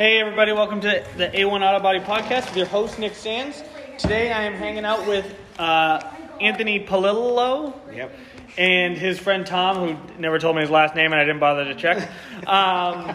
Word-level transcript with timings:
Hey, 0.00 0.18
everybody, 0.18 0.52
welcome 0.52 0.80
to 0.80 1.04
the 1.18 1.28
A1 1.28 1.60
Auto 1.62 1.78
Body 1.82 2.00
Podcast 2.00 2.46
with 2.46 2.56
your 2.56 2.64
host, 2.64 2.98
Nick 2.98 3.14
Sands. 3.14 3.62
Today 3.98 4.32
I 4.32 4.44
am 4.44 4.54
hanging 4.54 4.86
out 4.86 5.06
with 5.06 5.34
uh, 5.58 6.00
Anthony 6.40 6.80
Palillo 6.86 7.74
Yep. 7.94 8.10
and 8.56 8.96
his 8.96 9.18
friend 9.18 9.46
Tom, 9.46 9.76
who 9.76 10.18
never 10.18 10.38
told 10.38 10.56
me 10.56 10.62
his 10.62 10.70
last 10.70 10.94
name 10.94 11.12
and 11.12 11.20
I 11.20 11.24
didn't 11.26 11.40
bother 11.40 11.66
to 11.66 11.74
check. 11.74 12.08
Um, 12.46 13.14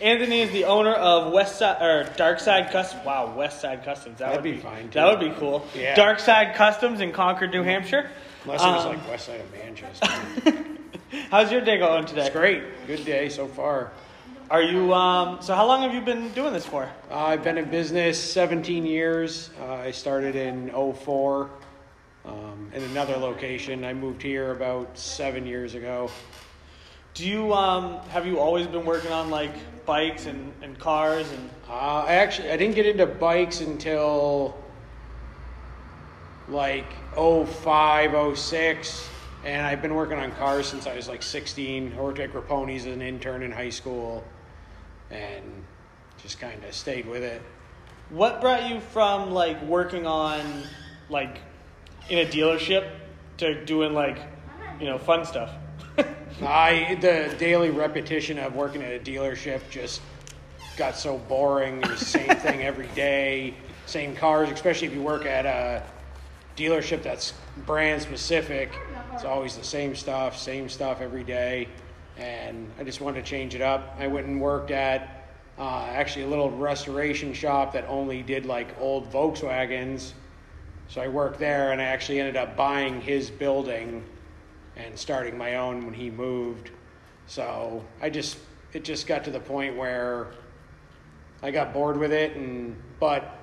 Anthony 0.00 0.42
is 0.42 0.52
the 0.52 0.66
owner 0.66 0.92
of 0.92 1.32
West 1.32 1.58
Side 1.58 1.82
or 1.82 2.04
Dark 2.16 2.38
Side 2.38 2.70
Customs. 2.70 3.04
Wow, 3.04 3.34
West 3.34 3.60
Side 3.60 3.84
Customs. 3.84 4.20
That 4.20 4.28
That'd 4.30 4.44
would 4.44 4.54
be 4.54 4.60
fine, 4.60 4.90
That 4.90 5.06
would 5.10 5.18
be 5.18 5.34
cool. 5.40 5.66
Yeah. 5.74 5.96
Dark 5.96 6.20
Side 6.20 6.54
Customs 6.54 7.00
in 7.00 7.10
Concord, 7.10 7.50
New 7.50 7.64
Hampshire. 7.64 8.08
Unless 8.44 8.62
it 8.62 8.66
was 8.66 8.84
Um, 8.86 8.92
like 8.96 9.08
west 9.08 9.26
side 9.26 9.40
of 9.40 9.52
Manchester. 9.52 10.64
How's 11.32 11.50
your 11.50 11.60
day 11.62 11.78
going 11.78 12.06
today? 12.06 12.26
it's 12.26 12.30
great. 12.30 12.62
Good 12.86 13.04
day 13.04 13.28
so 13.28 13.48
far. 13.48 13.90
Are 14.50 14.62
you? 14.62 14.94
Um, 14.94 15.42
so, 15.42 15.54
how 15.54 15.66
long 15.66 15.82
have 15.82 15.92
you 15.92 16.00
been 16.00 16.32
doing 16.32 16.54
this 16.54 16.64
for? 16.64 16.84
Uh, 17.10 17.16
I've 17.18 17.44
been 17.44 17.58
in 17.58 17.68
business 17.68 18.18
17 18.18 18.86
years. 18.86 19.50
Uh, 19.60 19.74
I 19.74 19.90
started 19.90 20.36
in 20.36 20.70
04 20.70 21.50
um, 22.24 22.70
in 22.72 22.82
another 22.84 23.18
location. 23.18 23.84
I 23.84 23.92
moved 23.92 24.22
here 24.22 24.52
about 24.52 24.96
seven 24.96 25.46
years 25.46 25.74
ago. 25.74 26.10
Do 27.12 27.28
you 27.28 27.52
um, 27.52 27.98
have 28.08 28.24
you 28.24 28.40
always 28.40 28.66
been 28.66 28.86
working 28.86 29.12
on 29.12 29.28
like 29.28 29.52
bikes 29.84 30.24
and, 30.24 30.50
and 30.62 30.78
cars 30.78 31.30
and 31.30 31.50
Uh, 31.68 32.04
I 32.06 32.14
actually 32.14 32.50
I 32.50 32.56
didn't 32.56 32.74
get 32.74 32.86
into 32.86 33.04
bikes 33.04 33.60
until 33.60 34.56
like 36.48 36.90
05, 37.16 38.38
06. 38.38 39.08
And 39.44 39.66
I've 39.66 39.82
been 39.82 39.94
working 39.94 40.18
on 40.18 40.32
cars 40.32 40.66
since 40.66 40.86
I 40.86 40.96
was 40.96 41.06
like 41.06 41.22
16. 41.22 41.92
I 41.92 42.00
worked 42.00 42.18
at 42.18 42.32
Grappone's 42.32 42.86
as 42.86 42.94
an 42.94 43.02
intern 43.02 43.42
in 43.42 43.52
high 43.52 43.68
school 43.68 44.24
and 45.10 45.64
just 46.22 46.40
kind 46.40 46.62
of 46.64 46.74
stayed 46.74 47.06
with 47.06 47.22
it. 47.22 47.42
what 48.10 48.40
brought 48.40 48.68
you 48.68 48.80
from 48.80 49.30
like 49.30 49.60
working 49.62 50.06
on 50.06 50.62
like 51.08 51.38
in 52.08 52.18
a 52.18 52.30
dealership 52.30 52.90
to 53.38 53.64
doing 53.64 53.94
like 53.94 54.18
you 54.80 54.86
know 54.86 54.98
fun 54.98 55.24
stuff? 55.24 55.50
I 56.42 56.96
the 57.00 57.34
daily 57.38 57.70
repetition 57.70 58.38
of 58.38 58.54
working 58.54 58.82
at 58.82 58.92
a 58.92 58.98
dealership 58.98 59.68
just 59.70 60.00
got 60.76 60.96
so 60.96 61.18
boring. 61.18 61.82
It 61.82 61.90
was 61.90 62.00
the 62.00 62.06
same 62.06 62.36
thing 62.36 62.62
every 62.62 62.88
day, 62.88 63.54
same 63.86 64.14
cars. 64.14 64.50
Especially 64.50 64.86
if 64.86 64.94
you 64.94 65.02
work 65.02 65.26
at 65.26 65.46
a 65.46 65.82
dealership 66.56 67.02
that's 67.02 67.34
brand 67.66 68.02
specific, 68.02 68.72
it's 69.12 69.24
always 69.24 69.56
the 69.56 69.64
same 69.64 69.94
stuff, 69.94 70.38
same 70.38 70.68
stuff 70.68 71.00
every 71.00 71.24
day. 71.24 71.68
And 72.18 72.70
I 72.78 72.84
just 72.84 73.00
wanted 73.00 73.24
to 73.24 73.30
change 73.30 73.54
it 73.54 73.62
up. 73.62 73.96
I 73.98 74.06
went 74.08 74.26
and 74.26 74.40
worked 74.40 74.70
at 74.70 75.28
uh, 75.58 75.88
actually 75.92 76.24
a 76.24 76.28
little 76.28 76.50
restoration 76.50 77.32
shop 77.32 77.72
that 77.72 77.84
only 77.88 78.22
did 78.22 78.46
like 78.46 78.68
old 78.80 79.10
Volkswagens. 79.12 80.12
So 80.88 81.00
I 81.00 81.08
worked 81.08 81.38
there, 81.38 81.72
and 81.72 81.80
I 81.80 81.84
actually 81.84 82.18
ended 82.18 82.36
up 82.36 82.56
buying 82.56 83.00
his 83.00 83.30
building 83.30 84.04
and 84.76 84.98
starting 84.98 85.36
my 85.36 85.56
own 85.56 85.84
when 85.84 85.94
he 85.94 86.10
moved. 86.10 86.70
So 87.26 87.84
I 88.00 88.10
just 88.10 88.38
it 88.72 88.84
just 88.84 89.06
got 89.06 89.24
to 89.24 89.30
the 89.30 89.40
point 89.40 89.76
where 89.76 90.28
I 91.42 91.50
got 91.50 91.72
bored 91.72 91.96
with 91.96 92.12
it 92.12 92.36
and 92.36 92.76
but 93.00 93.38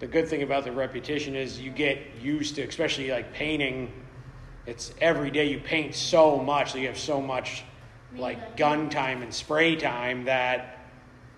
the 0.00 0.06
good 0.06 0.28
thing 0.28 0.42
about 0.42 0.64
the 0.64 0.72
repetition 0.72 1.36
is 1.36 1.60
you 1.60 1.70
get 1.70 1.98
used 2.20 2.56
to 2.56 2.62
especially 2.62 3.10
like 3.10 3.32
painting 3.32 3.92
it's 4.66 4.92
every 5.00 5.30
day 5.30 5.48
you 5.48 5.58
paint 5.60 5.94
so 5.94 6.38
much 6.38 6.72
that 6.72 6.80
you 6.80 6.86
have 6.86 6.98
so 6.98 7.20
much 7.20 7.64
like 8.16 8.56
gun 8.56 8.90
time 8.90 9.22
and 9.22 9.32
spray 9.32 9.76
time 9.76 10.24
that 10.24 10.78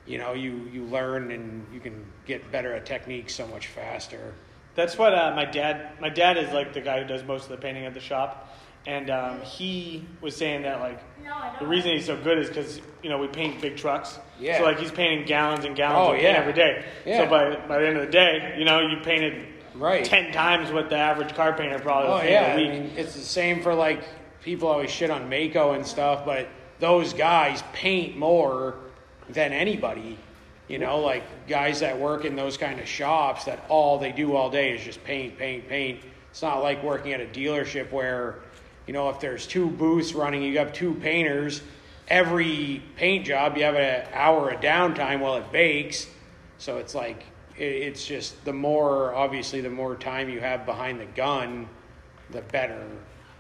you 0.07 0.19
know 0.19 0.35
you 0.35 0.69
you 0.73 0.85
learn 0.85 1.31
and 1.31 1.67
you 1.73 1.81
can 1.81 2.05
get 2.27 2.51
better 2.53 2.73
at 2.75 2.87
technique 2.87 3.31
so 3.31 3.47
much 3.49 3.67
faster 3.69 4.35
That's 4.75 4.99
what 4.99 5.15
uh, 5.15 5.33
my 5.35 5.45
dad. 5.47 5.93
My 6.01 6.09
dad 6.11 6.37
is 6.37 6.53
like 6.53 6.73
the 6.75 6.81
guy 6.83 7.01
who 7.01 7.07
does 7.09 7.25
most 7.25 7.45
of 7.45 7.49
the 7.51 7.57
painting 7.57 7.87
at 7.87 7.95
the 7.95 8.01
shop, 8.01 8.55
and 8.87 9.09
um, 9.09 9.41
he 9.41 10.05
was 10.21 10.37
saying 10.37 10.63
that 10.63 10.81
like 10.81 11.01
the 11.61 11.67
reason 11.67 11.93
he's 11.93 12.05
so 12.07 12.17
good 12.23 12.39
is 12.39 12.49
because 12.49 12.81
you 13.03 13.09
know 13.09 13.17
we 13.19 13.27
paint 13.29 13.61
big 13.63 13.77
trucks. 13.77 14.19
Yeah. 14.39 14.59
So 14.59 14.65
like 14.65 14.79
he's 14.79 14.91
painting 14.93 15.27
gallons 15.27 15.65
and 15.65 15.75
gallons 15.75 16.09
Oh, 16.09 16.13
of 16.13 16.21
paint 16.21 16.25
yeah. 16.25 16.39
every 16.41 16.53
day. 16.53 16.85
Yeah. 17.07 17.25
So 17.25 17.31
by 17.31 17.57
by 17.67 17.79
the 17.81 17.87
end 17.89 17.97
of 17.97 18.05
the 18.05 18.13
day, 18.13 18.55
you 18.59 18.67
know 18.67 18.81
you 18.81 18.99
painted 19.03 19.47
right 19.75 20.05
ten 20.05 20.31
times 20.33 20.71
what 20.71 20.91
the 20.91 20.97
average 20.97 21.35
car 21.35 21.55
painter 21.57 21.79
probably 21.79 22.11
Oh 22.11 22.15
would 22.17 22.21
paint 22.21 22.33
yeah, 22.33 22.47
a 22.47 22.53
I 22.53 22.57
week. 22.57 22.71
mean, 22.71 22.93
it's 22.99 23.15
the 23.15 23.21
same 23.23 23.63
for 23.63 23.75
like 23.75 24.05
people 24.43 24.69
always 24.69 24.91
shit 24.91 25.09
on 25.11 25.31
Maaco 25.31 25.75
and 25.75 25.87
stuff, 25.87 26.25
but 26.27 26.49
those 26.79 27.13
guys 27.13 27.63
paint 27.73 28.17
more 28.17 28.77
than 29.29 29.53
anybody. 29.53 30.19
You 30.69 30.79
know, 30.79 30.99
like 31.01 31.23
guys 31.47 31.81
that 31.81 31.99
work 31.99 32.25
in 32.25 32.35
those 32.35 32.57
kind 32.57 32.81
of 32.81 32.89
shops 32.89 33.45
that 33.45 33.65
all 33.69 33.99
they 33.99 34.13
do 34.13 34.35
all 34.35 34.51
day 34.51 34.73
is 34.73 34.83
just 34.83 35.03
paint, 35.05 35.39
paint, 35.39 35.69
paint. 35.69 36.01
It's 36.31 36.43
not 36.43 36.63
like 36.63 36.83
working 36.83 37.13
at 37.13 37.21
a 37.21 37.27
dealership 37.27 37.93
where, 37.93 38.41
you 38.87 38.93
know, 38.93 39.09
if 39.09 39.21
there's 39.21 39.47
two 39.47 39.69
booths 39.69 40.13
running, 40.13 40.43
you 40.43 40.59
have 40.59 40.73
two 40.73 40.95
painters. 40.95 41.63
Every 42.09 42.83
paint 42.97 43.27
job, 43.27 43.57
you 43.57 43.65
have 43.65 43.77
an 43.77 44.07
hour 44.13 44.51
of 44.51 44.61
downtime 44.61 45.21
while 45.21 45.37
it 45.37 45.51
bakes. 45.53 46.09
So 46.59 46.79
it's 46.79 46.95
like 46.95 47.25
it's 47.57 48.05
just 48.05 48.45
the 48.45 48.53
more 48.53 49.15
obviously 49.15 49.61
the 49.61 49.71
more 49.71 49.97
time 49.97 50.29
you 50.29 50.41
have 50.41 50.67
behind 50.67 51.01
the 51.01 51.07
gun, 51.07 51.69
the 52.31 52.43
better 52.43 52.87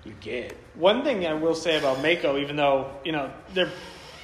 you 0.05 0.15
get. 0.21 0.57
One 0.77 1.03
thing 1.05 1.27
I 1.27 1.35
will 1.35 1.55
say 1.55 1.79
about 1.79 1.99
Maaco, 1.99 2.41
even 2.41 2.57
though 2.57 2.91
you 3.05 3.13
know 3.13 3.31
their 3.55 3.71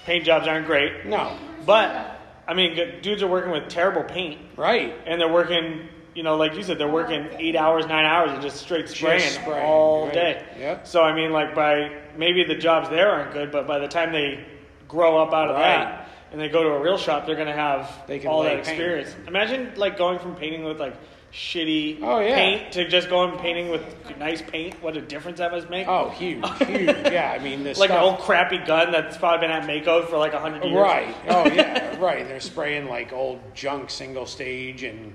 paint 0.05 0.25
jobs 0.25 0.47
aren't 0.47 0.67
great, 0.67 1.07
No, 1.07 1.37
but 1.65 2.19
I 2.47 2.55
mean 2.55 2.77
dudes 3.03 3.23
are 3.23 3.29
working 3.29 3.51
with 3.53 3.69
terrible 3.69 4.03
paint. 4.03 4.41
right? 4.57 4.95
and 5.07 5.21
they're 5.21 5.33
working, 5.33 5.89
you 6.15 6.23
know, 6.23 6.37
like 6.37 6.55
you 6.55 6.63
said, 6.63 6.77
they're 6.79 6.89
working 6.89 7.29
eight 7.39 7.57
hours, 7.57 7.87
nine 7.87 8.05
hours, 8.05 8.33
and 8.33 8.43
just 8.43 8.59
straight 8.59 8.89
spraying, 8.89 9.21
spraying, 9.31 9.65
all 9.67 10.07
right. 10.07 10.15
day. 10.15 10.45
Yep. 10.59 10.87
So 10.87 11.03
I 11.03 11.15
mean, 11.15 11.33
like 11.33 11.55
by 11.55 11.91
maybe 12.17 12.45
the 12.45 12.57
jobs 12.57 12.89
there 12.91 13.11
aren't 13.11 13.33
good, 13.33 13.51
but 13.51 13.67
by 13.67 13.79
the 13.79 13.89
time 13.89 14.13
they 14.13 14.45
grow 14.89 15.23
up 15.23 15.33
out 15.33 15.49
of 15.49 15.57
Right. 15.57 15.63
that 15.85 16.09
and 16.33 16.41
they 16.41 16.49
go 16.51 16.63
to 16.63 16.69
a 16.71 16.81
real 16.81 16.99
shop, 16.99 17.25
they're 17.27 17.37
gonna 17.37 17.53
have 17.55 18.07
They 18.07 18.19
can 18.19 18.29
all 18.29 18.43
that 18.43 18.57
paint. 18.57 18.69
experience. 18.69 19.17
Imagine 19.27 19.73
like 19.77 19.97
going 19.97 20.19
from 20.19 20.35
painting 20.35 20.65
with 20.65 20.79
like 20.81 20.95
shitty 21.33 21.99
Oh, 22.03 22.21
yeah. 22.21 22.35
paint 22.35 22.73
to 22.73 22.87
just 22.89 23.09
going 23.09 23.39
painting 23.39 23.71
with 23.71 23.83
nice 24.19 24.43
paint. 24.43 24.81
What 24.83 24.97
a 24.97 25.01
difference 25.01 25.39
that 25.39 25.51
must 25.51 25.71
make. 25.71 25.89
Oh, 25.89 26.11
huge, 26.11 26.47
huge. 26.59 26.87
Yeah, 26.89 27.35
I 27.39 27.43
mean, 27.43 27.65
this 27.65 27.79
like 27.79 27.91
an 27.91 27.97
old 27.99 28.19
crappy 28.19 28.59
gun 28.59 28.93
that's 28.93 29.17
probably 29.17 29.47
been 29.47 29.51
at 29.57 29.65
Maaco 29.67 30.07
for 30.09 30.19
like 30.19 30.35
a 30.35 30.39
hundred 30.41 30.65
years. 30.65 30.77
Right. 30.77 31.15
Oh 31.29 31.47
yeah. 31.47 31.97
right. 31.99 32.27
They're 32.29 32.41
spraying 32.41 32.89
like 32.89 33.13
old 33.13 33.41
junk 33.55 33.91
single 33.91 34.27
stage 34.27 34.83
and, 34.83 35.15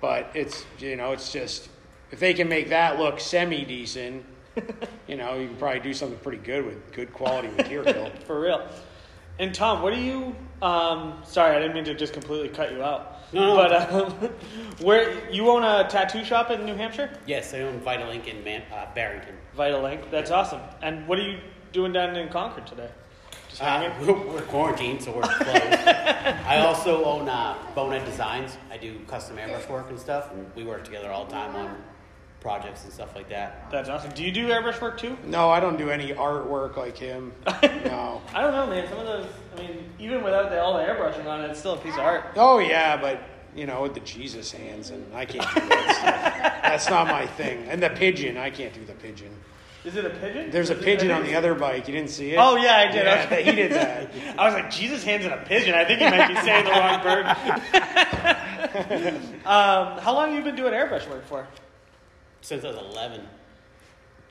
but 0.00 0.30
it's 0.34 0.64
you 0.78 0.94
know 0.96 1.12
it's 1.12 1.32
just 1.32 1.68
if 2.12 2.20
they 2.20 2.34
can 2.34 2.48
make 2.48 2.68
that 2.68 2.98
look 2.98 3.18
semi 3.18 3.64
decent, 3.64 4.24
you 5.08 5.16
know 5.16 5.34
you 5.38 5.48
can 5.48 5.56
probably 5.56 5.80
do 5.80 5.92
something 5.92 6.18
pretty 6.20 6.38
good 6.38 6.64
with 6.64 6.92
good 6.92 7.12
quality 7.12 7.48
material. 7.48 8.10
For 8.26 8.40
real. 8.40 8.66
And 9.38 9.54
Tom, 9.54 9.82
what 9.82 9.94
do 9.94 10.00
you? 10.00 10.34
Um, 10.62 11.20
sorry, 11.24 11.54
I 11.54 11.60
didn't 11.60 11.74
mean 11.74 11.84
to 11.84 11.94
just 11.94 12.12
completely 12.12 12.48
cut 12.48 12.72
you 12.72 12.82
out. 12.82 13.32
No, 13.32 13.54
no. 13.54 13.56
But 13.56 13.92
um, 13.92 14.12
where 14.80 15.30
you 15.30 15.48
own 15.48 15.62
a 15.62 15.88
tattoo 15.88 16.24
shop 16.24 16.50
in 16.50 16.64
New 16.66 16.74
Hampshire? 16.74 17.10
Yes, 17.26 17.54
I 17.54 17.60
own 17.60 17.78
Vital 17.80 18.10
Ink 18.10 18.26
in 18.26 18.42
Man- 18.42 18.64
uh, 18.72 18.86
Barrington. 18.94 19.36
Vital 19.54 19.84
Ink. 19.86 20.10
That's 20.10 20.30
awesome. 20.30 20.60
And 20.82 21.06
what 21.06 21.18
are 21.18 21.22
you 21.22 21.38
doing 21.72 21.92
down 21.92 22.16
in 22.16 22.28
Concord 22.28 22.66
today? 22.66 22.90
Just 23.48 23.60
hanging. 23.60 23.90
Uh, 23.92 24.12
we're, 24.12 24.34
we're 24.34 24.42
quarantined, 24.42 25.02
so 25.02 25.12
we're 25.12 25.22
closed. 25.22 25.54
I 25.54 26.58
also 26.58 27.04
own 27.04 27.28
uh, 27.28 27.56
Bonehead 27.74 28.04
Designs. 28.06 28.56
I 28.70 28.76
do 28.76 28.98
custom 29.06 29.36
airbrush 29.36 29.68
work 29.68 29.88
and 29.90 29.98
stuff, 29.98 30.32
and 30.32 30.50
we 30.56 30.64
work 30.64 30.84
together 30.84 31.10
all 31.10 31.24
the 31.26 31.32
time 31.32 31.54
on 31.54 31.76
projects 32.48 32.84
and 32.84 32.92
stuff 32.92 33.14
like 33.14 33.28
that. 33.28 33.70
That's 33.70 33.90
awesome. 33.90 34.10
Do 34.12 34.24
you 34.24 34.32
do 34.32 34.48
airbrush 34.48 34.80
work 34.80 34.98
too? 34.98 35.18
No, 35.26 35.50
I 35.50 35.60
don't 35.60 35.76
do 35.76 35.90
any 35.90 36.12
artwork 36.14 36.76
like 36.78 36.96
him. 36.96 37.32
No. 37.84 38.20
I 38.34 38.42
don't 38.42 38.52
know, 38.52 38.66
man. 38.66 38.88
Some 38.88 38.98
of 38.98 39.06
those. 39.06 39.26
I 39.56 39.60
mean, 39.60 39.84
even 39.98 40.22
without 40.22 40.50
the, 40.50 40.60
all 40.60 40.74
the 40.74 40.82
airbrushing 40.82 41.26
on 41.26 41.42
it, 41.42 41.50
it's 41.50 41.58
still 41.58 41.74
a 41.74 41.78
piece 41.78 41.94
of 41.94 42.00
art. 42.00 42.24
Oh 42.36 42.58
yeah, 42.58 42.96
but 42.96 43.20
you 43.54 43.66
know 43.66 43.82
with 43.82 43.94
the 43.94 44.00
Jesus 44.00 44.50
hands 44.50 44.90
and 44.90 45.04
I 45.14 45.24
can't 45.24 45.46
do 45.54 45.60
that 45.68 45.94
stuff. 45.94 46.62
That's 46.62 46.90
not 46.90 47.06
my 47.06 47.26
thing. 47.26 47.66
And 47.68 47.82
the 47.82 47.90
pigeon, 47.90 48.36
I 48.36 48.50
can't 48.50 48.74
do 48.74 48.84
the 48.84 48.92
pigeon. 48.94 49.30
Is 49.84 49.96
it 49.96 50.04
a 50.04 50.10
pigeon? 50.10 50.50
There's 50.50 50.70
a 50.70 50.74
Is 50.74 50.80
it- 50.80 50.84
pigeon 50.84 51.10
on 51.10 51.22
the 51.24 51.34
other 51.34 51.54
bike. 51.54 51.88
You 51.88 51.94
didn't 51.94 52.10
see 52.10 52.32
it? 52.32 52.36
Oh 52.38 52.56
yeah, 52.56 52.76
I 52.78 52.86
did. 52.92 53.04
Yeah, 53.04 53.22
Okay. 53.26 53.42
he 53.44 53.52
did 53.52 53.72
that. 53.72 54.10
I 54.38 54.44
was 54.46 54.54
like, 54.54 54.70
Jesus 54.70 55.02
hands 55.04 55.24
in 55.24 55.32
a 55.32 55.36
pigeon. 55.38 55.74
I 55.74 55.84
think 55.84 56.00
you 56.00 56.10
might 56.10 56.28
be 56.28 56.36
saying 56.36 56.64
the 56.64 56.70
wrong 56.70 57.02
bird. 57.02 57.26
um, 59.46 59.98
how 59.98 60.14
long 60.14 60.28
have 60.28 60.36
you 60.38 60.44
been 60.44 60.56
doing 60.56 60.72
airbrush 60.72 61.08
work 61.08 61.24
for? 61.26 61.46
Since 62.40 62.64
I 62.64 62.68
was 62.68 62.76
11. 62.76 63.20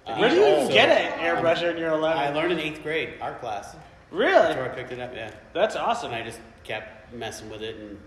Uh, 0.06 0.18
Where 0.18 0.30
do 0.30 0.36
you 0.36 0.48
even 0.48 0.68
so 0.68 0.74
get 0.74 0.90
an 0.90 1.20
airbrusher 1.20 1.72
in 1.72 1.78
your 1.78 1.92
11? 1.92 2.18
I 2.18 2.30
learned 2.30 2.54
in 2.54 2.60
eighth 2.60 2.82
grade, 2.82 3.16
art 3.22 3.42
class. 3.42 3.76
Really? 4.12 4.32
That's 4.32 4.56
where 4.56 4.72
I 4.72 4.76
picked 4.76 4.92
it 4.92 5.00
up, 5.00 5.14
yeah. 5.14 5.32
That's 5.54 5.76
awesome. 5.76 6.14
And 6.14 6.24
I 6.24 6.26
just 6.26 6.40
kept 6.64 7.14
messing 7.14 7.50
with 7.50 7.62
it, 7.62 7.76
and 7.76 8.00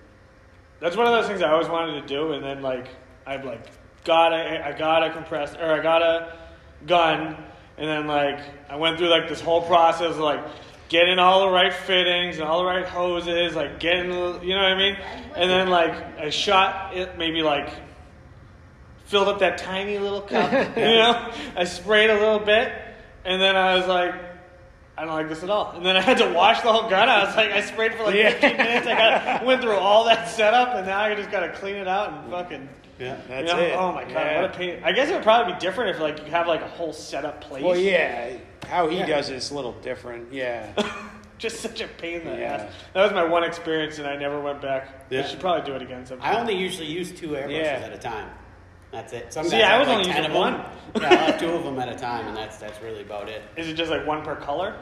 That's 0.80 0.96
one 0.96 1.06
of 1.06 1.12
those 1.12 1.26
things 1.26 1.42
I 1.42 1.50
always 1.50 1.68
wanted 1.68 2.00
to 2.00 2.06
do, 2.06 2.32
and 2.32 2.42
then 2.42 2.62
like 2.62 2.88
I've 3.26 3.44
like 3.44 3.66
got 4.04 4.32
a 4.32 4.66
I 4.66 4.72
got 4.72 5.02
a 5.02 5.12
compressor 5.12 5.58
or 5.60 5.78
I 5.78 5.82
got 5.82 6.00
a 6.02 6.38
gun, 6.86 7.36
and 7.76 7.88
then 7.88 8.06
like 8.06 8.40
I 8.70 8.76
went 8.76 8.96
through 8.96 9.08
like 9.08 9.28
this 9.28 9.42
whole 9.42 9.62
process 9.62 10.12
of 10.12 10.18
like 10.18 10.42
getting 10.88 11.18
all 11.18 11.46
the 11.46 11.50
right 11.52 11.72
fittings 11.72 12.38
and 12.38 12.44
all 12.44 12.60
the 12.60 12.64
right 12.64 12.86
hoses, 12.86 13.54
like 13.54 13.78
getting, 13.78 14.06
you 14.06 14.54
know 14.54 14.62
what 14.62 14.72
I 14.72 14.76
mean? 14.76 14.96
And 15.36 15.50
then 15.50 15.68
like 15.68 15.92
I 16.18 16.30
shot 16.30 16.96
it 16.96 17.16
maybe 17.16 17.42
like 17.42 17.70
filled 19.10 19.26
up 19.26 19.40
that 19.40 19.58
tiny 19.58 19.98
little 19.98 20.20
cup, 20.20 20.52
you 20.76 20.84
know? 20.84 21.32
I 21.56 21.64
sprayed 21.64 22.10
a 22.10 22.14
little 22.14 22.38
bit, 22.38 22.72
and 23.24 23.42
then 23.42 23.56
I 23.56 23.74
was 23.74 23.86
like, 23.88 24.14
I 24.96 25.04
don't 25.04 25.14
like 25.14 25.28
this 25.28 25.42
at 25.42 25.50
all. 25.50 25.72
And 25.72 25.84
then 25.84 25.96
I 25.96 26.00
had 26.00 26.18
to 26.18 26.32
wash 26.32 26.60
the 26.60 26.72
whole 26.72 26.88
gun. 26.88 27.08
I 27.08 27.24
was 27.24 27.34
like, 27.34 27.50
I 27.50 27.60
sprayed 27.62 27.94
for 27.94 28.04
like 28.04 28.14
Yeah. 28.14 28.30
15 28.30 28.56
minutes. 28.56 28.86
I 28.86 28.94
got 28.94 29.44
went 29.46 29.62
through 29.62 29.76
all 29.76 30.04
that 30.04 30.28
setup, 30.28 30.74
and 30.76 30.86
now 30.86 31.00
I 31.00 31.14
just 31.14 31.30
gotta 31.30 31.50
clean 31.52 31.76
it 31.76 31.88
out 31.88 32.12
and 32.12 32.30
fucking. 32.30 32.68
Yeah. 33.00 33.16
That's 33.28 33.50
you 33.50 33.56
know? 33.56 33.62
it. 33.62 33.72
Oh 33.76 33.92
my 33.92 34.04
god, 34.04 34.10
Yeah. 34.12 34.42
what 34.42 34.50
a 34.50 34.56
pain! 34.56 34.80
I 34.84 34.92
guess 34.92 35.08
it 35.08 35.14
would 35.14 35.22
probably 35.22 35.54
be 35.54 35.58
different 35.58 35.96
if 35.96 36.00
like 36.02 36.18
you 36.18 36.30
have 36.30 36.46
like 36.46 36.60
a 36.60 36.68
whole 36.68 36.92
setup 36.92 37.40
place. 37.40 37.64
Well, 37.64 37.76
yeah. 37.76 38.36
How 38.68 38.88
he 38.88 38.98
Yeah. 38.98 39.06
does 39.06 39.30
it's 39.30 39.50
a 39.50 39.54
little 39.54 39.72
different. 39.72 40.32
Yeah. 40.32 40.70
Just 41.38 41.60
such 41.60 41.80
a 41.80 41.88
pain 41.88 42.20
in 42.20 42.26
the 42.26 42.36
Yeah. 42.38 42.52
ass. 42.68 42.72
That 42.92 43.02
was 43.04 43.12
my 43.12 43.24
one 43.24 43.42
experience, 43.42 43.98
and 43.98 44.06
I 44.06 44.16
never 44.16 44.38
went 44.38 44.60
back. 44.60 45.06
Yeah. 45.08 45.20
I 45.20 45.26
should 45.26 45.40
probably 45.40 45.64
do 45.64 45.74
it 45.74 45.80
again 45.80 46.04
sometime. 46.04 46.36
I 46.36 46.38
only 46.38 46.54
usually 46.54 46.88
use 46.88 47.10
two 47.10 47.28
airbrushes 47.28 47.62
Yeah. 47.62 47.80
at 47.86 47.92
a 47.94 47.98
time. 47.98 48.28
That's 48.90 49.12
it. 49.12 49.32
Some 49.32 49.46
See, 49.46 49.62
I 49.62 49.78
was 49.78 49.86
like 49.88 49.98
only 49.98 50.10
10 50.10 50.16
using 50.24 50.34
one. 50.36 50.54
yeah, 51.00 51.10
I 51.10 51.14
have 51.14 51.40
two 51.40 51.50
of 51.50 51.62
them 51.64 51.78
at 51.78 51.88
a 51.88 51.94
time, 51.96 52.26
and 52.26 52.36
that's 52.36 52.56
that's 52.56 52.82
really 52.82 53.02
about 53.02 53.28
it. 53.28 53.42
Is 53.56 53.68
it 53.68 53.74
just 53.74 53.90
like 53.90 54.06
one 54.06 54.22
per 54.24 54.34
color? 54.36 54.74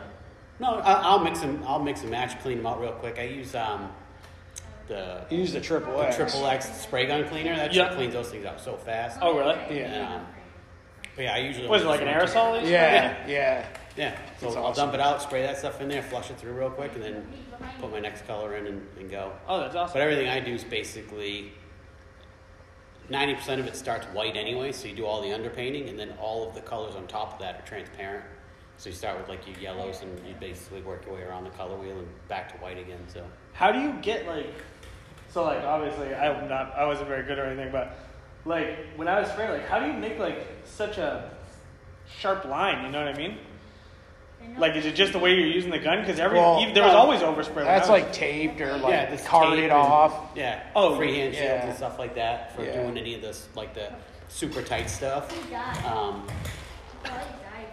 No, 0.60 0.76
I, 0.76 0.94
I'll 0.94 1.18
mix 1.22 1.40
them. 1.40 1.62
I'll 1.66 1.78
mix 1.82 2.00
and 2.02 2.10
match, 2.10 2.38
clean 2.40 2.56
them 2.58 2.66
out 2.66 2.80
real 2.80 2.92
quick. 2.92 3.18
I 3.18 3.24
use 3.24 3.54
um, 3.54 3.92
the, 4.88 5.24
He 5.28 5.36
used 5.36 5.52
the 5.54 5.60
triple 5.60 5.98
the 5.98 6.06
X. 6.06 6.16
triple 6.16 6.46
X 6.46 6.70
spray 6.80 7.06
gun 7.06 7.28
cleaner. 7.28 7.54
That 7.54 7.72
Yeah. 7.72 7.88
shit 7.88 7.96
cleans 7.96 8.14
those 8.14 8.30
things 8.30 8.44
out 8.46 8.60
so 8.60 8.76
fast. 8.76 9.18
Oh, 9.20 9.36
really? 9.36 9.54
Yeah. 9.70 9.84
And, 9.92 10.14
um, 10.14 10.26
but 11.14 11.22
yeah, 11.24 11.34
I 11.34 11.38
usually. 11.38 11.68
Was 11.68 11.82
it 11.82 11.86
like 11.86 12.00
an 12.00 12.08
aerosol? 12.08 12.60
they 12.62 12.70
Yeah. 12.72 13.26
Yeah. 13.28 13.66
Yeah. 13.96 14.16
So 14.38 14.46
That's 14.46 14.56
I'll 14.56 14.64
awesome. 14.66 14.84
dump 14.86 14.94
it 14.94 15.00
out, 15.00 15.20
spray 15.20 15.42
that 15.42 15.58
stuff 15.58 15.80
in 15.80 15.88
there, 15.88 16.02
flush 16.02 16.30
it 16.30 16.38
through 16.38 16.52
real 16.52 16.70
quick, 16.70 16.92
and 16.94 17.02
then 17.02 17.26
put 17.80 17.90
my 17.90 17.98
next 18.00 18.26
color 18.26 18.56
in 18.56 18.66
and, 18.68 18.86
and 18.98 19.10
go. 19.10 19.32
Oh, 19.48 19.60
that's 19.60 19.74
awesome. 19.74 19.92
But 19.94 20.02
everything 20.02 20.28
I 20.28 20.38
do 20.40 20.54
is 20.54 20.62
basically 20.64 21.52
ninety 23.08 23.34
percent 23.34 23.60
of 23.60 23.66
it 23.66 23.76
starts 23.76 24.06
white 24.06 24.36
anyway, 24.36 24.72
so 24.72 24.88
you 24.88 24.94
do 24.94 25.06
all 25.06 25.22
the 25.22 25.28
underpainting, 25.28 25.88
and 25.88 25.98
then 25.98 26.12
all 26.20 26.48
of 26.48 26.54
the 26.54 26.60
colors 26.60 26.94
on 26.94 27.06
top 27.06 27.34
of 27.34 27.38
that 27.40 27.60
are 27.60 27.66
transparent. 27.66 28.24
So 28.76 28.90
you 28.90 28.94
start 28.94 29.18
with 29.18 29.28
like 29.28 29.46
your 29.46 29.58
yellows, 29.58 30.02
and 30.02 30.26
you 30.26 30.34
basically 30.38 30.82
work 30.82 31.04
your 31.06 31.16
way 31.16 31.22
around 31.22 31.44
the 31.44 31.50
color 31.50 31.76
wheel 31.76 31.98
and 31.98 32.08
back 32.28 32.52
to 32.52 32.58
white 32.58 32.78
again. 32.78 33.00
So 33.12 33.24
How 33.52 33.72
do 33.72 33.80
you 33.80 33.92
get 34.02 34.26
like? 34.26 34.54
So 35.30 35.44
like 35.44 35.62
obviously 35.62 36.14
I'm 36.14 36.48
not 36.48 36.74
I 36.76 36.86
wasn't 36.86 37.08
very 37.08 37.24
good 37.24 37.38
or 37.38 37.44
anything, 37.44 37.72
but 37.72 37.96
like 38.44 38.78
when 38.96 39.08
I 39.08 39.20
was 39.20 39.28
spraying, 39.30 39.50
like 39.50 39.66
how 39.66 39.78
do 39.78 39.86
you 39.86 39.92
make 39.92 40.18
like 40.18 40.46
such 40.64 40.98
a 40.98 41.30
sharp 42.18 42.44
line? 42.44 42.84
You 42.84 42.90
know 42.92 43.04
what 43.04 43.14
I 43.14 43.18
mean? 43.18 43.38
Like 44.56 44.74
is 44.76 44.86
it 44.86 44.94
just 44.96 45.12
the 45.12 45.18
way 45.20 45.34
you're 45.34 45.46
using 45.46 45.70
the 45.70 45.78
gun? 45.78 46.00
Because 46.00 46.18
every 46.18 46.38
Well, 46.38 46.60
even- 46.60 46.74
there 46.74 46.82
was 46.82 46.92
always 46.94 47.20
overspray. 47.20 47.56
when 47.56 47.64
That's 47.66 47.88
I 47.88 47.92
was- 47.92 48.02
like 48.02 48.12
taped 48.12 48.60
or 48.60 48.76
like 48.78 48.92
yeah, 48.92 49.10
this 49.10 49.24
carded 49.26 49.64
and- 49.64 49.72
off. 49.72 50.14
Yeah. 50.34 50.60
Oh, 50.74 50.96
freehand 50.96 51.34
yeah. 51.34 51.40
shields 51.40 51.64
and 51.66 51.76
stuff 51.76 51.98
like 51.98 52.14
that 52.16 52.54
for 52.56 52.64
Yeah. 52.64 52.82
doing 52.82 52.98
any 52.98 53.14
of 53.14 53.22
this 53.22 53.48
like 53.54 53.74
the 53.74 53.92
super 54.28 54.62
tight 54.62 54.90
stuff. 54.90 55.32
Um, 55.86 56.26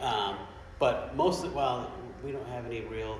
um, 0.01 0.37
but 0.79 1.15
most 1.15 1.43
of, 1.43 1.55
well, 1.55 1.89
we 2.23 2.31
don't 2.31 2.47
have 2.49 2.65
any 2.65 2.81
real 2.81 3.17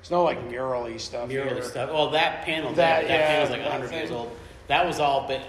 It's 0.00 0.10
no 0.10 0.22
like 0.22 0.38
murally 0.48 1.00
stuff. 1.00 1.28
mural 1.28 1.54
here. 1.54 1.62
stuff. 1.62 1.90
Well, 1.90 2.10
that 2.10 2.42
panel, 2.44 2.72
That- 2.74 3.02
that, 3.02 3.08
that 3.08 3.20
yeah, 3.20 3.26
panel's 3.26 3.50
like 3.50 3.62
that 3.62 3.70
100 3.70 3.92
years 3.92 4.08
thing. 4.10 4.18
old. 4.18 4.36
That 4.68 4.86
was 4.86 5.00
all 5.00 5.26
but 5.26 5.40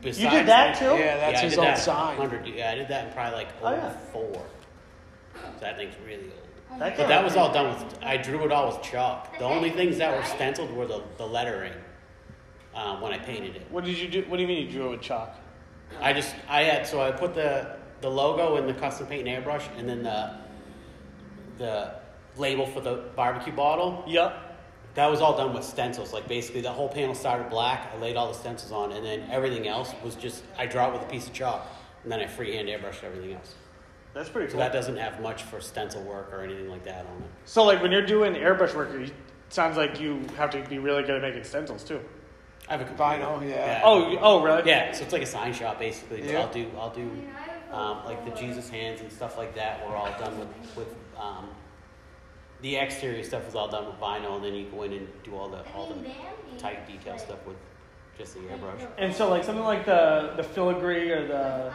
Besides 0.00 0.22
You 0.22 0.30
did 0.30 0.46
that 0.46 0.78
too? 0.78 0.84
Yeah, 0.96 1.16
that's 1.16 1.32
yeah, 1.42 1.48
his 1.48 1.52
I 1.54 1.56
did 1.56 1.58
old 1.58 1.66
that 1.66 1.78
sign. 1.78 2.18
100, 2.18 2.46
yeah, 2.46 2.70
I 2.70 2.74
did 2.76 2.86
that 2.88 3.06
in 3.08 3.12
probably 3.12 3.34
like 3.38 3.48
Oh, 3.60 3.70
yeah. 3.72 3.90
04. 4.12 4.42
So 5.58 5.64
that 5.64 5.76
thing's 5.76 5.94
really 6.06 6.24
old. 6.24 6.80
That 6.80 6.96
But 6.96 7.08
that 7.08 7.24
was 7.24 7.36
all 7.36 7.52
done 7.52 7.74
with. 7.74 7.98
I 8.02 8.16
drew 8.16 8.44
it 8.44 8.52
all 8.52 8.68
with 8.68 8.82
chalk. 8.82 9.36
The 9.38 9.44
only 9.44 9.70
things 9.70 9.98
that 9.98 10.16
were 10.16 10.24
stenciled 10.24 10.70
were 10.72 10.86
the, 10.86 11.02
the 11.16 11.26
lettering 11.26 11.72
uh, 12.74 12.96
when 12.98 13.12
I 13.12 13.18
painted 13.18 13.56
it. 13.56 13.66
What 13.70 13.84
did 13.84 13.98
you 13.98 14.08
do? 14.08 14.24
What 14.28 14.36
do 14.36 14.42
you 14.42 14.48
mean 14.48 14.66
you 14.66 14.70
drew 14.70 14.86
it 14.86 14.90
with 14.90 15.00
chalk? 15.00 15.34
I 16.00 16.12
just 16.12 16.34
I 16.48 16.62
had 16.62 16.86
so 16.86 17.00
I 17.00 17.10
put 17.10 17.34
the 17.34 17.76
the 18.00 18.08
logo 18.08 18.56
in 18.56 18.66
the 18.66 18.74
custom 18.74 19.06
paint 19.06 19.26
and 19.26 19.44
airbrush, 19.44 19.64
and 19.76 19.88
then 19.88 20.02
the 20.02 20.36
the 21.56 21.94
label 22.36 22.66
for 22.66 22.80
the 22.80 23.04
barbecue 23.16 23.52
bottle. 23.52 24.04
Yep. 24.06 24.44
That 24.94 25.10
was 25.10 25.20
all 25.20 25.36
done 25.36 25.54
with 25.54 25.64
stencils. 25.64 26.12
Like 26.12 26.28
basically, 26.28 26.60
the 26.60 26.72
whole 26.72 26.88
panel 26.88 27.14
started 27.14 27.50
black. 27.50 27.92
I 27.92 27.98
laid 27.98 28.16
all 28.16 28.28
the 28.28 28.38
stencils 28.38 28.72
on, 28.72 28.92
and 28.92 29.04
then 29.04 29.28
everything 29.30 29.66
else 29.66 29.92
was 30.04 30.14
just 30.14 30.44
I 30.56 30.66
draw 30.66 30.88
it 30.88 30.92
with 30.92 31.02
a 31.02 31.10
piece 31.10 31.26
of 31.26 31.32
chalk, 31.32 31.66
and 32.02 32.12
then 32.12 32.20
I 32.20 32.26
freehand 32.26 32.68
airbrushed 32.68 33.02
everything 33.02 33.32
else. 33.32 33.54
That's 34.18 34.28
pretty 34.30 34.48
So 34.48 34.54
cool. 34.54 34.60
that 34.62 34.72
doesn't 34.72 34.96
have 34.96 35.20
much 35.20 35.44
for 35.44 35.60
stencil 35.60 36.02
work 36.02 36.32
or 36.32 36.42
anything 36.42 36.68
like 36.68 36.82
that 36.82 37.06
on 37.06 37.22
it. 37.22 37.28
So 37.44 37.62
like 37.62 37.80
when 37.80 37.92
you're 37.92 38.04
doing 38.04 38.34
airbrush 38.34 38.74
work, 38.74 38.92
it 38.92 39.12
sounds 39.48 39.76
like 39.76 40.00
you 40.00 40.24
have 40.36 40.50
to 40.50 40.62
be 40.64 40.80
really 40.80 41.02
good 41.02 41.14
at 41.14 41.22
making 41.22 41.44
stencils 41.44 41.84
too. 41.84 42.00
I 42.68 42.72
have 42.72 42.80
a 42.80 42.84
computer. 42.84 43.04
Vinyl, 43.22 43.48
yeah. 43.48 43.80
Oh, 43.84 44.10
you- 44.10 44.18
oh 44.20 44.42
really? 44.42 44.68
Yeah, 44.68 44.90
so 44.90 45.04
it's 45.04 45.12
like 45.12 45.22
a 45.22 45.26
sign 45.26 45.54
shop 45.54 45.78
basically. 45.78 46.22
But 46.22 46.30
Yeah. 46.30 46.40
I'll 46.40 46.52
do 46.52 46.68
I'll 46.76 46.90
do 46.92 47.08
um, 47.70 48.04
like 48.04 48.24
the 48.24 48.32
Jesus 48.32 48.68
hands 48.68 49.00
and 49.02 49.12
stuff 49.12 49.38
like 49.38 49.54
that. 49.54 49.86
Were 49.88 49.94
all 49.94 50.10
done 50.18 50.36
with 50.36 50.48
with 50.76 50.96
um, 51.16 51.50
the 52.60 52.74
exterior 52.74 53.22
stuff 53.22 53.46
is 53.46 53.54
all 53.54 53.68
done 53.68 53.86
with 53.86 54.00
vinyl, 54.00 54.34
and 54.34 54.44
then 54.44 54.52
you 54.52 54.64
go 54.64 54.82
in 54.82 54.94
and 54.94 55.08
do 55.22 55.36
all 55.36 55.48
the 55.48 55.64
all 55.76 55.86
the 55.86 56.58
tight 56.58 56.88
detail 56.88 57.16
stuff 57.18 57.38
with 57.46 57.56
just 58.18 58.34
the 58.34 58.40
airbrush. 58.40 58.84
And 58.98 59.14
so 59.14 59.30
like 59.30 59.44
something 59.44 59.62
like 59.64 59.86
the 59.86 60.32
the 60.36 60.42
filigree 60.42 61.08
or 61.12 61.24
the 61.28 61.72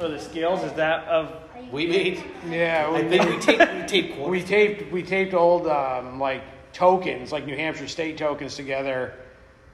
or 0.00 0.08
the 0.08 0.18
scales 0.18 0.64
is 0.64 0.72
that 0.72 1.06
of 1.06 1.34
We 1.70 1.86
made 1.86 2.22
Yeah, 2.48 2.86
I 2.88 3.02
we, 3.02 3.08
think 3.08 3.28
we 3.30 3.38
taped 3.38 3.72
we 3.74 3.86
taped 3.86 4.14
quarters. 4.16 4.30
we 4.30 4.42
taped 4.46 4.92
we 4.92 5.02
taped 5.02 5.34
old 5.34 5.66
um, 5.66 6.18
like 6.18 6.42
tokens, 6.72 7.32
like 7.32 7.46
New 7.46 7.56
Hampshire 7.56 7.88
state 7.88 8.16
tokens 8.18 8.56
together 8.56 9.14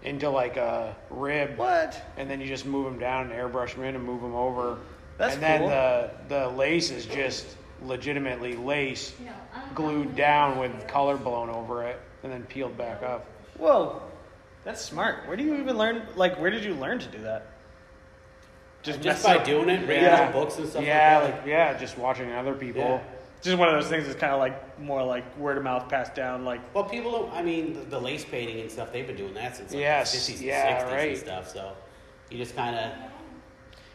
into 0.03 0.29
like 0.31 0.57
a 0.57 0.97
rib. 1.11 1.57
what? 1.59 2.01
And 2.17 2.31
then 2.31 2.41
you 2.41 2.47
just 2.47 2.67
move 2.67 2.85
them 2.85 2.99
down 2.99 3.31
and 3.31 3.33
airbrush 3.33 3.75
them 3.75 3.85
in 3.85 3.95
and 3.97 4.05
move 4.05 4.23
them 4.23 4.35
over. 4.35 4.79
That's 5.17 5.35
and 5.35 5.43
then 5.43 5.61
cool. 5.61 5.69
the 5.69 6.11
the 6.29 6.49
lace 6.57 6.91
is 6.91 7.07
just 7.07 7.47
legitimately 7.83 8.57
lace 8.57 9.13
glued 9.75 10.15
down 10.17 10.59
with 10.59 10.87
color 10.89 11.17
blown 11.17 11.49
over 11.51 11.85
it 11.87 12.01
and 12.23 12.33
then 12.33 12.43
peeled 12.45 12.77
back 12.77 13.03
up. 13.03 13.25
Whoa, 13.57 14.03
that's 14.65 14.81
smart. 14.81 15.27
Where 15.27 15.37
do 15.37 15.43
you 15.45 15.57
even 15.57 15.77
learn? 15.79 16.03
Like 16.17 16.39
where 16.41 16.51
did 16.51 16.65
you 16.65 16.75
learn 16.75 16.99
to 17.01 17.07
do 17.07 17.19
that? 17.23 17.47
Just 18.83 19.03
mess 19.05 19.23
by 19.23 19.37
up- 19.37 19.45
doing 19.45 19.69
it, 19.69 19.81
reading 19.89 20.05
Yeah. 20.05 20.31
books 20.33 20.57
and 20.59 20.69
stuff 20.69 20.85
yeah, 20.85 21.19
like 21.19 21.31
that. 21.33 21.37
like 21.41 21.47
yeah, 21.47 21.79
just 21.79 21.99
watching 21.99 22.33
other 22.33 22.55
people. 22.55 22.83
Yeah. 22.83 23.01
Just 23.41 23.57
one 23.57 23.69
of 23.69 23.75
those 23.81 23.89
things 23.89 24.05
that's 24.07 24.19
kind 24.19 24.33
of 24.33 24.41
like 24.41 24.79
more 24.81 25.03
like 25.05 25.37
word 25.39 25.59
of 25.59 25.63
mouth 25.65 25.89
passed 25.89 26.15
down. 26.15 26.45
Like 26.45 26.61
Well, 26.75 26.85
people 26.85 27.13
don't. 27.13 27.33
I 27.33 27.43
mean, 27.43 27.73
the, 27.75 27.81
the 27.83 28.01
lace 28.01 28.25
painting 28.25 28.61
and 28.61 28.71
stuff. 28.71 28.93
They've 28.93 29.07
been 29.07 29.17
doing 29.17 29.35
that 29.35 29.57
since 29.57 29.71
like 29.73 29.81
Yes, 29.81 30.13
the 30.13 30.19
fifties 30.19 30.43
yeah, 30.43 30.67
and 30.67 30.81
sixties 30.81 30.93
right. 30.93 31.09
and 31.11 31.19
stuff. 31.47 31.49
So 31.53 31.73
you 32.31 32.39
just 32.39 32.57
kind 32.57 32.75
of 32.77 32.93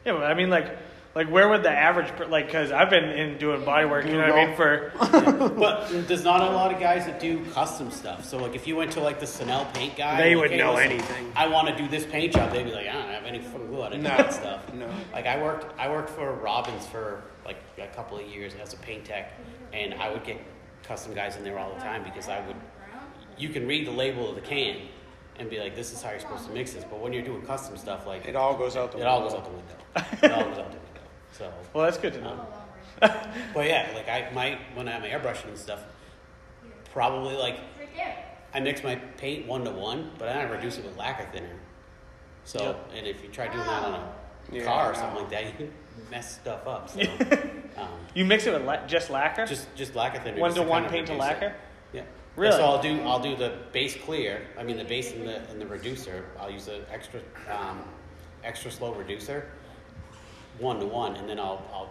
yeah, 0.06 0.14
but 0.14 0.24
I 0.24 0.34
mean 0.34 0.50
like 0.50 0.78
like 1.16 1.30
where 1.30 1.48
would 1.50 1.62
the 1.64 1.70
average 1.70 2.08
per- 2.16 2.26
like 2.26 2.48
because 2.48 2.72
I've 2.72 2.90
been 2.90 3.04
in 3.06 3.38
doing 3.38 3.64
body 3.64 3.86
work. 3.86 4.06
You 4.06 4.14
know 4.14 4.28
what 4.30 4.32
I 4.32 4.46
mean? 4.48 4.56
For 4.56 4.92
But 5.60 6.08
there's 6.08 6.24
not 6.24 6.42
a 6.42 6.52
lot 6.56 6.74
of 6.74 6.80
guys 6.80 7.06
that 7.06 7.20
do 7.20 7.46
custom 7.52 7.92
stuff. 7.92 8.26
So 8.26 8.38
like 8.38 8.56
if 8.56 8.66
you 8.68 8.76
went 8.76 8.92
to 8.94 9.00
like 9.00 9.20
the 9.20 9.28
Snell 9.28 9.66
paint 9.74 9.96
guy, 9.96 10.18
They 10.18 10.36
like, 10.36 10.42
would 10.42 10.52
"Hey, 10.52 10.58
know 10.58 10.74
listen, 10.74 10.92
anything." 10.92 11.32
I 11.36 11.48
want 11.48 11.68
to 11.68 11.76
do 11.76 11.88
this 11.88 12.06
paint 12.06 12.34
job. 12.34 12.52
They'd 12.52 12.64
be 12.64 12.72
like, 12.72 12.88
I 12.88 12.94
don't 12.94 13.10
have 13.10 13.26
any 13.26 13.40
fucking 13.40 13.68
clue 13.68 13.82
how 13.82 13.90
to 13.90 13.96
do 13.98 14.02
No, 14.02 14.10
that 14.10 14.34
stuff. 14.34 14.74
no. 14.74 14.90
Like 15.14 15.26
I 15.28 15.42
worked, 15.42 15.80
I 15.80 15.90
worked 15.90 16.10
for 16.10 16.34
Robbins 16.34 16.86
for 16.88 17.22
like 17.46 17.58
a 17.78 17.88
couple 17.88 18.18
of 18.18 18.26
years 18.28 18.54
as 18.62 18.74
a 18.74 18.78
paint 18.78 19.06
tech, 19.06 19.34
and 19.72 19.94
I 19.96 20.10
would 20.12 20.24
get 20.24 20.38
custom 20.84 21.14
guys 21.14 21.36
in 21.38 21.44
there 21.44 21.60
all 21.60 21.74
the 21.74 21.80
time 21.82 22.04
because 22.04 22.28
I 22.30 22.46
would. 22.48 22.56
You 23.38 23.50
can 23.50 23.68
read 23.68 23.86
the 23.88 23.92
label 23.92 24.30
of 24.30 24.36
the 24.36 24.42
can 24.42 24.78
and 25.40 25.50
be 25.50 25.60
like, 25.60 25.76
this 25.76 25.92
is 25.92 26.02
how 26.04 26.12
you're 26.12 26.20
supposed 26.20 26.46
to 26.48 26.54
mix 26.54 26.74
this. 26.74 26.84
But 26.84 27.00
when 27.00 27.12
you're 27.14 27.24
doing 27.24 27.42
custom 27.42 27.78
stuff, 27.78 28.06
like 28.06 28.26
It 28.28 28.36
all 28.36 28.56
goes 28.56 28.76
out 28.76 28.92
the 28.92 29.00
it 29.00 29.06
all 29.08 29.22
goes 29.22 29.34
out 29.34 29.46
the 29.46 29.52
window. 29.52 29.76
it 30.24 30.32
all 30.32 30.44
goes 30.50 30.58
out 30.60 30.72
the 30.72 30.78
window. 30.78 30.80
So. 31.34 31.52
well, 31.74 31.84
that's 31.86 31.98
good 31.98 32.14
to 32.14 32.22
know. 32.22 32.46
But 33.54 33.68
yeah, 33.68 33.90
like 33.96 34.08
I 34.08 34.30
my 34.34 34.58
when 34.76 34.88
I'm 34.88 35.02
airbrushing 35.02 35.48
and 35.50 35.58
stuff, 35.58 35.84
probably 36.92 37.36
like 37.36 37.60
I 38.54 38.60
mix 38.60 38.84
my 38.84 38.96
paint 38.96 39.48
one 39.48 39.64
to 39.66 39.72
one, 39.72 40.12
but 40.20 40.26
then 40.26 40.38
I 40.38 40.44
reduce 40.50 40.78
it 40.78 40.86
with 40.86 40.96
lacquer 40.96 41.28
thinner. 41.34 41.50
So 42.46 42.60
Yep. 42.64 42.90
and 42.96 43.08
if 43.08 43.24
you 43.24 43.30
try 43.30 43.48
doing 43.48 43.66
that 43.66 43.84
on 43.84 43.94
a 43.96 44.14
Yeah, 44.52 44.64
car 44.64 44.92
or 44.92 44.96
something 44.96 45.22
like 45.24 45.30
that, 45.32 45.46
you 45.46 45.52
can 45.58 45.74
mess 46.12 46.36
stuff 46.36 46.68
up. 46.68 46.90
So 46.90 47.02
um, 47.78 47.90
You 48.14 48.26
mix 48.26 48.46
it 48.46 48.54
with 48.54 48.64
la- 48.64 48.86
just 48.86 49.10
lacquer. 49.10 49.46
just 49.46 49.74
just 49.76 49.96
lacquer 49.96 50.20
thinner. 50.20 50.40
one 50.40 50.54
to 50.54 50.62
one 50.64 50.84
paint 50.88 51.08
to 51.08 51.14
reduce 51.14 51.26
it. 51.26 51.30
lacquer. 51.34 51.56
Yeah. 51.94 52.04
Really? 52.36 52.54
So 52.56 52.64
I'll 52.64 52.82
do 52.82 53.02
I'll 53.02 53.20
do 53.20 53.36
the 53.36 53.58
base 53.72 53.96
clear. 53.98 54.46
I 54.58 54.64
mean 54.64 54.78
the 54.78 54.86
base 54.86 55.12
and 55.14 55.28
the 55.28 55.38
and 55.50 55.60
the 55.60 55.66
reducer. 55.68 56.26
I'll 56.40 56.52
use 56.52 56.68
an 56.68 56.82
extra 56.92 57.20
um, 57.52 57.82
extra 58.44 58.70
slow 58.72 58.94
reducer, 58.94 59.48
one 60.60 60.80
to 60.80 60.86
one, 60.86 61.16
and 61.16 61.28
then 61.28 61.40
I'll 61.40 61.62
I'll 61.74 61.90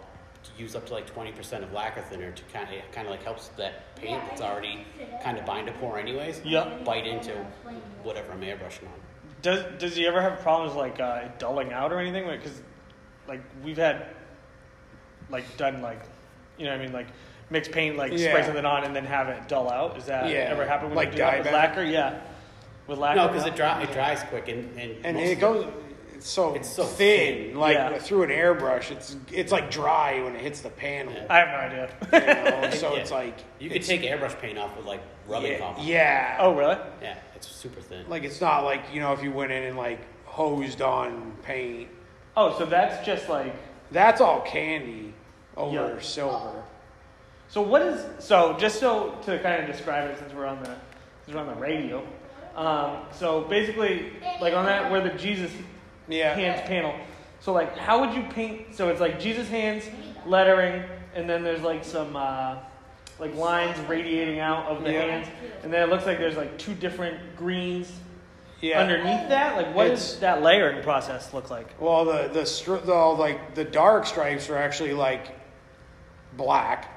use 0.57 0.75
up 0.75 0.85
to 0.87 0.93
like 0.93 1.07
twenty 1.07 1.31
percent 1.31 1.63
of 1.63 1.71
lacquer 1.73 2.01
thinner 2.01 2.31
to 2.31 2.43
kind 2.53 2.67
of 2.73 2.91
kind 2.91 3.07
of 3.07 3.11
like 3.11 3.23
helps 3.23 3.47
that 3.49 3.95
paint 3.95 4.21
that's 4.27 4.41
already 4.41 4.85
kind 5.23 5.37
of 5.37 5.45
bind 5.45 5.67
to 5.67 5.73
pour 5.73 5.97
anyways. 5.97 6.41
Yep. 6.43 6.83
Bite 6.85 7.07
into 7.07 7.33
whatever 8.03 8.31
I'm 8.33 8.41
airbrushing 8.41 8.83
on. 8.87 8.99
Does 9.41 9.63
does 9.79 9.95
he 9.95 10.05
ever 10.07 10.21
have 10.21 10.39
problems 10.41 10.75
like 10.75 10.99
uh, 10.99 11.29
dulling 11.39 11.71
out 11.73 11.91
or 11.91 11.99
anything? 11.99 12.27
Because 12.27 12.61
like 13.27 13.41
we've 13.63 13.77
had 13.77 14.07
like 15.29 15.45
done 15.57 15.81
like 15.81 16.01
you 16.57 16.65
know 16.65 16.71
what 16.71 16.79
I 16.81 16.83
mean 16.83 16.93
like 16.93 17.07
mix 17.49 17.67
paint, 17.67 17.97
like 17.97 18.11
Yeah. 18.13 18.29
spray 18.29 18.43
something 18.43 18.65
on, 18.65 18.83
and 18.83 18.95
then 18.95 19.05
have 19.05 19.29
it 19.29 19.47
dull 19.47 19.69
out. 19.69 19.97
Is 19.97 20.05
that 20.05 20.29
Yeah. 20.29 20.49
ever 20.49 20.65
happened 20.65 20.89
when 20.89 20.97
Like 20.97 21.07
you 21.09 21.11
do 21.13 21.17
that 21.19 21.43
with 21.43 21.53
lacquer? 21.53 21.83
Yeah, 21.83 22.19
with 22.87 22.99
lacquer. 22.99 23.21
No, 23.21 23.27
because 23.27 23.45
it, 23.45 23.55
dry, 23.55 23.81
it 23.83 23.91
dries 23.91 24.23
quick 24.23 24.47
and 24.49 24.77
and, 24.79 25.05
and 25.05 25.17
most 25.17 25.27
it 25.29 25.33
of 25.33 25.39
goes. 25.39 25.65
It's 26.23 26.31
so, 26.31 26.55
It's 26.55 26.69
so 26.69 26.85
thin, 26.85 27.47
thin. 27.49 27.59
like 27.59 27.75
Yeah. 27.75 27.97
through 27.97 28.23
an 28.23 28.29
airbrush. 28.29 28.91
It's 28.91 29.17
it's 29.29 29.51
like 29.51 29.69
dry 29.69 30.21
when 30.23 30.37
it 30.37 30.41
hits 30.41 30.61
the 30.61 30.69
panel. 30.69 31.11
Yeah. 31.11 31.25
I 31.29 31.39
have 31.39 31.49
no 31.49 31.57
idea. 31.67 31.89
You 32.13 32.61
know? 32.61 32.69
so 32.77 32.93
Yeah. 32.93 33.01
it's 33.01 33.11
like 33.11 33.35
You 33.59 33.67
could 33.69 33.75
it's- 33.81 33.87
take 33.89 34.03
airbrush 34.03 34.39
paint 34.39 34.57
off 34.57 34.77
with 34.77 34.85
like 34.85 35.01
rubbing 35.27 35.51
yeah, 35.51 35.57
compound. 35.59 35.85
yeah. 35.85 36.37
oh, 36.39 36.53
really? 36.55 36.77
Yeah, 37.01 37.17
it's 37.35 37.47
super 37.47 37.81
thin. 37.81 38.05
Like 38.07 38.23
it's 38.23 38.39
not 38.39 38.63
like 38.63 38.83
you 38.93 39.01
know 39.01 39.11
if 39.11 39.21
you 39.21 39.33
went 39.33 39.51
in 39.51 39.63
and 39.63 39.75
like 39.77 39.99
hosed 40.23 40.81
on 40.81 41.33
paint. 41.43 41.89
Oh, 42.37 42.57
so 42.57 42.65
that's 42.65 43.05
just 43.05 43.27
like. 43.27 43.53
That's 43.91 44.21
all 44.21 44.39
candy 44.41 45.13
over 45.57 45.75
Yeah. 45.95 45.99
silver. 46.01 46.63
So 47.49 47.61
what 47.61 47.81
is 47.81 47.99
so 48.19 48.55
just 48.57 48.79
so 48.79 49.17
to 49.25 49.39
kind 49.39 49.61
of 49.61 49.67
describe 49.69 50.09
it 50.09 50.17
since 50.19 50.33
we're 50.33 50.45
on 50.45 50.63
the 50.63 50.73
since 51.25 51.35
we're 51.35 51.41
on 51.41 51.47
the 51.47 51.55
radio. 51.61 52.01
Um, 52.55 52.97
so 53.11 53.41
basically, 53.41 54.13
like 54.39 54.53
on 54.53 54.65
that 54.67 54.89
where 54.89 55.01
the 55.01 55.09
Jesus 55.17 55.51
Yeah. 56.07 56.33
hands 56.35 56.61
panel. 56.67 56.93
So 57.39 57.53
like, 57.53 57.77
how 57.77 57.99
would 58.01 58.13
you 58.15 58.23
paint? 58.29 58.75
So 58.75 58.89
it's 58.89 59.01
like 59.01 59.19
Jesus 59.19 59.47
hands 59.49 59.83
lettering, 60.25 60.83
and 61.15 61.29
then 61.29 61.43
there's 61.43 61.61
like 61.61 61.83
some 61.83 62.15
uh, 62.15 62.55
like 63.19 63.35
lines 63.35 63.77
radiating 63.89 64.39
out 64.39 64.65
of 64.67 64.83
the 64.83 64.91
Yeah. 64.91 65.01
hands, 65.01 65.27
and 65.63 65.71
then 65.73 65.83
it 65.83 65.89
looks 65.91 66.05
like 66.05 66.17
there's 66.19 66.37
like 66.37 66.57
two 66.57 66.73
different 66.73 67.35
greens 67.37 67.91
Yeah. 68.61 68.79
underneath 68.79 69.27
that. 69.29 69.55
Like, 69.57 69.75
what 69.75 69.87
It's- 69.87 70.11
does 70.11 70.19
that 70.21 70.41
layering 70.41 70.81
process 70.83 71.33
look 71.33 71.49
like? 71.49 71.67
Well, 71.79 72.05
the 72.05 72.29
the, 72.29 72.41
stri- 72.41 72.85
the 72.85 72.93
like 72.93 73.55
the 73.55 73.63
dark 73.65 74.05
stripes 74.05 74.49
are 74.49 74.57
actually 74.57 74.93
like 74.93 75.27
black. 76.37 76.89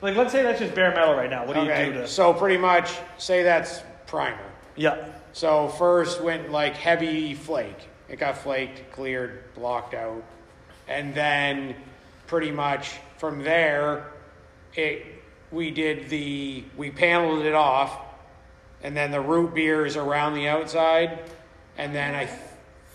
Like, 0.00 0.16
let's 0.16 0.32
say 0.32 0.42
that's 0.42 0.58
just 0.58 0.74
bare 0.74 0.90
metal 0.90 1.14
right 1.14 1.30
now. 1.30 1.46
What 1.46 1.54
do 1.54 1.60
okay. 1.60 1.86
you 1.86 1.92
do 1.92 1.98
to? 2.00 2.08
So 2.08 2.34
pretty 2.34 2.58
much 2.58 2.90
say 3.18 3.44
that's 3.44 3.80
primer. 4.08 4.36
Yeah. 4.74 4.96
So 5.32 5.68
first 5.68 6.20
went 6.20 6.50
like 6.50 6.74
heavy 6.74 7.34
flake. 7.34 7.78
It 8.08 8.18
got 8.18 8.38
flaked, 8.38 8.92
cleared, 8.92 9.54
blocked 9.54 9.94
out, 9.94 10.22
and 10.88 11.14
then 11.14 11.74
pretty 12.26 12.50
much 12.50 12.96
from 13.18 13.42
there, 13.42 14.12
it 14.74 15.06
we 15.50 15.70
did 15.70 16.08
the 16.08 16.64
we 16.76 16.90
paneled 16.90 17.44
it 17.44 17.54
off, 17.54 17.98
and 18.82 18.96
then 18.96 19.10
the 19.10 19.20
root 19.20 19.54
beers 19.54 19.96
around 19.96 20.34
the 20.34 20.48
outside, 20.48 21.18
and 21.78 21.94
then 21.94 22.14
I 22.14 22.24
th- 22.24 22.38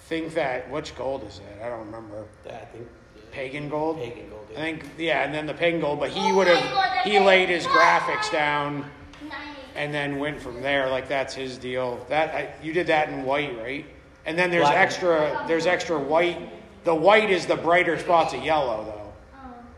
think 0.06 0.34
that 0.34 0.70
which 0.70 0.96
gold 0.96 1.24
is 1.24 1.40
that? 1.40 1.66
I 1.66 1.70
don't 1.70 1.86
remember. 1.86 2.26
I 2.46 2.66
think. 2.66 2.88
Pagan 3.32 3.70
gold. 3.70 3.98
Pagan 3.98 4.30
gold. 4.30 4.48
I 4.54 4.60
think 4.60 4.86
yeah, 4.98 5.24
and 5.24 5.34
then 5.34 5.46
the 5.46 5.54
pagan 5.54 5.80
gold, 5.80 6.00
but 6.00 6.10
he 6.10 6.32
would 6.32 6.48
have 6.48 7.06
he 7.06 7.20
laid 7.20 7.50
his 7.50 7.66
graphics 7.68 8.32
down 8.32 8.90
and 9.76 9.94
then 9.94 10.18
went 10.18 10.42
from 10.42 10.62
there. 10.62 10.90
Like 10.90 11.08
that's 11.08 11.36
his 11.36 11.58
deal. 11.58 12.06
That 12.10 12.34
I, 12.34 12.54
you 12.64 12.74
did 12.74 12.88
that 12.88 13.10
in 13.10 13.24
white, 13.24 13.58
right? 13.60 13.86
And 14.28 14.38
then 14.38 14.52
there's 14.52 14.64
Black. 14.64 14.76
extra. 14.78 15.44
There's 15.48 15.66
extra 15.66 15.98
white. 15.98 16.38
The 16.84 16.94
white 16.94 17.32
is 17.32 17.46
the 17.48 17.56
brighter 17.56 17.98
spots 17.98 18.34
of 18.34 18.44
yellow, 18.44 18.84
though. 18.84 19.14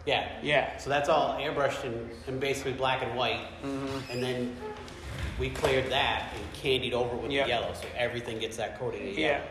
Yeah. 0.05 0.27
Yeah. 0.41 0.75
So 0.77 0.89
that's 0.89 1.07
all 1.07 1.37
airbrushed 1.39 1.83
and, 1.83 2.09
and 2.27 2.39
basically 2.39 2.73
black 2.73 3.03
and 3.03 3.15
white, 3.15 3.45
Mm-hmm. 3.63 4.11
and 4.11 4.23
then 4.23 4.55
we 5.39 5.49
cleared 5.51 5.89
that 5.91 6.33
and 6.35 6.53
candied 6.53 6.93
over 6.93 7.15
with 7.15 7.31
Yep. 7.31 7.45
the 7.45 7.49
yellow, 7.49 7.73
so 7.73 7.87
everything 7.95 8.39
gets 8.39 8.57
that 8.57 8.77
coating 8.79 9.09
of 9.09 9.17
Yeah. 9.17 9.27
yellow. 9.27 9.43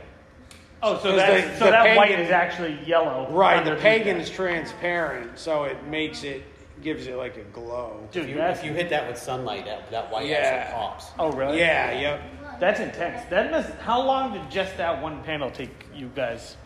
Oh, 0.82 0.96
so 0.98 1.02
'Cause 1.10 1.16
that 1.16 1.44
the- 1.52 1.58
so 1.58 1.64
the 1.66 1.70
that 1.72 1.96
white 1.96 2.08
pagan- 2.10 2.24
is 2.24 2.30
actually 2.30 2.78
yellow. 2.84 3.26
Right. 3.30 3.54
The 3.64 3.70
underneath 3.72 3.82
pagan's 3.82 4.28
that. 4.28 4.36
transparent, 4.36 5.38
so 5.38 5.64
it 5.64 5.82
makes 5.84 6.24
it 6.24 6.42
gives 6.82 7.06
it 7.08 7.16
like 7.16 7.36
a 7.36 7.40
glow. 7.52 7.96
Dude, 8.12 8.24
If 8.24 8.28
you, 8.30 8.34
that's 8.36 8.60
if 8.60 8.64
you 8.66 8.72
hit 8.72 8.88
that 8.90 9.08
with 9.08 9.18
sunlight, 9.18 9.64
that, 9.66 9.90
that 9.90 10.10
white 10.12 10.26
Yeah. 10.26 10.36
actually 10.36 10.74
pops. 10.74 11.06
oh 11.18 11.30
really? 11.32 11.58
Yeah. 11.58 11.98
Yep. 12.00 12.20
That's 12.60 12.80
intense. 12.80 13.28
That 13.30 13.50
must. 13.50 13.70
How 13.80 14.00
long 14.02 14.32
did 14.32 14.50
just 14.50 14.76
that 14.78 15.00
one 15.02 15.22
panel 15.22 15.50
take 15.50 15.86
you 15.94 16.10
guys 16.14 16.56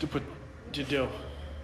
to 0.00 0.06
put 0.06 0.22
to 0.72 0.82
do? 0.84 1.08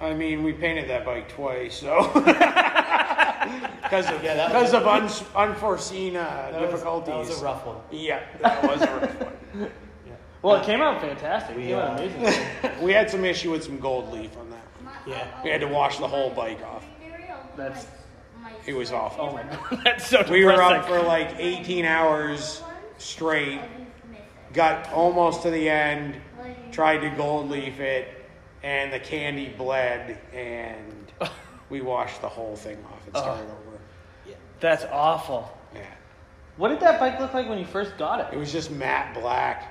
I 0.01 0.15
mean, 0.15 0.43
we 0.43 0.53
painted 0.53 0.89
that 0.91 1.05
bike 1.05 1.29
twice, 1.29 1.77
so 1.79 2.11
because 2.15 4.11
of 4.11 4.23
Yeah, 4.25 4.35
that 4.35 4.53
was- 4.53 4.71
because 4.71 4.75
of 4.75 4.87
un, 4.87 5.09
unforeseen 5.51 6.17
uh, 6.17 6.49
That 6.53 6.61
was- 6.61 6.71
difficulties. 6.71 7.09
that 7.15 7.19
was 7.19 7.41
a 7.41 7.45
rough 7.45 7.67
one. 7.67 7.77
Yeah, 7.91 8.21
that 8.41 8.62
was 8.65 8.83
a 8.83 8.87
rough 8.87 9.21
one. 9.55 9.71
Well, 10.43 10.57
it 10.57 10.65
came 10.65 10.81
out 10.83 11.01
fantastic. 11.01 11.55
We, 11.57 11.62
it 11.62 11.67
came 11.69 11.79
out 11.79 12.01
uh, 12.01 12.03
amazing. 12.03 12.81
We 12.83 12.93
had 12.93 13.09
some 13.09 13.25
issue 13.25 13.53
with 13.53 13.62
some 13.62 13.79
gold 13.79 14.12
leaf 14.12 14.37
on 14.37 14.51
that. 14.51 14.65
Yeah. 15.07 15.25
We 15.45 15.51
had 15.51 15.61
to 15.61 15.69
wash 15.69 15.99
the 15.99 16.09
whole 16.09 16.31
bike 16.31 16.61
off. 16.65 16.85
That's- 17.57 17.87
It 18.67 18.73
was 18.75 18.91
awful. 18.91 19.27
oh 19.27 19.33
my 19.35 19.45
god, 19.45 19.81
that's 19.85 20.05
so 20.09 20.25
We 20.29 20.45
were 20.45 20.61
up 20.61 20.85
for 20.87 21.01
like 21.01 21.37
18 21.39 21.85
hours 21.85 22.61
straight. 23.03 23.61
Got 24.53 24.93
almost 24.93 25.43
to 25.43 25.51
the 25.51 25.69
end. 25.69 26.17
Tried 26.71 26.99
to 26.99 27.11
gold 27.11 27.51
leaf 27.51 27.81
it, 27.81 28.09
and 28.63 28.93
the 28.93 28.99
candy 28.99 29.49
bled, 29.57 30.19
and 30.35 31.13
we 31.71 31.81
washed 31.81 32.21
the 32.23 32.29
whole 32.29 32.57
thing 32.57 32.79
off 32.91 33.07
and 33.07 33.17
started 33.17 33.45
over. 33.45 33.79
Yeah. 34.27 34.35
That's 34.61 34.85
awful. 34.91 35.51
Yeah. 35.75 35.83
What 36.57 36.69
did 36.69 36.81
that 36.81 36.99
bike 37.01 37.21
look 37.21 37.35
like 37.35 37.49
when 37.49 37.59
you 37.59 37.67
first 37.67 37.97
got 37.99 38.21
It 38.21 38.35
it? 38.35 38.39
was 38.39 38.53
just 38.53 38.71
matte 38.71 39.15
black. 39.15 39.69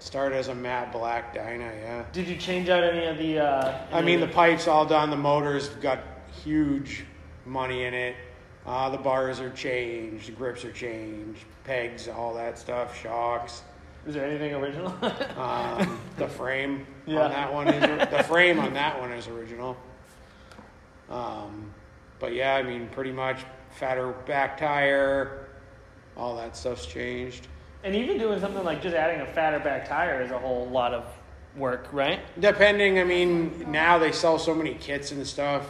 Started 0.00 0.36
as 0.36 0.48
a 0.48 0.54
matte 0.54 0.92
black 0.92 1.32
Dyna, 1.34 1.72
yeah. 1.80 2.04
Did 2.12 2.28
you 2.28 2.36
change 2.36 2.68
out 2.68 2.82
any 2.82 3.06
of 3.06 3.18
the? 3.18 3.38
Uh, 3.38 3.78
I 3.92 4.02
mean, 4.02 4.20
the 4.20 4.26
pipes 4.28 4.66
all 4.68 4.84
done. 4.84 5.10
The 5.10 5.16
motors 5.16 5.68
got 5.68 6.00
huge 6.44 7.04
money 7.46 7.84
in 7.84 7.94
it. 7.94 8.16
Uh, 8.64 8.88
the 8.90 8.98
bars 8.98 9.40
are 9.40 9.50
changed. 9.50 10.28
The 10.28 10.32
grips 10.32 10.64
are 10.64 10.72
changed. 10.72 11.40
Pegs, 11.64 12.08
all 12.08 12.34
that 12.34 12.58
stuff. 12.58 12.96
Shocks. 13.00 13.62
Is 14.06 14.14
there 14.14 14.24
anything 14.24 14.54
original? 14.54 14.94
Um, 15.36 15.98
the 16.16 16.28
frame 16.28 16.86
Yeah. 17.06 17.20
on 17.22 17.30
that 17.30 17.52
one 17.52 17.68
is 17.68 18.10
the 18.10 18.22
frame 18.24 18.58
on 18.60 18.74
that 18.74 18.98
one 19.00 19.10
is 19.12 19.26
original. 19.28 19.76
Um, 21.10 21.72
but 22.18 22.32
yeah, 22.34 22.54
I 22.54 22.62
mean, 22.62 22.88
pretty 22.92 23.12
much 23.12 23.40
fatter 23.70 24.12
back 24.26 24.56
tire. 24.58 25.48
All 26.16 26.36
that 26.36 26.56
stuff's 26.56 26.86
changed. 26.86 27.48
and 27.84 27.94
even 27.96 28.18
doing 28.18 28.38
something 28.38 28.62
like 28.64 28.80
just 28.82 28.94
adding 28.94 29.20
a 29.22 29.26
fatter 29.26 29.58
back 29.58 29.88
tire 29.88 30.22
is 30.22 30.30
a 30.30 30.38
whole 30.38 30.66
lot 30.68 30.94
of 30.94 31.04
work, 31.56 31.88
right? 31.92 32.20
Depending, 32.40 32.98
I 33.00 33.04
mean, 33.04 33.64
now 33.70 33.98
they 33.98 34.12
sell 34.12 34.38
so 34.38 34.54
many 34.54 34.74
kits 34.74 35.10
and 35.12 35.26
stuff, 35.26 35.68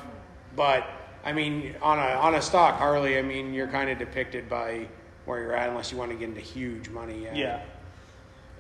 but 0.55 0.85
I 1.25 1.33
mean, 1.33 1.75
on 1.83 1.99
a 1.99 2.03
on 2.03 2.35
a 2.35 2.43
stock 2.43 2.77
Harley, 2.79 3.19
I 3.19 3.23
mean, 3.23 3.55
you're 3.55 3.69
kind 3.69 3.91
of 3.91 3.99
depicted 3.99 4.49
by 4.49 4.89
where 5.25 5.41
you're 5.41 5.55
at, 5.55 5.69
unless 5.69 5.93
you 5.93 5.99
want 5.99 6.11
to 6.11 6.17
get 6.17 6.29
into 6.29 6.41
huge 6.41 6.89
money. 6.89 7.23
Yeah. 7.25 7.35
Yeah. 7.35 7.63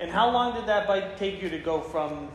And 0.00 0.11
how 0.11 0.31
long 0.31 0.54
did 0.54 0.66
that 0.66 0.87
bike 0.87 1.19
take 1.19 1.42
you 1.42 1.49
to 1.50 1.59
go 1.59 1.81
from? 1.81 2.28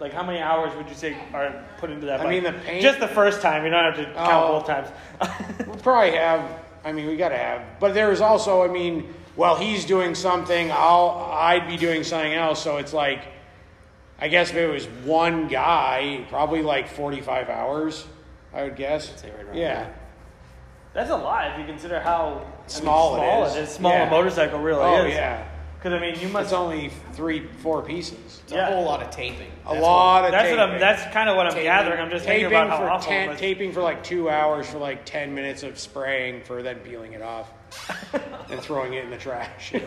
Like, 0.00 0.12
how 0.12 0.22
many 0.24 0.40
hours 0.40 0.74
would 0.76 0.88
you 0.88 0.94
say 0.94 1.16
are 1.32 1.64
put 1.78 1.90
into 1.90 2.06
that 2.06 2.20
I 2.20 2.24
bike? 2.24 2.30
mean, 2.30 2.42
the 2.42 2.52
paint- 2.60 2.82
Just 2.82 2.98
the 2.98 3.08
first 3.08 3.40
time. 3.40 3.64
You 3.64 3.70
don't 3.70 3.84
have 3.84 3.96
to 3.96 4.04
count 4.12 4.18
Oh. 4.44 4.58
both 4.58 4.66
times. 4.66 4.88
We'll 5.66 5.76
probably 5.76 6.12
have. 6.16 6.60
I 6.84 6.92
mean, 6.92 7.06
we 7.06 7.16
got 7.16 7.28
to 7.30 7.38
have. 7.38 7.62
But 7.80 7.94
there's 7.94 8.20
also, 8.20 8.62
I 8.64 8.68
mean, 8.68 9.14
while 9.36 9.54
he's 9.56 9.84
doing 9.84 10.14
something, 10.14 10.70
I'll 10.72 11.30
I'd 11.32 11.68
be 11.68 11.76
doing 11.76 12.02
something 12.04 12.32
else. 12.34 12.62
So 12.62 12.78
it's 12.78 12.92
like, 12.92 13.24
I 14.18 14.28
guess 14.28 14.50
if 14.50 14.56
it 14.56 14.66
was 14.66 14.86
one 15.04 15.46
guy, 15.48 16.26
probably 16.28 16.62
like 16.62 16.88
45 16.88 17.48
hours. 17.48 18.04
I 18.54 18.62
would 18.62 18.76
guess. 18.76 19.10
I'd 19.10 19.18
say 19.20 19.30
right 19.36 19.44
around 19.46 19.56
yeah. 19.56 19.74
there. 19.84 19.94
That's 20.94 21.10
a 21.10 21.16
lot 21.16 21.50
if 21.52 21.58
you 21.58 21.64
consider 21.66 21.98
how 22.00 22.26
I 22.26 22.38
mean, 22.38 22.68
Small 22.68 23.16
it 23.16 23.18
small 23.18 23.44
is. 23.46 23.56
it 23.56 23.62
is. 23.64 23.68
Small 23.70 23.92
Yeah. 23.92 24.06
a 24.06 24.10
motorcycle 24.10 24.60
really 24.60 24.80
Oh 24.82 25.04
is. 25.06 25.14
yeah. 25.14 25.44
Because 25.78 25.92
I 25.92 25.98
mean, 26.00 26.18
you 26.20 26.28
must. 26.28 26.44
It's 26.46 26.52
only 26.54 26.90
three, 27.12 27.46
four 27.58 27.82
pieces. 27.82 28.40
It's 28.44 28.52
Yeah. 28.52 28.68
a 28.68 28.72
whole 28.72 28.84
lot 28.84 29.02
of 29.02 29.10
taping. 29.10 29.50
A 29.66 29.72
That's 29.74 29.82
lot 29.84 30.24
of 30.24 30.30
That's 30.30 30.44
taping. 30.44 30.58
what 30.60 30.70
I'm. 30.70 30.80
That's 30.80 31.12
kind 31.12 31.28
of 31.28 31.36
what 31.36 31.46
I'm 31.46 31.52
Taping- 31.52 31.64
gathering. 31.66 32.00
I'm 32.00 32.10
just 32.10 32.24
thinking 32.24 32.44
taping 32.48 32.56
about 32.56 32.70
how 32.70 32.78
for 32.78 32.90
awful. 32.90 33.12
it 33.12 33.26
ten, 33.26 33.36
taping 33.36 33.72
for 33.72 33.82
like 33.82 34.02
two 34.02 34.30
hours 34.30 34.66
for 34.70 34.78
like 34.78 35.04
ten 35.04 35.34
minutes 35.34 35.62
of 35.62 35.78
spraying 35.78 36.40
for 36.42 36.62
then 36.62 36.76
peeling 36.76 37.12
it 37.12 37.20
off 37.22 37.50
and 38.50 38.60
throwing 38.60 38.94
it 38.94 39.04
in 39.04 39.10
the 39.10 39.16
trash. 39.16 39.72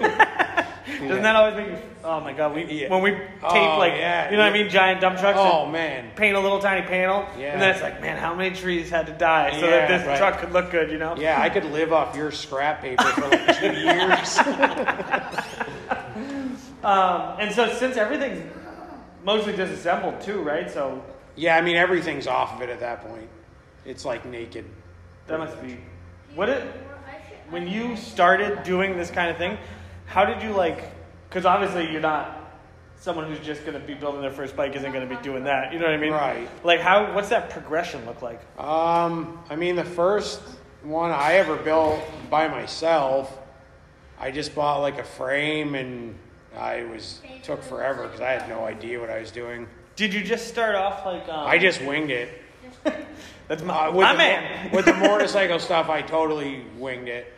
Doesn't 0.88 1.22
that 1.24 1.36
always 1.36 1.56
make 1.58 1.67
you? 1.67 1.77
Oh 2.03 2.22
my 2.22 2.32
god! 2.34 2.56
We 2.56 2.63
Yeah. 2.63 2.89
when 2.89 3.01
we 3.01 3.12
tape 3.12 3.25
Oh, 3.44 3.77
like 3.77 3.94
yeah. 3.94 4.32
you 4.32 4.38
know 4.38 4.44
what 4.44 4.53
I 4.53 4.58
mean, 4.58 4.70
giant 4.70 5.01
dump 5.01 5.20
trucks. 5.20 5.38
oh 5.39 5.63
and 5.63 5.72
man, 5.74 6.12
paint 6.15 6.36
a 6.36 6.39
little 6.39 6.60
tiny 6.60 6.86
panel, 6.88 7.27
Yeah. 7.38 7.51
and 7.53 7.62
then 7.62 7.72
it's 7.74 7.82
like, 7.82 8.01
man, 8.01 8.17
how 8.17 8.34
many 8.34 8.56
trees 8.56 8.89
had 8.89 9.06
to 9.08 9.13
die 9.13 9.51
so 9.60 9.65
Yeah, 9.67 9.86
that 9.86 9.88
this 10.00 10.08
right. 10.08 10.17
truck 10.17 10.39
could 10.39 10.53
look 10.53 10.72
good? 10.72 10.89
You 10.89 10.98
know? 10.98 11.15
yeah, 11.17 11.41
I 11.41 11.50
could 11.50 11.65
live 11.65 11.91
off 11.91 12.15
your 12.15 12.32
scrap 12.32 12.82
paper 12.82 13.03
for 13.03 13.27
like 13.27 13.60
two 13.60 13.74
years. 13.74 14.38
Um, 16.84 17.36
and 17.39 17.53
so 17.53 17.74
since 17.74 17.98
everything's 17.98 18.41
mostly 19.25 19.56
disassembled 19.56 20.22
too, 20.22 20.41
right? 20.41 20.72
So 20.72 21.03
yeah, 21.36 21.58
I 21.58 21.62
mean 21.62 21.75
everything's 21.75 22.27
off 22.27 22.56
of 22.56 22.62
it 22.62 22.70
at 22.70 22.79
that 22.79 23.01
point. 23.08 23.27
It's 23.86 24.06
like 24.06 24.25
naked. 24.25 24.65
that 25.27 25.38
must 25.39 25.62
be 25.62 25.77
what 26.34 26.48
it. 26.50 26.63
When 27.50 27.68
you 27.68 27.96
started 27.96 28.63
doing 28.63 28.98
this 28.98 29.10
kind 29.10 29.30
of 29.32 29.38
thing, 29.38 29.58
how 30.06 30.25
did 30.25 30.42
you 30.44 30.51
like? 30.51 30.84
Because 31.30 31.46
obviously 31.46 31.89
you're 31.92 32.01
not 32.01 32.34
someone 33.00 33.27
who's 33.27 33.46
just 33.46 33.62
going 33.66 33.80
to 33.80 33.86
be 33.86 33.94
building 33.94 34.22
their 34.22 34.32
first 34.32 34.56
bike 34.56 34.75
isn't 34.75 34.92
going 34.92 35.08
to 35.08 35.16
be 35.16 35.22
doing 35.22 35.44
that. 35.46 35.72
You 35.72 35.80
know 35.80 35.86
what 35.86 35.94
I 35.94 35.98
mean? 35.98 36.12
Right. 36.13 36.50
Like 36.63 36.80
how? 36.82 37.13
What's 37.13 37.30
that 37.30 37.50
progression 37.50 38.06
look 38.06 38.22
like? 38.22 38.42
Um, 38.60 39.39
I 39.50 39.56
mean 39.56 39.75
the 39.75 39.86
first 39.86 40.42
one 40.84 41.12
I 41.12 41.34
ever 41.36 41.56
built 41.56 42.00
by 42.30 42.48
myself. 42.48 43.38
I 44.20 44.32
just 44.32 44.56
bought 44.56 44.82
like 44.82 44.98
a 44.98 45.04
frame 45.04 45.75
and 45.75 46.16
I 46.58 46.84
was 46.86 47.22
took 47.44 47.62
forever 47.63 48.04
because 48.04 48.20
I 48.20 48.32
had 48.32 48.50
no 48.50 48.66
idea 48.66 49.00
what 49.00 49.10
I 49.10 49.20
was 49.20 49.32
doing. 49.32 49.68
Did 49.96 50.13
you 50.13 50.24
just 50.24 50.48
start 50.48 50.75
off 50.75 51.06
like? 51.06 51.24
Um, 51.30 51.48
I 51.48 51.58
just 51.58 51.82
winged 51.82 52.12
it. 52.12 52.42
That's 53.48 53.63
my, 53.63 53.88
Uh, 53.88 53.92
with 53.92 54.01
my 54.04 54.12
the, 54.13 54.18
man. 54.18 54.72
with 54.72 54.86
the 54.86 54.94
motorcycle 55.08 55.60
stuff, 55.60 55.88
I 55.89 56.01
totally 56.01 56.66
winged 56.77 57.08
it. 57.08 57.34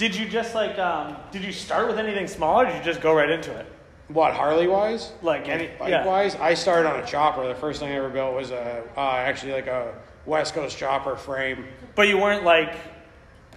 Did 0.00 0.16
you 0.16 0.26
just 0.26 0.54
like? 0.54 0.78
Um, 0.78 1.14
did 1.30 1.44
you 1.44 1.52
start 1.52 1.86
with 1.86 1.98
anything 1.98 2.26
small, 2.26 2.62
or 2.62 2.64
did 2.64 2.74
you 2.74 2.82
just 2.82 3.02
go 3.02 3.14
right 3.14 3.28
into 3.28 3.54
it? 3.54 3.66
What 4.08 4.32
Harley 4.32 4.66
wise? 4.66 5.12
Like 5.20 5.46
any? 5.46 5.66
Bike 5.78 5.90
yeah. 5.90 6.06
wise, 6.06 6.34
I 6.36 6.54
started 6.54 6.88
on 6.88 7.00
a 7.00 7.06
chopper. 7.06 7.46
The 7.46 7.54
first 7.54 7.80
thing 7.80 7.90
I 7.90 7.96
ever 7.96 8.08
built 8.08 8.34
was 8.34 8.50
a 8.50 8.82
uh, 8.96 9.00
actually 9.00 9.52
like 9.52 9.66
a 9.66 9.94
West 10.24 10.54
Coast 10.54 10.78
chopper 10.78 11.16
frame. 11.16 11.66
But 11.96 12.08
you 12.08 12.16
weren't 12.16 12.44
like, 12.44 12.76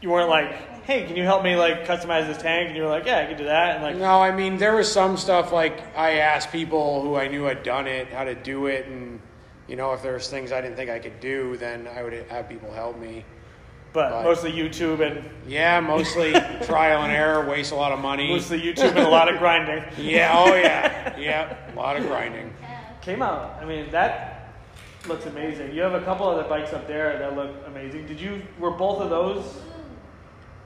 you 0.02 0.10
weren't 0.10 0.28
like, 0.28 0.84
hey, 0.84 1.06
can 1.06 1.16
you 1.16 1.24
help 1.24 1.46
me 1.46 1.56
like 1.56 1.88
customize 1.88 2.28
this 2.28 2.42
tank? 2.42 2.68
And 2.68 2.76
you 2.76 2.84
were 2.84 2.90
like, 2.90 3.06
yeah, 3.06 3.20
I 3.20 3.26
can 3.26 3.38
do 3.38 3.46
that. 3.46 3.76
And 3.76 3.84
like, 3.86 3.96
No, 3.96 4.22
I 4.22 4.36
mean 4.36 4.58
there 4.58 4.76
was 4.76 4.92
some 4.92 5.16
stuff 5.16 5.54
like 5.54 5.96
I 5.96 6.18
asked 6.18 6.52
people 6.52 7.02
who 7.02 7.16
I 7.16 7.30
knew 7.30 7.44
had 7.44 7.64
done 7.64 7.88
it 7.88 8.10
how 8.10 8.26
to 8.26 8.36
do 8.36 8.66
it, 8.66 8.86
and 8.88 9.22
you 9.70 9.78
know 9.78 9.94
if 9.94 10.04
there 10.04 10.16
was 10.16 10.28
things 10.28 10.52
I 10.52 10.60
didn't 10.60 10.76
think 10.76 10.90
I 10.90 11.00
could 11.00 11.22
do, 11.22 11.56
then 11.56 11.88
I 11.88 12.04
would 12.04 12.12
have 12.12 12.50
people 12.50 12.70
help 12.74 13.00
me. 13.00 13.24
But 13.94 14.10
But- 14.10 14.24
mostly 14.24 14.52
YouTube 14.52 15.00
and 15.06 15.24
Yeah, 15.48 15.80
mostly 15.80 16.34
trial 16.64 17.04
and 17.04 17.12
error, 17.12 17.48
waste 17.48 17.72
a 17.72 17.76
lot 17.76 17.92
of 17.92 18.00
money. 18.00 18.30
mostly 18.30 18.60
YouTube 18.60 18.90
and 18.90 19.00
a 19.00 19.10
lot 19.10 19.32
of 19.32 19.38
grinding. 19.40 19.84
Yeah, 19.98 20.34
oh 20.36 20.54
yeah, 20.56 21.18
yeah, 21.18 21.56
a 21.74 21.76
lot 21.76 21.96
of 21.98 22.06
grinding. 22.08 22.54
Came 23.02 23.22
out. 23.22 23.58
I 23.62 23.66
mean, 23.66 23.90
that 23.92 24.52
looks 25.08 25.26
amazing. 25.26 25.74
You 25.76 25.82
have 25.82 25.94
a 25.94 26.02
couple 26.02 26.28
other 26.28 26.48
bikes 26.48 26.72
up 26.74 26.88
there 26.88 27.20
that 27.20 27.36
look 27.36 27.52
amazing. 27.68 28.06
Did 28.08 28.20
you? 28.20 28.42
Were 28.60 28.72
both 28.72 29.02
of 29.02 29.10
those? 29.10 29.44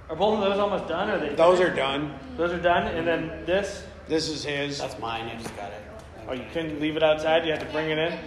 Are 0.10 0.16
both 0.16 0.36
of 0.36 0.42
those 0.42 0.60
almost 0.60 0.88
done? 0.88 1.10
Or 1.10 1.14
are 1.16 1.20
they? 1.20 1.36
Those 1.36 1.60
are 1.60 1.74
done. 1.74 2.14
Those 2.38 2.54
are 2.54 2.62
done, 2.62 2.88
and 2.88 3.06
then 3.08 3.44
this. 3.46 3.84
This 4.08 4.30
is 4.30 4.44
his. 4.46 4.78
That's 4.78 4.98
mine. 5.00 5.26
I 5.28 5.36
just 5.42 5.54
got 5.58 5.72
it. 5.72 5.82
Oh, 6.30 6.34
you 6.34 6.46
couldn't 6.54 6.80
leave 6.80 6.96
it 6.96 7.04
outside. 7.04 7.44
You 7.46 7.52
had 7.52 7.60
to 7.62 7.66
bring 7.68 7.90
it 7.90 7.98
in. 7.98 8.20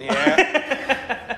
Yeah, 0.00 1.36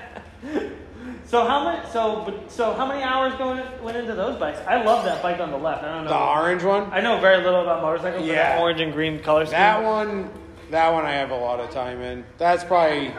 So 1.31 1.47
how 1.47 1.63
many? 1.63 1.87
So 1.91 2.43
so 2.49 2.73
how 2.73 2.85
many 2.85 3.01
hours 3.03 3.33
going 3.35 3.63
went 3.81 3.95
into 3.95 4.13
those 4.15 4.37
bikes? 4.37 4.59
I 4.67 4.83
love 4.83 5.05
that 5.05 5.23
bike 5.23 5.39
on 5.39 5.49
the 5.49 5.57
left. 5.57 5.81
I 5.81 5.95
don't 5.95 6.03
know. 6.03 6.09
the 6.09 6.17
orange 6.19 6.61
one. 6.61 6.91
I 6.91 6.99
know 6.99 7.21
very 7.21 7.41
little 7.41 7.61
about 7.61 7.81
motorcycles. 7.81 8.23
but 8.23 8.27
that 8.27 8.55
Yeah. 8.57 8.59
orange 8.61 8.81
and 8.81 8.91
green 8.91 9.17
color 9.23 9.45
scheme. 9.45 9.53
That 9.53 9.81
one, 9.81 10.29
that 10.71 10.91
one 10.91 11.05
I 11.05 11.13
have 11.13 11.31
a 11.31 11.37
lot 11.37 11.61
of 11.61 11.69
time 11.69 12.01
in. 12.01 12.25
That's 12.37 12.65
probably 12.65 13.13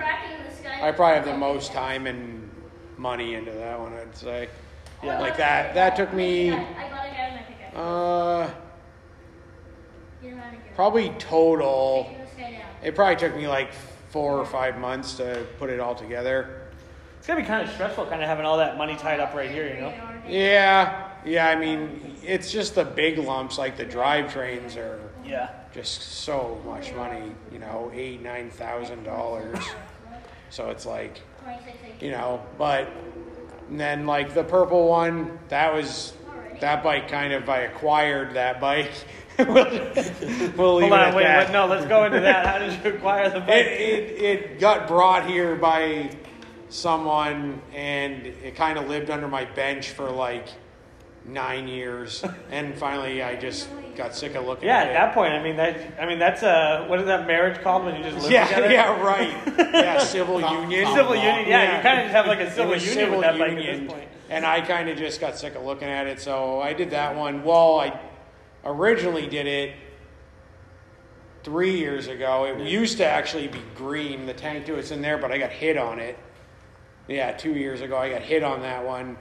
I 0.82 0.92
probably 0.92 1.14
have 1.16 1.24
the 1.24 1.38
most 1.38 1.72
time 1.72 2.06
and 2.06 2.50
money 2.98 3.32
into 3.34 3.50
that 3.52 3.80
one. 3.80 3.94
I'd 3.94 4.14
say. 4.14 4.50
Yeah. 5.02 5.18
Like 5.18 5.38
that. 5.38 5.72
That 5.72 5.96
took 5.96 6.12
me 6.12 6.50
I 6.52 6.56
got 6.56 6.66
a 6.66 7.10
guy 7.10 7.30
my 7.34 7.42
pickup. 7.48 7.78
uh 7.78 8.50
You 10.22 10.32
know 10.32 10.36
how 10.42 10.50
to 10.50 10.56
get 10.56 10.66
it. 10.66 10.74
probably 10.74 11.08
total. 11.18 12.04
Taking 12.10 12.18
this 12.20 12.30
guy 12.36 12.50
down. 12.52 12.60
It 12.84 12.94
probably 12.94 13.16
took 13.16 13.34
me 13.34 13.48
like 13.48 13.72
four 14.10 14.36
or 14.38 14.44
five 14.44 14.76
months 14.76 15.14
to 15.14 15.46
put 15.58 15.70
it 15.70 15.80
all 15.80 15.94
together. 15.94 16.58
It's 17.22 17.28
gonna 17.28 17.40
be 17.42 17.46
kind 17.46 17.62
of 17.64 17.72
stressful, 17.72 18.06
kind 18.06 18.20
of 18.20 18.26
having 18.28 18.44
all 18.44 18.56
that 18.56 18.76
money 18.76 18.96
tied 18.96 19.20
up 19.20 19.32
right 19.32 19.48
here. 19.48 19.72
You 19.72 19.80
know. 19.82 19.94
Yeah, 20.26 21.08
yeah. 21.24 21.46
I 21.46 21.54
mean, 21.54 22.16
it's 22.20 22.50
just 22.50 22.74
the 22.74 22.84
big 22.84 23.16
lumps, 23.16 23.58
like 23.58 23.76
the 23.76 23.84
drivetrains 23.84 24.76
are 24.76 24.98
Yeah. 25.24 25.50
just 25.72 26.02
so 26.02 26.60
much 26.66 26.92
money. 26.94 27.30
You 27.52 27.60
know, 27.60 27.92
eight, 27.94 28.22
nine 28.22 28.50
thousand 28.50 29.04
dollars. 29.04 29.56
So 30.50 30.68
it's 30.70 30.84
like, 30.84 31.22
you 32.00 32.10
know, 32.10 32.42
but 32.58 32.88
and 33.70 33.78
then 33.80 34.04
like 34.04 34.34
the 34.34 34.42
purple 34.44 34.88
one, 34.88 35.38
that 35.48 35.72
was 35.72 36.12
that 36.60 36.82
bike. 36.82 37.08
Kind 37.08 37.32
of, 37.32 37.48
I 37.48 37.60
acquired 37.60 38.34
that 38.34 38.60
bike. 38.60 38.90
we'll, 39.38 39.46
we'll 39.54 40.80
Hold 40.80 40.82
it 40.82 40.92
on, 40.92 41.14
wait, 41.14 41.24
wait, 41.24 41.50
no, 41.52 41.66
let's 41.66 41.86
go 41.86 42.04
into 42.04 42.18
that. 42.20 42.44
How 42.44 42.58
did 42.58 42.84
you 42.84 42.94
acquire 42.96 43.30
the 43.30 43.36
It, 43.38 43.46
bike? 43.46 43.66
it, 43.66 44.22
it 44.22 44.60
got 44.60 44.86
brought 44.88 45.24
here 45.26 45.54
by 45.56 46.10
someone 46.72 47.60
and 47.74 48.26
it 48.26 48.56
kind 48.56 48.78
of 48.78 48.88
lived 48.88 49.10
under 49.10 49.28
my 49.28 49.44
bench 49.44 49.90
for 49.90 50.10
like 50.10 50.48
nine 51.24 51.68
years. 51.68 52.24
And 52.50 52.74
finally 52.76 53.22
i 53.22 53.34
just 53.34 53.68
got 53.96 54.14
sick 54.14 54.34
of 54.34 54.44
looking 54.46 54.68
at 54.68 54.86
yeah, 54.86 54.90
at 54.90 54.96
at 54.96 55.06
that 55.06 55.14
point, 55.14 55.32
I 55.32 55.42
mean, 55.42 55.56
that, 55.56 56.00
I 56.00 56.06
mean, 56.06 56.18
that's 56.18 56.42
uh, 56.42 56.84
what 56.88 56.98
is 57.00 57.06
that 57.06 57.26
marriage 57.26 57.60
called 57.62 57.84
when 57.84 57.96
you 57.96 58.02
just 58.02 58.22
live 58.22 58.30
yeah 58.32 58.46
together? 58.46 58.70
yeah 58.72 59.00
right. 59.02 59.58
Yeah 59.74 59.98
civil 59.98 60.40
union. 60.40 60.86
Civil 60.94 61.14
union, 61.14 61.48
yeah, 61.48 61.62
Yeah. 61.62 61.76
you 61.76 61.82
kind 61.82 62.00
of 62.00 62.04
just 62.06 62.14
have 62.14 62.26
like 62.26 62.40
a 62.40 62.50
civil 62.50 62.74
union 62.76 62.94
civil 62.94 63.18
with 63.18 63.26
that 63.26 63.38
bike 63.38 63.52
at 63.52 63.58
union, 63.58 63.84
this 63.84 63.92
point. 63.92 64.08
and 64.30 64.44
i 64.46 64.60
kind 64.60 64.88
of 64.88 64.96
just 64.98 65.20
got 65.20 65.36
sick 65.38 65.54
of 65.54 65.62
looking 65.62 65.88
at 65.88 66.06
it 66.06 66.20
so 66.20 66.60
i 66.60 66.72
did 66.72 66.90
that 66.90 67.14
one. 67.16 67.44
Well 67.44 67.80
i 67.80 67.98
originally 68.64 69.26
did 69.26 69.46
it 69.46 69.74
three 71.42 71.76
years 71.76 72.06
ago. 72.06 72.44
It 72.44 72.60
used 72.68 72.98
to 72.98 73.04
actually 73.06 73.48
be 73.48 73.60
green 73.74 74.26
the 74.26 74.34
tank 74.34 74.64
to 74.66 74.74
it's 74.76 74.90
in 74.90 75.02
there 75.02 75.18
but 75.18 75.32
i 75.32 75.38
got 75.38 75.50
hit 75.50 75.76
on 75.76 75.98
it 75.98 76.18
yeah 77.08 77.32
two 77.32 77.52
years 77.52 77.80
ago 77.80 77.96
i 77.96 78.08
got 78.08 78.22
hit 78.22 78.42
on 78.42 78.60
that 78.62 78.84
one 78.84 79.16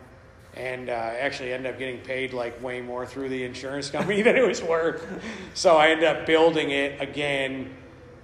and 0.55 0.89
uh, 0.89 0.93
actually 0.93 1.53
ended 1.53 1.71
up 1.73 1.79
getting 1.79 1.99
paid 2.01 2.33
like 2.33 2.61
way 2.61 2.81
more 2.81 3.05
through 3.05 3.29
the 3.29 3.43
insurance 3.43 3.89
company 3.89 4.21
than 4.27 4.35
it 4.35 4.45
was 4.47 4.61
worth 4.61 5.05
so 5.53 5.77
i 5.77 5.87
ended 5.89 6.05
up 6.05 6.25
building 6.25 6.71
it 6.71 6.99
again 7.01 7.73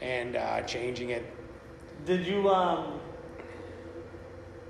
and 0.01 0.35
uh, 0.35 0.61
changing 0.61 1.09
it 1.09 1.25
Did 2.05 2.25
you, 2.27 2.49
um, 2.49 2.99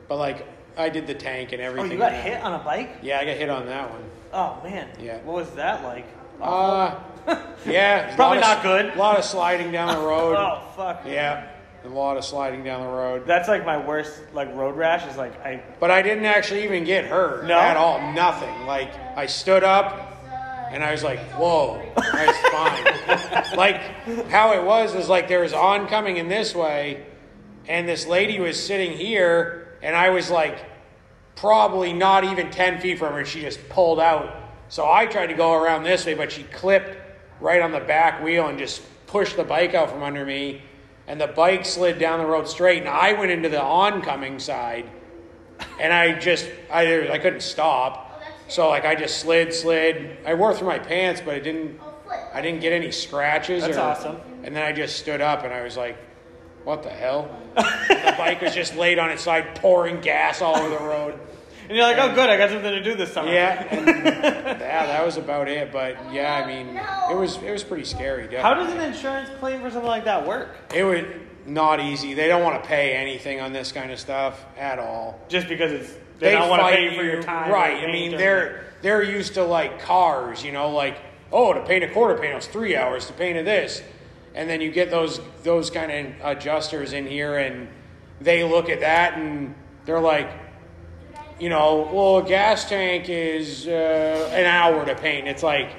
but 0.08 0.18
like 0.18 0.46
i 0.78 0.88
did 0.90 1.08
the 1.08 1.16
tank 1.16 1.52
and 1.52 1.62
everything. 1.62 1.90
oh, 1.92 1.94
you 1.94 2.00
got 2.00 2.12
that. 2.12 2.24
hit 2.24 2.42
on 2.42 2.54
a 2.60 2.64
bike? 2.64 2.98
yeah 3.02 3.20
i 3.20 3.26
got 3.26 3.36
hit 3.38 3.50
on 3.50 3.66
that 3.66 3.90
one 3.92 4.04
Oh, 4.34 4.60
man. 4.62 4.90
Yeah. 5.00 5.22
What 5.24 5.36
was 5.38 5.50
that 5.52 5.84
like? 5.84 6.06
Uh, 6.42 7.00
yeah. 7.66 8.14
Probably 8.16 8.40
not 8.42 8.58
of- 8.58 8.64
good. 8.64 8.86
A 8.94 8.98
lot 8.98 9.18
of 9.18 9.24
sliding 9.24 9.72
down 9.72 9.96
the 9.98 10.06
road. 10.06 10.36
Oh, 10.38 10.62
fuck. 10.76 11.04
Yeah, 11.06 11.48
a 11.88 11.94
lot 11.94 12.18
of 12.18 12.26
sliding 12.26 12.64
down 12.64 12.82
the 12.82 12.92
road. 12.92 13.26
That's 13.26 13.48
like 13.48 13.66
my 13.66 13.78
worst, 13.78 14.20
like, 14.34 14.54
road 14.56 14.76
rash 14.76 15.10
is 15.10 15.18
like, 15.18 15.40
I, 15.46 15.64
But 15.80 15.92
I 15.92 16.02
didn't 16.02 16.26
actually 16.26 16.64
even 16.64 16.84
get 16.84 17.06
hurt 17.06 17.46
No? 17.46 17.58
at 17.58 17.78
all. 17.78 18.14
Nothing. 18.14 18.66
Like 18.66 18.94
I 19.16 19.26
stood 19.26 19.64
up 19.64 20.14
and 20.72 20.84
I 20.84 20.92
was 20.92 21.02
like, 21.02 21.20
"Whoa, 21.32 21.82
that's 21.96 22.38
fine." 22.50 23.56
like 23.58 23.78
how 24.30 24.52
it 24.54 24.64
was 24.66 24.96
is 24.96 25.08
like 25.08 25.30
there 25.30 25.40
was 25.40 25.54
oncoming 25.54 26.18
in 26.18 26.28
this 26.28 26.54
way, 26.54 27.06
and 27.70 27.88
this 27.88 28.06
lady 28.06 28.38
was 28.42 28.62
sitting 28.62 28.92
here, 28.92 29.78
and 29.82 29.96
I 29.96 30.10
was 30.10 30.30
like 30.30 30.58
probably 31.38 31.94
not 31.94 32.26
even 32.26 32.52
ten 32.52 32.82
feet 32.82 33.00
from 33.00 33.14
her. 33.14 33.24
She 33.24 33.40
just 33.40 33.70
pulled 33.70 34.00
out. 34.02 34.36
So 34.68 34.92
I 34.92 35.06
tried 35.06 35.28
to 35.28 35.36
go 35.36 35.54
around 35.54 35.84
this 35.84 36.06
way, 36.06 36.16
but 36.16 36.34
she 36.34 36.44
clipped 36.44 36.98
right 37.40 37.62
on 37.62 37.72
the 37.72 37.80
back 37.80 38.22
wheel 38.22 38.48
and 38.48 38.60
just 38.60 38.82
pushed 39.08 39.38
the 39.38 39.46
bike 39.46 39.74
out 39.74 39.90
from 39.90 40.04
under 40.04 40.26
me. 40.26 40.62
And 41.08 41.22
the 41.22 41.28
bike 41.28 41.66
slid 41.66 42.00
down 42.00 42.20
the 42.20 42.26
road 42.26 42.48
straight, 42.48 42.80
and 42.80 42.90
I 42.90 43.14
went 43.14 43.32
into 43.32 43.48
the 43.48 43.62
oncoming 43.62 44.40
side, 44.40 44.90
and 45.80 45.94
I 45.94 46.20
just 46.20 46.50
I 46.72 47.10
I 47.10 47.18
couldn't 47.18 47.42
stop. 47.42 48.22
So 48.50 48.68
like 48.70 48.86
I 48.86 48.96
just 48.96 49.20
slid, 49.20 49.54
slid. 49.54 50.18
I 50.26 50.34
wore 50.34 50.54
through 50.54 50.68
my 50.68 50.80
pants, 50.80 51.22
but 51.24 51.36
it 51.36 51.44
didn't. 51.44 51.80
Oh, 51.82 51.94
flip. 52.06 52.20
I 52.34 52.42
didn't 52.42 52.62
get 52.62 52.74
any 52.74 52.92
scratches. 52.92 53.64
That's 53.64 53.78
or, 53.78 53.82
awesome. 53.82 54.18
And 54.44 54.56
then 54.56 54.64
I 54.64 54.74
just 54.74 54.98
stood 54.98 55.22
up, 55.22 55.44
and 55.44 55.54
I 55.54 55.64
was 55.64 55.78
like, 55.78 55.98
"What 56.66 56.84
the 56.84 56.90
hell?" 56.90 57.30
the 57.56 58.16
bike 58.18 58.42
was 58.42 58.54
just 58.54 58.76
laid 58.76 59.00
on 59.00 59.10
its 59.10 59.24
side, 59.24 59.56
pouring 59.56 60.02
gas 60.02 60.42
all 60.42 60.58
over 60.58 60.70
the 60.70 60.84
road. 60.84 61.20
and 61.68 61.76
you're 61.76 61.86
like, 61.86 61.98
oh, 61.98 62.16
good, 62.16 62.30
I 62.30 62.38
got 62.38 62.50
something 62.50 62.72
to 62.72 62.84
do 62.84 62.96
this 62.96 63.12
summer. 63.12 63.30
Yeah, 63.30 63.68
and 63.70 63.88
yeah, 64.06 64.86
that 64.86 65.06
was 65.06 65.18
about 65.18 65.50
it. 65.50 65.72
But 65.72 65.98
yeah, 66.14 66.36
I 66.36 66.48
mean, 66.48 66.80
it 67.12 67.18
was 67.18 67.38
it 67.38 67.52
was 67.52 67.64
pretty 67.64 67.84
scary. 67.84 68.24
Definitely. 68.24 68.42
How 68.42 68.54
does 68.54 68.74
an 68.74 68.80
insurance 68.80 69.30
claim 69.40 69.62
for 69.62 69.70
something 69.70 69.88
like 69.88 70.06
that 70.06 70.26
work? 70.26 70.56
it 70.74 70.84
was 70.84 71.04
not 71.46 71.80
easy. 71.80 72.14
They 72.14 72.28
don't 72.28 72.44
want 72.44 72.62
to 72.62 72.68
pay 72.68 72.94
anything 72.94 73.42
on 73.42 73.54
this 73.54 73.72
kind 73.72 73.92
of 73.92 74.00
stuff 74.00 74.46
at 74.58 74.80
all. 74.80 75.20
Just 75.28 75.48
because 75.48 75.72
it's, 75.72 75.94
they, 76.20 76.32
don't 76.32 76.50
want 76.50 76.62
to 76.62 76.68
pay 76.68 76.86
you 76.86 76.98
for 76.98 77.04
your 77.04 77.22
time. 77.22 77.52
right? 77.52 77.84
I 77.84 77.92
mean, 77.92 78.12
they're 78.12 78.66
they're 78.82 79.04
used 79.04 79.34
to 79.34 79.44
like 79.44 79.82
cars, 79.82 80.44
you 80.44 80.52
know, 80.52 80.72
like 80.72 80.98
oh, 81.32 81.54
to 81.54 81.62
paint 81.66 81.84
a 81.84 81.90
quarter 81.90 82.18
panel 82.18 82.38
is 82.38 82.48
three 82.48 82.76
hours. 82.76 83.08
To 83.08 83.14
paint 83.14 83.38
a 83.38 83.44
this, 83.44 83.82
and 84.36 84.50
then 84.50 84.62
you 84.62 84.72
get 84.72 84.90
those 84.90 85.20
those 85.44 85.70
kind 85.70 85.92
of 85.92 86.38
adjusters 86.38 86.94
in 86.94 87.06
here, 87.08 87.38
and 87.38 87.68
they 88.22 88.44
look 88.44 88.70
at 88.70 88.80
that 88.82 89.18
and 89.18 89.54
they're 89.86 90.00
like, 90.00 90.30
you 91.40 91.50
know, 91.50 91.90
well, 91.92 92.18
a 92.18 92.24
gas 92.24 92.68
tank 92.68 93.10
is 93.10 93.68
uh, 93.68 94.32
an 94.34 94.46
hour 94.46 94.86
to 94.86 94.96
paint. 94.96 95.28
It's 95.28 95.44
like, 95.44 95.70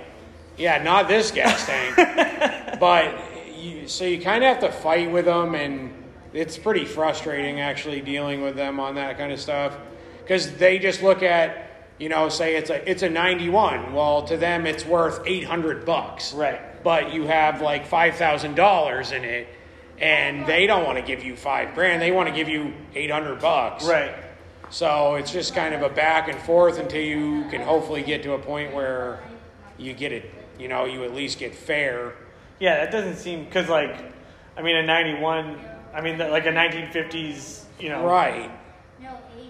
yeah, 0.56 0.82
not 0.82 1.08
this 1.08 1.30
gas 1.30 1.66
tank. 1.66 1.96
but 2.80 3.14
you, 3.56 3.88
so 3.88 4.04
you 4.04 4.20
kind 4.20 4.44
of 4.44 4.48
have 4.48 4.60
to 4.60 4.72
fight 4.72 5.10
with 5.10 5.24
them, 5.24 5.54
and 5.54 5.92
it's 6.32 6.56
pretty 6.56 6.84
frustrating 6.84 7.60
actually 7.60 8.00
dealing 8.00 8.42
with 8.42 8.54
them 8.54 8.78
on 8.78 8.94
that 8.96 9.18
kind 9.18 9.32
of 9.32 9.40
stuff 9.40 9.76
because 10.22 10.52
they 10.56 10.78
just 10.78 11.02
look 11.02 11.22
at, 11.22 11.88
you 11.98 12.08
know, 12.08 12.28
say 12.28 12.56
it's 12.56 12.70
a 12.70 12.88
it's 12.88 13.02
a 13.02 13.08
91. 13.10 13.92
Well, 13.92 14.22
to 14.24 14.36
them 14.36 14.66
it's 14.66 14.84
worth 14.84 15.20
800 15.26 15.84
bucks. 15.84 16.32
Right. 16.32 16.60
But 16.84 17.12
you 17.12 17.26
have 17.26 17.60
like 17.60 17.86
five 17.86 18.14
thousand 18.14 18.54
dollars 18.54 19.10
in 19.10 19.24
it, 19.24 19.48
and 19.98 20.46
they 20.46 20.68
don't 20.68 20.84
want 20.84 20.98
to 20.98 21.04
give 21.04 21.24
you 21.24 21.34
five 21.34 21.74
grand. 21.74 22.00
They 22.00 22.12
want 22.12 22.28
to 22.28 22.34
give 22.34 22.48
you 22.48 22.72
800 22.94 23.40
bucks. 23.40 23.84
Right. 23.84 24.14
So 24.70 25.14
it's 25.14 25.30
just 25.32 25.54
kind 25.54 25.74
of 25.74 25.82
a 25.82 25.88
back 25.88 26.28
and 26.28 26.38
forth 26.40 26.78
until 26.78 27.00
you 27.02 27.44
can 27.50 27.60
hopefully 27.62 28.02
get 28.02 28.22
to 28.24 28.32
a 28.34 28.38
point 28.38 28.74
where 28.74 29.20
you 29.78 29.92
get 29.94 30.12
it, 30.12 30.30
you 30.58 30.68
know, 30.68 30.84
you 30.84 31.04
at 31.04 31.14
least 31.14 31.38
get 31.38 31.54
fair. 31.54 32.12
Yeah, 32.60 32.76
that 32.84 32.90
doesn't 32.92 33.16
seem 33.16 33.44
because 33.44 33.68
like, 33.68 33.96
I 34.56 34.62
mean, 34.62 34.76
a 34.76 34.82
'91, 34.82 35.58
I 35.94 36.00
mean, 36.00 36.18
like 36.18 36.46
a 36.46 36.50
1950s, 36.52 37.64
you 37.80 37.88
know, 37.88 38.04
Right. 38.06 38.50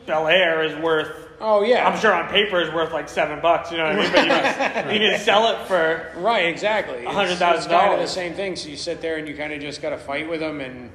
Bel 0.06 0.26
Air 0.26 0.62
is 0.62 0.74
worth. 0.82 1.10
Oh, 1.38 1.62
yeah. 1.62 1.86
I'm 1.86 1.98
sure 2.00 2.14
on 2.14 2.28
paper 2.30 2.60
is 2.62 2.72
worth 2.72 2.92
like 2.92 3.10
seven 3.10 3.40
bucks. 3.40 3.70
You 3.70 3.76
know 3.76 3.84
what 3.84 3.96
I 3.96 4.00
mean? 4.00 4.10
But 4.12 4.22
you 4.24 4.30
can, 4.30 4.92
you 5.02 5.10
can 5.10 5.20
sell 5.20 5.52
it 5.52 5.66
for. 5.68 6.10
Right, 6.16 6.46
exactly. 6.46 7.00
It's- 7.00 7.14
$100,000. 7.14 7.54
It's 7.56 7.66
kind 7.66 7.92
of 7.92 8.00
the 8.00 8.06
same 8.06 8.32
thing. 8.32 8.56
So 8.56 8.70
you 8.70 8.76
sit 8.78 9.02
there 9.02 9.18
and 9.18 9.28
you 9.28 9.36
kind 9.36 9.52
of 9.52 9.60
just 9.60 9.82
got 9.82 9.90
to 9.90 9.98
fight 9.98 10.26
with 10.28 10.40
them 10.40 10.60
and 10.62 10.90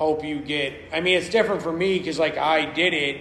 hope 0.00 0.24
you 0.24 0.40
get. 0.40 0.72
I 0.94 1.00
mean, 1.02 1.18
it's 1.18 1.28
different 1.28 1.60
for 1.60 1.70
me 1.70 1.98
because 1.98 2.18
like 2.18 2.38
I 2.38 2.64
did 2.64 2.94
it, 2.94 3.20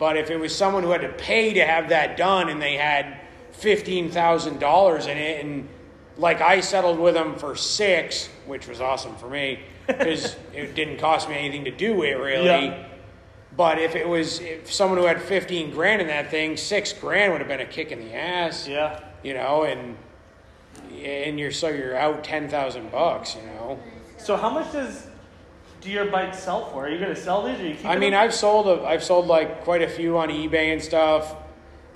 but 0.00 0.16
if 0.16 0.30
it 0.30 0.36
was 0.36 0.52
someone 0.54 0.82
who 0.82 0.90
had 0.90 1.02
to 1.02 1.08
pay 1.10 1.52
to 1.54 1.64
have 1.64 1.90
that 1.90 2.16
done 2.16 2.48
and 2.48 2.60
they 2.60 2.76
had 2.76 3.20
fifteen 3.52 4.10
thousand 4.10 4.58
dollars 4.58 5.06
in 5.06 5.16
it, 5.16 5.44
and 5.44 5.68
like 6.18 6.40
I 6.40 6.58
settled 6.60 6.98
with 6.98 7.14
them 7.14 7.36
for 7.36 7.54
six, 7.54 8.28
which 8.46 8.66
was 8.66 8.80
awesome 8.80 9.14
for 9.14 9.30
me 9.30 9.60
because 9.86 10.34
it 10.52 10.74
didn't 10.74 10.98
cost 10.98 11.28
me 11.28 11.36
anything 11.36 11.64
to 11.66 11.70
do 11.70 12.02
it 12.02 12.14
really. 12.14 12.46
Yeah. 12.46 12.88
But 13.56 13.78
if 13.78 13.94
it 13.94 14.08
was 14.08 14.40
if 14.40 14.72
someone 14.72 14.98
who 14.98 15.04
had 15.04 15.22
fifteen 15.22 15.70
grand 15.70 16.02
in 16.02 16.08
that 16.08 16.32
thing, 16.32 16.56
six 16.56 16.92
grand 16.92 17.30
would 17.30 17.40
have 17.40 17.48
been 17.48 17.60
a 17.60 17.66
kick 17.66 17.92
in 17.92 18.00
the 18.00 18.12
ass 18.12 18.66
Yeah. 18.66 18.98
you 19.22 19.34
know, 19.34 19.62
and 19.62 19.96
and 21.00 21.38
you're 21.38 21.52
so 21.52 21.68
you're 21.68 21.96
out 21.96 22.24
ten 22.24 22.48
thousand 22.48 22.90
bucks, 22.90 23.36
you 23.36 23.42
know. 23.42 23.78
So 24.16 24.36
how 24.36 24.50
much 24.50 24.72
does 24.72 25.06
do 25.82 25.90
your 25.90 26.06
bikes 26.06 26.38
sell 26.38 26.70
for? 26.70 26.86
Are 26.86 26.88
you 26.88 26.98
gonna 26.98 27.14
sell 27.16 27.42
these 27.42 27.58
or 27.60 27.66
you 27.66 27.74
keep 27.74 27.84
I 27.86 27.96
mean, 27.96 28.12
them? 28.12 28.20
I've 28.22 28.32
sold 28.34 28.66
a, 28.68 28.84
I've 28.84 29.02
sold 29.04 29.26
like 29.26 29.64
quite 29.64 29.82
a 29.82 29.88
few 29.88 30.16
on 30.18 30.28
eBay 30.28 30.72
and 30.72 30.82
stuff. 30.82 31.34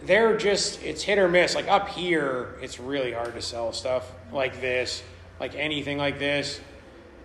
They're 0.02 0.36
just 0.36 0.82
it's 0.82 1.02
hit 1.02 1.18
or 1.18 1.28
miss. 1.28 1.54
Like 1.54 1.68
up 1.68 1.88
here, 1.88 2.56
it's 2.60 2.78
really 2.80 3.12
hard 3.12 3.34
to 3.34 3.40
sell 3.42 3.72
stuff 3.72 4.10
like 4.32 4.60
this, 4.60 5.02
like 5.40 5.54
anything 5.54 5.98
like 5.98 6.18
this. 6.18 6.60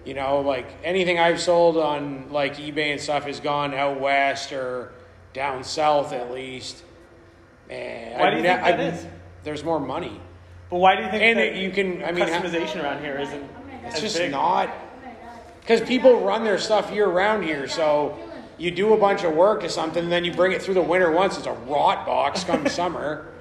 You 0.06 0.13
know, 0.13 0.39
like 0.41 0.67
anything 0.84 1.19
I've 1.19 1.39
sold 1.41 1.78
on 1.78 2.32
like 2.32 2.58
eBay 2.58 2.91
and 2.91 3.02
stuff 3.02 3.26
has 3.26 3.39
gone 3.39 3.74
out 3.74 4.00
west 4.00 4.52
or 4.54 4.93
down 5.34 5.63
south 5.63 6.13
at 6.13 6.32
least. 6.32 6.84
And 7.69 8.19
Why 8.19 8.28
I've 8.28 8.32
do 8.32 8.38
you 8.38 8.43
ne- 8.43 8.50
think 8.50 8.62
that 8.63 8.80
I've- 8.80 8.97
is? 8.97 9.08
There's 9.43 9.63
more 9.63 9.80
money. 9.80 10.19
But 10.69 10.78
why 10.78 10.95
do 10.95 11.04
you 11.04 11.10
think 11.10 11.24
And 11.24 11.39
that 11.39 11.47
it- 11.47 11.56
you 11.56 11.71
can- 11.71 12.04
I 12.04 12.12
mean, 12.12 12.28
ha- 12.28 12.39
customization 12.41 12.84
around 12.84 13.02
here 13.04 13.17
isn't? 13.19 13.43
It's 13.86 13.95
as 13.95 14.02
just 14.02 14.17
big? 14.17 14.32
not 14.32 14.69
because 15.62 15.82
people 15.82 16.21
run 16.21 16.43
their 16.43 16.58
stuff 16.58 16.91
year 16.91 17.08
round 17.08 17.43
here. 17.43 17.67
So 17.67 18.17
you 18.58 18.71
do 18.71 18.93
a 18.93 18.97
bunch 18.97 19.24
of 19.24 19.34
work 19.34 19.62
to 19.62 19.69
something, 19.69 20.04
and 20.04 20.12
then 20.12 20.26
you 20.26 20.34
bring 20.34 20.52
it 20.52 20.62
through 20.62 20.76
the 20.76 20.82
winter 20.82 21.12
once. 21.12 21.38
It's 21.38 21.47
a 21.47 21.54
rot 21.54 22.06
box 22.06 22.43
come 22.43 22.67
summer, 22.67 23.32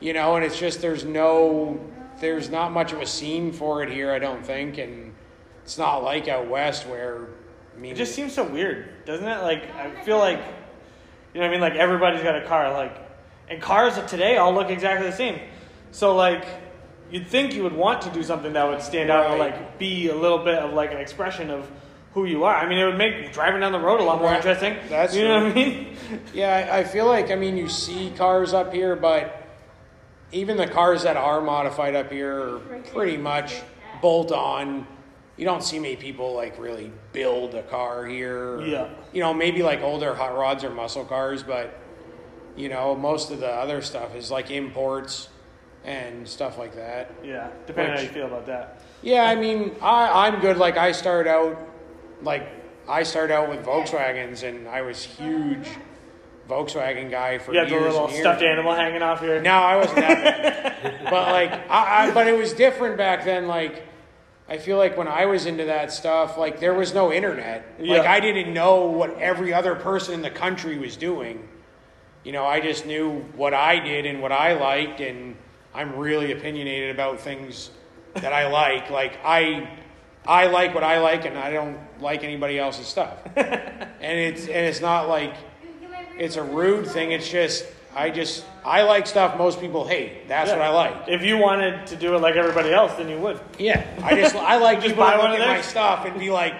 you 0.00 0.12
know. 0.12 0.36
And 0.36 0.44
it's 0.44 0.58
just 0.58 0.80
there's 0.80 1.04
no 1.04 1.80
there's 2.20 2.50
not 2.50 2.72
much 2.72 2.92
of 2.92 3.00
a 3.00 3.06
scene 3.06 3.52
for 3.52 3.82
it 3.82 3.90
here. 3.90 4.12
I 4.12 4.18
don't 4.18 4.44
think, 4.44 4.78
and 4.78 5.14
it's 5.64 5.78
not 5.78 6.04
like 6.04 6.28
out 6.28 6.48
west 6.48 6.86
where 6.86 7.28
I 7.80 7.82
mean, 7.82 7.92
It 7.92 7.96
just 7.96 8.14
seems 8.14 8.34
so 8.34 8.44
weird, 8.44 9.06
doesn't 9.06 9.26
it? 9.26 9.42
Like 9.42 9.74
I 9.74 9.90
feel 10.04 10.18
like, 10.18 10.38
you 11.32 11.40
know, 11.40 11.46
what 11.46 11.48
I 11.48 11.50
mean, 11.50 11.60
like 11.60 11.74
everybody's 11.74 12.22
got 12.22 12.36
a 12.36 12.46
car, 12.46 12.70
like, 12.74 12.94
and 13.48 13.62
cars 13.62 13.96
of 13.96 14.06
today 14.06 14.36
all 14.36 14.52
look 14.52 14.68
exactly 14.68 15.08
the 15.08 15.16
same. 15.16 15.40
So 15.90 16.14
like, 16.14 16.44
you'd 17.10 17.26
think 17.26 17.54
you 17.54 17.62
would 17.64 17.72
want 17.74 18.02
to 18.02 18.10
do 18.10 18.22
something 18.22 18.52
that 18.52 18.68
would 18.68 18.82
stand 18.82 19.10
out 19.10 19.30
or 19.30 19.38
like 19.38 19.78
be 19.78 20.08
a 20.08 20.14
little 20.14 20.38
bit 20.44 20.54
of 20.58 20.72
like 20.72 20.92
an 20.92 20.98
expression 20.98 21.50
of 21.50 21.68
who 22.14 22.24
you 22.24 22.44
are. 22.44 22.54
I 22.54 22.68
mean, 22.68 22.78
it 22.78 22.84
would 22.86 22.98
make 22.98 23.32
driving 23.32 23.60
down 23.60 23.72
the 23.72 23.78
road 23.78 24.00
a 24.00 24.02
lot 24.04 24.18
more 24.18 24.28
Right. 24.28 24.36
interesting. 24.36 24.76
That's 24.88 25.14
you 25.14 25.24
know 25.28 25.38
true. 25.40 25.48
what 25.48 25.52
I 25.52 25.54
mean? 25.54 25.96
Yeah, 26.34 26.68
I 26.72 26.78
I 26.78 26.84
feel 26.84 27.06
like 27.06 27.30
I 27.30 27.36
mean 27.36 27.56
you 27.56 27.68
see 27.68 28.12
cars 28.16 28.52
up 28.54 28.72
here, 28.72 28.96
but 28.96 29.36
even 30.32 30.56
the 30.56 30.66
cars 30.66 31.02
that 31.04 31.16
are 31.16 31.40
modified 31.40 31.94
up 31.94 32.10
here 32.12 32.56
are 32.56 32.58
pretty 32.92 33.16
much 33.16 33.60
bolt 34.00 34.32
on. 34.32 34.86
You 35.36 35.46
don't 35.46 35.62
see 35.64 35.78
many 35.78 35.96
people 35.96 36.34
like 36.34 36.58
really 36.60 36.92
build 37.12 37.54
a 37.54 37.62
car 37.62 38.04
here. 38.04 38.60
Yeah. 38.60 38.88
You 39.12 39.20
know, 39.20 39.32
maybe 39.32 39.62
like 39.62 39.80
older 39.80 40.14
hot 40.14 40.36
rods 40.36 40.64
or 40.64 40.70
muscle 40.70 41.04
cars, 41.04 41.42
but 41.42 41.76
you 42.56 42.68
know, 42.68 42.94
most 42.94 43.30
of 43.30 43.40
the 43.40 43.48
other 43.48 43.80
stuff 43.80 44.14
is 44.14 44.30
like 44.30 44.50
imports 44.50 45.29
and 45.84 46.26
stuff 46.28 46.58
like 46.58 46.74
that. 46.76 47.12
Yeah, 47.24 47.50
depending 47.66 47.92
on 47.92 47.96
how 47.96 48.02
Which- 48.02 48.14
you 48.14 48.14
feel 48.14 48.26
about 48.26 48.46
that. 48.46 48.80
Yeah, 49.02 49.24
I 49.24 49.34
mean, 49.34 49.74
I, 49.80 50.26
I'm 50.26 50.40
good. 50.40 50.58
Like 50.58 50.76
I 50.76 50.92
started 50.92 51.30
out, 51.30 51.58
like 52.22 52.46
I 52.88 53.02
started 53.02 53.32
out 53.32 53.48
with 53.48 53.64
Volkswagens, 53.64 54.42
and 54.42 54.68
I 54.68 54.82
was 54.82 55.02
huge 55.02 55.66
Volkswagen 56.48 57.10
guy 57.10 57.38
for 57.38 57.52
You 57.52 57.60
have 57.60 57.70
the 57.70 57.80
little 57.80 58.08
stuffed 58.08 58.42
animal 58.42 58.74
hanging 58.74 59.02
off 59.02 59.20
here. 59.20 59.40
No, 59.40 59.52
I 59.52 59.76
wasn't 59.76 59.96
that 59.96 60.82
bad. 60.82 61.04
but 61.04 61.28
like, 61.32 61.52
I, 61.70 62.08
I, 62.08 62.10
but 62.10 62.26
it 62.26 62.36
was 62.36 62.52
different 62.52 62.98
back 62.98 63.24
then. 63.24 63.46
Like, 63.46 63.86
I 64.48 64.58
feel 64.58 64.76
like 64.76 64.96
when 64.96 65.08
I 65.08 65.26
was 65.26 65.46
into 65.46 65.66
that 65.66 65.92
stuff, 65.92 66.36
like 66.36 66.58
there 66.58 66.74
was 66.74 66.92
no 66.92 67.12
internet. 67.12 67.64
Like 67.78 68.04
I 68.04 68.18
didn't 68.18 68.52
know 68.52 68.86
what 68.86 69.16
every 69.18 69.54
other 69.54 69.76
person 69.76 70.14
in 70.14 70.22
the 70.22 70.30
country 70.30 70.76
was 70.76 70.96
doing. 70.96 71.48
You 72.24 72.32
know, 72.32 72.44
I 72.44 72.60
just 72.60 72.84
knew 72.84 73.20
what 73.36 73.54
I 73.54 73.78
did 73.78 74.04
and 74.04 74.20
what 74.20 74.32
I 74.32 74.54
liked, 74.54 75.00
and 75.00 75.36
I'm 75.74 75.96
really 75.96 76.32
opinionated 76.32 76.90
about 76.90 77.20
things 77.20 77.70
that 78.14 78.32
I 78.32 78.48
like. 78.48 78.90
Like 78.90 79.18
I, 79.24 79.68
I 80.26 80.46
like 80.46 80.74
what 80.74 80.84
I 80.84 80.98
like, 81.00 81.24
and 81.24 81.38
I 81.38 81.50
don't 81.52 81.78
like 82.00 82.24
anybody 82.24 82.58
else's 82.58 82.86
stuff. 82.86 83.18
and 83.36 84.18
it's 84.18 84.42
and 84.42 84.66
it's 84.66 84.80
not 84.80 85.08
like 85.08 85.34
it's 86.18 86.36
a 86.36 86.42
rude 86.42 86.86
thing. 86.86 87.12
It's 87.12 87.28
just 87.28 87.66
I 87.94 88.10
just 88.10 88.44
I 88.64 88.82
like 88.82 89.06
stuff 89.06 89.36
most 89.38 89.60
people 89.60 89.86
hate. 89.86 90.28
That's 90.28 90.50
what 90.50 90.60
I 90.60 90.70
like. 90.70 91.08
If 91.08 91.22
you 91.22 91.38
wanted 91.38 91.86
to 91.88 91.96
do 91.96 92.14
it 92.14 92.20
like 92.20 92.36
everybody 92.36 92.72
else, 92.72 92.94
then 92.94 93.08
you 93.08 93.18
would. 93.18 93.40
Yeah, 93.58 93.86
I 94.02 94.14
just 94.14 94.34
I 94.36 94.56
like 94.56 94.78
Just 94.78 94.90
people 94.90 95.04
buy 95.04 95.18
one 95.18 95.32
of 95.32 95.40
at 95.40 95.46
my 95.46 95.60
stuff 95.60 96.04
and 96.04 96.18
be 96.18 96.30
like, 96.30 96.54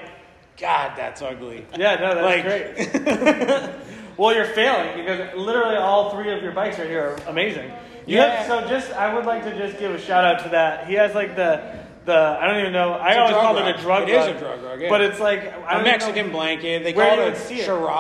God, 0.57 0.93
that's 0.97 1.23
ugly. 1.23 1.67
Yeah, 1.77 1.97
no, 1.97 2.15
that's 2.15 2.45
Like- 2.45 3.05
great. 3.05 3.71
well, 4.17 4.35
you're 4.35 4.45
failing 4.47 4.97
because 4.97 5.37
literally 5.37 5.77
all 5.77 6.11
three 6.11 6.33
of 6.33 6.43
your 6.43 6.53
bikes 6.53 6.79
right 6.79 6.89
here 6.89 7.17
are 7.27 7.29
amazing. 7.29 7.71
You 8.07 8.17
Yeah. 8.19 8.43
have, 8.43 8.47
so 8.47 8.69
just 8.69 8.93
I 8.93 9.15
would 9.15 9.27
like 9.27 9.45
to 9.45 9.57
just 9.57 9.79
give 9.79 9.93
a 9.93 9.99
shout 10.01 10.25
out 10.25 10.43
to 10.45 10.49
that. 10.51 10.87
He 10.87 10.95
has 10.95 11.15
like 11.15 11.37
the 11.37 11.79
the 12.07 12.17
I 12.17 12.47
don't 12.49 12.61
even 12.61 12.73
know. 12.73 12.93
I 12.95 13.09
It's 13.09 13.17
a 13.17 13.21
always 13.21 13.33
drug 13.35 13.43
called 13.45 13.57
rug. 13.59 13.67
it 13.69 13.79
a 13.79 13.83
drug 13.83 14.09
It 14.09 14.13
is 14.13 14.27
rug. 14.27 14.37
a 14.37 14.39
drug 14.39 14.63
rug, 14.63 14.81
yeah. 14.81 14.89
But 14.89 15.01
it's 15.03 15.21
like 15.21 15.53
I 15.69 15.81
A 15.81 15.83
Mexican 15.85 16.27
know- 16.29 16.33
blanket. 16.33 16.83
They 16.83 16.95
Where 16.95 17.07
call 17.07 17.17
you 17.17 17.23
it 17.23 17.25
would 17.27 17.35
a 17.35 17.39
see 17.39 17.61
it. 17.61 17.67
serape. 17.67 17.91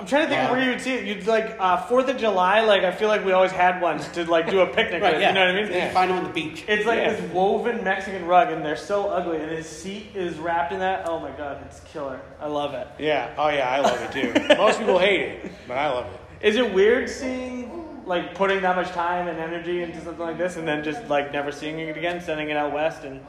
I'm 0.00 0.06
trying 0.06 0.22
to 0.22 0.28
think 0.28 0.30
Yeah. 0.40 0.44
of 0.46 0.50
where 0.52 0.62
you 0.62 0.70
would 0.70 0.80
see 0.80 0.94
it. 0.94 1.04
You'd 1.04 1.26
like 1.26 1.56
uh, 1.60 1.76
Fourth 1.82 2.08
of 2.08 2.16
July. 2.16 2.60
Like 2.62 2.82
I 2.82 2.90
feel 2.92 3.08
like 3.08 3.26
we 3.26 3.32
always 3.32 3.50
had 3.52 3.82
one 3.82 3.98
to 4.14 4.24
like 4.24 4.48
do 4.50 4.60
a 4.60 4.66
picnic 4.78 5.02
Right, 5.02 5.12
with. 5.12 5.20
yeah. 5.20 5.28
You 5.28 5.34
know 5.34 5.40
what 5.52 5.64
I 5.64 5.68
mean? 5.68 5.82
You 5.86 5.90
find 5.92 6.10
them 6.10 6.18
on 6.18 6.24
the 6.24 6.30
beach. 6.30 6.64
It's 6.66 6.86
like 6.86 7.00
Yeah. 7.00 7.12
this 7.12 7.30
woven 7.30 7.84
Mexican 7.84 8.26
rug, 8.26 8.50
and 8.50 8.64
they're 8.64 8.74
so 8.74 9.08
ugly. 9.10 9.36
And 9.36 9.50
his 9.50 9.68
seat 9.68 10.12
is 10.14 10.38
wrapped 10.38 10.72
in 10.72 10.78
that. 10.80 11.06
Oh 11.06 11.20
my 11.20 11.30
god, 11.30 11.58
it's 11.66 11.80
killer. 11.92 12.20
I 12.40 12.46
love 12.46 12.72
it. 12.72 12.88
Yeah. 12.98 13.28
Oh 13.36 13.48
yeah, 13.50 13.68
I 13.68 13.80
love 13.80 14.00
it 14.00 14.12
too. 14.12 14.56
Most 14.56 14.78
people 14.78 14.98
hate 14.98 15.20
it, 15.20 15.52
but 15.68 15.76
I 15.76 15.88
love 15.90 16.06
it. 16.06 16.46
Is 16.48 16.56
it 16.56 16.72
weird 16.72 17.08
seeing 17.10 17.81
like 18.06 18.34
putting 18.34 18.60
that 18.62 18.76
much 18.76 18.90
time 18.90 19.28
and 19.28 19.38
energy 19.38 19.82
into 19.82 20.00
something 20.00 20.18
like 20.26 20.38
this, 20.38 20.56
and 20.56 20.66
then 20.66 20.82
just 20.84 21.08
like 21.08 21.32
never 21.32 21.52
seeing 21.52 21.78
it 21.78 21.96
again, 21.96 22.20
sending 22.20 22.50
it 22.50 22.56
out 22.56 22.72
west, 22.72 23.04
and 23.04 23.20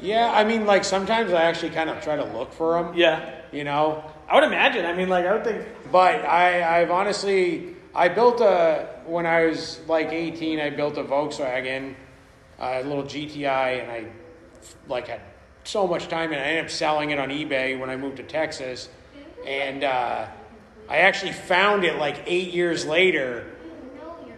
Yeah, 0.00 0.30
I 0.32 0.44
mean, 0.44 0.66
like 0.66 0.84
sometimes 0.84 1.32
I 1.32 1.42
actually 1.44 1.70
kind 1.70 1.90
of 1.90 2.00
try 2.02 2.16
to 2.16 2.24
look 2.24 2.52
for 2.52 2.82
them. 2.82 2.94
yeah, 2.96 3.40
You 3.52 3.64
know, 3.64 4.04
I 4.28 4.34
would 4.34 4.44
imagine. 4.44 4.84
I 4.84 4.92
mean, 4.92 5.08
like 5.08 5.24
I 5.24 5.32
would 5.32 5.44
think. 5.44 5.64
But 5.90 6.24
I, 6.24 6.80
I've 6.80 6.90
honestly, 6.90 7.76
I 7.94 8.08
built 8.08 8.40
a, 8.40 8.88
when 9.06 9.26
I 9.26 9.46
was 9.46 9.80
like 9.88 10.08
18, 10.12 10.60
I 10.60 10.70
built 10.70 10.98
a 10.98 11.04
Volkswagen, 11.04 11.94
a 12.60 12.82
little 12.82 13.04
GTI, 13.04 13.82
and 13.82 13.90
I 13.90 14.04
like 14.88 15.08
had 15.08 15.20
so 15.64 15.86
much 15.86 16.08
time, 16.08 16.32
and 16.32 16.40
I 16.40 16.44
ended 16.44 16.64
up 16.64 16.70
selling 16.70 17.10
it 17.10 17.18
on 17.18 17.28
eBay 17.30 17.78
when 17.78 17.90
I 17.90 17.96
moved 17.96 18.16
to 18.18 18.22
Texas. 18.22 18.88
And 19.46 19.84
uh, 19.84 20.26
I 20.88 20.96
actually 20.98 21.32
found 21.32 21.84
it 21.84 21.96
like 21.96 22.22
eight 22.26 22.52
years 22.52 22.84
later, 22.86 23.46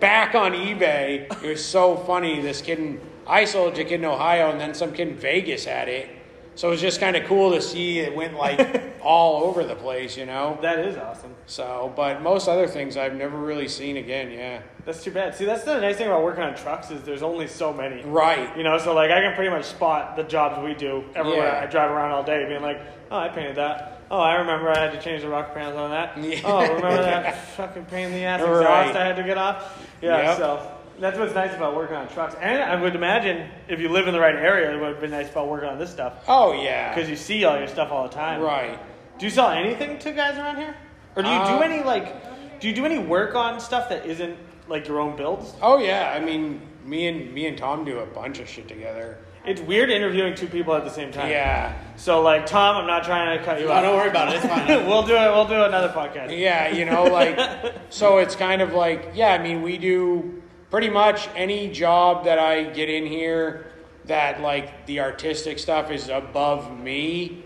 back 0.01 0.35
on 0.35 0.53
eBay. 0.53 1.31
It 1.43 1.49
was 1.49 1.65
so 1.65 1.97
funny. 1.97 2.41
This 2.41 2.61
kid, 2.61 2.79
in, 2.79 3.01
I 3.27 3.45
sold 3.45 3.79
a 3.79 3.85
kid 3.85 3.93
in 4.01 4.05
Ohio, 4.05 4.51
and 4.51 4.61
then 4.61 4.75
some 4.75 4.93
kid 4.93 5.09
in 5.09 5.15
Vegas 5.17 5.65
had 5.65 5.89
it. 5.89 6.09
So 6.57 6.69
it 6.69 6.73
was 6.73 6.81
just 6.81 7.01
kind 7.01 7.17
of 7.17 7.25
cool 7.25 7.53
to 7.53 7.63
see 7.63 8.01
it 8.01 8.15
went 8.15 8.35
like 8.35 8.83
all 9.03 9.45
over 9.45 9.65
the 9.65 9.77
place, 9.77 10.17
you 10.17 10.27
know. 10.27 10.59
That 10.61 10.81
is 10.81 10.97
awesome. 10.97 11.35
So, 11.47 11.93
but 11.97 12.23
most 12.23 12.49
other 12.49 12.67
things 12.67 12.97
I've 12.97 13.15
never 13.15 13.39
really 13.39 13.69
seen 13.69 13.97
again. 13.97 14.31
Yeah. 14.31 14.61
That's 14.85 15.03
too 15.03 15.11
bad. 15.11 15.35
See, 15.35 15.45
that's 15.45 15.65
the 15.65 15.81
nice 15.81 15.97
thing 15.97 16.09
about 16.09 16.23
working 16.23 16.43
on 16.43 16.55
trucks 16.55 16.91
is 16.91 17.03
there's 17.03 17.23
only 17.23 17.47
so 17.47 17.73
many. 17.73 18.03
Right. 18.03 18.55
You 18.57 18.63
know, 18.63 18.77
so 18.79 18.95
like 18.95 19.11
I 19.11 19.21
can 19.21 19.35
pretty 19.35 19.51
much 19.51 19.65
spot 19.65 20.17
the 20.17 20.23
jobs 20.25 20.63
we 20.63 20.75
do 20.75 21.05
everywhere. 21.15 21.47
Yeah. 21.47 21.63
I 21.63 21.67
drive 21.67 21.91
around 21.91 22.11
all 22.13 22.25
day, 22.25 22.45
being 22.47 22.63
like, 22.63 22.81
oh, 23.11 23.17
I 23.17 23.29
painted 23.29 23.57
that. 23.57 24.03
Oh, 24.11 24.19
I 24.19 24.35
remember 24.35 24.71
I 24.71 24.79
had 24.79 24.93
to 24.93 25.01
change 25.01 25.23
the 25.23 25.29
rocker 25.29 25.55
panels 25.55 25.77
on 25.77 25.91
that. 25.91 26.19
Yeah. 26.19 26.41
Oh, 26.45 26.61
remember 26.63 27.03
that 27.03 27.49
fucking 27.51 27.85
pain 27.87 28.09
in 28.09 28.13
the 28.13 28.25
ass 28.25 28.41
exhaust 28.41 28.65
Right. 28.65 28.97
I 28.97 29.07
had 29.07 29.17
to 29.17 29.23
get 29.23 29.39
off. 29.39 29.87
Yeah. 30.01 30.23
Yep. 30.23 30.37
So 30.39 30.73
that's 30.99 31.19
what's 31.19 31.35
nice 31.35 31.55
about 31.55 31.75
working 31.75 31.97
on 31.97 32.09
trucks. 32.09 32.35
And 32.41 32.63
I 32.63 32.81
would 32.81 32.95
imagine 32.95 33.49
if 33.69 33.81
you 33.81 33.89
live 33.89 34.07
in 34.07 34.15
the 34.15 34.21
right 34.21 34.35
area, 34.35 34.75
it 34.75 34.81
would 34.81 34.93
have 34.93 35.01
been 35.01 35.11
nice 35.11 35.31
about 35.31 35.49
working 35.49 35.69
on 35.69 35.79
this 35.79 35.91
stuff 35.91 36.25
Oh 36.29 36.53
yeah. 36.53 36.95
because 36.95 37.09
you 37.09 37.17
see 37.17 37.45
all 37.45 37.59
your 37.59 37.69
stuff 37.69 37.91
all 37.91 38.05
the 38.09 38.15
time. 38.15 38.41
Right. 38.41 38.79
Do 39.19 39.27
you 39.27 39.31
sell 39.31 39.51
anything 39.51 39.99
to 39.99 40.13
guys 40.13 40.39
around 40.39 40.57
here, 40.57 40.75
or 41.17 41.23
do 41.23 41.29
you 41.29 41.35
Uh, 41.35 41.59
do 41.59 41.63
any 41.63 41.83
like? 41.83 42.61
Do 42.61 42.69
you 42.69 42.75
do 42.75 42.85
any 42.87 42.99
work 42.99 43.35
on 43.35 43.61
stuff 43.61 43.89
that 43.91 44.07
isn't 44.07 44.37
like 44.69 44.89
your 44.89 44.99
own 45.01 45.17
builds? 45.17 45.55
Oh 45.61 45.79
yeah, 45.79 46.13
I 46.15 46.21
mean, 46.21 46.61
me 46.85 47.07
and 47.09 47.33
me 47.35 47.47
and 47.47 47.57
Tom 47.59 47.85
do 47.85 47.99
a 47.99 48.07
bunch 48.07 48.39
of 48.41 48.49
shit 48.49 48.67
together. 48.69 49.19
It's 49.47 49.61
weird 49.61 49.91
interviewing 49.91 50.35
two 50.35 50.47
people 50.47 50.75
at 50.75 50.85
the 50.85 50.91
same 50.91 51.11
time. 51.13 51.31
Yeah, 51.31 51.75
So 51.97 52.21
like 52.21 52.45
Tom, 52.47 52.77
I'm 52.77 52.87
not 52.87 53.05
trying 53.05 53.39
to 53.39 53.45
cut 53.45 53.59
you 53.61 53.67
No, 53.67 53.73
off. 53.73 53.83
don't 53.83 53.97
worry 53.97 54.11
about 54.11 54.29
it. 54.29 54.37
It's 54.37 54.47
fine. 54.47 54.67
we'll 54.87 55.03
do 55.07 55.15
it. 55.15 55.31
We'll 55.31 55.49
do 55.49 55.63
another 55.65 55.89
podcast. 55.89 56.37
yeah, 56.39 56.69
you 56.69 56.85
know, 56.85 57.05
like, 57.05 57.39
so 57.91 58.19
it's 58.19 58.37
kind 58.37 58.61
of 58.61 58.75
like, 58.75 59.13
yeah, 59.15 59.33
I 59.33 59.39
mean, 59.39 59.63
we 59.63 59.79
do 59.79 60.43
pretty 60.71 60.91
much 60.91 61.29
any 61.35 61.71
job 61.71 62.25
that 62.25 62.39
I 62.39 62.65
get 62.65 62.89
in 62.91 63.07
here 63.07 63.67
that 64.07 64.41
like 64.41 64.87
the 64.87 65.01
artistic 65.01 65.59
stuff 65.59 65.91
is 65.91 66.09
above 66.09 66.79
me. 66.79 67.45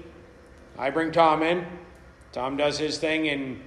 I 0.78 0.90
bring 0.90 1.12
Tom 1.12 1.42
in. 1.42 1.64
Tom 2.32 2.56
does 2.56 2.78
his 2.78 2.98
thing, 2.98 3.28
and 3.28 3.60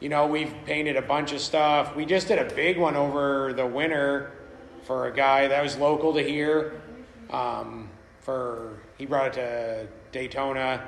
you 0.00 0.08
know, 0.08 0.26
we've 0.26 0.52
painted 0.66 0.96
a 0.96 1.02
bunch 1.02 1.32
of 1.32 1.40
stuff. 1.40 1.96
We 1.96 2.04
just 2.06 2.28
did 2.28 2.38
a 2.38 2.54
big 2.54 2.78
one 2.78 2.94
over 2.96 3.52
the 3.52 3.66
winter 3.66 4.32
for 4.84 5.06
a 5.08 5.12
guy 5.14 5.48
that 5.48 5.62
was 5.62 5.76
local 5.78 6.12
to 6.14 6.22
here. 6.22 6.81
Um, 7.32 7.88
for 8.20 8.78
he 8.98 9.06
brought 9.06 9.28
it 9.28 9.32
to 9.34 9.88
Daytona, 10.12 10.84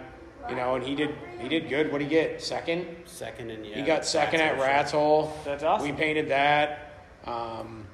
you 0.48 0.54
know, 0.54 0.76
and 0.76 0.84
he 0.84 0.94
did 0.94 1.14
he 1.40 1.48
did 1.48 1.68
good. 1.68 1.90
What 1.90 1.98
did 1.98 2.04
he 2.04 2.10
get? 2.10 2.40
Second. 2.42 2.86
Second 3.06 3.50
and 3.50 3.66
yeah. 3.66 3.74
He 3.76 3.82
got 3.82 4.04
second 4.04 4.40
at 4.40 4.60
Rat's 4.60 4.92
Hole. 4.92 5.32
That's 5.44 5.64
awesome. 5.64 5.88
We 5.88 5.92
painted 5.94 6.28
that. 6.28 6.92
Um, 7.24 7.86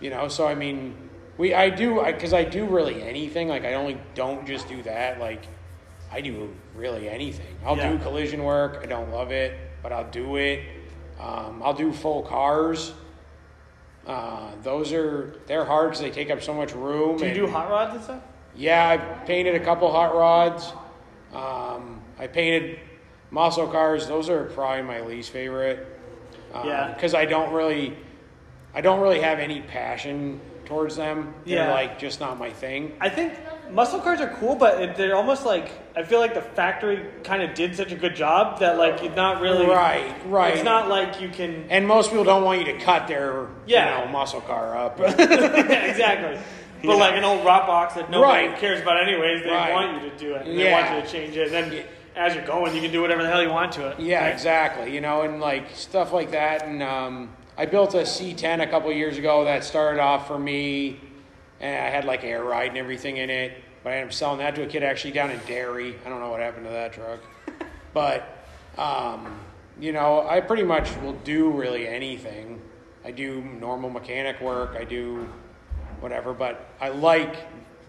you 0.00 0.10
know, 0.10 0.26
so 0.28 0.46
I 0.48 0.54
mean, 0.54 0.96
we 1.36 1.54
I 1.54 1.70
do 1.70 2.00
I 2.00 2.12
because 2.12 2.32
I, 2.32 2.44
do 2.44 2.64
really 2.66 3.02
anything. 3.02 3.48
Like 3.48 3.64
I 3.64 3.74
only 3.74 3.98
don't 4.14 4.46
just 4.46 4.68
do 4.68 4.82
that. 4.82 5.20
Like 5.20 5.46
I 6.10 6.20
do 6.20 6.52
really 6.74 7.08
anything. 7.08 7.54
I'll 7.64 7.76
Yeah. 7.76 7.92
do 7.92 7.98
collision 7.98 8.42
work. 8.42 8.80
I 8.82 8.86
don't 8.86 9.12
love 9.12 9.30
it, 9.30 9.54
but 9.82 9.92
I'll 9.92 10.10
do 10.10 10.36
it. 10.36 10.62
Um, 11.20 11.62
I'll 11.64 11.74
do 11.74 11.92
full 11.92 12.22
cars. 12.22 12.94
Uh, 14.08 14.50
those 14.62 14.92
are 14.92 15.34
they're 15.46 15.66
hard 15.66 15.90
because 15.90 16.00
they 16.00 16.10
take 16.10 16.30
up 16.30 16.42
so 16.42 16.54
much 16.54 16.74
room. 16.74 17.18
Do 17.18 17.24
you 17.26 17.30
and- 17.30 17.34
do 17.40 17.46
hot 17.46 17.70
rods 17.70 17.94
and 17.94 18.02
stuff? 18.02 18.22
yeah, 18.56 18.88
I 18.88 18.96
painted 19.26 19.54
a 19.54 19.60
couple 19.60 19.92
hot 19.92 20.14
rods. 20.16 20.72
Um, 21.34 22.00
I 22.18 22.26
painted 22.26 22.80
muscle 23.30 23.66
cars. 23.68 24.08
Those 24.08 24.30
are 24.30 24.44
probably 24.46 24.82
my 24.82 25.00
least 25.02 25.30
favorite. 25.30 25.86
Um, 26.54 26.66
Yeah. 26.66 26.92
Because 26.94 27.12
I 27.14 27.26
don't 27.26 27.52
really, 27.52 27.96
I 28.74 28.80
don't 28.80 29.00
really 29.00 29.20
have 29.20 29.38
any 29.38 29.60
passion 29.60 30.40
towards 30.64 30.96
them. 30.96 31.34
They're 31.44 31.66
Yeah. 31.66 31.72
like 31.72 31.98
just 31.98 32.18
not 32.18 32.38
my 32.38 32.48
thing. 32.50 32.96
I 33.00 33.10
think 33.10 33.34
muscle 33.72 34.00
cars 34.00 34.20
are 34.20 34.28
cool, 34.40 34.54
but 34.54 34.80
it, 34.80 34.96
they're 34.96 35.16
almost 35.16 35.44
like 35.46 35.70
I 35.96 36.02
feel 36.02 36.20
like 36.20 36.34
the 36.34 36.42
factory 36.42 37.04
kind 37.24 37.42
of 37.42 37.54
did 37.54 37.74
such 37.76 37.92
a 37.92 37.96
good 37.96 38.14
job 38.14 38.60
that 38.60 38.78
like 38.78 39.02
it's 39.02 39.16
not 39.16 39.40
really 39.40 39.66
Right, 39.66 40.14
right. 40.26 40.54
It's 40.54 40.64
not 40.64 40.88
like 40.88 41.20
you 41.20 41.28
can 41.28 41.66
And 41.70 41.86
most 41.86 42.10
people 42.10 42.24
don't 42.24 42.44
want 42.44 42.60
you 42.60 42.66
to 42.66 42.78
cut 42.78 43.08
their, 43.08 43.46
Yeah. 43.66 44.00
you 44.00 44.04
know, 44.06 44.12
muscle 44.12 44.40
car 44.40 44.76
up. 44.76 44.98
yeah, 45.00 45.84
exactly. 45.84 46.38
But 46.80 46.90
Yeah. 46.90 46.94
like 46.94 47.14
an 47.16 47.24
old 47.24 47.44
rock 47.44 47.66
box 47.66 47.94
that 47.94 48.08
nobody 48.08 48.46
Right. 48.48 48.58
cares 48.58 48.80
about 48.80 49.02
anyways, 49.02 49.42
they 49.42 49.50
Right. 49.50 49.72
want 49.72 50.00
you 50.02 50.10
to 50.10 50.16
do 50.16 50.34
it. 50.36 50.46
And 50.46 50.56
They 50.58 50.70
want 50.70 50.94
you 50.94 51.00
to 51.02 51.06
change 51.08 51.36
it. 51.36 51.52
And 51.52 51.72
then 51.72 51.84
as 52.14 52.36
you're 52.36 52.44
going, 52.46 52.72
you 52.74 52.80
can 52.80 52.92
do 52.92 53.00
whatever 53.02 53.22
the 53.24 53.28
hell 53.28 53.42
you 53.42 53.50
want 53.50 53.72
to 53.72 53.88
it. 53.88 53.98
Yeah, 53.98 54.22
Right? 54.24 54.32
exactly. 54.32 54.94
You 54.94 55.00
know, 55.00 55.22
and 55.22 55.40
like 55.40 55.70
stuff 55.74 56.12
like 56.12 56.30
that. 56.30 56.64
And 56.66 56.80
um, 56.82 57.30
I 57.56 57.66
built 57.66 57.94
a 57.94 57.98
C10 58.04 58.62
a 58.62 58.66
couple 58.68 58.92
years 58.92 59.18
ago 59.18 59.44
that 59.44 59.64
started 59.64 60.00
off 60.00 60.28
for 60.28 60.38
me, 60.38 61.00
and 61.60 61.76
I 61.84 61.90
had 61.90 62.04
like 62.04 62.24
air 62.24 62.44
ride 62.44 62.68
and 62.68 62.78
everything 62.78 63.16
in 63.16 63.30
it. 63.30 63.52
But 63.82 63.92
I 63.92 63.96
ended 63.96 64.08
up 64.08 64.12
selling 64.12 64.38
that 64.38 64.54
to 64.56 64.62
a 64.62 64.66
kid 64.66 64.82
actually 64.82 65.12
down 65.12 65.30
in 65.30 65.40
Derry. 65.46 65.96
I 66.04 66.08
don't 66.08 66.20
know 66.20 66.30
what 66.30 66.40
happened 66.40 66.64
to 66.66 66.72
that 66.72 66.92
truck, 66.92 67.20
but 67.94 68.44
um, 68.76 69.38
you 69.80 69.92
know, 69.92 70.26
I 70.28 70.40
pretty 70.40 70.64
much 70.64 70.94
will 70.98 71.12
do 71.24 71.50
really 71.50 71.86
anything. 71.86 72.60
I 73.04 73.10
do 73.12 73.40
normal 73.40 73.90
mechanic 73.90 74.40
work. 74.40 74.76
I 74.78 74.84
do 74.84 75.28
whatever, 76.00 76.34
but 76.34 76.68
I 76.80 76.88
like 76.90 77.36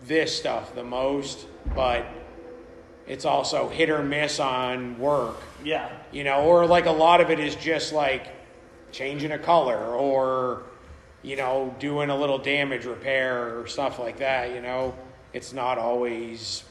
this 0.06 0.36
stuff 0.36 0.74
the 0.76 0.84
most. 0.84 1.46
But 1.76 2.06
it's 3.08 3.26
also 3.26 3.70
hit 3.70 3.90
or 3.90 4.04
miss 4.04 4.40
on 4.40 5.00
work 5.00 5.38
Yeah. 5.64 5.90
you 6.12 6.24
know, 6.24 6.44
or 6.44 6.66
like 6.68 6.86
a 6.86 6.92
lot 6.92 7.22
of 7.22 7.32
it 7.32 7.40
is 7.40 7.56
just 7.56 7.92
like 7.92 8.28
changing 8.92 9.32
a 9.32 9.40
color 9.40 9.78
or, 9.78 10.64
you 11.24 11.36
know, 11.36 11.76
doing 11.80 12.10
a 12.10 12.16
little 12.16 12.38
damage 12.38 12.86
repair 12.86 13.60
or 13.60 13.68
stuff 13.68 14.00
like 14.00 14.18
that, 14.20 14.54
you 14.54 14.62
know. 14.62 14.94
It's 15.34 15.54
not 15.54 15.78
always 15.78 16.64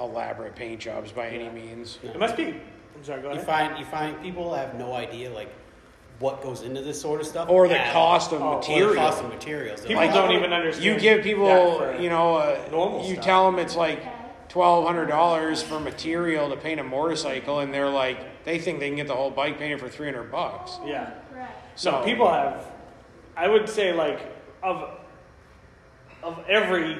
elaborate 0.00 0.54
paint 0.54 0.80
jobs 0.80 1.12
by 1.12 1.28
any 1.28 1.48
means. 1.50 1.98
It 2.02 2.18
must 2.18 2.36
be. 2.36 2.44
I'm 2.46 3.04
sorry, 3.04 3.22
go 3.22 3.32
You 3.32 3.40
find 3.40 3.78
you 3.78 3.84
find 3.84 4.20
people 4.22 4.54
have 4.54 4.74
no 4.74 4.92
idea 4.94 5.30
like 5.30 5.52
what 6.18 6.42
goes 6.42 6.62
into 6.62 6.80
this 6.82 7.00
sort 7.00 7.20
of 7.20 7.26
stuff, 7.28 7.48
Or 7.48 7.68
the 7.68 7.78
at 7.78 7.92
cost 7.92 8.32
of 8.32 8.42
Oh, 8.42 8.44
or 8.44 8.50
the 8.50 8.54
or 8.54 8.58
material. 8.58 8.88
the 8.94 8.96
cost 8.98 9.22
of 9.22 9.28
materials. 9.32 9.80
They're 9.80 9.88
People 9.88 10.02
like, 10.04 10.14
don't 10.14 10.30
"Oh, 10.30 10.36
even 10.36 10.52
understand. 10.52 10.84
you 10.84 10.98
give 10.98 11.22
people, 11.22 11.78
for- 11.78 11.94
you 11.96 12.08
know, 12.10 12.36
uh, 12.36 12.58
normal 12.72 13.04
you 13.06 13.12
stuff. 13.14 13.24
tell 13.24 13.50
them 13.50 13.60
it's 13.60 13.76
like 13.76 14.02
twelve 14.48 14.84
hundred 14.86 15.06
dollars 15.06 15.62
for 15.62 15.78
material 15.78 16.48
to 16.50 16.56
paint 16.56 16.80
a 16.80 16.82
motorcycle, 16.84 17.60
and 17.60 17.72
they're 17.72 17.88
like, 17.88 18.44
they 18.44 18.58
think 18.58 18.80
they 18.80 18.88
can 18.88 18.96
get 18.96 19.06
the 19.06 19.14
whole 19.14 19.30
bike 19.30 19.58
painted 19.60 19.78
for 19.78 19.88
three 19.88 20.06
hundred 20.06 20.32
bucks. 20.32 20.78
Yeah. 20.84 21.10
Right. 21.32 21.48
So 21.76 21.90
So- 21.92 22.04
people 22.04 22.28
have, 22.28 22.64
I 23.38 23.48
would 23.48 23.68
say 23.68 23.92
like 23.92 24.20
of 24.62 24.90
of 26.22 26.44
every 26.48 26.98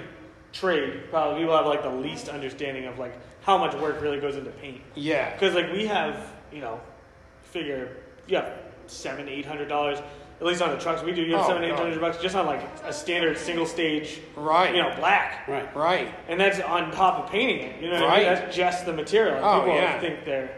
trade, 0.52 1.10
probably 1.10 1.40
people 1.40 1.56
have 1.56 1.66
like 1.66 1.82
the 1.82 1.90
least 1.90 2.28
understanding 2.28 2.86
of 2.86 2.98
like 2.98 3.14
how 3.42 3.58
much 3.58 3.74
work 3.74 4.00
really 4.00 4.20
goes 4.20 4.36
into 4.36 4.50
paint. 4.50 4.80
Yeah, 4.94 5.32
Because 5.32 5.54
like 5.54 5.72
we 5.72 5.86
have, 5.86 6.32
you 6.52 6.60
know, 6.60 6.80
figure 7.42 7.96
you 8.28 8.36
have 8.36 8.52
seven, 8.86 9.28
eight 9.28 9.44
hundred 9.44 9.68
dollars. 9.68 9.98
At 10.40 10.46
least 10.46 10.62
on 10.62 10.70
the 10.70 10.76
trucks 10.78 11.02
we 11.02 11.10
do, 11.12 11.22
you 11.22 11.34
have 11.34 11.46
Oh, 11.46 11.48
seven, 11.48 11.64
eight 11.64 11.76
God. 11.76 12.00
bucks 12.00 12.18
just 12.22 12.36
on 12.36 12.46
like 12.46 12.60
a 12.84 12.92
standard 12.92 13.36
single 13.36 13.66
stage, 13.66 14.20
right, 14.36 14.72
you 14.72 14.80
know, 14.80 14.94
black. 14.96 15.48
right. 15.48 15.74
right. 15.76 16.14
And 16.28 16.40
that's 16.40 16.60
on 16.60 16.92
top 16.92 17.24
of 17.24 17.30
painting 17.32 17.58
it. 17.58 17.82
You 17.82 17.90
know 17.90 18.02
what 18.02 18.10
I 18.10 18.16
mean? 18.18 18.26
That's 18.26 18.54
just 18.56 18.86
the 18.86 18.92
material. 18.92 19.40
Oh, 19.44 19.62
people 19.62 19.74
yeah. 19.74 19.98
think 19.98 20.24
they're 20.24 20.57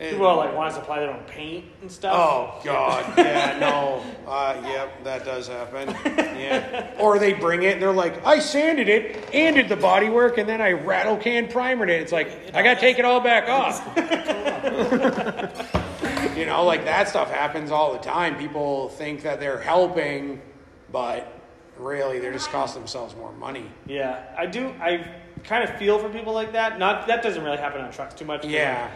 And- 0.00 0.10
people 0.10 0.26
are 0.26 0.36
like 0.36 0.52
want 0.54 0.74
to 0.74 0.80
supply 0.80 0.98
their 1.00 1.10
own 1.10 1.22
paint 1.24 1.66
and 1.80 1.90
stuff. 1.90 2.14
Oh 2.16 2.60
God, 2.64 3.04
yeah, 3.18 3.56
no, 3.60 4.02
uh, 4.26 4.60
yep, 4.64 5.04
that 5.04 5.24
does 5.24 5.46
happen. 5.46 5.88
Yeah, 6.36 6.94
or 6.98 7.20
they 7.20 7.32
bring 7.32 7.62
it, 7.62 7.74
and 7.74 7.82
they're 7.82 7.92
like, 7.92 8.26
I 8.26 8.40
sanded 8.40 8.88
it 8.88 9.28
and 9.32 9.54
did 9.54 9.68
the 9.68 9.76
body 9.76 10.08
work, 10.08 10.36
and 10.38 10.48
then 10.48 10.60
I 10.60 10.72
rattle 10.72 11.16
can 11.16 11.46
primered 11.46 11.90
it. 11.90 12.02
It's 12.02 12.10
like 12.10 12.28
I 12.54 12.62
got 12.64 12.74
to 12.74 12.80
take 12.80 12.98
it 12.98 13.04
all 13.04 13.20
back 13.20 13.48
off. 13.48 13.80
you 16.36 16.46
know, 16.46 16.64
like 16.64 16.84
that 16.84 17.08
stuff 17.08 17.30
happens 17.30 17.70
all 17.70 17.92
the 17.92 18.00
time. 18.00 18.36
People 18.36 18.88
think 18.90 19.22
that 19.22 19.38
they're 19.38 19.60
helping, 19.60 20.42
but 20.90 21.32
really, 21.78 22.18
they're 22.18 22.32
just 22.32 22.50
costing 22.50 22.82
themselves 22.82 23.14
more 23.14 23.32
money. 23.32 23.70
Yeah, 23.86 24.24
I 24.36 24.46
do. 24.46 24.74
I 24.80 25.06
kind 25.44 25.62
of 25.62 25.76
feel 25.78 26.00
for 26.00 26.08
people 26.08 26.32
like 26.32 26.50
that. 26.52 26.80
Not 26.80 27.06
that 27.06 27.22
doesn't 27.22 27.44
really 27.44 27.58
happen 27.58 27.80
on 27.80 27.92
trucks 27.92 28.14
too 28.14 28.24
much. 28.24 28.44
Yeah. 28.44 28.82
like, 28.82 28.90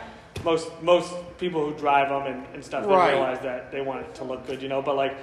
most 0.44 0.70
most 0.82 1.14
people 1.38 1.64
who 1.64 1.76
drive 1.76 2.08
them 2.08 2.26
and, 2.32 2.46
and 2.54 2.64
stuff, 2.64 2.84
they 2.84 2.90
Right. 2.92 3.12
realize 3.12 3.40
that 3.40 3.70
they 3.70 3.80
want 3.80 4.00
it 4.00 4.14
to 4.16 4.24
look 4.24 4.46
good, 4.46 4.62
you 4.62 4.68
know. 4.68 4.82
But 4.82 4.96
like, 4.96 5.16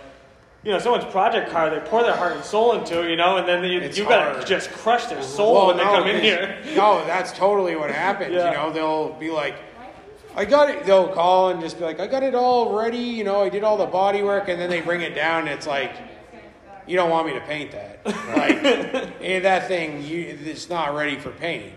you 0.63 0.71
know, 0.71 0.79
someone's 0.79 1.05
project 1.05 1.51
car, 1.51 1.69
they 1.69 1.79
pour 1.79 2.03
their 2.03 2.15
heart 2.15 2.33
and 2.33 2.43
soul 2.43 2.73
into, 2.73 3.07
you 3.09 3.15
know, 3.15 3.37
and 3.37 3.47
then 3.47 3.63
you 3.63 3.79
It's 3.79 3.97
you 3.97 4.05
gotta 4.05 4.43
just 4.45 4.71
crush 4.71 5.05
their 5.05 5.21
soul 5.21 5.67
when 5.67 5.77
they 5.77 5.83
come 5.83 6.07
in 6.07 6.21
here. 6.21 6.57
No, 6.75 7.05
that's 7.05 7.31
totally 7.31 7.75
what 7.75 7.89
happens. 7.91 8.33
Yeah. 8.33 8.49
You 8.51 8.57
know, 8.57 8.73
they'll 8.73 9.13
be 9.13 9.31
like, 9.31 9.55
I 10.35 10.43
got 10.43 10.69
it. 10.69 10.85
They'll 10.85 11.07
call 11.07 11.49
and 11.49 11.61
just 11.61 11.77
be 11.77 11.85
like, 11.85 12.01
I 12.01 12.07
got 12.07 12.21
it 12.23 12.35
all 12.35 12.77
ready. 12.77 12.97
You 12.97 13.23
know, 13.23 13.41
I 13.43 13.47
did 13.49 13.63
all 13.63 13.77
the 13.77 13.85
body 13.85 14.21
work, 14.23 14.49
and 14.49 14.59
then 14.59 14.69
they 14.69 14.81
bring 14.81 14.99
it 15.01 15.15
down. 15.15 15.41
And 15.41 15.49
it's 15.51 15.65
like, 15.67 15.93
you 16.87 16.97
don't 16.97 17.09
want 17.09 17.25
me 17.27 17.33
to 17.33 17.39
paint 17.41 17.71
that. 17.71 18.05
Like, 18.05 18.61
eh, 19.21 19.39
that 19.39 19.69
thing, 19.69 20.03
you, 20.03 20.37
it's 20.43 20.69
not 20.69 20.93
ready 20.93 21.17
for 21.17 21.31
paint. 21.31 21.71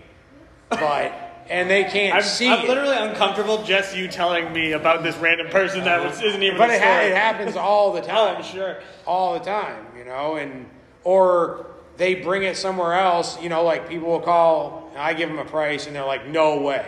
But 0.69 1.13
and 1.49 1.69
they 1.69 1.83
can't 1.85 2.15
I'm, 2.15 2.21
see 2.21 2.47
I'm 2.47 2.65
it. 2.65 2.67
literally 2.69 2.95
uncomfortable 2.97 3.63
just 3.63 3.95
you 3.95 4.07
telling 4.07 4.51
me 4.53 4.73
about 4.73 5.03
this 5.03 5.15
random 5.17 5.47
person 5.49 5.83
that 5.85 6.03
was, 6.03 6.21
isn't 6.21 6.43
even. 6.43 6.57
But 6.57 6.69
a 6.69 6.73
it, 6.75 6.81
ha- 6.81 6.99
it 7.01 7.15
happens 7.15 7.55
all 7.55 7.93
the 7.93 8.01
Oh, 8.03 8.05
time. 8.05 8.37
I'm 8.37 8.43
sure. 8.43 8.77
all 9.05 9.33
the 9.33 9.43
time, 9.45 9.85
you 9.97 10.05
know, 10.05 10.35
and 10.35 10.67
or 11.03 11.65
they 11.97 12.15
bring 12.15 12.43
it 12.43 12.55
somewhere 12.55 12.93
else, 12.93 13.41
you 13.41 13.49
know, 13.49 13.63
like 13.63 13.89
people 13.89 14.07
will 14.09 14.21
call, 14.21 14.91
I 14.95 15.13
give 15.13 15.27
them 15.29 15.39
a 15.39 15.45
price, 15.45 15.85
and 15.87 15.95
they're 15.95 16.05
like, 16.05 16.27
no 16.27 16.61
way, 16.61 16.85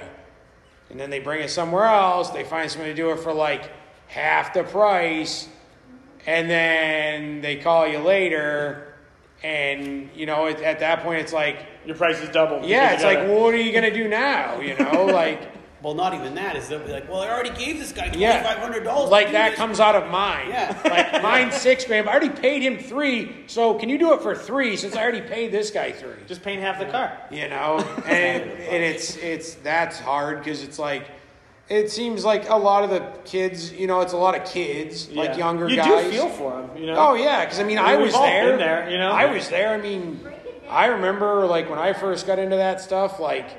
and 0.89 1.00
then 1.00 1.10
they 1.10 1.19
bring 1.19 1.41
it 1.41 1.50
somewhere 1.50 1.86
else, 1.86 2.30
they 2.30 2.43
find 2.43 2.69
somebody 2.71 2.91
to 2.93 2.95
do 2.95 3.12
it 3.12 3.19
for 3.19 3.34
like 3.34 3.71
half 4.08 4.54
the 4.54 4.63
price, 4.63 5.50
and 6.26 6.50
then 6.50 7.41
they 7.41 7.56
call 7.58 7.88
you 7.88 8.00
later, 8.00 8.93
and 9.43 10.10
you 10.15 10.26
know, 10.26 10.47
at, 10.47 10.62
at 10.62 10.80
that 10.80 11.02
point, 11.04 11.19
it's 11.21 11.34
like, 11.34 11.65
Your 11.86 11.96
price 11.96 12.22
is 12.22 12.30
double. 12.30 12.65
yeah, 12.65 12.89
you 12.89 12.96
it's 12.96 13.04
like, 13.04 13.17
gotta- 13.20 13.30
well, 13.32 13.41
what 13.41 13.54
are 13.54 13.58
you 13.58 13.72
gonna 13.72 13.94
do 13.94 14.08
now, 14.08 14.60
you 14.60 14.76
know, 14.78 15.06
like. 15.13 15.41
Well, 15.84 15.96
not 15.96 16.13
even 16.13 16.36
that. 16.36 16.56
Is 16.56 16.70
they'll 16.70 16.78
be 16.78 16.91
like, 16.91 17.10
well, 17.10 17.22
I 17.22 17.30
already 17.32 17.50
gave 17.50 17.80
this 17.80 17.91
guy 17.91 18.04
twenty 18.06 18.22
Yeah. 18.22 18.44
five 18.44 18.60
hundred 18.60 18.84
dollars. 18.84 19.10
Like 19.10 19.32
that 19.32 19.56
comes 19.56 19.80
out 19.80 19.96
of 19.96 20.12
mine. 20.12 20.50
Yeah. 20.50 20.78
Like 20.88 21.24
mine's 21.24 21.56
six 21.56 21.86
grand. 21.86 22.08
I 22.08 22.12
already 22.12 22.30
paid 22.30 22.62
him 22.62 22.78
three, 22.78 23.46
so 23.48 23.74
can 23.74 23.89
you 23.89 23.98
do 23.98 24.13
it 24.13 24.22
for 24.22 24.36
three 24.36 24.78
since 24.78 24.96
I 24.96 25.02
already 25.02 25.22
paid 25.22 25.52
this 25.52 25.72
guy 25.72 25.91
three? 25.91 26.13
just 26.28 26.44
paint 26.44 26.62
half 26.62 26.78
the 26.78 26.86
car. 26.86 27.17
You 27.32 27.50
know, 27.50 27.80
and 28.06 28.44
and 28.44 28.84
it's 28.84 29.15
it's 29.17 29.56
that's 29.56 29.98
hard 30.00 30.38
because 30.44 30.62
it's 30.62 30.78
like, 30.78 31.08
it 31.67 31.89
seems 31.89 32.24
like 32.24 32.48
a 32.48 32.56
lot 32.56 32.84
of 32.84 32.91
the 32.91 33.00
kids, 33.26 33.72
you 33.74 33.88
know, 33.88 34.02
it's 34.02 34.13
a 34.13 34.17
lot 34.17 34.39
of 34.39 34.46
kids, 34.46 35.10
like 35.10 35.36
younger 35.36 35.67
you 35.67 35.78
guys. 35.78 36.06
do 36.06 36.12
feel 36.12 36.30
for 36.30 36.62
them, 36.62 36.78
you 36.78 36.86
know. 36.86 36.96
Oh 36.96 37.13
yeah, 37.15 37.44
because 37.44 37.60
I 37.60 37.63
mean, 37.63 37.80
I 37.80 37.82
I, 37.86 37.91
mean, 37.94 37.98
we've 38.02 38.06
was 38.10 38.13
all 38.15 38.22
there. 38.28 38.50
been 38.52 38.60
there, 38.60 38.88
you 38.91 39.00
know? 39.00 39.10
I 39.10 39.34
was 39.34 39.50
there. 39.50 39.70
I 39.74 39.78
mean, 39.82 40.20
I 40.71 40.86
remember 40.86 41.45
like 41.45 41.69
when 41.69 41.79
I 41.79 41.91
first 41.91 42.25
got 42.25 42.39
into 42.39 42.55
that 42.55 42.79
stuff, 42.79 43.19
like 43.19 43.49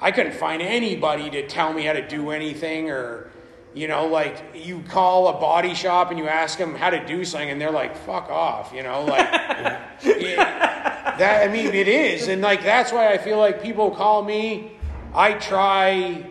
I 0.00 0.10
couldn't 0.10 0.34
find 0.34 0.60
anybody 0.60 1.30
to 1.30 1.46
tell 1.46 1.72
me 1.72 1.84
how 1.84 1.92
to 1.92 2.06
do 2.06 2.30
anything, 2.30 2.90
or 2.90 3.30
you 3.74 3.86
know, 3.86 4.08
like 4.08 4.42
you 4.54 4.82
call 4.88 5.28
a 5.28 5.34
body 5.34 5.74
shop 5.74 6.10
and 6.10 6.18
you 6.18 6.26
ask 6.26 6.58
them 6.58 6.74
how 6.74 6.90
to 6.90 7.04
do 7.06 7.24
something, 7.24 7.50
and 7.50 7.60
they're 7.60 7.70
like, 7.70 7.96
"Fuck 7.96 8.28
off," 8.28 8.72
you 8.74 8.82
know, 8.82 9.04
like 9.04 9.30
yeah, 10.02 11.16
that. 11.16 11.48
I 11.48 11.52
mean, 11.52 11.68
it 11.68 11.86
is, 11.86 12.26
and 12.26 12.42
like 12.42 12.64
that's 12.64 12.90
why 12.90 13.12
I 13.12 13.18
feel 13.18 13.38
like 13.38 13.62
people 13.62 13.92
call 13.92 14.24
me. 14.24 14.72
I 15.14 15.34
try 15.34 16.26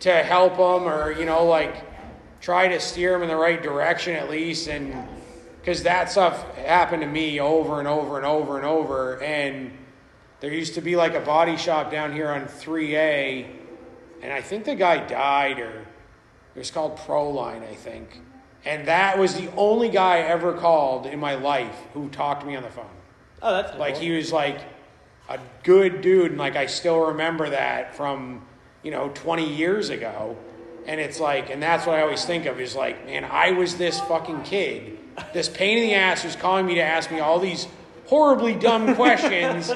to 0.00 0.12
help 0.12 0.52
them, 0.52 0.88
or 0.88 1.10
you 1.10 1.24
know, 1.24 1.44
like 1.44 1.84
try 2.40 2.68
to 2.68 2.78
steer 2.78 3.10
them 3.12 3.22
in 3.22 3.28
the 3.28 3.36
right 3.36 3.60
direction 3.60 4.14
at 4.14 4.30
least, 4.30 4.68
and 4.68 4.94
because 5.68 5.82
that 5.82 6.10
stuff 6.10 6.56
happened 6.56 7.02
to 7.02 7.06
me 7.06 7.38
over 7.38 7.78
and 7.78 7.86
over 7.86 8.16
and 8.16 8.24
over 8.24 8.56
and 8.56 8.64
over, 8.64 9.22
and 9.22 9.70
there 10.40 10.50
used 10.50 10.72
to 10.72 10.80
be 10.80 10.96
like 10.96 11.12
a 11.14 11.20
body 11.20 11.58
shop 11.58 11.90
down 11.90 12.10
here 12.10 12.30
on 12.30 12.46
3A, 12.46 13.46
and 14.22 14.32
I 14.32 14.40
think 14.40 14.64
the 14.64 14.74
guy 14.74 15.06
died, 15.06 15.58
or 15.58 15.86
it 16.54 16.58
was 16.58 16.70
called 16.70 16.96
Proline, 16.96 17.62
I 17.68 17.74
think. 17.74 18.22
And 18.64 18.88
that 18.88 19.18
was 19.18 19.34
the 19.34 19.50
only 19.58 19.90
guy 19.90 20.16
I 20.16 20.20
ever 20.20 20.54
called 20.54 21.04
in 21.04 21.20
my 21.20 21.34
life 21.34 21.76
who 21.92 22.08
talked 22.08 22.40
to 22.40 22.46
me 22.46 22.56
on 22.56 22.62
the 22.62 22.70
phone. 22.70 22.86
Oh, 23.42 23.52
that's 23.60 23.76
Like 23.76 23.96
cool. 23.96 24.04
he 24.04 24.12
was 24.12 24.32
like 24.32 24.60
a 25.28 25.38
good 25.64 26.00
dude, 26.00 26.30
and 26.30 26.38
like 26.38 26.56
I 26.56 26.64
still 26.64 26.98
remember 27.08 27.50
that 27.50 27.94
from 27.94 28.42
you 28.82 28.90
know 28.90 29.10
20 29.10 29.46
years 29.46 29.90
ago. 29.90 30.34
And 30.86 30.98
it's 30.98 31.20
like, 31.20 31.50
and 31.50 31.62
that's 31.62 31.86
what 31.86 31.98
I 31.98 32.00
always 32.00 32.24
think 32.24 32.46
of 32.46 32.58
is 32.58 32.74
like, 32.74 33.04
man, 33.04 33.26
I 33.26 33.50
was 33.50 33.76
this 33.76 34.00
fucking 34.00 34.44
kid, 34.44 34.97
this 35.32 35.48
pain 35.48 35.78
in 35.78 35.84
the 35.84 35.94
ass 35.94 36.22
who's 36.22 36.36
calling 36.36 36.66
me 36.66 36.74
to 36.76 36.82
ask 36.82 37.10
me 37.10 37.20
all 37.20 37.38
these 37.38 37.66
horribly 38.06 38.54
dumb 38.54 38.94
questions, 38.96 39.72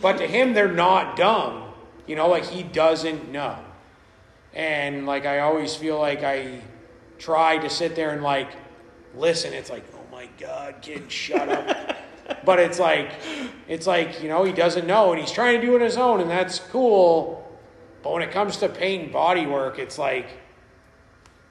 but 0.00 0.18
to 0.18 0.26
him 0.26 0.54
they're 0.54 0.72
not 0.72 1.16
dumb. 1.16 1.72
You 2.06 2.16
know, 2.16 2.28
like 2.28 2.44
he 2.44 2.62
doesn't 2.62 3.30
know. 3.30 3.58
And 4.54 5.06
like 5.06 5.26
I 5.26 5.40
always 5.40 5.74
feel 5.74 5.98
like 5.98 6.24
I 6.24 6.60
try 7.18 7.58
to 7.58 7.70
sit 7.70 7.94
there 7.94 8.10
and 8.10 8.22
like 8.22 8.50
listen. 9.16 9.52
It's 9.52 9.70
like, 9.70 9.84
oh 9.94 10.12
my 10.12 10.28
god, 10.38 10.76
kid, 10.82 11.10
shut 11.10 11.48
up. 11.48 11.96
but 12.44 12.58
it's 12.58 12.78
like, 12.78 13.12
it's 13.68 13.86
like 13.86 14.22
you 14.22 14.28
know 14.28 14.44
he 14.44 14.52
doesn't 14.52 14.86
know, 14.86 15.12
and 15.12 15.20
he's 15.20 15.32
trying 15.32 15.60
to 15.60 15.66
do 15.66 15.72
it 15.74 15.76
on 15.76 15.82
his 15.82 15.96
own, 15.96 16.20
and 16.20 16.30
that's 16.30 16.58
cool. 16.58 17.36
But 18.02 18.12
when 18.12 18.22
it 18.22 18.30
comes 18.30 18.56
to 18.58 18.68
paint 18.68 19.12
body 19.12 19.46
work, 19.46 19.78
it's 19.78 19.98
like 19.98 20.26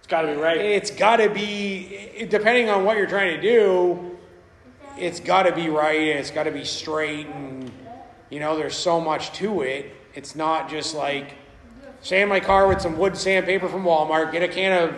got 0.09 0.21
to 0.23 0.33
be 0.33 0.41
right. 0.41 0.57
it's 0.57 0.91
got 0.91 1.17
to 1.17 1.29
be 1.29 2.27
depending 2.29 2.69
on 2.69 2.83
what 2.83 2.97
you're 2.97 3.07
trying 3.07 3.39
to 3.39 3.41
do. 3.41 4.17
It's 4.97 5.19
got 5.19 5.43
to 5.43 5.53
be 5.53 5.69
right. 5.69 6.09
and 6.09 6.19
It's 6.19 6.31
got 6.31 6.43
to 6.43 6.51
be 6.51 6.65
straight, 6.65 7.27
and 7.27 7.71
you 8.29 8.39
know, 8.39 8.57
there's 8.57 8.75
so 8.75 8.99
much 8.99 9.31
to 9.33 9.61
it. 9.61 9.95
It's 10.13 10.35
not 10.35 10.69
just 10.69 10.95
like 10.95 11.35
sand 12.01 12.29
my 12.29 12.39
car 12.39 12.67
with 12.67 12.81
some 12.81 12.97
wood 12.97 13.15
sandpaper 13.15 13.69
from 13.69 13.83
Walmart, 13.83 14.31
get 14.31 14.43
a 14.43 14.47
can 14.47 14.89
of 14.89 14.95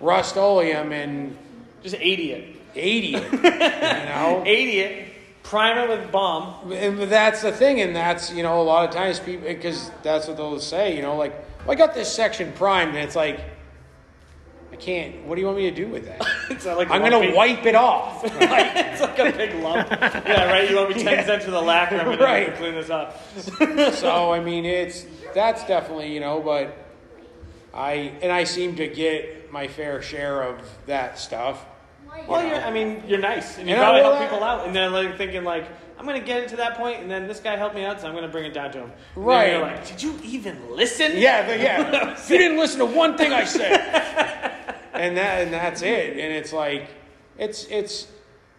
Rust-Oleum, 0.00 0.92
and 0.92 1.36
Just 1.82 1.96
80 1.96 2.32
it. 2.32 2.56
80 2.74 3.14
it. 3.14 3.32
you 3.32 3.40
know, 3.40 4.42
80 4.46 4.78
it. 4.78 5.08
Prime 5.42 5.76
it 5.78 5.98
with 5.98 6.10
bomb. 6.12 6.72
And 6.72 6.98
that's 6.98 7.42
the 7.42 7.52
thing, 7.52 7.80
and 7.80 7.94
that's 7.94 8.32
you 8.32 8.42
know 8.42 8.62
a 8.62 8.64
lot 8.64 8.88
of 8.88 8.94
times 8.94 9.18
people 9.18 9.48
because 9.48 9.90
that's 10.02 10.28
what 10.28 10.36
they'll 10.36 10.58
say. 10.60 10.96
You 10.96 11.02
know, 11.02 11.16
like 11.16 11.34
well, 11.66 11.72
I 11.72 11.74
got 11.74 11.94
this 11.94 12.10
section 12.10 12.52
primed, 12.52 12.94
and 12.94 12.98
it's 12.98 13.16
like 13.16 13.40
I 14.72 14.76
can't. 14.76 15.24
What 15.26 15.34
do 15.34 15.40
you 15.40 15.46
want 15.46 15.58
me 15.58 15.70
to 15.70 15.76
do 15.76 15.86
with 15.88 16.06
that? 16.06 16.26
It's 16.50 16.66
like 16.66 16.90
I'm 16.90 17.02
gonna 17.02 17.34
wipe 17.34 17.64
it 17.66 17.74
off. 17.74 18.22
it's 18.24 19.00
like 19.00 19.18
a 19.18 19.32
big 19.36 19.54
lump. 19.62 19.88
yeah, 19.90 20.44
right. 20.50 20.68
You 20.68 20.76
want 20.76 20.94
me 20.94 21.02
10 21.02 21.24
cents 21.26 21.44
for 21.44 21.50
the 21.50 21.60
lacquer? 21.60 21.96
I'm 21.96 22.04
gonna 22.04 22.22
Right. 22.22 22.46
to 22.46 22.56
clean 22.56 22.74
this 22.74 22.90
up. 22.90 23.18
so 23.94 24.32
I 24.32 24.40
mean, 24.40 24.64
it's 24.64 25.06
that's 25.34 25.64
definitely 25.66 26.12
you 26.12 26.20
know, 26.20 26.40
but 26.40 26.76
I 27.72 28.12
and 28.22 28.30
I 28.30 28.44
seem 28.44 28.76
to 28.76 28.86
get 28.88 29.50
my 29.50 29.66
fair 29.66 30.02
share 30.02 30.42
of 30.42 30.60
that 30.86 31.18
stuff. 31.18 31.64
Well, 32.28 32.46
you're, 32.46 32.60
I 32.60 32.70
mean, 32.70 33.02
you're 33.06 33.18
nice, 33.18 33.56
and 33.58 33.66
you 33.68 33.74
And 33.74 33.82
I 33.82 34.00
gotta 34.00 34.02
help 34.16 34.30
people 34.30 34.44
out. 34.44 34.66
And 34.66 34.76
then 34.76 34.92
like 34.92 35.16
thinking 35.16 35.44
like, 35.44 35.64
I'm 36.02 36.08
gonna 36.08 36.18
get 36.18 36.42
it 36.42 36.48
to 36.48 36.56
that 36.56 36.76
point, 36.76 37.00
and 37.00 37.08
then 37.08 37.28
this 37.28 37.38
guy 37.38 37.54
helped 37.56 37.76
me 37.76 37.84
out, 37.84 38.00
so 38.00 38.08
I'm 38.08 38.14
gonna 38.16 38.26
bring 38.26 38.44
it 38.44 38.52
down 38.52 38.72
to 38.72 38.78
him. 38.78 38.92
And 39.14 39.24
Right. 39.24 39.52
You're 39.52 39.60
like, 39.60 39.86
did 39.86 40.02
you 40.02 40.18
even 40.24 40.58
listen? 40.74 41.12
Yeah, 41.14 41.46
the, 41.46 41.56
yeah. 41.58 42.18
you 42.28 42.38
didn't 42.38 42.58
listen 42.58 42.80
to 42.80 42.86
one 42.86 43.16
thing 43.16 43.32
I 43.32 43.44
said, 43.44 43.70
and 44.94 45.16
that 45.16 45.42
and 45.42 45.52
that's 45.52 45.80
it. 45.82 46.10
And 46.18 46.32
it's 46.32 46.52
like, 46.52 46.88
it's 47.38 47.66
it's 47.66 48.08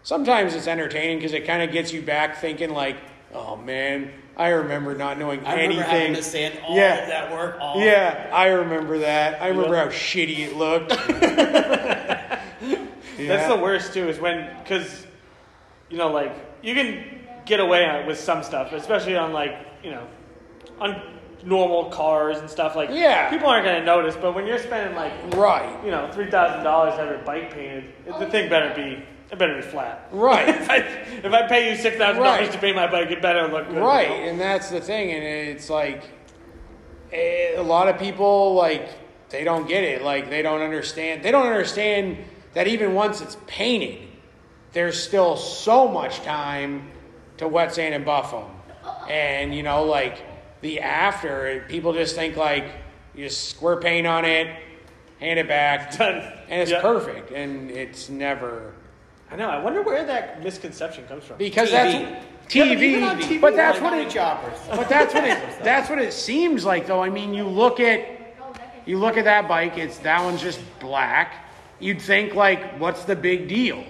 sometimes 0.03 0.55
it's 0.55 0.67
entertaining 0.67 1.17
because 1.17 1.33
it 1.33 1.45
kind 1.45 1.61
of 1.61 1.73
gets 1.73 1.91
you 1.91 2.01
back 2.01 2.37
thinking 2.37 2.69
like, 2.69 2.95
oh 3.33 3.57
man, 3.57 4.13
I 4.37 4.47
remember 4.47 4.95
not 4.95 5.19
knowing 5.19 5.45
I 5.45 5.55
anything. 5.55 5.71
remember 5.79 5.91
having 5.91 6.13
to 6.15 6.23
sand 6.23 6.57
all 6.65 6.77
Yeah. 6.77 7.01
of 7.01 7.07
that 7.09 7.31
work 7.33 7.57
off. 7.59 7.75
Yeah, 7.75 8.29
I 8.31 8.47
remember 8.47 8.99
that. 8.99 9.41
I 9.41 9.49
remember 9.49 9.75
Yeah. 9.75 9.83
how 9.83 9.89
shitty 9.89 10.39
it 10.47 10.55
looked. 10.55 10.91
That's 13.17 13.53
the 13.53 13.59
worst 13.61 13.93
too, 13.93 14.07
is 14.07 14.17
when 14.17 14.49
because 14.63 15.07
you 15.89 15.97
know, 15.97 16.09
like 16.09 16.33
you 16.63 16.73
can 16.73 17.19
get 17.45 17.59
away 17.59 18.03
with 18.07 18.19
some 18.19 18.43
stuff, 18.43 18.71
especially 18.73 19.15
on 19.15 19.33
like 19.33 19.55
you 19.83 19.91
know, 19.91 20.07
on 20.79 21.01
normal 21.43 21.89
cars 21.89 22.37
and 22.39 22.49
stuff. 22.49 22.75
Like 22.75 22.89
Yeah. 22.91 23.29
people 23.29 23.47
aren't 23.47 23.65
gonna 23.65 23.83
notice, 23.83 24.15
but 24.15 24.33
when 24.33 24.47
you're 24.47 24.59
spending 24.59 24.95
like 24.95 25.11
right, 25.35 25.77
you 25.83 25.91
know 25.91 26.09
three 26.11 26.29
thousand 26.29 26.63
dollars 26.63 26.93
to 26.95 27.01
have 27.01 27.09
your 27.09 27.19
bike 27.19 27.53
painted, 27.53 27.85
the 28.19 28.25
thing 28.27 28.49
better 28.49 28.73
be 28.75 29.03
it 29.31 29.39
better 29.39 29.55
be 29.55 29.61
flat. 29.61 30.07
right. 30.11 30.47
if 30.61 30.69
I 30.69 30.77
if 30.77 31.33
I 31.33 31.47
pay 31.47 31.69
you 31.71 31.75
six 31.75 31.97
thousand 31.97 32.21
Right. 32.21 32.37
dollars 32.39 32.53
to 32.53 32.59
paint 32.59 32.75
my 32.75 32.87
bike, 32.89 33.09
it 33.11 33.21
better 33.21 33.47
look 33.47 33.67
good. 33.67 33.75
you 33.77 33.81
Right, 33.81 34.09
know? 34.09 34.15
and 34.15 34.39
that's 34.39 34.69
the 34.69 34.79
thing, 34.81 35.11
and 35.11 35.23
it's 35.23 35.69
like 35.69 36.03
eh, 37.11 37.53
a 37.57 37.63
lot 37.63 37.87
of 37.87 37.99
people 37.99 38.53
like 38.53 38.87
they 39.29 39.43
don't 39.43 39.67
get 39.67 39.83
it, 39.83 40.01
like 40.03 40.29
they 40.29 40.41
don't 40.41 40.61
understand. 40.61 41.23
They 41.23 41.31
don't 41.31 41.47
understand 41.47 42.17
that 42.53 42.67
even 42.67 42.93
once 42.93 43.19
it's 43.21 43.35
painted, 43.47 43.97
there's 44.73 45.01
still 45.01 45.35
so 45.35 45.87
much 45.87 46.21
time 46.21 46.91
to 47.37 47.47
wet 47.47 47.73
sand 47.73 47.93
and 47.93 48.05
buff 48.05 48.31
them, 48.31 48.45
and 49.09 49.53
you 49.55 49.63
know, 49.63 49.83
like 49.83 50.21
the 50.61 50.79
after, 50.79 51.65
people 51.67 51.93
just 51.93 52.15
think 52.15 52.35
like 52.37 52.65
you 53.15 53.25
just 53.25 53.49
squirt 53.49 53.81
paint 53.83 54.07
on 54.07 54.25
it, 54.25 54.47
hand 55.19 55.39
it 55.39 55.47
back, 55.47 55.91
Done. 55.97 56.15
and 56.49 56.61
it's 56.61 56.71
Yep. 56.71 56.81
perfect, 56.81 57.31
and 57.31 57.69
it's 57.71 58.09
never 58.09 58.73
I 59.31 59.35
know. 59.35 59.49
I 59.49 59.57
wonder 59.57 59.81
where 59.81 60.05
that 60.05 60.43
misconception 60.43 61.05
comes 61.07 61.23
from. 61.23 61.37
because 61.37 61.69
TV. 61.69 61.71
that's 61.71 61.93
Yeah, 62.55 62.65
TV, 62.65 62.69
but 62.75 62.83
even 62.83 63.03
on 63.03 63.17
TV, 63.19 63.41
but 63.41 63.55
that's 63.55 63.79
Like 63.81 63.91
what 63.91 63.99
it 63.99 64.09
choppers. 64.11 64.59
But 64.69 64.89
that's 64.89 65.13
what 65.13 65.23
it 65.23 65.39
that's 65.63 65.89
what 65.89 65.97
it 65.99 66.13
seems 66.13 66.65
like 66.65 66.85
though. 66.85 67.01
I 67.01 67.09
mean, 67.09 67.33
you 67.33 67.45
look 67.47 67.79
at 67.79 68.05
you 68.85 68.99
look 68.99 69.17
at 69.17 69.23
that 69.25 69.47
bike, 69.47 69.77
it's 69.77 69.97
that 69.99 70.23
one's 70.23 70.41
just 70.41 70.59
black. 70.79 71.33
You'd 71.79 71.99
think 72.01 72.35
like 72.35 72.79
what's 72.79 73.05
the 73.05 73.15
big 73.15 73.47
deal? 73.47 73.83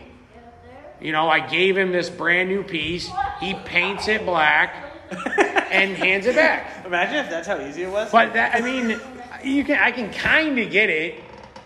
You 1.03 1.11
know, 1.11 1.27
I 1.27 1.45
gave 1.45 1.77
him 1.77 1.91
this 1.91 2.09
brand 2.09 2.47
new 2.47 2.63
piece. 2.63 3.11
He 3.41 3.53
paints 3.65 4.07
it 4.07 4.25
black 4.25 4.73
and 5.69 5.97
hands 5.97 6.25
it 6.25 6.35
back. 6.35 6.81
Imagine 6.85 7.17
if 7.17 7.29
that's 7.29 7.45
how 7.45 7.59
easy 7.59 7.83
it 7.83 7.91
was. 7.91 8.09
But 8.09 8.33
that 8.33 8.55
I 8.55 8.61
mean, 8.61 8.99
you 9.43 9.65
can 9.65 9.79
I 9.79 9.91
can 9.91 10.11
kind 10.13 10.57
of 10.57 10.71
get 10.71 10.89
it 10.89 11.21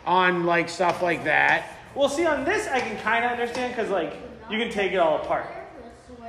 on 0.08 0.46
like 0.46 0.70
stuff 0.70 1.04
like 1.04 1.26
that. 1.26 1.72
Well, 1.94 2.10
see, 2.10 2.26
on 2.26 2.46
this, 2.46 2.68
I 2.68 2.80
can 2.80 2.98
kind 3.00 3.26
of 3.26 3.32
understand 3.32 3.76
because, 3.76 3.90
like, 3.90 4.14
you 4.52 4.60
can 4.60 4.70
take 4.72 4.92
it 4.92 4.98
all 4.98 5.18
apart. 5.18 5.48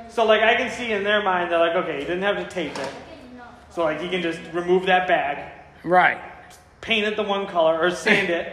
So, 0.09 0.25
like, 0.25 0.41
I 0.41 0.55
can 0.55 0.71
see 0.71 0.91
in 0.91 1.03
their 1.03 1.21
mind, 1.21 1.51
they're 1.51 1.59
like, 1.59 1.75
okay, 1.75 1.99
you 1.99 2.05
didn't 2.07 2.23
have 2.23 2.37
to 2.37 2.49
tape 2.49 2.75
it. 2.75 2.89
So, 3.69 3.83
like, 3.83 4.01
you 4.01 4.09
can 4.09 4.23
just 4.23 4.39
remove 4.51 4.87
that 4.87 5.07
bag, 5.07 5.51
Right. 5.83 6.19
paint 6.81 7.05
it 7.05 7.15
the 7.15 7.21
one 7.23 7.45
color, 7.45 7.79
or 7.79 7.91
sand 7.91 8.31
it. 8.31 8.51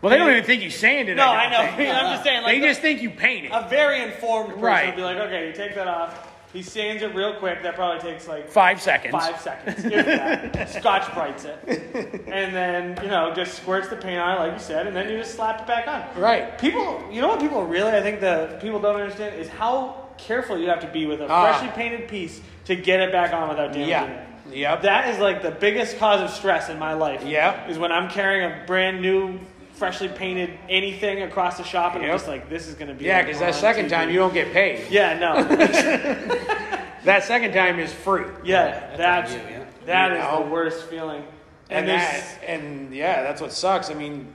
Well, 0.00 0.10
they 0.10 0.16
don't 0.18 0.30
even 0.30 0.44
think 0.44 0.62
you 0.62 0.70
sanded 0.70 1.14
it. 1.14 1.16
No, 1.16 1.26
I 1.28 1.48
know. 1.50 1.76
think. 1.76 1.90
I'm 1.94 2.12
just 2.14 2.24
saying, 2.24 2.42
like, 2.42 2.54
They 2.56 2.60
the- 2.60 2.66
just 2.68 2.80
think 2.80 3.02
you 3.02 3.10
painted. 3.10 3.50
It. 3.50 3.54
A 3.54 3.68
very 3.68 4.02
informed 4.02 4.50
person 4.50 4.62
Right. 4.62 4.86
would 4.86 4.96
be 4.96 5.02
like, 5.02 5.16
okay, 5.16 5.48
you 5.48 5.52
take 5.52 5.74
that 5.74 5.88
off. 5.88 6.26
He 6.52 6.62
sands 6.62 7.02
it 7.02 7.14
real 7.14 7.34
quick. 7.34 7.62
That 7.62 7.74
probably 7.74 8.00
takes, 8.00 8.26
like, 8.26 8.48
Five 8.48 8.80
seconds. 8.80 9.12
five 9.12 9.38
seconds. 9.40 9.82
Scotch-Brites 10.78 11.44
it. 11.44 12.22
And 12.26 12.54
then, 12.54 12.98
you 13.02 13.10
know, 13.10 13.34
just 13.34 13.54
squirts 13.60 13.88
the 13.88 13.96
paint 13.96 14.18
on 14.20 14.36
it, 14.36 14.40
like 14.40 14.52
you 14.54 14.58
said, 14.58 14.86
and 14.86 14.96
then 14.96 15.10
you 15.10 15.18
just 15.18 15.34
slap 15.34 15.60
it 15.60 15.66
back 15.66 15.86
on. 15.88 16.04
Right. 16.20 16.56
People, 16.58 17.04
you 17.10 17.20
know 17.20 17.28
what 17.28 17.40
people 17.40 17.64
really, 17.64 17.90
I 17.90 18.00
think 18.00 18.20
the 18.20 18.56
people 18.62 18.80
don't 18.80 18.98
understand 19.00 19.34
is 19.34 19.48
how 19.48 20.06
careful 20.16 20.58
you 20.58 20.68
have 20.70 20.80
to 20.80 20.88
be 20.88 21.06
with 21.06 21.20
a 21.20 21.26
Ah. 21.28 21.52
freshly 21.58 21.68
painted 21.76 22.08
piece 22.08 22.40
to 22.64 22.74
get 22.76 23.00
it 23.00 23.12
back 23.12 23.32
on 23.34 23.48
without 23.48 23.72
damaging 23.72 23.88
Yeah. 23.90 24.04
it. 24.04 24.24
Yep. 24.56 24.82
That 24.82 25.08
is 25.08 25.18
like 25.18 25.42
the 25.42 25.50
biggest 25.50 25.98
cause 25.98 26.22
of 26.22 26.30
stress 26.30 26.70
in 26.70 26.78
my 26.78 26.94
life. 26.94 27.22
Yeah. 27.26 27.66
Is 27.68 27.78
when 27.78 27.92
I'm 27.92 28.08
carrying 28.08 28.44
a 28.50 28.64
brand 28.66 29.02
new, 29.02 29.38
freshly 29.78 30.08
painted 30.08 30.50
anything 30.68 31.22
across 31.22 31.56
the 31.56 31.64
shop 31.64 31.94
and 31.94 32.02
Yep. 32.02 32.10
I'm 32.12 32.18
just 32.18 32.28
like, 32.28 32.50
this 32.50 32.66
is 32.66 32.74
going 32.74 32.88
to 32.88 32.94
be. 32.94 33.04
Yeah, 33.04 33.22
because 33.22 33.40
on 33.40 33.46
that 33.48 33.54
second 33.54 33.86
TV. 33.86 33.90
time 33.90 34.10
you 34.10 34.16
don't 34.18 34.34
get 34.34 34.52
paid. 34.52 34.90
Yeah, 34.90 35.18
no. 35.18 36.44
That 37.04 37.22
second 37.24 37.54
time 37.54 37.78
is 37.78 37.92
free. 37.92 38.24
yeah, 38.44 38.96
That's 38.96 38.98
that's, 38.98 39.32
you, 39.32 39.38
yeah. 39.38 39.64
that 39.86 40.10
You 40.10 40.16
is 40.18 40.22
know? 40.24 40.42
the 40.44 40.50
worst 40.50 40.84
feeling. 40.86 41.22
and 41.70 41.88
And 41.88 41.88
that 41.88 42.38
and 42.46 42.94
yeah, 42.94 43.22
that's 43.22 43.40
what 43.40 43.52
sucks. 43.52 43.88
I 43.88 43.94
mean, 43.94 44.30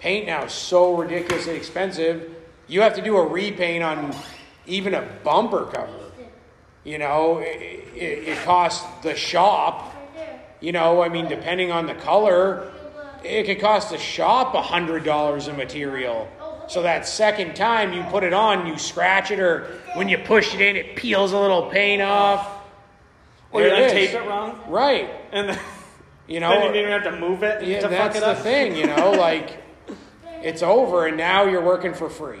paint 0.00 0.26
now 0.26 0.44
is 0.44 0.52
so 0.52 0.96
ridiculously 0.96 1.54
expensive. 1.54 2.34
You 2.68 2.80
have 2.80 2.94
to 2.94 3.02
do 3.02 3.16
a 3.18 3.24
repaint 3.26 3.84
on 3.84 4.16
even 4.66 4.94
a 4.94 5.02
bumper 5.22 5.66
cover. 5.66 5.92
You 6.84 6.98
know, 6.98 7.38
it, 7.38 7.60
it, 7.94 8.28
it 8.28 8.38
costs 8.44 8.84
the 9.02 9.14
shop. 9.14 9.94
You 10.60 10.72
know, 10.72 11.02
I 11.02 11.08
mean, 11.10 11.28
depending 11.28 11.70
on 11.70 11.86
the 11.86 11.94
color, 11.94 12.72
it 13.24 13.44
could 13.46 13.60
cost 13.60 13.90
the 13.90 13.98
shop 13.98 14.54
a 14.54 14.62
hundred 14.62 15.04
dollars 15.04 15.48
of 15.48 15.56
material. 15.56 16.28
So 16.68 16.82
that 16.82 17.06
second 17.06 17.54
time 17.54 17.92
you 17.92 18.02
put 18.04 18.24
it 18.24 18.32
on, 18.32 18.66
you 18.66 18.76
scratch 18.76 19.30
it, 19.30 19.38
or 19.38 19.66
when 19.94 20.08
you 20.08 20.18
push 20.18 20.52
it 20.54 20.60
in, 20.60 20.74
it 20.76 20.96
peels 20.96 21.32
a 21.32 21.38
little 21.38 21.70
paint 21.70 22.02
off. 22.02 22.48
Or 23.52 23.62
you 23.62 23.68
There 23.70 23.88
it 23.88 24.10
untape 24.12 24.20
it 24.22 24.28
wrong, 24.28 24.60
Right. 24.68 25.08
and 25.32 25.48
then, 25.50 25.58
You 26.26 26.40
then 26.40 26.50
know, 26.50 26.56
you 26.56 26.72
didn't 26.72 26.76
even 26.76 26.90
have 26.90 27.04
to 27.04 27.20
move 27.20 27.44
it 27.44 27.62
yeah, 27.62 27.76
to 27.80 27.82
fuck 27.88 27.90
that's 27.90 28.16
it 28.16 28.20
the 28.20 28.26
up. 28.30 28.38
thing, 28.38 28.74
you 28.74 28.86
know, 28.88 29.10
like 29.18 29.62
it's 30.42 30.62
over 30.62 31.06
and 31.06 31.16
now 31.16 31.44
you're 31.44 31.62
working 31.64 31.94
for 31.94 32.10
free. 32.10 32.40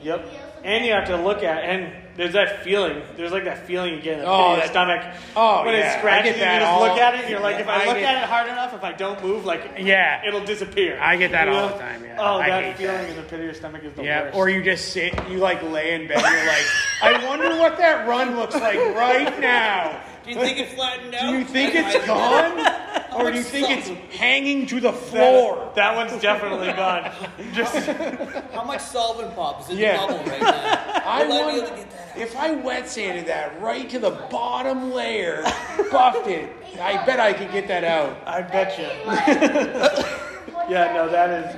Yep. 0.00 0.26
And 0.64 0.84
you 0.86 0.92
have 0.92 1.06
to 1.08 1.16
look 1.16 1.42
at 1.42 1.62
and 1.62 1.92
there's 2.18 2.34
that 2.34 2.62
feeling. 2.64 3.00
There's 3.16 3.32
like 3.32 3.44
that 3.44 3.66
feeling 3.66 3.94
you 3.94 4.00
get 4.02 4.14
in 4.14 4.24
the 4.24 4.26
Oh, 4.30 4.56
that- 4.56 4.68
stomach 4.68 5.02
oh, 5.36 5.64
when 5.64 5.72
yeah, 5.74 5.86
it's 5.92 5.98
scratching. 5.98 6.34
You 6.34 6.38
just 6.40 6.62
all- 6.66 6.80
look 6.82 6.98
at 6.98 7.14
it. 7.14 7.20
and 7.22 7.30
You're 7.30 7.40
like, 7.40 7.60
if 7.60 7.68
I, 7.68 7.84
I 7.84 7.86
look 7.86 7.96
get- 7.96 8.14
at 8.16 8.22
it 8.24 8.28
hard 8.28 8.48
enough, 8.50 8.74
if 8.74 8.84
I 8.84 8.92
don't 8.92 9.22
move, 9.22 9.46
like 9.46 9.74
Yeah. 9.78 10.20
it'll 10.26 10.44
disappear. 10.44 10.98
I 11.00 11.16
get 11.16 11.30
that 11.32 11.46
You 11.48 11.54
all 11.54 11.68
know? 11.68 11.72
the 11.74 11.78
time, 11.82 12.04
yeah. 12.04 12.16
Oh, 12.18 12.38
I 12.40 12.48
that 12.50 12.76
feeling 12.76 12.96
that. 12.96 13.08
in 13.10 13.16
the 13.16 13.22
pit 13.22 13.38
of 13.38 13.44
your 13.46 13.54
stomach 13.54 13.84
is 13.84 13.92
the 13.94 14.02
Yeah, 14.02 14.24
worst. 14.24 14.36
or 14.36 14.48
you 14.50 14.62
just 14.62 14.92
sit, 14.92 15.14
you 15.30 15.38
like 15.38 15.62
lay 15.62 15.94
in 15.94 16.06
bed, 16.08 16.18
and 16.22 16.34
you're 16.34 16.46
like, 16.46 16.66
I 17.22 17.26
wonder 17.26 17.56
what 17.56 17.78
that 17.78 18.06
run 18.06 18.36
looks 18.36 18.54
like 18.56 18.76
right 18.96 19.38
now. 19.40 20.00
Do 20.28 20.34
you 20.34 20.40
think 20.40 20.58
it 20.58 20.68
flattened 20.70 21.14
out? 21.14 21.30
Do 21.32 21.38
you 21.38 21.44
think 21.44 21.72
That's 21.72 21.94
it's 21.96 22.08
why- 22.08 23.04
gone? 23.14 23.20
Or 23.26 23.30
do 23.30 23.38
you 23.38 23.42
think 23.42 23.70
it's 23.70 23.88
hanging 24.16 24.66
to 24.66 24.80
the 24.80 24.92
floor? 24.92 25.72
That 25.74 25.96
one's 25.96 26.20
definitely 26.20 26.68
gone. 26.72 27.10
Just 27.54 27.74
How 28.52 28.64
much 28.64 28.80
solvent 28.80 29.34
pop 29.34 29.62
is 29.62 29.70
in 29.70 29.78
Yeah. 29.78 30.06
the 30.06 30.12
bubble 30.12 30.30
right 30.30 30.40
now? 30.42 31.02
I 31.06 31.24
Will 31.26 31.32
I 31.48 31.52
be 31.52 31.58
able 31.58 31.68
to 31.68 31.74
get 31.76 31.90
that 31.90 32.10
out? 32.10 32.18
if 32.18 32.36
I 32.36 32.50
wet 32.52 32.88
sanded 32.88 33.26
that 33.26 33.60
right 33.62 33.88
to 33.90 33.98
the 33.98 34.10
bottom 34.30 34.92
layer, 34.92 35.42
buffed 35.90 36.26
it. 36.28 36.52
I 36.80 37.04
bet 37.06 37.18
I 37.18 37.32
could 37.32 37.50
get 37.50 37.66
that 37.68 37.82
out. 37.84 38.16
I 38.26 38.42
bet 38.42 38.78
you. 38.78 38.84
yeah, 40.68 40.92
no, 40.92 41.08
that 41.08 41.30
is 41.54 41.56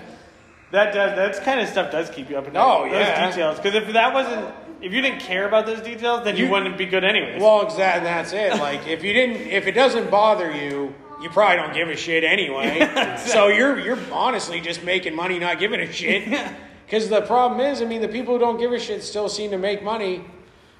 that 0.70 0.94
does 0.94 1.16
that's 1.16 1.40
kind 1.40 1.60
of 1.60 1.68
stuff 1.68 1.90
does 1.90 2.10
keep 2.10 2.30
you 2.30 2.38
up 2.38 2.46
at 2.46 2.52
night. 2.52 2.62
Oh, 2.64 2.84
those 2.84 2.92
yeah. 2.92 3.28
details. 3.28 3.56
Because 3.58 3.74
if 3.74 3.92
that 3.92 4.14
wasn't, 4.14 4.54
if 4.82 4.92
you 4.92 5.00
didn't 5.02 5.20
care 5.20 5.46
about 5.46 5.66
those 5.66 5.80
details, 5.80 6.24
then 6.24 6.36
you, 6.36 6.46
You- 6.46 6.50
wouldn't 6.50 6.76
be 6.78 6.86
good 6.86 7.04
anyways. 7.04 7.40
Well, 7.40 7.62
exactly. 7.62 8.04
That's 8.04 8.32
it. 8.32 8.58
Like 8.60 8.86
if 8.86 9.02
you 9.04 9.12
didn't, 9.12 9.36
if 9.48 9.66
it 9.66 9.72
doesn't 9.72 10.10
bother 10.10 10.50
you, 10.50 10.94
you 11.22 11.28
probably 11.30 11.56
don't 11.56 11.74
give 11.74 11.88
a 11.88 11.96
shit 11.96 12.24
anyway. 12.24 13.16
So 13.18 13.48
you're 13.48 13.78
you're 13.78 13.98
honestly 14.12 14.60
just 14.60 14.82
making 14.84 15.14
money, 15.14 15.38
not 15.38 15.58
giving 15.58 15.80
a 15.80 15.90
shit. 15.92 16.28
Because 16.86 17.08
the 17.08 17.20
problem 17.22 17.60
is, 17.60 17.80
I 17.82 17.84
mean, 17.84 18.00
the 18.00 18.08
people 18.08 18.34
who 18.34 18.40
don't 18.40 18.58
give 18.58 18.72
a 18.72 18.78
shit 18.80 19.04
still 19.04 19.28
seem 19.28 19.52
to 19.52 19.58
make 19.58 19.80
money. 19.84 20.24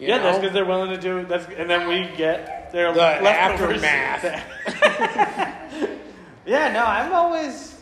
yeah, 0.01 0.19
that's 0.19 0.39
because 0.39 0.53
they're 0.53 0.65
willing 0.65 0.91
to 0.91 0.99
do. 1.01 1.25
That's 1.25 1.47
and 1.57 1.71
then 1.71 1.87
we 1.87 2.09
get 2.17 2.73
their 2.73 2.93
The 2.93 3.01
aftermath. 3.31 4.25
yeah, 6.47 6.73
no, 6.73 6.85
I'm 6.85 7.13
always, 7.13 7.77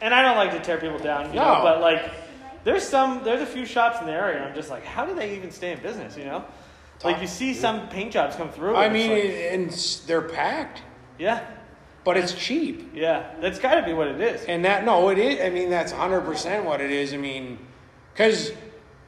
and 0.00 0.14
I 0.14 0.22
don't 0.22 0.38
like 0.38 0.52
to 0.52 0.60
tear 0.60 0.78
people 0.78 0.98
down, 0.98 1.28
you 1.28 1.34
know, 1.40 1.56
No. 1.56 1.62
but 1.62 1.80
like. 1.82 2.10
There's 2.68 2.86
some. 2.86 3.24
There's 3.24 3.40
a 3.40 3.46
few 3.46 3.64
shops 3.64 3.98
in 3.98 4.04
the 4.04 4.12
area. 4.12 4.44
I'm 4.46 4.54
just 4.54 4.68
like, 4.68 4.84
how 4.84 5.06
do 5.06 5.14
they 5.14 5.34
even 5.34 5.50
stay 5.50 5.72
in 5.72 5.80
business? 5.80 6.18
You 6.18 6.26
know, 6.26 6.44
like 7.02 7.18
you 7.22 7.26
see 7.26 7.54
some 7.54 7.88
paint 7.88 8.12
jobs 8.12 8.36
come 8.36 8.50
through. 8.50 8.74
I 8.76 8.84
and 8.84 8.94
it's 8.94 9.08
mean, 9.08 9.18
like- 9.24 9.52
and 9.54 9.68
s- 9.72 10.00
they're 10.06 10.20
packed, 10.20 10.82
yeah, 11.18 11.46
but 12.04 12.18
it's 12.18 12.34
cheap. 12.34 12.90
yeah, 12.92 13.30
that's 13.40 13.58
got 13.58 13.76
to 13.76 13.86
be 13.86 13.94
what 13.94 14.08
it 14.08 14.20
is. 14.20 14.44
And 14.44 14.66
that 14.66 14.84
no, 14.84 15.08
it 15.08 15.16
is. 15.16 15.40
I 15.40 15.48
mean, 15.48 15.70
that's 15.70 15.92
hundred 15.92 16.26
percent 16.26 16.66
what 16.66 16.82
it 16.82 16.90
is. 16.90 17.14
I 17.14 17.16
mean, 17.16 17.58
because 18.12 18.52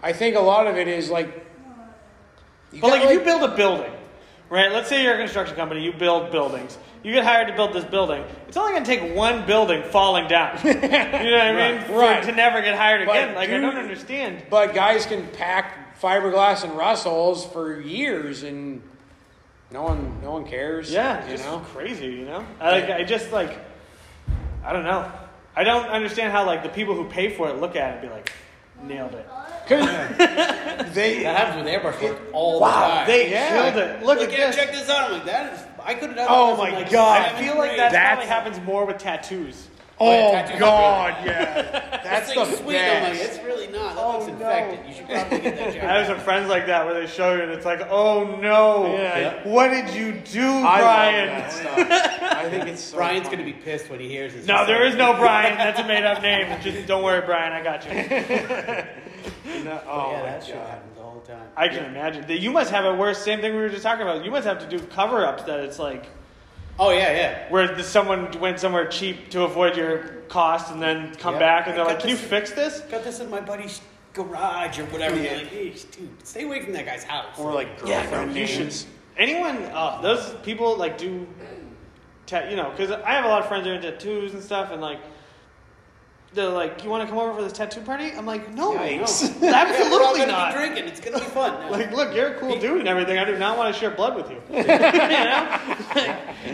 I 0.03 0.15
think 0.15 0.37
a 0.37 0.41
lot 0.41 0.67
of 0.67 0.79
it 0.79 0.89
is 0.89 1.11
like. 1.11 1.27
you 2.73 2.81
But 2.81 2.89
got, 2.89 2.93
like, 2.93 3.05
if 3.09 3.13
you 3.13 3.21
build 3.21 3.43
a 3.43 3.55
building, 3.55 3.93
right? 4.51 4.71
Let's 4.71 4.89
say 4.89 5.03
you're 5.03 5.15
a 5.15 5.19
construction 5.19 5.57
company, 5.57 5.83
you 5.83 5.93
build 5.93 6.31
buildings. 6.31 6.77
You 7.03 7.15
get 7.15 7.25
hired 7.25 7.49
to 7.49 7.55
build 7.55 7.73
this 7.73 7.85
building. 7.85 8.23
It's 8.47 8.59
only 8.59 8.73
going 8.73 8.85
to 8.85 8.91
take 8.91 9.17
one 9.17 9.47
building 9.47 9.83
falling 9.85 10.29
down. 10.29 10.59
you 10.65 10.75
know 10.75 10.81
what 10.81 10.93
I 10.93 11.53
mean? 11.53 11.91
Right, 11.91 11.91
right. 11.91 12.23
to 12.25 12.33
never 12.33 12.61
get 12.61 12.77
hired 12.77 13.07
But 13.07 13.17
again. 13.17 13.35
Like 13.35 13.49
I 13.49 13.59
don't 13.59 13.77
understand. 13.77 14.43
But 14.51 14.75
guys 14.75 15.07
can 15.07 15.27
pack 15.29 15.99
fiberglass 16.01 16.63
and 16.65 16.77
rust 16.77 17.05
holes 17.05 17.47
for 17.47 17.81
years, 17.81 18.43
and 18.43 18.83
no 19.71 19.83
one, 19.83 20.21
no 20.21 20.33
one 20.33 20.45
cares. 20.45 20.91
Yeah, 20.91 21.25
you 21.25 21.37
just 21.37 21.45
know. 21.45 21.61
crazy. 21.73 22.07
You 22.07 22.27
know, 22.27 22.45
I 22.61 22.71
like. 22.71 22.91
I 22.91 23.05
just 23.05 23.33
like. 23.33 23.59
I 24.63 24.75
don't 24.75 24.85
know. 24.85 25.11
I 25.57 25.65
don't 25.65 25.87
understand 25.87 26.33
how 26.33 26.45
like 26.45 26.63
the 26.63 26.69
people 26.69 26.95
who 26.95 27.07
pay 27.09 27.31
for 27.31 27.49
it 27.49 27.57
look 27.57 27.77
at 27.77 27.91
it 27.91 27.93
and 28.01 28.03
be 28.03 28.15
like, 28.15 28.31
nailed 28.83 29.15
it. 29.15 29.27
they, 30.95 31.23
That 31.23 31.37
happens 31.37 31.65
with 31.65 31.73
airbrush 31.73 32.03
work 32.03 32.21
all 32.33 32.61
Wow, 32.61 32.71
the 32.89 32.95
time. 32.95 33.07
they 33.07 33.31
Yeah. 33.31 33.71
killed 33.71 33.77
it. 33.85 34.03
Look 34.05 34.19
Look 34.19 34.33
at 34.33 34.41
at 34.41 34.47
this. 34.49 34.57
check 34.57 34.73
this 34.73 34.89
out. 34.91 35.05
I'm 35.11 35.13
like, 35.13 35.25
that 35.27 35.53
is. 35.55 35.61
I 35.85 35.95
could 35.95 36.11
have 36.11 36.19
oh 36.19 36.25
done. 36.27 36.27
Oh 36.31 36.57
this 36.57 36.67
in, 36.67 36.73
my 36.75 36.79
like, 36.81 36.91
God. 36.91 37.21
I 37.21 37.25
seventh 37.29 37.45
feel 37.45 37.59
like 37.59 37.69
grade. 37.71 37.79
that 37.81 37.93
That's- 37.93 38.15
probably 38.27 38.27
happens 38.27 38.67
more 38.67 38.85
with 38.85 38.99
tattoos. 38.99 39.69
Oh 40.01 40.11
yeah, 40.33 40.43
tattoos 40.43 40.57
are 40.57 40.59
god, 40.61 41.27
yeah, 41.27 42.01
that's 42.05 42.33
the 42.33 42.41
like 42.41 42.57
sweet. 42.57 42.77
I'm 42.79 43.03
like, 43.03 43.13
best. 43.13 43.35
it's 43.37 43.45
really 43.45 43.67
not. 43.69 43.95
That 43.95 44.03
Oh, 44.03 44.13
looks 44.19 44.27
no. 44.27 44.33
infected. 44.33 44.89
You 44.89 44.95
should 44.95 45.07
probably 45.07 45.39
get 45.41 45.57
that 45.57 45.65
checked 45.75 45.85
I 45.85 45.93
have 45.99 46.11
out. 46.11 46.17
some 46.17 46.21
friends 46.25 46.49
like 46.49 46.67
that 46.67 46.87
where 46.87 46.95
they 46.95 47.07
show 47.07 47.35
you 47.35 47.43
and 47.43 47.51
it's 47.53 47.65
like, 47.67 47.81
oh 47.91 48.37
no, 48.41 48.93
Yeah. 48.97 49.47
what 49.49 49.69
did 49.69 49.95
you 49.95 50.13
do, 50.13 50.49
I 50.51 50.81
Brian? 50.81 51.29
love 51.29 51.39
that 51.39 51.53
stuff. 51.53 52.23
I 52.33 52.49
think 52.51 52.67
it's 52.69 52.83
so 52.83 52.97
Brian's 52.97 53.25
funny. 53.29 53.37
gonna 53.37 53.47
be 53.47 53.53
pissed 53.53 53.91
when 53.91 54.01
he 54.01 54.09
hears 54.09 54.33
this. 54.35 54.47
No, 54.47 54.59
He's 54.59 54.67
there 54.69 54.97
no 54.97 55.15
Brian. 55.15 55.57
That's 55.59 55.79
a 55.81 55.87
made 55.87 56.05
up 56.05 56.23
name. 56.23 56.61
Just 56.63 56.87
don't 56.87 57.03
worry, 57.03 57.21
Brian. 57.27 57.53
I 57.53 57.63
got 57.63 57.85
you. 57.85 57.93
No, 59.65 59.81
oh 59.87 60.11
yeah, 60.13 60.23
my 60.23 60.27
that 60.31 60.45
shit 60.45 60.55
God. 60.55 60.67
happens 60.69 60.97
the 60.97 61.03
whole 61.03 61.21
time. 61.21 61.47
I 61.57 61.69
can 61.69 61.85
imagine. 61.85 62.25
You 62.29 62.51
must 62.51 62.71
have 62.71 62.85
a 62.87 62.95
worse. 62.95 63.19
Same 63.19 63.41
thing 63.41 63.53
we 63.55 63.61
were 63.61 63.69
just 63.69 63.83
talking 63.83 64.03
about. 64.03 64.25
You 64.25 64.31
must 64.31 64.47
have 64.47 64.59
to 64.61 64.67
do 64.69 64.79
cover 64.87 65.27
ups 65.27 65.43
that 65.45 65.61
it's 65.61 65.79
like 65.79 66.07
Oh 66.83 66.91
yeah, 66.93 67.13
yeah. 67.13 67.51
where 67.51 67.75
the, 67.77 67.83
someone 67.85 68.33
went 68.41 68.59
somewhere 68.59 68.87
cheap 68.89 69.29
to 69.31 69.43
avoid 69.43 69.77
your 69.77 69.99
cost 70.29 70.73
and 70.73 70.81
then 70.81 71.15
come 71.17 71.35
Yeah. 71.35 71.41
back 71.41 71.67
and 71.67 71.77
they're 71.77 71.85
I 71.85 71.89
like, 71.89 72.01
"Can 72.01 72.09
you 72.09 72.17
this- 72.17 72.25
fix 72.25 72.51
this?" 72.53 72.81
Got 72.91 73.05
this 73.05 73.21
in 73.21 73.29
my 73.29 73.41
buddy's 73.41 73.83
garage 74.15 74.79
or 74.79 74.87
whatever. 74.87 75.15
Yeah. 75.17 75.23
You're 75.35 75.39
like, 75.41 75.49
hey, 75.49 75.75
dude, 75.93 76.27
stay 76.27 76.45
away 76.45 76.63
from 76.63 76.73
that 76.73 76.87
guy's 76.87 77.05
house. 77.05 77.39
Or 77.39 77.53
like 77.53 77.69
Yeah, 77.85 78.01
girlfriend 78.05 78.35
you 78.35 78.47
should. 78.47 78.75
Anyone, 79.19 79.59
uh, 79.75 80.01
those 80.01 80.35
people 80.43 80.75
like 80.79 80.97
do, 80.97 81.27
ta- 82.27 82.49
you 82.49 82.57
know, 82.57 82.71
because 82.71 82.91
I 82.91 83.11
have 83.13 83.27
a 83.27 83.29
lot 83.29 83.43
of 83.43 83.49
friends 83.49 83.65
that 83.65 83.73
are 83.73 83.75
into 83.75 83.91
tattoos 83.93 84.33
and 84.33 84.43
stuff, 84.43 84.71
and 84.73 84.81
like, 84.81 85.01
they're 86.33 86.49
like, 86.49 86.85
"You 86.85 86.91
want 86.91 87.03
to 87.03 87.09
come 87.09 87.19
over 87.19 87.35
for 87.35 87.43
this 87.43 87.53
tattoo 87.53 87.81
party?" 87.81 88.13
I'm 88.17 88.27
like, 88.27 88.55
"No, 88.55 88.73
Yeah, 88.75 89.01
all 89.01 89.55
absolutely 89.55 90.21
gonna 90.21 90.27
not." 90.27 90.53
be 90.53 90.59
drinking. 90.59 90.85
It's 90.85 91.01
gonna 91.01 91.19
be 91.19 91.25
fun. 91.25 91.51
Like, 91.71 91.93
look, 91.93 92.15
you're 92.15 92.35
a 92.35 92.39
cool 92.39 92.59
dude 92.59 92.81
and 92.81 92.89
everything. 92.89 93.19
I 93.19 93.25
do 93.25 93.39
not 93.39 93.57
want 93.59 93.75
to 93.75 93.79
share 93.79 93.91
blood 93.91 94.17
with 94.17 94.31
you. 94.31 94.43
you 94.51 94.63
know? 94.65 95.59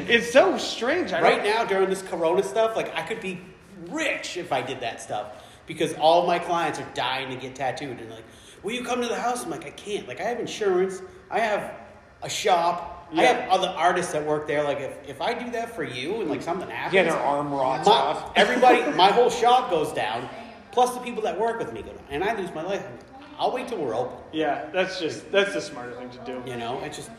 it's 0.09 0.33
so 0.33 0.57
strange. 0.59 1.13
I 1.13 1.21
right 1.21 1.45
now 1.45 1.65
during 1.65 1.89
this 1.89 2.03
Corona 2.03 2.43
stuff, 2.43 2.77
like 2.77 2.95
I 2.95 3.03
could 3.03 3.21
be 3.21 3.41
rich 3.89 4.37
if 4.37 4.53
I 4.53 4.63
did 4.63 4.81
that 4.81 5.01
stuff 5.01 5.45
because 5.67 5.95
all 5.95 6.27
my 6.27 6.39
clients 6.39 6.79
are 6.79 6.89
dying 6.95 7.29
to 7.31 7.37
get 7.37 7.55
tattooed 7.55 8.01
and 8.01 8.11
like, 8.11 8.25
will 8.63 8.73
you 8.73 8.85
come 8.85 9.01
to 9.03 9.09
the 9.09 9.17
house? 9.17 9.45
I'm 9.45 9.51
like, 9.51 9.67
I 9.67 9.71
can't. 9.71 10.07
Like 10.09 10.21
I 10.21 10.25
have 10.25 10.41
insurance. 10.41 11.03
I 11.31 11.41
have 11.41 11.75
a 12.23 12.29
shop. 12.29 12.96
I 13.13 13.23
Yeah. 13.23 13.33
have 13.33 13.51
other 13.51 13.69
artists 13.69 14.13
that 14.13 14.25
work 14.25 14.47
there. 14.47 14.63
Like 14.65 14.81
if, 14.81 15.09
if 15.09 15.21
I 15.21 15.35
do 15.35 15.51
that 15.53 15.75
for 15.75 15.85
you 15.85 16.21
and 16.21 16.31
like 16.31 16.43
something 16.43 16.69
happens, 16.69 16.93
Get 16.93 17.05
their 17.05 17.17
arm 17.17 17.53
rots 17.53 17.87
my, 17.87 17.93
off. 17.95 18.33
everybody, 18.37 18.83
my 18.97 19.11
whole 19.13 19.31
shop 19.31 19.71
goes 19.71 19.93
down. 19.93 20.29
Plus 20.73 20.93
the 20.95 21.01
people 21.01 21.23
that 21.23 21.39
work 21.39 21.59
with 21.59 21.73
me 21.73 21.83
go 21.83 21.89
down, 21.91 22.05
and 22.11 22.23
I 22.25 22.37
lose 22.39 22.53
my 22.55 22.63
life. 22.63 22.85
I'll 23.39 23.53
wait 23.53 23.69
till 23.69 23.79
we're 23.79 23.95
open. 23.95 24.17
Yeah, 24.33 24.67
that's 24.73 24.99
just 24.99 25.31
that's 25.31 25.53
the 25.55 25.61
smarter 25.61 25.93
thing 25.93 26.11
to 26.11 26.19
do. 26.25 26.43
You 26.51 26.57
know, 26.57 26.81
it's 26.83 26.97
just 26.97 27.11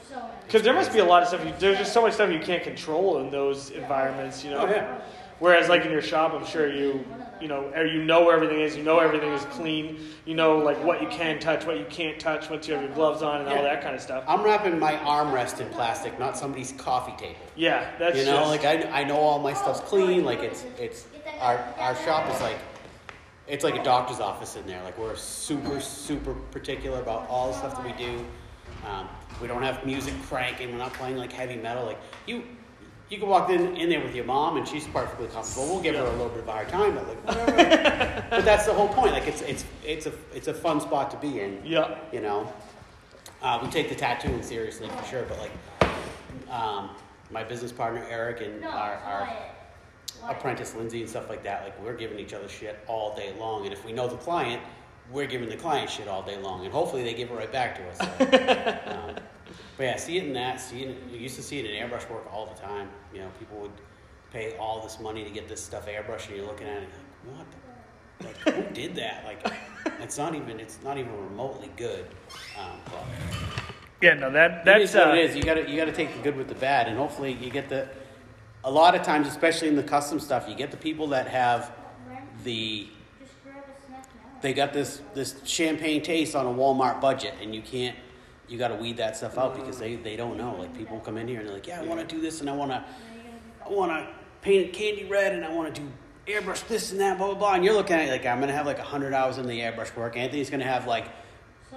Because 0.45 0.61
there 0.63 0.73
must 0.73 0.91
be 0.91 0.99
a 0.99 1.05
lot 1.05 1.21
of 1.23 1.29
stuff. 1.29 1.45
You, 1.45 1.53
there's 1.59 1.77
just 1.77 1.93
so 1.93 2.01
much 2.01 2.13
stuff 2.13 2.31
you 2.31 2.39
can't 2.39 2.63
control 2.63 3.19
in 3.19 3.29
those 3.31 3.69
environments. 3.71 4.43
You 4.43 4.51
know. 4.51 4.59
Oh, 4.59 4.69
yeah. 4.69 4.99
Whereas, 5.39 5.69
like 5.69 5.85
in 5.85 5.91
your 5.91 6.01
shop, 6.01 6.33
I'm 6.33 6.45
sure 6.45 6.71
you, 6.71 7.05
you 7.41 7.47
know, 7.47 7.71
or 7.75 7.85
you 7.85 8.03
know 8.03 8.25
where 8.25 8.35
everything 8.35 8.59
is. 8.61 8.75
You 8.75 8.83
know 8.83 8.99
everything 8.99 9.31
is 9.31 9.43
clean. 9.45 9.99
You 10.25 10.35
know 10.35 10.57
like 10.57 10.83
what 10.83 11.01
you 11.01 11.07
can 11.07 11.39
touch, 11.39 11.65
what 11.65 11.77
you 11.77 11.85
can't 11.89 12.19
touch 12.19 12.49
once 12.49 12.67
you 12.67 12.73
have 12.73 12.83
your 12.83 12.93
gloves 12.93 13.21
on, 13.21 13.41
and 13.41 13.49
all 13.49 13.63
that 13.63 13.81
kind 13.81 13.95
of 13.95 14.01
stuff. 14.01 14.23
I'm 14.27 14.43
wrapping 14.43 14.79
my 14.79 14.93
armrest 14.93 15.59
in 15.59 15.69
plastic, 15.69 16.17
not 16.19 16.38
somebody's 16.38 16.71
coffee 16.73 17.15
table. 17.17 17.39
Yeah, 17.55 17.89
that's 17.99 18.17
You 18.17 18.25
know, 18.25 18.51
just, 18.51 18.63
like 18.63 18.65
I, 18.65 19.01
I 19.01 19.03
know 19.03 19.17
all 19.17 19.39
my 19.39 19.53
stuff's 19.53 19.81
clean. 19.81 20.23
Like 20.23 20.39
it's 20.39 20.65
it's 20.79 21.07
our 21.39 21.57
our 21.77 21.95
shop 21.95 22.33
is 22.33 22.41
like 22.41 22.57
it's 23.47 23.63
like 23.63 23.75
a 23.75 23.83
doctor's 23.83 24.19
office 24.19 24.55
in 24.55 24.65
there. 24.67 24.81
Like 24.83 24.97
we're 24.97 25.15
super 25.15 25.79
super 25.79 26.33
particular 26.51 27.01
about 27.01 27.29
all 27.29 27.51
the 27.51 27.57
stuff 27.57 27.75
that 27.75 27.85
we 27.85 27.93
do. 28.03 28.25
Um, 28.88 29.07
we 29.41 29.47
don't 29.47 29.63
have 29.63 29.85
music 29.85 30.13
cranking. 30.23 30.71
We're 30.71 30.77
not 30.77 30.93
playing 30.93 31.17
like 31.17 31.31
heavy 31.31 31.55
metal. 31.55 31.85
Like 31.85 31.99
you. 32.25 32.43
You 33.10 33.20
can 33.20 33.30
walk 33.30 33.49
in, 33.49 33.78
in 33.78 33.89
there 33.89 34.01
with 34.01 34.14
your 34.14 34.26
mom, 34.26 34.58
and 34.58 34.68
she's 34.68 34.86
perfectly 34.88 35.28
comfortable. 35.28 35.66
We'll 35.68 35.82
give 35.82 35.95
her 35.95 36.01
a 36.03 36.12
little 36.12 36.28
bit 36.30 36.39
of 36.39 36.47
a 36.47 36.51
hard 36.51 36.68
time, 36.70 36.95
but 36.95 37.08
like, 37.08 37.26
whatever. 37.47 38.26
but 38.30 38.43
that's 38.43 38.66
the 38.66 38.74
whole 38.74 38.89
point. 38.89 39.14
Like, 39.14 39.28
it's 39.28 39.41
it's 39.41 39.64
it's 39.86 40.05
a 40.08 40.12
it's 40.34 40.47
a 40.49 40.53
fun 40.53 40.82
spot 40.82 41.10
to 41.12 41.18
be 41.18 41.39
in. 41.39 41.62
yeah. 41.64 41.99
You 42.12 42.20
know, 42.22 42.51
uh, 43.41 43.60
we 43.64 43.70
take 43.70 43.88
the 43.89 43.95
tattooing 43.95 44.43
seriously 44.43 44.89
for 44.89 45.05
sure, 45.05 45.24
but 45.24 45.39
like, 45.39 45.51
um, 46.51 46.89
my 47.32 47.43
business 47.43 47.72
partner 47.72 48.05
Eric 48.10 48.41
and 48.41 48.66
our, 48.66 48.95
our 48.95 49.34
apprentice 50.30 50.76
Lindsay 50.76 51.01
and 51.01 51.10
stuff 51.10 51.30
like 51.30 51.43
that, 51.43 51.64
like 51.64 51.82
we're 51.84 51.95
giving 51.95 52.20
each 52.20 52.34
other 52.34 52.49
shit 52.49 52.80
all 52.88 53.16
day 53.16 53.34
long. 53.39 53.64
And 53.64 53.74
if 53.74 53.86
we 53.86 53.91
know 53.93 54.08
the 54.08 54.18
client, 54.18 54.62
we're 55.12 55.28
giving 55.28 55.47
the 55.49 55.55
client 55.55 55.89
shit 55.89 56.08
all 56.08 56.24
day 56.24 56.38
long. 56.38 56.66
And 56.66 56.74
hopefully 56.74 57.03
they 57.03 57.14
give 57.14 57.32
it 57.32 57.34
right 57.36 57.51
back 57.51 57.76
to 57.76 57.88
us. 57.89 57.97
So, 58.88 58.91
um, 58.91 59.16
but 59.78 59.84
yeah, 59.84 59.95
see 59.97 60.18
it 60.18 60.24
in 60.26 60.34
that. 60.34 60.60
See 60.60 60.84
it. 60.84 60.97
You 61.12 61.18
used 61.20 61.36
to 61.36 61.43
see 61.43 61.60
it 61.60 61.66
in 61.66 61.72
airbrush 61.89 62.10
work 62.10 62.26
all 62.34 62.45
the 62.45 62.60
time. 62.60 62.89
You 63.14 63.22
know, 63.22 63.30
people 63.39 63.58
would 63.60 63.72
pay 64.32 64.55
all 64.58 64.82
this 64.82 64.99
money 64.99 65.24
to 65.24 65.30
get 65.30 65.47
this 65.47 65.64
stuff 65.64 65.88
airbrushed, 65.88 66.28
and 66.28 66.38
you're 66.38 66.45
looking 66.45 66.68
at 66.68 66.84
it 66.84 66.89
like, 67.26 67.38
what? 67.38 67.45
Like, 68.45 68.55
who 68.55 68.74
did 68.74 68.95
that? 68.95 69.24
Like, 69.26 69.45
it's 70.01 70.18
not 70.18 70.34
even. 70.36 70.60
It's 70.60 70.80
not 70.84 70.97
even 70.97 71.12
remotely 71.30 71.70
good. 71.78 72.08
Um, 72.60 72.80
but 72.86 73.03
Yeah, 74.01 74.14
no, 74.16 74.32
that 74.32 74.51
it 74.51 74.66
that's 74.66 74.84
is 74.91 74.95
what 74.95 75.10
uh, 75.10 75.14
it 75.14 75.30
is. 75.30 75.36
You 75.36 75.43
got 75.43 75.55
to 75.55 75.70
you 75.70 75.78
got 75.78 75.86
to 75.86 75.91
take 75.91 76.16
the 76.16 76.22
good 76.22 76.36
with 76.36 76.47
the 76.47 76.55
bad, 76.55 76.88
and 76.88 76.97
hopefully 76.97 77.34
you 77.34 77.49
get 77.49 77.70
the. 77.70 77.88
A 78.64 78.72
lot 78.72 78.95
of 78.95 79.03
times, 79.03 79.28
especially 79.28 79.70
in 79.70 79.76
the 79.76 79.84
custom 79.84 80.20
stuff, 80.20 80.49
you 80.49 80.55
get 80.55 80.72
the 80.72 80.78
people 80.78 81.08
that 81.10 81.28
have 81.28 81.72
the 82.43 82.88
Just 83.20 83.32
grab 83.43 83.58
a 83.64 83.86
snack 83.88 84.05
now. 84.16 84.41
they 84.41 84.53
got 84.53 84.74
this 84.74 85.01
this 85.14 85.36
champagne 85.45 86.01
taste 86.01 86.36
on 86.36 86.45
a 86.45 86.49
Walmart 86.49 86.99
budget, 86.99 87.36
and 87.41 87.53
you 87.55 87.62
can't. 87.62 87.95
You 88.48 88.58
got 88.58 88.70
to 88.70 88.76
weed 88.76 88.98
that 88.98 89.18
stuff 89.18 89.38
out 89.38 89.56
because 89.56 89.78
they, 89.78 89.95
they 89.95 90.16
don't 90.16 90.38
know. 90.38 90.56
Like 90.56 90.76
people 90.78 91.00
come 91.00 91.18
in 91.18 91.28
here 91.28 91.39
and 91.39 91.48
they're 91.48 91.56
like, 91.56 91.68
yeah, 91.68 91.82
I 91.82 91.86
want 91.86 92.08
to 92.08 92.16
do 92.16 92.22
this, 92.22 92.41
and 92.41 92.50
I 92.50 92.54
want 92.54 92.72
to 92.72 92.84
I 93.66 93.70
want 93.70 93.91
to 93.91 94.08
paint 94.41 94.68
it 94.68 94.74
candy 94.74 95.06
red, 95.06 95.34
and 95.34 95.43
I 95.43 95.54
want 95.54 95.74
to 95.74 95.82
do 95.82 95.88
airbrush 96.28 96.68
this 96.68 96.91
and 96.91 97.00
that, 97.00 97.18
blah 97.18 97.28
blah 97.28 97.36
blah. 97.36 97.54
And 97.54 97.64
you're 97.64 97.74
looking 97.74 97.95
at 97.95 98.08
it 98.08 98.12
like 98.12 98.26
I'm 98.26 98.39
gonna 98.39 98.54
have 98.54 98.66
like 98.66 98.80
hundred 98.80 99.14
hours 99.14 99.38
in 99.38 99.48
the 99.48 99.60
airbrush 99.60 99.95
work. 99.95 100.18
Anthony's 100.18 100.50
gonna 100.50 100.64
have 100.64 100.88
like 100.88 101.08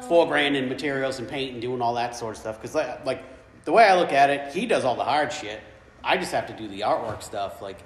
four 0.09 0.27
grand 0.27 0.57
in 0.57 0.69
materials 0.69 1.19
and 1.19 1.29
paint 1.29 1.53
and 1.53 1.63
doing 1.63 1.81
all 1.81 1.95
that 1.95 2.17
sort 2.17 2.35
of 2.35 2.41
stuff. 2.41 2.61
Because 2.61 2.75
like, 2.75 3.05
like 3.05 3.25
the 3.65 3.73
way 3.73 3.85
I 3.85 3.97
look 3.97 4.13
at 4.13 4.31
it, 4.31 4.53
he 4.53 4.67
does 4.67 4.85
all 4.85 4.97
the 4.97 5.05
hard 5.05 5.33
shit. 5.33 5.61
I 6.03 6.17
just 6.17 6.33
have 6.33 6.47
to 6.47 6.53
do 6.53 6.69
the 6.69 6.81
artwork 6.81 7.23
stuff, 7.23 7.61
like 7.63 7.79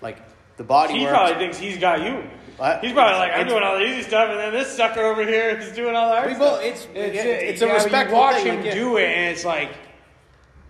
like 0.00 0.18
the 0.58 0.64
body 0.64 0.94
he 0.98 1.04
work. 1.04 1.14
probably 1.14 1.34
thinks 1.36 1.56
he's 1.56 1.78
got 1.78 2.02
you. 2.02 2.22
What? 2.58 2.82
He's 2.84 2.92
probably 2.92 3.16
like, 3.18 3.32
I'm 3.32 3.40
It's- 3.42 3.50
doing 3.52 3.62
all 3.62 3.78
the 3.78 3.84
easy 3.84 4.02
stuff, 4.02 4.28
and 4.30 4.38
then 4.40 4.52
this 4.52 4.76
sucker 4.76 5.00
over 5.00 5.24
here 5.24 5.50
is 5.50 5.72
doing 5.72 5.94
all 5.94 6.08
the 6.10 6.16
hard 6.16 6.28
We 6.28 6.34
stuff. 6.34 6.56
both, 6.56 6.64
it's 6.64 6.84
It's, 6.86 6.94
it's, 6.94 7.24
a, 7.24 7.48
it's 7.50 7.62
a 7.62 7.66
yeah, 7.66 7.72
respectful 7.74 8.18
You 8.18 8.22
watch 8.24 8.34
thing. 8.42 8.46
him 8.58 8.64
like, 8.64 8.74
do 8.74 8.96
it, 8.98 9.04
and 9.08 9.32
it's 9.32 9.44
like, 9.44 9.70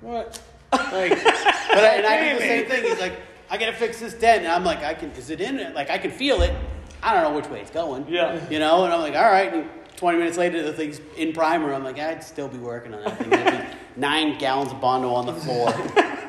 what? 0.01 0.41
Like, 0.73 1.11
But 1.25 1.85
I, 1.85 1.95
and 1.97 2.07
I 2.07 2.29
do 2.33 2.39
the 2.39 2.43
same 2.45 2.67
thing. 2.67 2.85
He's 2.85 3.01
like, 3.01 3.15
I 3.51 3.57
gotta 3.57 3.73
fix 3.73 3.99
this 4.01 4.13
dent, 4.13 4.45
and 4.45 4.53
I'm 4.53 4.65
like, 4.65 4.83
I 4.85 4.93
can. 4.93 5.11
Is 5.13 5.31
it 5.31 5.41
in 5.41 5.59
it? 5.59 5.75
Like 5.75 5.89
I 5.89 5.97
can 5.97 6.11
feel 6.11 6.43
it. 6.43 6.55
I 7.03 7.15
don't 7.15 7.23
know 7.23 7.35
which 7.37 7.49
way 7.49 7.61
it's 7.63 7.71
going. 7.71 8.07
Yeah. 8.07 8.39
You 8.51 8.59
know, 8.59 8.85
and 8.85 8.93
I'm 8.93 9.01
like, 9.01 9.15
all 9.15 9.31
right. 9.31 9.51
And 9.55 9.71
20 9.99 10.19
minutes 10.19 10.37
later, 10.39 10.63
the 10.63 10.73
thing's 10.73 11.01
in 11.17 11.33
primer. 11.33 11.75
I'm 11.75 11.83
like, 11.83 11.99
I'd 11.99 12.23
still 12.23 12.49
be 12.49 12.57
working 12.59 12.95
on 12.95 13.03
that 13.03 13.19
thing. 13.19 13.31
There'd 13.31 13.63
be 13.63 13.77
nine 14.01 14.39
gallons 14.39 14.71
of 14.71 14.81
bondo 14.81 15.11
on 15.11 15.27
the 15.27 15.35
floor. 15.35 15.75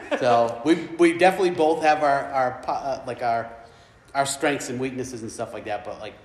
so 0.20 0.59
we 0.65 0.74
we 0.97 1.17
definitely 1.17 1.51
both 1.51 1.84
have 1.84 2.01
our 2.01 2.24
our 2.26 2.61
uh, 2.67 3.03
like 3.05 3.22
our 3.22 3.51
our 4.15 4.26
strengths 4.26 4.70
and 4.70 4.80
weaknesses 4.80 5.22
and 5.22 5.32
stuff 5.32 5.53
like 5.53 5.65
that. 5.65 5.86
But 5.86 5.99
like, 5.99 6.15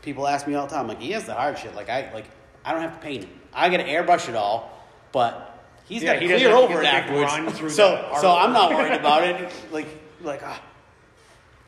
people 0.00 0.26
ask 0.26 0.46
me 0.46 0.54
all 0.54 0.66
the 0.66 0.74
time, 0.74 0.88
like, 0.88 1.00
he 1.00 1.10
has 1.12 1.24
the 1.24 1.34
hard 1.34 1.58
shit. 1.58 1.74
Like 1.74 1.90
I 1.90 2.10
like 2.14 2.24
I 2.64 2.72
don't 2.72 2.80
have 2.80 2.94
to 2.94 3.00
paint 3.00 3.24
it. 3.24 3.30
I 3.52 3.68
gotta 3.68 3.84
airbrush 3.84 4.30
it 4.30 4.34
all, 4.34 4.70
but 5.12 5.62
he's 5.84 6.02
Yeah, 6.02 6.14
got 6.14 6.20
to 6.20 6.26
he 6.26 6.34
clear 6.34 6.52
over 6.52 6.80
it 6.80 6.84
get 6.84 7.06
the 7.06 7.12
big 7.12 7.22
afterwards. 7.24 7.74
So 7.74 8.16
so. 8.18 8.34
I'm 8.34 8.54
not 8.54 8.70
worried 8.70 8.98
about 8.98 9.24
it. 9.24 9.52
Like 9.70 9.88
like 10.22 10.40
ah, 10.42 10.62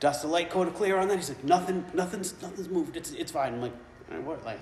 dust 0.00 0.24
a 0.24 0.28
light 0.28 0.48
coat 0.48 0.66
of 0.66 0.74
clear 0.74 0.96
on 0.96 1.08
that. 1.08 1.16
He's 1.16 1.28
like 1.28 1.44
nothing 1.44 1.84
nothing's 1.92 2.40
nothing's 2.40 2.70
moved. 2.70 2.96
It's 2.96 3.10
it's 3.10 3.32
fine. 3.32 3.52
I'm 3.52 3.60
like 3.60 3.74
"All 4.10 4.16
right, 4.16 4.24
what 4.24 4.44
like. 4.46 4.58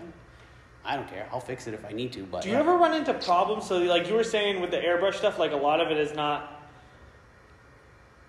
I 0.85 0.97
don't 0.97 1.09
care. 1.09 1.29
I'll 1.33 1.41
fix 1.41 1.67
it 1.67 1.75
if 1.75 1.85
I 1.85 1.93
need 1.93 2.13
to. 2.13 2.23
But 2.25 2.43
Do 2.43 2.49
you 2.49 2.57
ever 2.57 2.77
run 2.77 2.95
into 2.95 3.13
problems? 3.15 3.67
So, 3.67 3.79
like 3.79 4.09
you 4.09 4.15
were 4.15 4.25
saying 4.25 4.61
with 4.61 4.71
the 4.71 4.79
airbrush 4.79 5.15
stuff, 5.15 5.39
like 5.39 5.53
a 5.53 5.57
lot 5.57 5.81
of 5.81 5.91
it 5.91 5.99
is 5.99 6.15
not, 6.15 6.63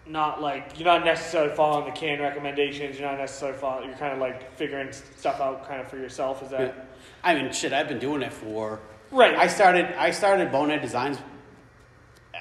not 0.06 0.42
like 0.42 0.78
you're 0.80 0.86
not 0.86 1.06
necessarily 1.06 1.54
following 1.56 1.86
the 1.86 1.92
can 1.98 2.20
recommendations. 2.20 3.00
You're 3.00 3.10
not 3.10 3.20
necessarily 3.20 3.58
following. 3.58 3.90
You're 3.90 3.98
kind 3.98 4.14
of 4.14 4.20
like 4.20 4.54
figuring 4.56 4.92
stuff 4.92 5.40
out, 5.40 5.68
kind 5.68 5.80
of 5.82 5.88
for 5.88 5.98
yourself. 5.98 6.42
Is 6.44 6.50
that 6.50 6.60
Yeah. 6.76 6.84
I 7.24 7.36
mean, 7.36 7.52
shit. 7.52 7.74
I've 7.74 7.88
been 7.88 8.00
doing 8.00 8.22
it 8.24 8.34
for. 8.34 8.80
right? 9.12 9.36
I 9.36 9.48
started. 9.48 9.86
I 9.98 10.12
started 10.12 10.52
Bonehead 10.52 10.82
Designs. 10.82 11.18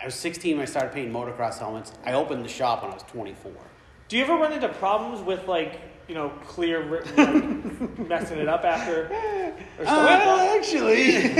I 0.00 0.04
was 0.04 0.14
16 0.14 0.56
when 0.56 0.62
I 0.62 0.66
started 0.70 0.92
painting 0.92 1.12
motocross 1.12 1.58
helmets. 1.58 1.92
I 2.04 2.12
opened 2.12 2.44
the 2.44 2.48
shop 2.48 2.82
when 2.82 2.92
I 2.92 2.94
was 2.94 3.02
24. 3.04 3.52
Do 4.08 4.16
you 4.16 4.22
ever 4.24 4.34
run 4.34 4.52
into 4.52 4.68
problems 4.68 5.20
with 5.22 5.46
like 5.48 5.80
you 6.08 6.14
know 6.14 6.30
clear 6.46 6.82
ri- 6.82 7.02
like, 7.16 7.98
messing 8.08 8.38
it 8.38 8.48
up 8.48 8.64
after? 8.64 9.04
Or 9.78 9.84
stuff 9.84 9.96
like 9.98 10.24
that? 10.24 10.56
actually, 10.58 11.12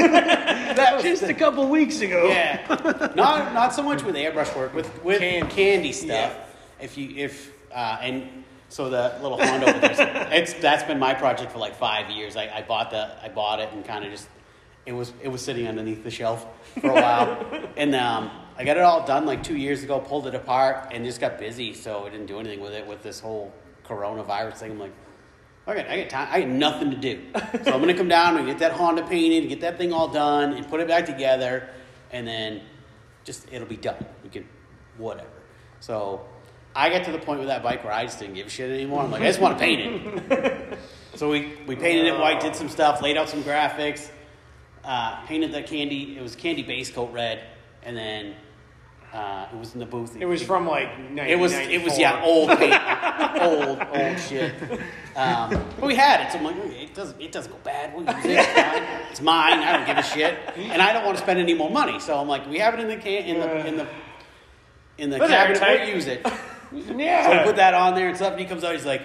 that 0.75 1.01
just 1.03 1.23
a 1.23 1.35
couple 1.35 1.69
weeks 1.69 2.01
ago. 2.01 2.29
Yeah, 2.29 3.12
not 3.16 3.55
not 3.55 3.75
so 3.75 3.83
much 3.83 4.03
with 4.03 4.14
airbrush 4.14 4.55
work, 4.55 4.75
with 4.75 5.03
with 5.03 5.21
Candy. 5.21 5.55
candy, 5.55 5.93
stuff. 5.93 6.37
If 6.81 6.99
you 6.99 7.14
if 7.16 7.53
uh, 7.73 7.99
and 8.03 8.45
so 8.69 8.91
the 8.91 9.19
little 9.23 9.43
Honda, 9.43 9.71
over 9.71 9.79
there, 9.81 10.29
it's 10.31 10.53
that's 10.55 10.85
been 10.85 10.99
my 10.99 11.14
project 11.14 11.51
for 11.51 11.59
like 11.59 11.75
five 11.75 12.11
years. 12.11 12.37
I, 12.37 12.51
I 12.59 12.62
bought 12.62 12.91
the 12.91 13.11
I 13.23 13.29
bought 13.29 13.61
it 13.61 13.73
and 13.73 13.85
kind 13.85 14.05
of 14.05 14.11
just 14.11 14.29
it 14.85 14.93
was 14.93 15.12
it 15.23 15.29
was 15.29 15.43
sitting 15.43 15.66
underneath 15.66 16.05
the 16.05 16.11
shelf 16.11 16.47
for 16.81 16.91
a 16.91 16.95
while, 16.95 17.69
and 17.77 17.95
um, 17.95 18.31
I 18.59 18.64
got 18.64 18.77
it 18.77 18.83
all 18.83 19.07
done 19.07 19.25
like 19.25 19.43
two 19.43 19.57
years 19.57 19.83
ago. 19.83 19.99
Pulled 19.99 20.27
it 20.27 20.35
apart 20.35 20.89
and 20.93 21.05
just 21.07 21.21
got 21.21 21.39
busy, 21.39 21.73
so 21.73 22.07
I 22.07 22.11
didn't 22.11 22.27
do 22.27 22.39
anything 22.39 22.61
with 22.61 22.75
it 22.75 22.87
with 22.87 23.03
this 23.03 23.19
whole 23.19 23.53
coronavirus 23.89 24.57
thing. 24.57 24.72
I'm 24.72 24.78
like. 24.78 24.93
Got, 25.66 25.86
I 25.86 26.01
got 26.01 26.09
time. 26.09 26.28
I 26.30 26.41
got 26.41 26.49
nothing 26.49 26.91
to 26.93 26.97
do, 26.97 27.20
so 27.62 27.72
I'm 27.72 27.80
gonna 27.80 27.93
come 27.93 28.09
down 28.09 28.39
and 28.39 28.47
get 28.47 28.61
that 28.61 28.72
Honda 28.72 29.07
painted, 29.07 29.51
get 29.51 29.61
that 29.61 29.76
thing 29.76 29.93
all 29.93 30.09
done, 30.09 30.55
and 30.55 30.66
put 30.66 30.80
it 30.80 30.89
back 30.89 31.05
together, 31.05 31.68
and 32.11 32.26
then 32.26 32.62
just 33.22 33.47
it'll 33.53 33.68
be 33.68 33.76
done. 33.76 34.03
We 34.24 34.30
can, 34.30 34.49
whatever. 34.97 35.28
So 35.80 36.24
I 36.74 36.89
got 36.89 37.05
to 37.05 37.12
the 37.12 37.18
point 37.18 37.41
with 37.41 37.49
that 37.49 37.62
bike 37.62 37.84
where 37.84 37.93
I 37.93 38.05
just 38.05 38.18
didn't 38.18 38.34
give 38.34 38.47
a 38.47 38.51
shit 38.51 38.70
anymore. 38.70 39.03
I'm 39.03 39.11
like, 39.11 39.20
I 39.20 39.26
just 39.26 39.41
want 39.41 39.59
to 39.59 39.62
paint 39.62 40.07
it. 40.30 40.78
so 41.16 41.28
we 41.28 41.53
we 41.66 41.76
painted 41.76 42.07
it 42.07 42.18
white, 42.18 42.41
did 42.41 42.57
some 42.57 42.70
stuff, 42.70 43.03
laid 43.03 43.18
out 43.18 43.28
some 43.28 43.43
graphics, 43.43 44.11
uh, 44.84 45.24
painted 45.26 45.53
the 45.53 45.62
candy. 45.62 46.16
It 46.16 46.22
was 46.22 46.34
candy 46.34 46.62
base 46.62 46.91
coat 46.91 47.12
red, 47.12 47.43
and 47.82 47.95
then 47.95 48.34
uh, 49.12 49.46
it 49.52 49.59
was 49.59 49.72
in 49.74 49.80
the 49.80 49.86
booth. 49.86 50.16
It 50.20 50.26
was 50.26 50.42
from 50.42 50.66
like 50.66 50.90
It 51.16 51.38
was 51.38 51.52
it 51.52 51.82
was 51.82 51.98
yeah 51.98 52.22
old 52.22 52.50
paint, 52.59 53.42
old 53.42 53.80
old 53.92 54.20
shit. 54.20 54.54
Um, 55.16 55.50
but 55.80 55.86
we 55.86 55.96
had 55.96 56.20
it, 56.20 56.32
so 56.32 56.38
I'm 56.38 56.44
like, 56.44 56.56
it 56.56 56.94
doesn't 56.94 57.20
it 57.20 57.32
doesn't 57.32 57.50
go 57.50 57.59
bad. 57.64 57.94
We'll 57.94 58.04
use 58.04 58.24
it. 58.24 58.38
It's, 58.38 58.52
fine. 58.52 58.82
It's 59.11 59.20
mine. 59.20 59.59
I 59.61 59.76
don't 59.76 59.86
give 59.86 59.98
a 59.98 60.02
shit, 60.02 60.38
and 60.56 60.80
I 60.80 60.92
don't 60.92 61.04
want 61.04 61.16
to 61.16 61.22
spend 61.22 61.40
any 61.40 61.54
more 61.54 61.70
money. 61.70 61.98
So 61.98 62.18
I'm 62.18 62.28
like, 62.28 62.48
we 62.48 62.59
have 62.59 62.74
it 62.74 62.80
in 62.80 62.88
the 62.88 62.96
can 62.96 63.24
in 63.24 63.40
the 63.40 63.66
in 63.66 63.76
the 63.78 63.86
in 64.98 65.11
the 65.11 65.18
But 65.18 65.30
cabinet. 65.30 65.61
We'll 65.61 65.88
use 65.88 66.06
it. 66.06 66.26
Yeah. 66.70 67.24
So 67.24 67.32
I 67.32 67.44
put 67.44 67.56
that 67.56 67.72
on 67.72 67.94
there 67.94 68.09
and 68.09 68.16
stuff. 68.16 68.32
And 68.32 68.40
he 68.40 68.46
comes 68.46 68.62
out. 68.62 68.74
He's 68.74 68.84
like, 68.84 69.00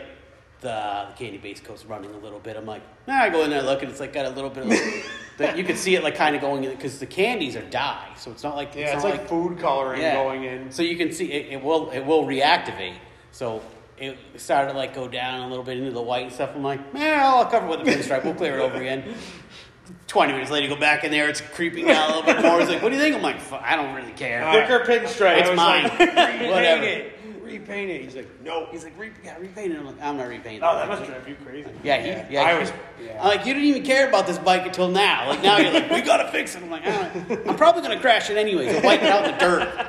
the, 0.64 1.05
the 1.09 1.14
candy 1.16 1.38
base 1.38 1.59
coat's 1.59 1.86
running 1.86 2.11
a 2.11 2.18
little 2.18 2.39
bit. 2.39 2.57
I'm 2.57 2.66
like, 2.66 2.82
nah. 3.07 3.16
I 3.16 3.30
go 3.30 3.43
in 3.43 3.49
there, 3.49 3.61
look, 3.61 3.84
and 3.84 3.91
it's 3.91 3.99
like 3.99 4.14
got 4.14 4.26
a 4.26 4.30
little 4.30 4.49
bit 4.49 4.66
of. 4.66 4.72
Like, 5.39 5.55
the, 5.55 5.57
you 5.57 5.64
can 5.64 5.78
see 5.78 5.95
it 5.95 6.03
like 6.03 6.14
kind 6.14 6.36
of 6.36 6.41
going 6.41 6.64
in 6.64 6.70
because 6.70 6.99
the 6.99 7.07
candies 7.07 7.55
are 7.55 7.64
dye, 7.64 8.07
so 8.16 8.30
it's 8.30 8.43
not 8.43 8.55
like 8.55 8.76
yeah, 8.76 8.93
it's 8.93 9.03
not 9.03 9.14
like, 9.18 9.28
food 9.28 9.57
coloring 9.57 9.99
going 9.99 10.43
in. 10.43 10.72
so 10.72 10.84
you 10.84 10.95
can 10.95 11.11
see 11.11 11.32
it, 11.32 11.53
it 11.53 11.64
will 11.64 11.89
it 11.89 12.05
will 12.05 12.26
reactivate. 12.26 12.97
So 13.32 13.64
it 13.97 14.18
started 14.36 14.74
to 14.74 14.78
like 14.78 14.93
go 14.93 15.07
down 15.07 15.41
a 15.41 15.47
little 15.47 15.64
bit 15.64 15.78
into 15.78 15.91
the 15.91 16.01
white 16.01 16.26
and 16.26 16.32
stuff. 16.32 16.51
I'm 16.55 16.64
like, 16.64 16.80
eh, 16.80 16.93
man, 16.93 17.20
I'll 17.20 17.45
cover 17.45 17.66
with 17.68 17.80
a 17.80 17.84
pinstripe. 17.84 18.24
We'll 18.24 18.36
clear 18.36 18.59
it 18.59 18.61
over 18.61 18.78
again. 18.78 19.16
Twenty 20.07 20.34
minutes 20.34 20.51
later, 20.51 20.68
you 20.68 20.74
go 20.74 20.80
back 20.80 21.03
in 21.03 21.11
there. 21.11 21.28
It's 21.28 21.41
creeping 21.41 21.89
out 21.89 22.11
a 22.11 22.16
little 22.16 22.34
bit 22.34 22.41
more. 22.41 22.61
It's 22.61 22.70
like, 22.70 22.82
"What 22.82 22.89
do 22.89 22.95
you 22.95 23.01
think?" 23.01 23.16
I'm 23.16 23.22
like, 23.22 23.39
"Fuck, 23.39 23.61
"I 23.64 23.76
don't 23.76 23.93
really 23.95 24.14
care. 24.14 24.39
Thicker 24.51 24.86
pinstripe. 24.86 25.39
it's 25.39 25.55
mine. 25.57 25.84
like, 25.84 25.97
Whatever." 26.51 26.84
it. 26.84 27.12
Repaint 27.59 27.91
it. 27.91 28.01
He's 28.01 28.15
like, 28.15 28.27
no. 28.43 28.67
He's 28.71 28.83
like, 28.83 28.97
Re- 28.97 29.11
"Yeah, 29.23 29.37
repaint 29.39 29.71
it." 29.73 29.79
I'm 29.79 29.85
like, 29.85 29.95
"I'm 30.01 30.17
not 30.17 30.27
repainting." 30.27 30.61
Oh, 30.63 30.75
that 30.75 30.87
must 30.87 31.05
drive 31.05 31.27
you 31.27 31.35
crazy. 31.45 31.69
Yeah, 31.83 32.01
he, 32.01 32.07
Yeah, 32.09 32.27
yeah. 32.29 32.41
I 32.43 32.53
he- 32.53 32.59
was- 32.59 32.73
yeah. 33.03 33.19
I'm 33.21 33.27
like, 33.27 33.45
you 33.45 33.53
didn't 33.53 33.69
even 33.69 33.83
care 33.83 34.07
about 34.07 34.27
this 34.27 34.37
bike 34.37 34.65
until 34.65 34.89
now. 34.89 35.29
Like 35.29 35.41
now 35.43 35.57
you're 35.57 35.71
like, 35.71 35.89
we 35.91 36.01
gotta 36.01 36.29
fix 36.31 36.55
it. 36.55 36.63
I'm 36.63 36.69
like, 36.69 36.85
I 36.85 37.09
don't- 37.09 37.47
I'm 37.49 37.55
probably 37.55 37.81
gonna 37.81 37.99
crash 37.99 38.29
it 38.29 38.37
anyways. 38.37 38.75
I'll 38.75 38.81
wipe 38.83 39.01
it 39.03 39.09
out 39.09 39.25
in 39.25 39.31
the 39.31 39.37
dirt. 39.37 39.87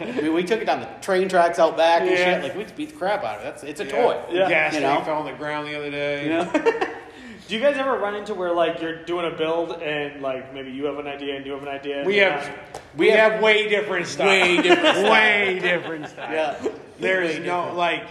I 0.00 0.20
mean, 0.22 0.32
we 0.32 0.42
took 0.44 0.60
it 0.60 0.64
down 0.64 0.80
the 0.80 0.86
train 1.02 1.28
tracks 1.28 1.58
out 1.58 1.76
back 1.76 2.02
and 2.02 2.10
Yeah. 2.10 2.16
shit. 2.16 2.42
Like 2.42 2.56
we 2.56 2.64
beat 2.76 2.90
the 2.90 2.96
crap 2.96 3.22
out 3.22 3.36
of 3.36 3.42
it. 3.42 3.44
That's 3.44 3.62
it's 3.64 3.80
a 3.80 3.84
toy. 3.86 4.18
Yeah. 4.30 4.48
Gas 4.48 4.74
You 4.74 4.80
tank 4.80 5.00
know? 5.00 5.04
fell 5.04 5.18
on 5.18 5.26
the 5.26 5.32
ground 5.32 5.68
the 5.68 5.76
other 5.76 5.90
day. 5.90 6.24
You 6.24 6.28
know? 6.30 6.90
Do 7.46 7.54
you 7.54 7.60
guys 7.60 7.76
ever 7.76 7.98
run 7.98 8.14
into 8.14 8.34
where 8.34 8.52
like 8.52 8.80
you're 8.80 9.04
doing 9.04 9.30
a 9.30 9.36
build 9.36 9.72
and 9.82 10.22
like 10.22 10.54
maybe 10.54 10.70
you 10.70 10.84
have 10.86 10.98
an 10.98 11.06
idea 11.06 11.36
and 11.36 11.44
you 11.44 11.52
have 11.52 11.62
an 11.62 11.68
idea? 11.68 11.98
and 11.98 12.06
We 12.06 12.16
you're 12.20 12.30
have 12.30 12.46
not- 12.48 12.80
we 12.96 13.10
have 13.10 13.42
way 13.42 13.68
different 13.68 14.06
stuff. 14.06 14.26
Way 14.26 14.56
different 14.62 14.96
stuff. 14.96 15.10
way 15.10 15.58
different 15.60 16.08
stuff. 16.08 16.30
Yeah. 16.30 16.68
There's 17.00 17.34
Way 17.38 17.46
no 17.46 17.56
different. 17.60 17.76
like 17.76 18.04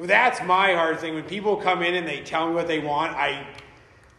that's 0.00 0.42
my 0.42 0.74
hard 0.74 0.98
thing 0.98 1.14
when 1.14 1.22
people 1.24 1.56
come 1.56 1.82
in 1.82 1.94
and 1.94 2.06
they 2.08 2.20
tell 2.22 2.48
me 2.48 2.54
what 2.54 2.66
they 2.66 2.80
want. 2.80 3.14
I 3.14 3.46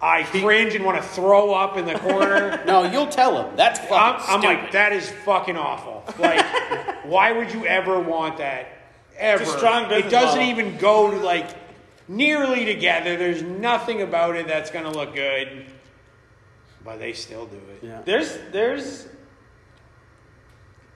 I 0.02 0.24
cringe 0.24 0.74
and 0.76 0.86
want 0.86 1.02
to 1.02 1.08
throw 1.10 1.54
up 1.54 1.76
in 1.78 1.86
the 1.86 1.96
corner. 2.00 2.62
No, 2.66 2.84
you'll 2.84 3.08
tell 3.08 3.44
him. 3.44 3.56
That's 3.58 3.80
fucking 3.80 3.94
I'm, 3.98 4.16
I'm 4.16 4.42
stupid. 4.42 4.46
like 4.64 4.72
that 4.72 4.94
is 4.94 5.10
fucking 5.26 5.58
awful. 5.58 6.04
Like 6.18 6.46
why 7.06 7.34
would 7.34 7.52
you 7.54 7.66
ever 7.66 8.00
want 8.00 8.38
that? 8.38 8.68
Ever. 9.18 9.44
It's 9.44 9.54
a 9.54 9.58
strong 9.58 9.90
business 9.90 10.08
It 10.08 10.12
doesn't 10.12 10.40
model. 10.40 10.60
even 10.60 10.78
go 10.78 11.12
to 11.12 11.18
like 11.18 11.50
nearly 12.08 12.66
together. 12.66 13.18
There's 13.18 13.42
nothing 13.42 14.02
about 14.02 14.36
it 14.36 14.48
that's 14.48 14.72
gonna 14.72 14.92
look 14.92 15.16
good. 15.16 15.66
But 16.84 17.00
they 17.00 17.14
still 17.14 17.48
do 17.48 17.58
it. 17.58 17.80
yeah. 17.82 18.02
There's 18.06 18.38
there's 18.52 19.08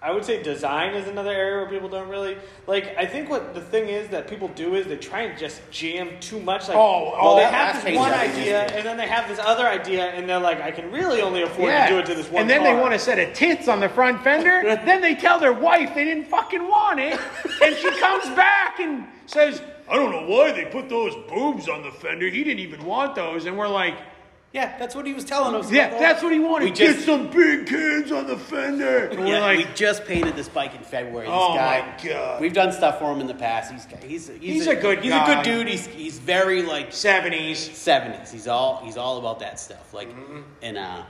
I 0.01 0.12
would 0.12 0.24
say 0.24 0.41
design 0.41 0.93
is 0.95 1.07
another 1.10 1.32
area 1.32 1.57
where 1.57 1.70
people 1.70 1.89
don't 1.89 2.07
really 2.07 2.38
like. 2.68 2.95
I 2.97 3.05
think 3.05 3.30
what 3.30 3.53
the 3.53 3.60
thing 3.60 3.89
is 3.89 4.07
that 4.10 4.30
people 4.30 4.47
do 4.49 4.76
is 4.76 4.88
they 4.88 4.95
try 4.95 5.22
and 5.24 5.38
just 5.38 5.60
jam 5.72 6.12
too 6.22 6.39
much. 6.39 6.70
Like, 6.70 6.78
Oh, 6.78 6.82
oh 6.82 7.12
well, 7.12 7.34
oh, 7.34 7.36
they 7.36 7.43
have 7.43 7.84
this 7.84 7.97
one 7.97 8.14
idea, 8.14 8.62
and 8.62 8.86
then 8.86 8.95
they 8.95 9.07
have 9.07 9.28
this 9.28 9.39
other 9.39 9.68
idea, 9.68 10.05
and 10.05 10.30
they're 10.30 10.39
like, 10.39 10.62
I 10.62 10.72
can 10.72 10.89
really 10.91 11.22
only 11.22 11.41
afford 11.41 11.72
to 11.74 11.88
do 11.89 11.99
it 11.99 12.05
to 12.05 12.16
this 12.16 12.30
one. 12.32 12.41
and 12.41 12.49
then 12.49 12.64
they 12.64 12.74
want 12.74 12.93
a 12.93 12.99
set 12.99 13.20
of 13.20 13.34
tits 13.34 13.68
on 13.68 13.82
the 13.82 13.89
front 13.89 14.24
fender. 14.24 14.62
then 14.86 15.01
they 15.01 15.16
tell 15.16 15.38
their 15.38 15.53
wife 15.53 15.93
they 15.93 16.05
didn't 16.05 16.28
fucking 16.28 16.66
want 16.66 17.01
it, 17.01 17.20
and 17.62 17.76
she 17.76 17.89
comes 17.99 18.24
back 18.38 18.80
and 18.80 19.05
says, 19.26 19.62
"I 19.90 19.96
don't 19.96 20.12
know 20.12 20.26
why 20.26 20.52
they 20.52 20.66
put 20.66 20.88
those 20.90 21.16
boobs 21.28 21.68
on 21.70 21.82
the 21.84 21.92
fender. 21.92 22.28
He 22.30 22.44
didn't 22.44 22.60
even 22.60 22.84
want 22.86 23.16
those." 23.16 23.46
And 23.46 23.58
we're 23.58 23.68
like, 23.68 23.96
Yeah, 24.52 24.80
that's 24.80 24.96
what 24.96 25.06
he 25.06 25.14
was 25.14 25.26
telling 25.26 25.54
us. 25.54 25.72
"Yeah, 25.72 25.90
that's 26.00 26.24
what 26.24 26.32
he 26.34 26.40
wanted. 26.40 26.66
We 26.66 26.72
just- 26.72 26.98
Get 26.98 27.06
some 27.06 27.28
big 27.30 27.68
cans 27.68 28.12
on 28.12 28.26
the 28.26 28.36
fender." 28.36 29.06
And 29.10 29.20
we're 29.20 29.28
Yeah, 29.36 29.42
like, 29.42 29.58
we 29.60 29.66
just 29.76 30.06
painted 30.06 30.36
this 30.36 30.50
bike 30.50 30.74
in 30.74 30.82
February. 30.82 31.28
This 31.28 31.36
Oh, 31.38 31.54
guy, 31.54 31.82
my 32.04 32.10
God. 32.10 32.42
We've 32.42 32.52
done 32.52 32.72
stuff 32.72 32.98
for 32.98 33.12
him 33.14 33.22
in 33.22 33.28
the 33.28 33.36
past. 33.36 33.72
He's 33.72 33.86
he's 34.04 34.28
he's, 34.28 34.40
He's 34.42 34.68
a 34.68 34.76
good 34.76 35.04
he's 35.04 35.12
guy. 35.12 35.32
a 35.32 35.36
good 35.36 35.44
dude. 35.44 35.68
He's 35.68 35.86
he's 35.86 36.18
very 36.18 36.64
like 36.64 36.90
"70s." 36.92 37.58
seventies. 37.76 38.32
He's 38.32 38.48
all 38.48 38.82
he's 38.84 38.98
all 38.98 39.20
about 39.20 39.38
that 39.42 39.60
stuff. 39.60 39.94
Like 39.94 40.10
Mm-hmm. 40.10 40.40
and 40.64 40.78
uh 40.80 41.02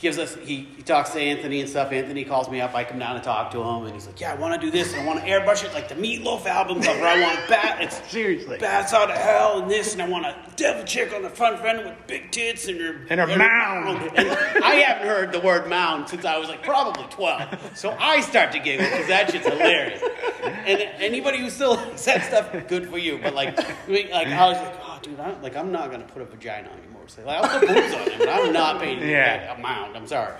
gives 0.00 0.18
us 0.18 0.34
he, 0.34 0.66
he 0.76 0.82
talks 0.82 1.10
to 1.10 1.20
Anthony 1.20 1.60
and 1.60 1.68
stuff. 1.68 1.92
Anthony 1.92 2.24
calls 2.24 2.48
me 2.50 2.60
up, 2.60 2.74
I 2.74 2.84
come 2.84 2.98
down 2.98 3.16
and 3.16 3.22
talk 3.24 3.50
to 3.52 3.60
him 3.62 3.84
and 3.84 3.94
he's 3.94 4.06
like, 4.06 4.20
Yeah, 4.20 4.32
I 4.32 4.36
wanna 4.36 4.58
do 4.58 4.70
this, 4.70 4.92
and 4.92 5.02
I 5.02 5.06
wanna 5.06 5.20
airbrush 5.20 5.62
it 5.64 5.72
like 5.74 5.88
the 5.88 5.94
Meatloaf 5.94 6.46
album 6.46 6.82
cover. 6.82 7.04
I 7.04 7.20
want 7.20 7.48
bat 7.48 7.78
it's 7.82 8.00
Seriously. 8.10 8.58
bats 8.58 8.92
out 8.94 9.10
of 9.10 9.16
hell 9.16 9.60
and 9.62 9.70
this 9.70 9.92
and 9.92 10.00
I 10.02 10.08
want 10.08 10.26
a 10.26 10.34
devil 10.56 10.84
chick 10.84 11.12
on 11.14 11.22
the 11.22 11.28
front 11.30 11.58
fender 11.60 11.84
with 11.84 12.06
big 12.06 12.30
tits 12.32 12.66
and 12.68 12.80
her 12.80 12.96
And 13.10 13.20
her 13.20 13.26
mound. 13.36 14.00
Oh, 14.02 14.10
and 14.16 14.64
I 14.64 14.74
haven't 14.76 15.06
heard 15.06 15.32
the 15.32 15.40
word 15.40 15.68
mound 15.68 16.08
since 16.08 16.24
I 16.24 16.38
was 16.38 16.48
like 16.48 16.62
probably 16.62 17.04
twelve. 17.10 17.42
So 17.74 17.94
I 17.98 18.20
start 18.20 18.52
to 18.52 18.58
giggle 18.58 18.86
because 18.86 19.08
that 19.08 19.30
shit's 19.30 19.46
hilarious. 19.46 20.02
And 20.42 20.80
anybody 20.98 21.38
who 21.40 21.50
still 21.50 21.78
said 21.96 22.20
stuff, 22.22 22.50
good 22.68 22.88
for 22.88 22.98
you. 22.98 23.18
But 23.22 23.34
like, 23.34 23.56
like 23.88 24.10
I 24.12 24.46
was 24.48 24.56
like, 24.56 24.89
dude, 25.02 25.18
I, 25.20 25.38
like 25.40 25.56
I'm 25.56 25.72
not 25.72 25.90
gonna 25.90 26.04
put 26.04 26.22
a 26.22 26.24
vagina 26.24 26.68
on 26.68 26.82
your 26.82 26.92
motorcycle. 26.92 27.26
Like, 27.32 27.42
I'll 27.44 27.58
put 27.60 27.68
boobs 27.68 27.94
on 27.94 28.00
it, 28.08 28.18
but 28.18 28.28
I'm 28.28 28.52
not 28.52 28.80
painting 28.80 29.08
Yeah. 29.08 29.54
a 29.54 29.60
mound. 29.60 29.96
I'm 29.96 30.06
sorry. 30.06 30.34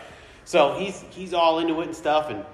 So 0.44 0.74
he's 0.78 1.04
he's 1.10 1.32
all 1.34 1.58
into 1.58 1.80
it 1.80 1.86
and 1.86 1.96
stuff, 1.96 2.30
and 2.30 2.44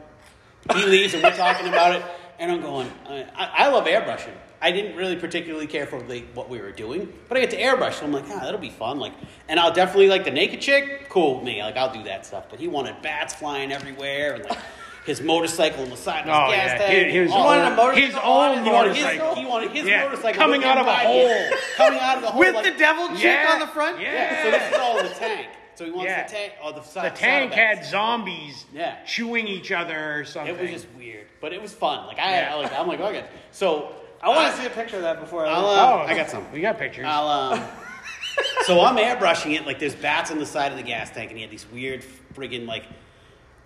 he 0.77 0.85
leaves, 0.87 1.15
and 1.15 1.23
we're 1.23 1.37
talking 1.37 1.69
about 1.69 1.97
it, 1.97 2.03
and 2.39 2.51
I'm 2.51 2.61
going, 2.61 2.91
I, 3.09 3.27
I 3.37 3.69
love 3.69 3.85
airbrushing. 3.85 4.35
I 4.61 4.73
didn't 4.73 4.97
really 4.97 5.17
particularly 5.17 5.67
care 5.67 5.87
for 5.87 6.01
like, 6.01 6.33
what 6.33 6.49
we 6.49 6.59
were 6.61 6.73
doing, 6.73 7.13
but 7.29 7.37
I 7.37 7.41
get 7.41 7.51
to 7.51 7.61
airbrush, 7.61 7.95
so 8.01 8.05
I'm 8.07 8.13
like, 8.13 8.25
ah, 8.31 8.41
that'll 8.43 8.59
be 8.59 8.71
fun. 8.71 8.99
Like, 8.99 9.13
and 9.49 9.61
I'll 9.61 9.73
definitely 9.73 10.09
like 10.09 10.25
the 10.25 10.31
naked 10.31 10.61
chick, 10.63 11.09
cool 11.11 11.37
with 11.37 11.45
me. 11.45 11.63
Like, 11.63 11.77
I'll 11.77 11.93
do 11.93 12.03
that 12.05 12.25
stuff. 12.27 12.47
But 12.49 12.59
he 12.59 12.67
wanted 12.67 13.01
bats 13.03 13.35
flying 13.35 13.71
everywhere, 13.71 14.35
and 14.35 14.45
like 14.45 14.59
his 15.07 15.21
motorcycle 15.23 15.85
on 15.85 15.91
the 15.91 15.97
side 15.97 16.21
of 16.21 16.27
his 16.27 16.35
Oh, 16.35 16.51
gas 16.51 16.71
yeah. 16.81 16.87
tank. 16.87 17.11
His- 17.13 17.13
his 17.15 17.33
all 17.33 17.49
own- 17.49 17.77
that. 17.77 17.95
his 17.97 18.15
own 18.17 18.65
He 18.65 18.71
wanted 18.71 18.95
his- 18.97 19.05
motorcycle. 19.05 19.35
He 19.37 19.45
wanted 19.47 19.71
his 19.71 19.87
Yeah, 19.87 20.03
motorcycle 20.05 20.41
coming 20.43 20.65
out 20.65 20.79
of 20.79 20.87
a 20.87 20.91
inside 20.91 21.07
hole. 21.07 21.59
coming 21.77 22.01
out 22.01 22.17
of 22.17 22.23
the 22.23 22.31
hole 22.33 22.41
with 22.41 22.55
like- 22.57 22.65
the 22.65 22.71
devil 22.73 23.09
chick 23.11 23.23
Yeah. 23.25 23.51
on 23.55 23.61
the 23.61 23.67
front. 23.69 24.01
Yeah. 24.01 24.43
So 24.43 24.51
this 24.51 24.73
is 24.73 24.79
all 24.79 24.99
in 24.99 25.07
the 25.07 25.15
tank. 25.15 25.47
So 25.77 25.85
he 25.85 25.91
wants 25.91 26.07
Yeah. 26.11 26.23
the 26.25 26.33
tank 26.33 26.53
or 26.65 26.73
the 26.73 26.83
side, 26.83 27.05
The 27.05 27.09
side. 27.11 27.17
tank 27.17 27.53
saddlebags. 27.53 27.79
had 27.81 27.91
zombies 27.91 28.65
Yeah. 28.73 28.95
chewing 29.07 29.47
each 29.47 29.71
other 29.73 30.19
or 30.21 30.25
something. 30.25 30.55
It 30.55 30.61
was 30.61 30.71
just 30.71 30.87
weird, 30.97 31.27
but 31.41 31.53
it 31.53 31.61
was 31.63 31.73
fun. 31.73 32.07
Like 32.07 32.19
I, 32.19 32.31
Yeah. 32.33 32.51
I 32.53 32.55
like, 32.57 32.73
I'm 32.79 32.89
like, 32.89 33.01
okay. 33.01 33.25
So 33.53 33.93
I 34.23 34.31
want 34.31 34.55
to 34.55 34.61
see 34.61 34.67
a 34.67 34.71
picture 34.71 34.97
of 34.97 35.03
that 35.03 35.21
before 35.21 35.47
I. 35.47 35.51
I'll, 35.51 35.67
uh, 35.67 35.93
Oh, 35.93 36.07
I 36.07 36.15
got 36.15 36.31
some. 36.31 36.51
We 36.53 36.61
got 36.63 36.79
pictures. 36.79 37.05
I'll, 37.07 37.29
um, 37.29 37.63
so 38.65 38.81
I'm 38.81 38.97
airbrushing 38.97 39.55
it. 39.55 39.67
Like 39.67 39.79
there's 39.79 39.95
bats 39.95 40.31
on 40.31 40.39
the 40.39 40.47
side 40.47 40.73
of 40.73 40.79
the 40.79 40.83
gas 40.85 41.11
tank, 41.11 41.29
and 41.31 41.37
he 41.37 41.43
had 41.43 41.51
these 41.51 41.67
weird 41.73 42.03
friggin' 42.35 42.67
like 42.67 42.85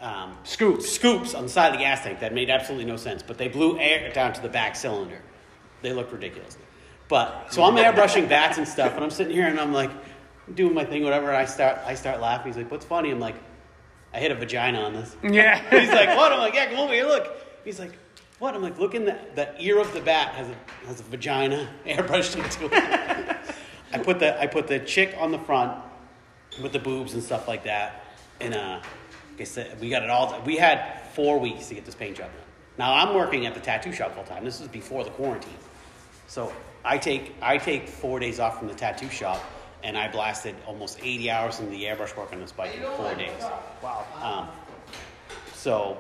um, 0.01 0.37
Scoops. 0.45 0.91
scoops 0.91 1.35
on 1.35 1.45
the 1.45 1.49
side 1.49 1.69
of 1.69 1.73
the 1.75 1.79
gas 1.79 2.03
tank 2.03 2.21
that 2.21 2.33
made 2.33 2.51
absolutely 2.51 2.87
no 2.87 2.97
sense. 2.97 3.23
But 3.23 3.39
they 3.39 3.49
blew 3.49 3.79
air 3.79 4.13
down 4.13 4.33
to 4.33 4.41
the 4.41 4.49
back 4.49 4.77
cylinder. 4.77 5.21
They 5.83 5.93
looked 5.93 6.13
ridiculous. 6.13 6.57
But 7.09 7.53
so 7.53 7.65
I'm 7.65 7.75
airbrushing 7.75 8.29
bats 8.29 8.59
and 8.59 8.69
stuff, 8.69 8.95
and 8.95 9.03
I'm 9.03 9.11
sitting 9.11 9.33
here 9.33 9.47
and 9.47 9.59
I'm 9.59 9.73
like 9.73 9.91
doing 10.55 10.75
my 10.75 10.85
thing, 10.85 11.03
whatever. 11.03 11.29
And 11.29 11.37
I 11.37 11.45
start 11.45 11.79
I 11.85 11.95
start 11.95 12.21
laughing. 12.21 12.53
He's 12.53 12.57
like, 12.57 12.71
"What's 12.71 12.85
funny?" 12.85 13.11
I'm 13.11 13.19
like, 13.19 13.35
"I 14.15 14.21
hit 14.21 14.31
a 14.31 14.37
vagina 14.37 14.81
on 14.81 14.93
this." 14.93 15.17
yeah. 15.25 15.59
He's 15.81 15.91
like, 15.91 16.17
what? 16.17 16.33
I'm 16.33 16.39
like, 16.39 16.55
yeah, 16.55 16.67
come 16.67 16.79
over 16.79 16.93
here, 16.93 17.07
look. 17.07 17.37
He's 17.65 17.81
like, 17.81 17.99
what? 18.39 18.55
I'm 18.55 18.63
like, 18.63 18.79
look 18.79 18.95
in 18.95 19.05
the, 19.05 19.19
the 19.35 19.61
ear 19.61 19.81
of 19.81 19.93
the 19.93 20.01
bat 20.01 20.35
has 20.35 20.49
a, 20.49 20.87
has 20.87 21.01
a 21.01 21.03
vagina 21.05 21.69
airbrushed 21.87 22.37
into 22.37 22.67
it. 22.75 23.37
I 23.93 23.99
put 23.99 24.21
the 24.21 24.41
I 24.41 24.47
put 24.47 24.69
the 24.69 24.79
chick 24.79 25.17
on 25.19 25.33
the 25.33 25.39
front 25.39 25.77
with 26.63 26.73
the 26.73 26.79
boobs 26.79 27.15
and 27.15 27.23
stuff 27.23 27.49
like 27.49 27.65
that, 27.65 28.05
and 28.41 28.55
uh, 28.55 28.81
I 29.41 29.45
said, 29.45 29.81
we 29.81 29.89
got 29.89 30.03
it 30.03 30.11
all. 30.11 30.41
We 30.45 30.57
had 30.57 31.03
four 31.15 31.39
weeks 31.41 31.69
to 31.69 31.75
get 31.75 31.85
this 31.85 31.95
paint 31.95 32.17
job 32.17 32.27
done. 32.27 32.45
Now 32.79 32.95
I'm 32.95 33.15
working 33.15 33.47
at 33.47 33.55
the 33.55 33.61
tattoo 33.61 33.93
shop 33.93 34.15
full 34.15 34.25
time. 34.25 34.45
This 34.45 34.61
is 34.61 34.69
before 34.69 35.05
the 35.05 35.11
quarantine, 35.11 35.53
so 36.29 36.53
I 36.85 36.99
take 36.99 37.35
I 37.43 37.59
take 37.59 37.89
four 37.89 38.19
days 38.21 38.41
off 38.41 38.59
from 38.59 38.69
the 38.69 38.75
tattoo 38.75 39.09
shop, 39.11 39.43
and 39.83 39.99
I 39.99 40.11
blasted 40.11 40.55
almost 40.67 40.99
80 41.03 41.31
hours 41.31 41.61
in 41.61 41.71
the 41.71 41.85
airbrush 41.85 42.17
work 42.17 42.33
on 42.33 42.41
this 42.41 42.53
bike 42.53 42.75
in 42.75 42.83
four 42.83 43.15
days. 43.15 43.43
Wow. 43.83 44.07
Um, 44.23 44.49
so 45.53 45.99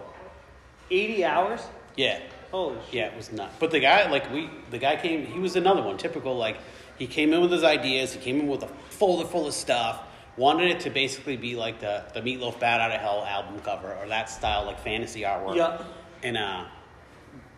80 0.90 1.24
hours? 1.24 1.60
yeah, 1.96 2.20
Holy 2.50 2.76
shit. 2.86 2.94
yeah, 2.94 3.06
it 3.06 3.16
was 3.16 3.30
nuts. 3.32 3.54
But 3.58 3.70
the 3.72 3.80
guy, 3.80 4.08
like 4.10 4.32
we, 4.32 4.48
the 4.70 4.78
guy 4.78 4.96
came. 4.96 5.26
He 5.26 5.38
was 5.38 5.56
another 5.56 5.82
one, 5.82 5.98
typical. 5.98 6.36
Like 6.36 6.56
he 6.98 7.06
came 7.06 7.32
in 7.34 7.40
with 7.42 7.52
his 7.52 7.64
ideas. 7.64 8.12
He 8.14 8.20
came 8.20 8.40
in 8.40 8.46
with 8.48 8.62
a 8.62 8.68
folder 8.90 9.26
full 9.28 9.46
of 9.46 9.54
stuff. 9.54 10.02
Wanted 10.40 10.70
it 10.70 10.80
to 10.80 10.90
basically 10.90 11.36
be 11.36 11.54
like 11.54 11.80
the 11.80 12.02
the 12.14 12.22
Meatloaf 12.22 12.58
"Bat 12.58 12.80
Out 12.80 12.90
of 12.92 13.00
Hell" 13.02 13.26
album 13.26 13.60
cover 13.60 13.94
or 13.94 14.08
that 14.08 14.30
style, 14.30 14.64
like 14.64 14.80
fantasy 14.80 15.20
artwork. 15.20 15.54
Yeah. 15.54 15.82
And 16.22 16.38
uh, 16.38 16.64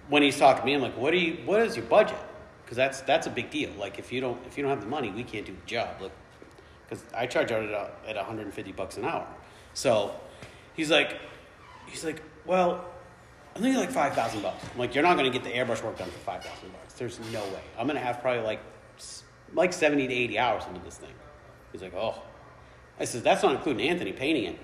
when 0.08 0.24
he's 0.24 0.36
talking 0.36 0.62
to 0.62 0.66
me, 0.66 0.74
I'm 0.74 0.82
like, 0.82 0.96
"What 0.96 1.12
do 1.12 1.18
you? 1.18 1.34
What 1.44 1.60
is 1.60 1.76
your 1.76 1.86
budget? 1.86 2.18
Because 2.64 2.76
that's 2.76 3.00
that's 3.02 3.28
a 3.28 3.30
big 3.30 3.50
deal. 3.50 3.70
Like 3.78 4.00
if 4.00 4.10
you 4.10 4.20
don't 4.20 4.44
if 4.48 4.58
you 4.58 4.64
don't 4.64 4.70
have 4.70 4.80
the 4.80 4.88
money, 4.88 5.12
we 5.12 5.22
can't 5.22 5.46
do 5.46 5.52
the 5.52 5.64
job. 5.64 5.90
Look, 6.00 6.10
because 6.84 7.04
I 7.14 7.26
charge 7.26 7.52
out 7.52 7.62
at, 7.62 7.94
at 8.04 8.16
150 8.16 8.72
bucks 8.72 8.96
an 8.96 9.04
hour. 9.04 9.28
So 9.74 10.12
he's 10.74 10.90
like, 10.90 11.20
he's 11.86 12.04
like, 12.04 12.20
well, 12.46 12.84
I'm 13.54 13.62
thinking 13.62 13.78
like 13.78 13.92
five 13.92 14.14
thousand 14.14 14.42
bucks. 14.42 14.64
I'm 14.72 14.80
like, 14.80 14.92
you're 14.92 15.04
not 15.04 15.16
gonna 15.16 15.30
get 15.30 15.44
the 15.44 15.50
airbrush 15.50 15.84
work 15.84 15.98
done 15.98 16.10
for 16.10 16.18
five 16.18 16.42
thousand 16.42 16.72
bucks. 16.72 16.94
There's 16.94 17.20
no 17.32 17.44
way. 17.44 17.62
I'm 17.78 17.86
gonna 17.86 18.00
have 18.00 18.20
probably 18.20 18.42
like 18.42 18.58
like 19.54 19.72
70 19.72 20.08
to 20.08 20.14
80 20.14 20.38
hours 20.40 20.64
into 20.66 20.80
this 20.80 20.96
thing. 20.96 21.14
He's 21.70 21.82
like, 21.82 21.94
oh. 21.94 22.20
I 23.02 23.04
said, 23.04 23.24
that's 23.24 23.42
not 23.42 23.50
including 23.56 23.88
Anthony 23.88 24.12
painting 24.12 24.44
it 24.44 24.58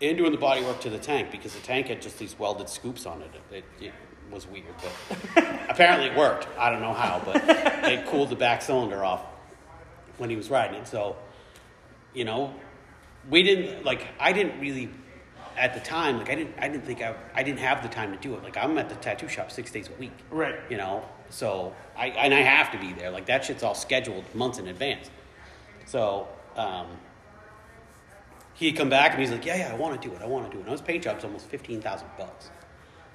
and 0.00 0.16
doing 0.16 0.32
the 0.32 0.38
body 0.38 0.62
work 0.62 0.80
to 0.80 0.88
the 0.88 0.98
tank 0.98 1.30
because 1.30 1.52
the 1.52 1.60
tank 1.60 1.88
had 1.88 2.00
just 2.00 2.18
these 2.18 2.38
welded 2.38 2.70
scoops 2.70 3.04
on 3.04 3.20
it. 3.20 3.30
It, 3.50 3.64
it 3.78 3.92
was 4.30 4.46
weird, 4.46 4.64
but 4.82 5.44
apparently 5.68 6.06
it 6.06 6.16
worked. 6.16 6.48
I 6.58 6.70
don't 6.70 6.80
know 6.80 6.94
how, 6.94 7.20
but 7.22 7.42
it 7.84 8.06
cooled 8.06 8.30
the 8.30 8.36
back 8.36 8.62
cylinder 8.62 9.04
off 9.04 9.22
when 10.16 10.30
he 10.30 10.36
was 10.36 10.48
riding 10.48 10.80
it. 10.80 10.88
So, 10.88 11.16
you 12.14 12.24
know, 12.24 12.54
we 13.28 13.42
didn't 13.42 13.84
like. 13.84 14.06
I 14.18 14.32
didn't 14.32 14.58
really 14.58 14.88
at 15.58 15.74
the 15.74 15.80
time 15.80 16.16
like 16.16 16.30
I 16.30 16.36
didn't. 16.36 16.54
I 16.58 16.66
didn't 16.66 16.86
think 16.86 17.02
I. 17.02 17.14
I 17.34 17.42
didn't 17.42 17.58
have 17.58 17.82
the 17.82 17.90
time 17.90 18.10
to 18.12 18.18
do 18.18 18.34
it. 18.36 18.42
Like 18.42 18.56
I'm 18.56 18.78
at 18.78 18.88
the 18.88 18.94
tattoo 18.94 19.28
shop 19.28 19.50
six 19.50 19.70
days 19.70 19.90
a 19.90 20.00
week. 20.00 20.16
Right. 20.30 20.54
You 20.70 20.78
know, 20.78 21.04
so 21.28 21.74
I 21.94 22.06
and 22.06 22.32
I 22.32 22.40
have 22.40 22.72
to 22.72 22.78
be 22.78 22.94
there. 22.94 23.10
Like 23.10 23.26
that 23.26 23.44
shit's 23.44 23.62
all 23.62 23.74
scheduled 23.74 24.24
months 24.34 24.58
in 24.58 24.66
advance. 24.66 25.10
So. 25.84 26.26
um 26.56 26.86
He'd 28.60 28.76
come 28.76 28.90
back 28.90 29.12
and 29.12 29.20
he's 29.20 29.30
like, 29.30 29.46
"Yeah, 29.46 29.56
yeah, 29.56 29.72
I 29.72 29.74
want 29.74 30.00
to 30.00 30.06
do 30.08 30.14
it. 30.14 30.20
I 30.20 30.26
want 30.26 30.44
to 30.44 30.50
do 30.52 30.58
it." 30.58 30.64
And 30.64 30.70
his 30.70 30.82
paint 30.82 31.02
job's 31.02 31.24
almost 31.24 31.46
fifteen 31.46 31.80
thousand 31.80 32.08
bucks 32.18 32.50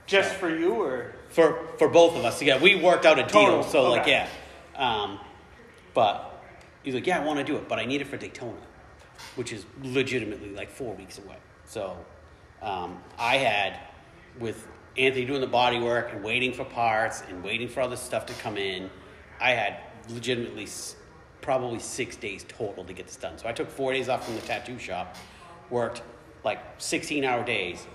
Just 0.07 0.33
for 0.35 0.49
you 0.49 0.73
or? 0.73 1.13
for 1.29 1.67
for 1.77 1.87
both 1.87 2.15
of 2.15 2.25
us. 2.25 2.41
Yeah, 2.41 2.59
we 2.59 2.75
worked 2.75 3.05
out 3.05 3.19
a 3.19 3.23
deal. 3.23 3.29
Total, 3.61 3.63
So 3.63 3.91
like, 3.91 4.07
yeah. 4.07 4.27
Um, 4.75 5.19
but 5.93 6.43
he's 6.81 6.95
like, 6.95 7.05
"Yeah, 7.05 7.19
I 7.19 7.23
want 7.23 7.37
to 7.37 7.45
do 7.45 7.57
it, 7.57 7.69
but 7.69 7.77
I 7.77 7.85
need 7.85 8.01
it 8.01 8.07
for 8.07 8.17
Daytona, 8.17 8.57
which 9.35 9.53
is 9.53 9.65
legitimately 9.83 10.49
like 10.49 10.71
four 10.71 10.95
weeks 10.95 11.19
away." 11.19 11.37
So 11.65 11.95
um, 12.63 12.97
I 13.19 13.37
had 13.37 13.79
with 14.39 14.67
Anthony 14.97 15.25
doing 15.25 15.41
the 15.41 15.47
body 15.47 15.79
work 15.79 16.11
and 16.11 16.23
waiting 16.23 16.53
for 16.53 16.65
parts 16.65 17.21
and 17.29 17.43
waiting 17.43 17.67
for 17.67 17.81
all 17.81 17.85
other 17.87 17.97
stuff 17.97 18.25
to 18.25 18.33
come 18.33 18.57
in. 18.57 18.89
I 19.39 19.51
had 19.51 19.77
legitimately 20.09 20.63
s- 20.63 20.95
probably 21.41 21.77
six 21.79 22.15
days 22.15 22.45
total 22.47 22.83
to 22.83 22.93
get 22.93 23.05
this 23.05 23.15
done. 23.17 23.37
So 23.37 23.47
I 23.47 23.51
took 23.51 23.69
four 23.69 23.93
days 23.93 24.09
off 24.09 24.25
from 24.25 24.33
the 24.35 24.41
tattoo 24.41 24.79
shop, 24.79 25.15
worked 25.69 26.01
like 26.43 26.59
16 26.77 27.23
hour 27.23 27.43
days 27.43 27.85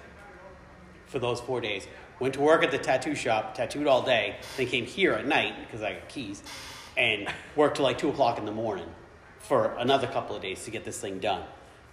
for 1.07 1.19
those 1.19 1.41
four 1.41 1.61
days. 1.61 1.87
Went 2.19 2.35
to 2.35 2.41
work 2.41 2.63
at 2.63 2.71
the 2.71 2.79
tattoo 2.79 3.15
shop, 3.15 3.55
tattooed 3.55 3.87
all 3.87 4.03
day, 4.03 4.37
then 4.57 4.67
came 4.67 4.85
here 4.85 5.13
at 5.13 5.27
night 5.27 5.55
because 5.61 5.83
I 5.83 5.95
got 5.95 6.09
keys, 6.09 6.43
and 6.97 7.29
worked 7.57 7.77
till 7.77 7.85
like 7.85 7.99
two 7.99 8.11
o'clock 8.11 8.39
in 8.39 8.45
the 8.45 8.53
morning 8.53 8.89
for 9.39 9.75
another 9.79 10.07
couple 10.07 10.37
of 10.37 10.43
days 10.43 10.65
to 10.65 10.71
get 10.71 10.85
this 10.85 11.01
thing 11.01 11.19
done. 11.19 11.45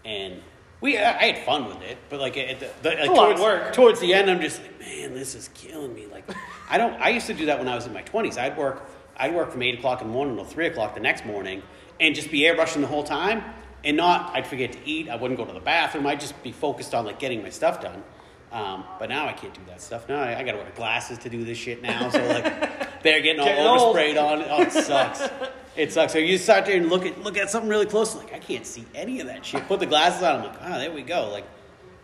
And 0.03 0.41
we, 0.81 0.97
I 0.97 1.17
I 1.17 1.31
had 1.31 1.45
fun 1.45 1.65
with 1.65 1.81
it, 1.81 1.97
but 2.09 2.19
like, 2.19 2.37
at 2.37 2.59
the, 2.59 2.69
the, 2.81 2.89
like 2.89 3.09
a 3.09 3.11
lot 3.11 3.31
of 3.31 3.37
towards, 3.37 3.41
work. 3.41 3.73
towards 3.73 3.99
the 3.99 4.13
end, 4.13 4.29
I'm 4.29 4.41
just 4.41 4.61
like, 4.61 4.79
man, 4.79 5.13
this 5.13 5.33
is 5.33 5.49
killing 5.53 5.93
me. 5.93 6.05
Like, 6.11 6.29
I 6.69 6.77
don't. 6.77 6.93
I 7.01 7.09
used 7.09 7.27
to 7.27 7.33
do 7.33 7.47
that 7.47 7.57
when 7.57 7.67
I 7.67 7.75
was 7.75 7.87
in 7.87 7.93
my 7.93 8.03
20s. 8.03 8.37
I'd 8.37 8.57
work, 8.57 8.87
I'd 9.15 9.33
work 9.33 9.51
from 9.51 9.61
eight 9.63 9.79
o'clock 9.79 10.01
in 10.01 10.07
the 10.07 10.13
morning 10.13 10.35
till 10.35 10.45
three 10.45 10.67
o'clock 10.67 10.93
the 10.93 10.99
next 10.99 11.25
morning, 11.25 11.63
and 11.99 12.13
just 12.13 12.29
be 12.29 12.41
airbrushing 12.41 12.81
the 12.81 12.87
whole 12.87 13.03
time, 13.03 13.43
and 13.83 13.97
not. 13.97 14.35
I'd 14.35 14.47
forget 14.47 14.71
to 14.73 14.79
eat. 14.85 15.09
I 15.09 15.15
wouldn't 15.15 15.37
go 15.39 15.45
to 15.45 15.53
the 15.53 15.59
bathroom. 15.59 16.05
I'd 16.07 16.19
just 16.19 16.41
be 16.43 16.51
focused 16.51 16.93
on 16.93 17.05
like 17.05 17.19
getting 17.19 17.41
my 17.43 17.49
stuff 17.49 17.81
done. 17.81 18.03
Um, 18.51 18.85
but 18.97 19.09
now 19.09 19.27
I 19.27 19.33
can't 19.33 19.53
do 19.53 19.61
that 19.67 19.81
stuff. 19.81 20.07
Now 20.07 20.19
I, 20.21 20.39
I 20.39 20.43
got 20.43 20.53
to 20.53 20.57
wear 20.57 20.71
glasses 20.75 21.17
to 21.19 21.29
do 21.29 21.43
this 21.43 21.57
shit 21.57 21.81
now. 21.81 22.09
So 22.09 22.25
like 22.25 22.43
they're 23.03 23.21
getting 23.21 23.41
all 23.41 23.93
Getting 23.93 24.17
old. 24.17 24.41
on. 24.41 24.43
Oh, 24.49 24.61
it 24.61 24.71
sucks. 24.71 25.21
It 25.77 25.93
sucks. 25.93 26.11
So 26.11 26.17
you 26.17 26.39
start 26.39 26.65
there 26.65 26.75
and 26.75 26.89
look 26.89 27.05
at 27.05 27.21
look 27.21 27.37
at 27.37 27.51
something 27.51 27.69
really 27.69 27.85
close. 27.85 28.15
Like 28.15 28.33
I 28.33 28.39
can't 28.39 28.65
see 28.65 28.83
any 28.95 29.19
of 29.19 29.27
that 29.27 29.45
shit. 29.45 29.67
Put 29.67 29.79
the 29.79 29.85
glasses 29.85 30.23
on. 30.23 30.37
I'm 30.37 30.43
like, 30.45 30.57
ah, 30.59 30.77
there 30.79 30.91
we 30.91 31.03
go. 31.03 31.29
Like 31.29 31.45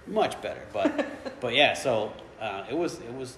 much 0.06 0.40
better. 0.44 0.62
But 0.72 1.08
but 1.40 1.56
yeah. 1.56 1.74
So 1.74 2.14
uh, 2.40 2.66
it 2.70 2.78
was 2.78 3.00
it 3.00 3.12
was. 3.12 3.36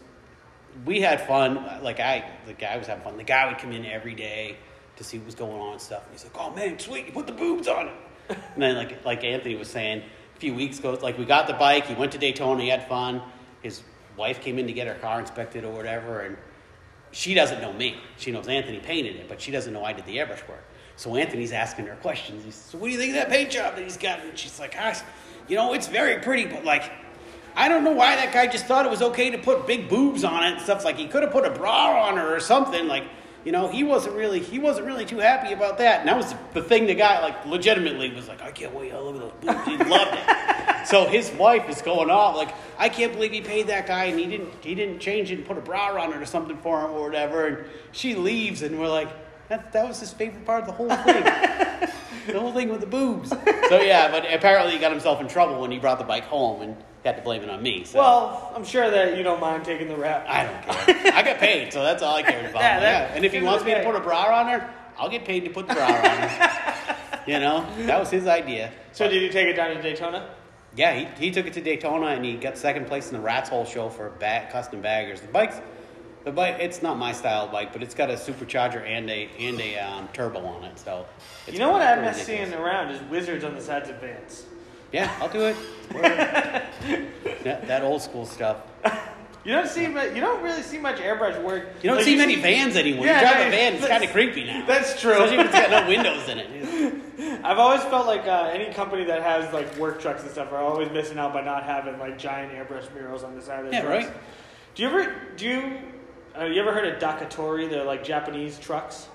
We 0.84 1.00
had 1.00 1.26
fun. 1.26 1.66
Like 1.82 2.02
I, 2.02 2.30
the 2.48 2.52
guy 2.54 2.76
was 2.76 2.86
having 2.88 3.06
fun. 3.06 3.16
The 3.16 3.24
guy 3.24 3.48
would 3.48 3.60
come 3.60 3.72
in 3.72 3.86
every 3.86 4.14
day 4.14 4.58
to 4.98 5.06
see 5.06 5.20
what 5.20 5.28
was 5.28 5.36
going 5.36 5.54
on 5.62 5.72
and 5.72 5.82
stuff. 5.82 6.04
And 6.04 6.12
he's 6.12 6.26
like, 6.26 6.36
"Oh 6.38 6.54
man, 6.54 6.78
sweet! 6.80 7.06
You 7.06 7.14
put 7.14 7.28
the 7.28 7.32
boobs 7.34 7.70
on 7.70 7.88
it." 7.88 7.94
And 8.30 8.64
then 8.64 8.76
like 8.76 9.06
like 9.06 9.24
Anthony 9.24 9.56
was 9.56 9.70
saying, 9.70 10.04
a 10.36 10.40
few 10.40 10.54
weeks 10.54 10.80
ago, 10.80 10.98
like 11.02 11.18
we 11.18 11.26
got 11.26 11.48
the 11.48 11.54
bike. 11.54 11.88
He 11.88 11.96
went 11.96 12.12
to 12.14 12.18
Daytona. 12.18 12.62
He 12.62 12.70
had 12.70 12.88
fun. 12.88 13.22
His 13.62 13.84
wife 14.18 14.42
came 14.42 14.60
in 14.60 14.68
to 14.68 14.74
get 14.74 14.88
her 14.88 14.96
car 14.96 15.20
inspected 15.20 15.64
or 15.64 15.74
whatever, 15.74 16.22
and 16.22 16.38
she 17.12 17.34
doesn't 17.34 17.62
know 17.62 17.74
me. 17.74 17.98
She 18.18 18.32
knows 18.32 18.48
Anthony 18.48 18.80
painted 18.80 19.16
it, 19.16 19.28
but 19.28 19.42
she 19.42 19.52
doesn't 19.52 19.74
know 19.74 19.84
I 19.84 19.94
did 19.94 20.06
the 20.06 20.18
airbrush 20.18 20.48
work. 20.48 20.64
So 20.98 21.16
Anthony's 21.16 21.52
asking 21.52 21.88
her 21.88 21.96
questions. 21.96 22.44
He 22.44 22.52
says, 22.52 22.62
"So 22.62 22.78
what 22.78 22.88
do 22.88 22.94
you 22.94 23.00
think 23.00 23.12
of 23.12 23.16
that 23.16 23.30
paint 23.30 23.52
job 23.52 23.76
that 23.76 23.84
he's 23.84 23.98
got?" 23.98 24.20
And 24.20 24.38
she's 24.38 24.60
like, 24.60 24.74
"Gosh, 24.76 25.00
you 25.48 25.56
know, 25.56 25.74
it's 25.74 25.88
very 25.88 26.20
pretty, 26.22 26.46
but 26.46 26.64
like." 26.64 26.92
I 27.58 27.70
don't 27.70 27.86
know 27.86 27.92
why 27.92 28.18
that 28.18 28.34
guy 28.34 28.48
just 28.48 28.66
thought 28.66 28.86
it 28.86 28.92
was 28.92 29.02
okay 29.02 29.30
to 29.30 29.38
put 29.38 29.66
big 29.66 29.88
boobs 29.88 30.26
on 30.26 30.44
it 30.44 30.52
and 30.52 30.62
stuff. 30.62 30.84
Like 30.84 30.98
he 30.98 31.08
could 31.08 31.24
have 31.24 31.32
put 31.32 31.46
a 31.46 31.52
bra 31.52 32.06
on 32.06 32.18
her 32.18 32.36
or 32.36 32.42
something. 32.42 32.86
Like 32.86 33.06
you 33.46 33.52
know, 33.52 33.68
he 33.68 33.84
wasn't 33.84 34.16
really 34.16 34.40
he 34.40 34.58
wasn't 34.58 34.88
really 34.88 35.06
too 35.06 35.20
happy 35.20 35.54
about 35.54 35.78
that. 35.78 36.00
And 36.00 36.10
that 36.10 36.18
was 36.18 36.34
the 36.54 36.64
thing. 36.64 36.88
The 36.88 36.96
guy 36.96 37.22
like 37.22 37.46
legitimately 37.46 38.12
was 38.14 38.28
like, 38.28 38.42
I 38.42 38.52
can't 38.52 38.74
wait. 38.74 38.92
Look 38.92 39.16
at 39.16 39.22
those 39.22 39.56
boobs. 39.56 39.66
He 39.68 39.78
loved 39.78 40.18
it. 40.18 40.88
so 40.88 41.06
his 41.06 41.32
wife 41.32 41.70
is 41.70 41.82
going 41.84 42.10
off 42.10 42.36
like, 42.36 42.54
I 42.80 42.90
can't 42.90 43.14
believe 43.14 43.32
he 43.32 43.42
paid 43.42 43.68
that 43.68 43.86
guy 43.86 44.06
and 44.06 44.20
he 44.20 44.26
didn't 44.26 44.52
he 44.62 44.74
didn't 44.74 45.00
change 45.00 45.32
it 45.32 45.36
and 45.38 45.48
put 45.48 45.60
a 45.60 45.62
bra 45.62 46.02
on 46.02 46.12
it 46.12 46.18
or 46.18 46.26
something 46.26 46.58
for 46.58 46.82
him 46.82 46.92
or 46.92 47.04
whatever. 47.04 47.46
And 47.46 47.66
she 47.92 48.16
leaves 48.16 48.64
and 48.64 48.80
we're 48.80 48.90
like, 48.90 49.10
that 49.50 49.72
that 49.74 49.88
was 49.88 50.00
his 50.00 50.12
favorite 50.12 50.44
part 50.44 50.62
of 50.62 50.68
the 50.68 50.74
whole 50.74 50.90
thing. 50.90 51.24
the 52.28 52.40
whole 52.40 52.54
thing 52.54 52.70
with 52.70 52.82
the 52.82 52.88
boobs. 52.88 53.34
So 53.70 53.82
yeah, 53.82 54.12
but 54.12 54.32
apparently 54.32 54.74
he 54.74 54.80
got 54.80 54.92
himself 54.92 55.20
in 55.20 55.28
trouble 55.28 55.60
when 55.60 55.72
he 55.72 55.80
brought 55.80 55.98
the 55.98 56.04
bike 56.06 56.26
home 56.26 56.62
and 56.62 56.78
had 57.04 57.16
to 57.16 57.24
blame 57.24 57.42
it 57.42 57.50
on 57.50 57.64
me. 57.64 57.84
So. 57.84 57.98
Well, 57.98 58.54
I'm 58.56 58.64
sure 58.64 58.92
that 58.92 59.18
you 59.18 59.24
don't 59.24 59.42
mind 59.42 59.66
taking 59.66 59.88
the 59.88 59.96
rap. 59.96 60.24
I 60.28 60.44
don't 60.44 60.86
care. 60.86 61.14
I 61.14 61.24
got 61.24 61.40
paid, 61.40 61.74
so 61.74 61.82
that's 61.82 62.04
all 62.04 62.16
I 62.16 62.22
care 62.22 62.42
about. 62.50 62.62
Yeah, 62.62 62.82
Yeah, 62.82 63.12
And 63.16 63.26
if 63.26 63.34
he 63.34 63.42
wants 63.42 63.66
me 63.66 63.74
to 63.74 63.84
put 63.84 63.96
a 63.96 64.00
bra 64.00 64.40
on 64.40 64.48
her, 64.50 64.70
I'll 65.00 65.10
get 65.10 65.26
paid 65.26 65.46
to 65.46 65.50
put 65.50 65.68
the 65.68 65.74
bra 65.74 65.88
on 65.88 65.94
her. 65.96 66.98
you 67.28 67.40
know, 67.40 67.66
that 67.88 68.00
was 68.00 68.12
his 68.12 68.28
idea. 68.28 68.72
So 68.92 69.08
did 69.10 69.24
you 69.24 69.30
take 69.30 69.48
it 69.48 69.54
down 69.56 69.76
to 69.76 69.82
Daytona? 69.82 70.30
Yeah, 70.76 70.94
he, 70.94 71.26
he 71.26 71.32
took 71.32 71.48
it 71.48 71.54
to 71.54 71.62
Daytona 71.62 72.08
and 72.08 72.24
he 72.24 72.36
got 72.36 72.56
second 72.58 72.86
place 72.86 73.08
in 73.10 73.18
the 73.18 73.24
Rats 73.24 73.50
Hole 73.50 73.66
show 73.66 73.90
for 73.90 74.10
bag, 74.12 74.52
custom 74.52 74.80
baggers. 74.82 75.22
The 75.22 75.28
bike's 75.28 75.60
the 76.26 76.32
bike. 76.32 76.58
It's 76.60 76.82
not 76.82 76.98
my 76.98 77.14
style 77.14 77.48
bike, 77.48 77.72
but 77.72 77.82
it's 77.82 77.96
got 77.96 78.10
a 78.10 78.14
supercharger 78.14 78.86
and 78.86 79.10
a 79.10 79.30
and 79.40 79.62
a 79.62 79.78
um, 79.80 80.10
turbo 80.12 80.40
on 80.46 80.66
it. 80.66 80.78
So 80.78 81.06
it's 81.48 81.54
you 81.54 81.60
know 81.60 81.72
what 81.72 81.82
I 81.82 82.02
miss 82.02 82.22
seeing 82.26 82.54
around 82.54 82.92
is 82.92 83.02
wizards 83.10 83.46
on 83.46 83.56
the 83.56 83.62
sides 83.62 83.90
of 83.90 84.02
vans. 84.02 84.46
Yeah, 84.92 85.14
I'll 85.20 85.30
do 85.30 85.42
it. 85.46 85.56
that, 87.44 87.68
that 87.68 87.84
old 87.84 88.02
school 88.02 88.26
stuff. 88.26 88.58
You 89.44 89.52
don't 89.52 89.68
see 89.68 89.84
you 89.84 89.94
don't 89.94 90.42
really 90.42 90.64
see 90.64 90.80
much 90.80 90.98
airbrush 90.98 91.42
work. 91.44 91.68
You 91.84 91.90
don't 91.90 91.98
Like, 91.98 92.06
see 92.06 92.16
many 92.18 92.36
vans 92.36 92.76
anymore. 92.76 93.06
Yeah, 93.06 93.20
you 93.20 93.28
drive 93.28 93.40
no, 93.42 93.48
a 93.48 93.50
van, 93.52 93.74
it's 93.76 93.88
kind 93.88 94.04
of 94.04 94.10
creepy 94.12 94.44
now. 94.46 94.66
That's 94.66 95.00
true. 95.00 95.12
Especially 95.12 95.38
if 95.38 95.46
it's 95.46 95.54
got 95.56 95.70
no 95.70 95.88
windows 95.88 96.28
in 96.28 96.40
it. 96.40 97.42
I've 97.46 97.60
always 97.60 97.82
felt 97.84 98.08
like 98.08 98.26
uh, 98.26 98.50
any 98.52 98.74
company 98.74 99.04
that 99.04 99.22
has 99.22 99.54
like 99.54 99.76
work 99.78 100.02
trucks 100.02 100.24
and 100.24 100.32
stuff 100.32 100.52
are 100.52 100.64
always 100.64 100.90
missing 100.92 101.20
out 101.20 101.32
by 101.34 101.44
not 101.44 101.64
having 101.64 102.00
like 102.00 102.18
giant 102.18 102.54
airbrush 102.54 102.92
murals 102.96 103.24
on 103.24 103.36
the 103.36 103.42
side 103.42 103.66
of 103.66 103.72
their 103.72 103.84
Yeah, 103.84 103.88
trucks. 103.88 104.06
right. 104.08 104.18
Do 104.74 104.82
you 104.84 104.90
ever 104.90 105.16
do 105.38 105.46
you 105.46 105.78
uh, 106.40 106.46
you 106.46 106.62
ever 106.62 106.74
heard 106.74 106.86
of 106.88 107.00
Dekotora? 107.02 107.70
They're 107.70 107.84
like 107.84 108.04
Japanese 108.04 108.58
trucks. 108.60 109.08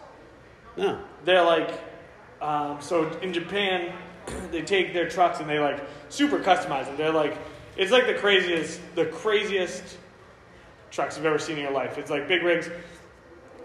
No. 0.76 1.00
They're 1.24 1.44
like 1.44 1.70
um, 2.40 2.80
so 2.80 3.08
in 3.20 3.32
Japan 3.32 3.92
they 4.50 4.62
take 4.62 4.92
their 4.92 5.08
trucks 5.08 5.40
and 5.40 5.48
they 5.48 5.58
like 5.58 5.80
super 6.08 6.38
customize 6.38 6.86
them. 6.86 6.96
They're 6.96 7.12
like 7.12 7.36
it's 7.76 7.92
like 7.92 8.06
the 8.06 8.14
craziest 8.14 8.80
the 8.94 9.06
craziest 9.06 9.98
trucks 10.90 11.16
you've 11.16 11.26
ever 11.26 11.38
seen 11.38 11.56
in 11.56 11.62
your 11.62 11.72
life. 11.72 11.98
It's 11.98 12.10
like 12.10 12.26
big 12.28 12.42
rigs 12.42 12.70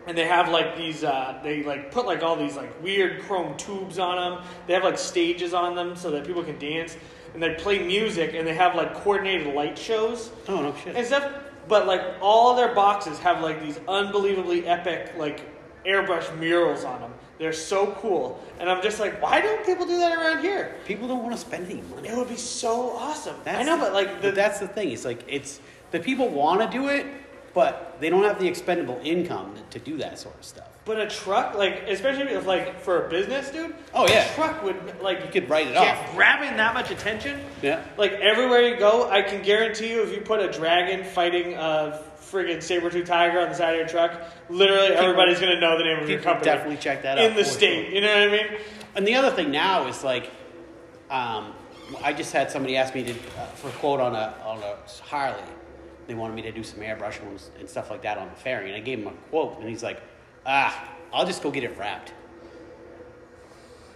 and 0.07 0.17
they 0.17 0.27
have 0.27 0.49
like 0.49 0.77
these 0.77 1.03
uh, 1.03 1.39
they 1.43 1.63
like 1.63 1.91
put 1.91 2.05
like 2.05 2.21
all 2.21 2.35
these 2.35 2.55
like 2.55 2.81
weird 2.83 3.23
chrome 3.23 3.57
tubes 3.57 3.97
on 3.97 4.15
them 4.35 4.45
they 4.67 4.73
have 4.73 4.83
like 4.83 4.97
stages 4.99 5.53
on 5.53 5.75
them 5.75 5.95
so 5.95 6.11
that 6.11 6.25
people 6.25 6.43
can 6.43 6.59
dance 6.59 6.95
and 7.33 7.41
they 7.41 7.55
play 7.55 7.79
music 7.79 8.33
and 8.35 8.45
they 8.47 8.53
have 8.53 8.75
like 8.75 8.93
coordinated 8.93 9.53
light 9.55 9.77
shows 9.77 10.29
Oh 10.47 10.61
no 10.61 10.75
shit. 10.83 10.95
and 10.95 11.05
stuff 11.07 11.31
but 11.67 11.87
like 11.87 12.01
all 12.21 12.51
of 12.51 12.57
their 12.57 12.73
boxes 12.75 13.17
have 13.19 13.41
like 13.41 13.61
these 13.63 13.79
unbelievably 13.87 14.67
epic 14.67 15.13
like 15.17 15.41
airbrush 15.85 16.35
murals 16.39 16.83
on 16.83 16.99
them 17.01 17.13
they're 17.37 17.53
so 17.53 17.91
cool 17.99 18.39
and 18.59 18.69
i'm 18.69 18.81
just 18.81 18.99
like 18.99 19.21
why 19.21 19.39
don't 19.41 19.65
people 19.65 19.85
do 19.85 19.97
that 19.99 20.17
around 20.17 20.41
here 20.41 20.75
People 20.85 21.07
don't 21.07 21.21
want 21.23 21.33
to 21.33 21.39
spend 21.39 21.69
any 21.69 21.81
money. 21.81 22.07
it 22.09 22.17
would 22.17 22.29
be 22.29 22.35
so 22.35 22.91
awesome 22.97 23.35
i 23.45 23.63
know 23.63 23.77
the- 23.77 23.83
but 23.83 23.93
like 23.93 24.15
the, 24.21 24.29
but 24.29 24.35
that's 24.35 24.59
the 24.59 24.67
thing. 24.67 24.91
It's 24.91 25.05
like 25.05 25.23
it's 25.27 25.59
the 25.91 25.99
people 25.99 26.27
want 26.29 26.59
to 26.61 26.77
do 26.77 26.87
it, 26.89 27.05
but 27.53 27.97
they 28.01 28.09
don't 28.09 28.23
have 28.23 28.39
the 28.39 28.47
expendable 28.47 28.99
income 29.03 29.53
to 29.69 29.79
do 29.79 29.97
that 29.97 30.17
sort 30.19 30.35
of 30.35 30.43
stuff. 30.43 30.67
But 30.85 30.99
a 30.99 31.07
truck 31.07 31.55
like 31.55 31.83
especially 31.87 32.31
if 32.33 32.45
like 32.45 32.79
for 32.79 33.05
a 33.05 33.09
business 33.09 33.49
dude 33.49 33.73
Oh, 33.93 34.07
yeah. 34.07 34.31
a 34.31 34.35
truck 34.35 34.63
would 34.63 35.01
like 35.01 35.23
You 35.25 35.31
could 35.31 35.49
write 35.49 35.67
it 35.67 35.75
off. 35.75 36.13
grabbing 36.15 36.55
that 36.57 36.73
much 36.73 36.91
attention. 36.91 37.39
Yeah. 37.61 37.83
Like 37.97 38.11
everywhere 38.13 38.61
you 38.61 38.77
go, 38.77 39.09
I 39.09 39.21
can 39.21 39.41
guarantee 39.41 39.89
you, 39.91 40.03
if 40.03 40.11
you 40.13 40.21
put 40.21 40.41
a 40.41 40.51
dragon 40.51 41.03
fighting 41.05 41.53
a 41.55 42.01
friggin' 42.19 42.61
saber 42.61 42.89
tooth 42.89 43.07
tiger 43.07 43.39
on 43.39 43.49
the 43.49 43.55
side 43.55 43.73
of 43.75 43.79
your 43.79 43.87
truck, 43.87 44.19
literally 44.49 44.87
everybody's 44.89 45.39
gonna 45.39 45.59
know 45.59 45.77
the 45.77 45.83
name 45.83 45.99
of 46.03 46.09
your 46.09 46.19
company. 46.19 46.45
definitely 46.45 46.77
check 46.77 47.01
that 47.03 47.17
out 47.17 47.23
in 47.25 47.35
the 47.35 47.45
state. 47.45 47.85
sure. 47.85 47.95
You 47.95 48.01
know 48.01 48.13
what 48.13 48.27
I 48.29 48.31
mean? 48.31 48.59
And 48.95 49.07
the 49.07 49.15
other 49.15 49.31
thing 49.31 49.51
now 49.51 49.87
is 49.87 50.03
like, 50.03 50.29
um, 51.09 51.53
I 52.03 52.13
just 52.13 52.33
had 52.33 52.49
somebody 52.51 52.77
ask 52.77 52.93
me 52.95 53.03
to 53.03 53.11
uh, 53.11 53.45
for 53.55 53.69
a 53.69 53.71
quote 53.73 53.99
on 53.99 54.15
a 54.15 54.33
on 54.43 54.59
a 54.63 54.75
Harley. 55.03 55.41
They 56.07 56.13
wanted 56.15 56.35
me 56.35 56.41
to 56.43 56.51
do 56.51 56.63
some 56.63 56.79
airbrush 56.79 57.23
ones 57.23 57.49
and 57.59 57.67
stuff 57.69 57.89
like 57.89 58.01
that 58.03 58.17
on 58.17 58.27
the 58.29 58.35
fairing, 58.35 58.67
and 58.67 58.75
I 58.75 58.79
gave 58.79 58.99
him 58.99 59.07
a 59.07 59.11
quote, 59.29 59.59
and 59.59 59.67
he's 59.69 59.81
like, 59.83 60.01
"Ah, 60.45 60.89
I'll 61.13 61.25
just 61.25 61.41
go 61.41 61.51
get 61.51 61.63
it 61.63 61.77
wrapped." 61.77 62.13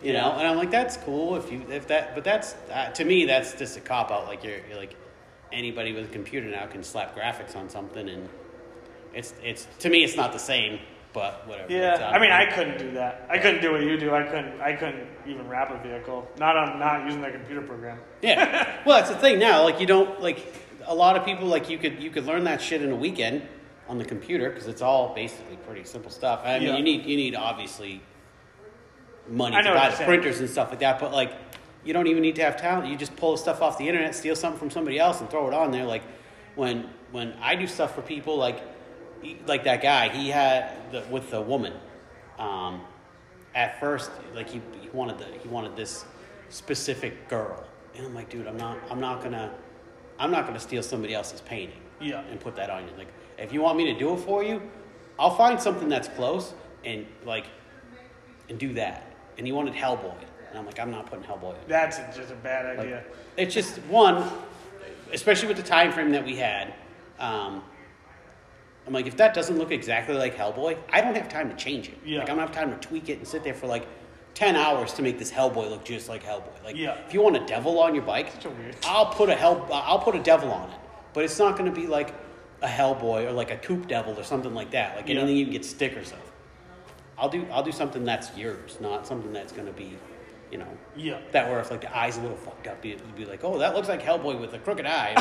You 0.02 0.14
know, 0.14 0.32
and 0.32 0.48
I'm 0.48 0.56
like, 0.58 0.72
"That's 0.72 0.96
cool 0.98 1.36
if 1.36 1.52
you 1.52 1.66
if 1.70 1.88
that," 1.88 2.16
but 2.16 2.24
that's 2.24 2.56
uh, 2.72 2.90
to 2.92 3.04
me 3.04 3.26
that's 3.26 3.54
just 3.54 3.76
a 3.78 3.82
cop 3.82 4.12
out. 4.12 4.28
Like 4.28 4.44
you're, 4.44 4.60
you're 4.70 4.78
like 4.78 4.96
anybody 5.52 5.92
with 5.94 6.06
a 6.06 6.14
computer 6.14 6.50
now 6.50 6.66
can 6.68 6.84
slap 6.84 7.16
graphics 7.18 7.56
on 7.56 7.70
something, 7.70 8.08
and 8.08 8.30
it's 9.14 9.34
it's 9.44 9.68
to 9.80 9.90
me 9.90 10.06
it's 10.06 10.16
not 10.16 10.32
the 10.32 10.40
same, 10.40 10.80
but 11.12 11.46
whatever. 11.48 11.72
Yeah. 11.74 11.96
um, 11.96 12.14
I 12.14 12.20
mean, 12.20 12.32
I 12.32 12.46
couldn't 12.46 12.78
do 12.78 12.92
that. 12.92 13.28
I 13.30 13.40
couldn't 13.40 13.62
do 13.62 13.74
what 13.74 13.82
you 13.82 13.98
do. 13.98 14.14
I 14.16 14.24
couldn't. 14.24 14.62
I 14.62 14.74
couldn't 14.74 15.06
even 15.28 15.50
wrap 15.50 15.70
a 15.72 15.86
vehicle. 15.86 16.26
Not 16.38 16.56
on 16.56 16.80
not 16.80 17.04
using 17.06 17.22
that 17.22 17.34
computer 17.34 17.62
program. 17.62 18.00
Yeah. 18.22 18.78
Well, 18.86 18.98
that's 18.98 19.10
the 19.10 19.18
thing 19.18 19.40
now. 19.40 19.64
Like 19.64 19.82
you 19.82 19.86
don't 19.86 20.22
like 20.22 20.54
a 20.86 20.96
lot 20.96 21.18
of 21.18 21.26
people 21.26 21.48
like 21.48 21.70
you 21.70 21.78
could 21.78 22.02
you 22.02 22.10
could 22.10 22.26
learn 22.26 22.46
that 22.46 22.62
shit 22.62 22.82
in 22.82 22.92
a 22.92 22.96
weekend 22.96 23.42
on 23.90 23.98
the 23.98 24.06
computer 24.06 24.50
because 24.52 24.68
it's 24.68 24.82
all 24.84 25.14
basically 25.16 25.58
pretty 25.58 25.84
simple 25.84 26.12
stuff. 26.12 26.42
I 26.46 26.60
mean, 26.60 26.68
Yeah. 26.70 26.78
you 26.78 26.84
need 26.84 27.06
you 27.06 27.18
need 27.18 27.36
obviously 27.36 28.02
money 29.28 29.56
I 29.56 29.62
to 29.62 29.66
know 29.68 29.72
what 29.74 29.78
buy 29.80 29.84
you're 29.84 29.92
the 29.92 29.98
saying. 29.98 30.08
printers 30.08 30.40
and 30.40 30.50
stuff 30.50 30.70
like 30.70 30.80
that, 30.80 31.00
but 31.00 31.12
like 31.12 31.34
you 31.84 31.92
don't 31.94 32.08
even 32.08 32.22
need 32.22 32.36
to 32.36 32.44
have 32.44 32.56
talent. 32.62 32.88
You 32.88 32.96
just 32.96 33.16
pull 33.16 33.36
stuff 33.36 33.62
off 33.62 33.78
the 33.78 33.88
internet, 33.88 34.14
steal 34.16 34.36
something 34.36 34.60
from 34.60 34.70
somebody 34.70 35.00
else, 35.00 35.22
and 35.22 35.30
throw 35.30 35.48
it 35.48 35.54
on 35.54 35.72
there. 35.72 35.86
Like 35.86 36.04
when 36.56 36.88
when 37.12 37.34
I 37.42 37.56
do 37.56 37.66
stuff 37.68 37.96
for 37.96 38.02
people, 38.04 38.38
like 38.38 38.62
like 39.48 39.64
that 39.66 39.82
guy, 39.82 40.10
he 40.10 40.30
had 40.30 40.92
the, 40.92 41.04
with 41.10 41.30
the 41.32 41.42
woman. 41.42 41.74
Um, 42.38 42.82
at 43.56 43.80
first, 43.80 44.12
like 44.36 44.48
he, 44.50 44.62
he 44.82 44.90
wanted 44.92 45.18
the, 45.18 45.26
he 45.42 45.48
wanted 45.50 45.76
this 45.76 46.06
specific 46.50 47.28
girl, 47.28 47.64
and 47.96 48.06
I'm 48.06 48.14
like, 48.14 48.30
dude, 48.30 48.46
I'm 48.48 48.58
not 48.58 48.78
I'm 48.92 49.00
not 49.00 49.24
gonna 49.24 49.52
I'm 50.20 50.30
not 50.32 50.46
gonna 50.46 50.60
steal 50.60 50.84
somebody 50.84 51.16
else's 51.16 51.42
painting. 51.42 51.82
Yeah. 52.00 52.22
And 52.30 52.40
put 52.40 52.56
that 52.56 52.70
on 52.70 52.84
you. 52.88 52.92
Like, 52.98 53.08
if 53.40 53.54
you 53.54 53.62
want 53.62 53.78
me 53.78 53.86
to 53.92 53.98
do 53.98 54.14
it 54.14 54.18
for 54.20 54.44
you, 54.44 54.62
I'll 55.18 55.36
find 55.36 55.60
something 55.60 55.90
that's 55.90 56.08
close 56.10 56.54
and 56.86 57.06
like 57.26 57.46
and 58.50 58.58
do 58.60 58.74
that. 58.74 59.06
And 59.38 59.46
he 59.48 59.54
wanted 59.54 59.74
Hellboy, 59.74 60.16
and 60.50 60.58
I'm 60.60 60.66
like, 60.66 60.80
I'm 60.80 60.92
not 60.92 61.06
putting 61.10 61.24
Hellboy. 61.26 61.52
in. 61.54 61.60
That's 61.68 61.98
just 62.16 62.32
a 62.32 62.36
bad 62.36 62.78
Like, 62.78 62.86
idea. 62.88 63.04
it's 63.38 63.54
just 63.54 63.78
one, 63.84 64.30
especially 65.14 65.48
with 65.48 65.58
the 65.58 65.64
time 65.64 65.92
frame 65.92 66.12
that 66.12 66.26
we 66.26 66.36
had. 66.36 66.74
Um, 67.20 67.64
I'm 68.88 68.94
like, 68.94 69.08
if 69.08 69.18
that 69.18 69.34
doesn't 69.34 69.58
look 69.58 69.72
exactly 69.72 70.16
like 70.16 70.36
Hellboy, 70.36 70.78
I 70.92 71.02
don't 71.02 71.16
have 71.16 71.30
time 71.30 71.50
to 71.50 71.56
change 71.56 71.90
it. 71.90 71.98
Yeah. 72.04 72.20
Like, 72.20 72.30
I 72.30 72.32
don't 72.34 72.40
have 72.40 72.52
time 72.52 72.72
to 72.72 72.78
tweak 72.88 73.08
it 73.10 73.20
and 73.20 73.28
sit 73.28 73.44
there 73.44 73.54
for 73.54 73.68
like 73.68 73.88
ten 74.34 74.56
hours 74.56 74.94
to 74.94 75.02
make 75.02 75.20
this 75.20 75.32
Hellboy 75.32 75.70
look 75.70 75.86
just 75.86 76.10
like 76.10 76.24
Hellboy. 76.24 76.64
Like, 76.64 76.76
Yeah. 76.76 76.96
if 77.06 77.14
you 77.14 77.22
want 77.22 77.36
a 77.38 77.46
devil 77.46 77.80
on 77.80 77.94
your 77.94 78.04
bike, 78.04 78.32
Such 78.34 78.46
a 78.46 78.50
weird- 78.50 78.76
I'll 78.86 79.08
put 79.08 79.30
a 79.30 79.36
hell, 79.36 79.68
I'll 79.72 80.00
put 80.00 80.16
a 80.16 80.24
devil 80.24 80.52
on 80.52 80.70
it, 80.70 80.78
but 81.14 81.24
it's 81.24 81.38
not 81.40 81.58
going 81.58 81.72
to 81.74 81.80
be 81.80 81.88
like 81.88 82.14
a 82.62 82.68
Hellboy 82.68 83.26
or 83.28 83.32
like 83.32 83.52
a 83.52 83.58
Coop 83.58 83.88
Devil 83.88 84.20
or 84.20 84.24
something 84.24 84.54
like 84.54 84.72
that. 84.72 84.96
Like 84.96 85.10
anything 85.10 85.38
you 85.38 85.46
can 85.46 85.54
get 85.54 85.66
stickers 85.66 86.12
of. 86.12 86.20
I'll 87.18 87.30
do, 87.30 87.46
I'll 87.52 87.64
do 87.64 87.72
something 87.72 88.04
that's 88.06 88.36
yours, 88.38 88.78
not 88.80 89.06
something 89.06 89.34
that's 89.34 89.52
going 89.52 89.68
to 89.68 89.74
be, 89.74 89.98
you 90.52 90.58
know, 90.58 90.68
Yeah. 90.96 91.20
that 91.32 91.50
where 91.50 91.60
if 91.60 91.70
like 91.72 91.82
the 91.82 91.98
eye's 91.98 92.18
a 92.18 92.22
little 92.22 92.38
fucked 92.38 92.68
up, 92.68 92.84
you'd 92.86 93.00
you'd 93.02 93.16
be 93.16 93.26
like, 93.26 93.44
oh, 93.44 93.58
that 93.60 93.76
looks 93.76 93.88
like 93.90 94.02
Hellboy 94.02 94.40
with 94.40 94.54
a 94.54 94.60
crooked 94.60 94.86
eye. 94.86 95.14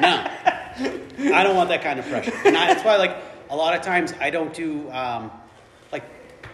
no, 0.00 1.34
I 1.36 1.42
don't 1.42 1.54
want 1.56 1.68
that 1.68 1.82
kind 1.82 1.98
of 1.98 2.06
pressure. 2.08 2.32
And 2.44 2.56
I, 2.56 2.68
that's 2.72 2.84
why, 2.84 2.96
like, 2.96 3.16
a 3.50 3.56
lot 3.56 3.74
of 3.76 3.82
times 3.82 4.14
I 4.20 4.30
don't 4.30 4.54
do 4.54 4.90
um, 4.90 5.30
like 5.92 6.04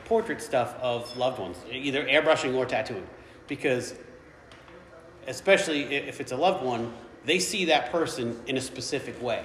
portrait 0.05 0.43
stuff 0.43 0.75
of 0.81 1.17
loved 1.17 1.39
ones, 1.39 1.57
either 1.71 2.05
airbrushing 2.05 2.57
or 2.57 2.67
tattooing, 2.67 3.07
because 3.47 3.95
especially 5.29 5.83
if 5.95 6.21
it's 6.21 6.33
a 6.33 6.37
loved 6.37 6.65
one, 6.65 6.93
they 7.25 7.39
see 7.39 7.67
that 7.67 7.93
person 7.93 8.41
in 8.47 8.57
a 8.57 8.61
specific 8.61 9.21
way. 9.23 9.45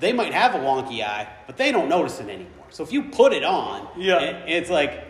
They 0.00 0.12
might 0.12 0.32
have 0.32 0.54
a 0.54 0.58
wonky 0.58 1.02
eye, 1.04 1.26
but 1.46 1.56
they 1.56 1.72
don't 1.72 1.88
notice 1.88 2.20
it 2.20 2.28
anymore. 2.28 2.66
So 2.70 2.82
if 2.84 2.92
you 2.92 3.04
put 3.04 3.32
it 3.32 3.44
on, 3.44 3.88
Yeah. 3.96 4.20
it- 4.20 4.48
it's 4.48 4.70
like, 4.70 5.04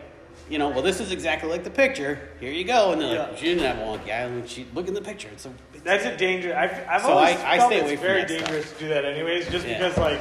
you 0.48 0.58
know, 0.58 0.68
well, 0.70 0.82
this 0.82 1.00
is 1.00 1.12
exactly 1.12 1.50
like 1.50 1.64
the 1.64 1.70
picture. 1.70 2.18
Here 2.40 2.50
you 2.52 2.64
go. 2.64 2.92
And 2.92 3.00
they're 3.00 3.18
like, 3.18 3.28
Yeah. 3.32 3.36
she 3.36 3.44
didn't 3.54 3.64
have 3.64 3.78
a 3.78 3.80
wonky 3.82 4.06
eye. 4.08 4.22
And 4.24 4.48
she, 4.48 4.66
look 4.74 4.88
in 4.88 4.94
the 4.94 5.02
picture. 5.02 5.28
It's 5.32 5.44
a, 5.46 5.50
That's 5.84 6.04
a 6.06 6.16
danger. 6.16 6.56
I've, 6.56 6.72
I've 6.88 7.02
So 7.02 7.12
always 7.12 7.36
I- 7.36 7.54
I 7.54 7.58
felt 7.58 7.70
stay 7.70 7.76
it's 7.80 7.86
away 7.86 7.96
from 7.96 8.04
very 8.06 8.20
that 8.22 8.28
stuff. 8.30 8.40
dangerous 8.48 8.72
to 8.72 8.78
do 8.78 8.88
that, 8.88 9.04
anyways. 9.04 9.48
Just 9.50 9.66
Yeah. 9.66 9.78
because, 9.78 9.98
like, 9.98 10.20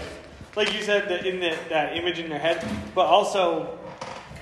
like 0.56 0.74
you 0.74 0.82
said, 0.84 1.08
the, 1.08 1.26
in 1.26 1.40
the, 1.40 1.56
that 1.70 1.96
image 1.96 2.20
in 2.20 2.30
your 2.30 2.40
head, 2.40 2.64
but 2.94 3.06
also, 3.06 3.78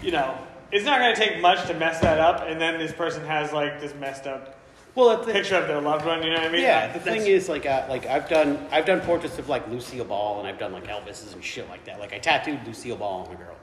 you 0.02 0.12
know, 0.12 0.36
it's 0.72 0.86
not 0.86 1.00
going 1.00 1.14
to 1.16 1.20
take 1.20 1.40
much 1.42 1.66
to 1.68 1.74
mess 1.74 2.00
that 2.02 2.20
up, 2.20 2.46
and 2.48 2.60
then 2.60 2.78
this 2.80 2.92
person 2.92 3.26
has 3.26 3.54
like 3.54 3.80
this 3.80 3.94
messed 3.96 4.26
up 4.28 4.55
well, 4.96 5.24
the, 5.24 5.32
picture 5.32 5.56
of 5.56 5.68
their 5.68 5.82
loved 5.82 6.06
one. 6.06 6.24
You 6.24 6.30
know 6.30 6.38
what 6.38 6.48
I 6.48 6.52
mean? 6.52 6.62
Yeah, 6.62 6.88
the 6.94 7.00
that's- 7.00 7.24
thing 7.24 7.32
is, 7.32 7.50
like, 7.50 7.66
uh, 7.66 7.86
like 7.90 8.06
I've 8.06 8.30
done, 8.30 8.66
I've 8.72 8.86
done 8.86 9.02
portraits 9.02 9.38
of 9.38 9.50
like 9.50 9.68
Lucille 9.70 10.06
Ball, 10.06 10.40
and 10.40 10.48
I've 10.48 10.58
done 10.58 10.72
like 10.72 10.88
Elvis's 10.88 11.34
and 11.34 11.44
shit 11.44 11.68
like 11.70 11.84
that. 11.86 12.00
Like 12.00 12.14
I 12.14 12.18
tattooed 12.20 12.66
Lucille 12.66 12.96
Ball 12.96 13.26
on 13.28 13.34
a 13.34 13.38
girl, 13.38 13.56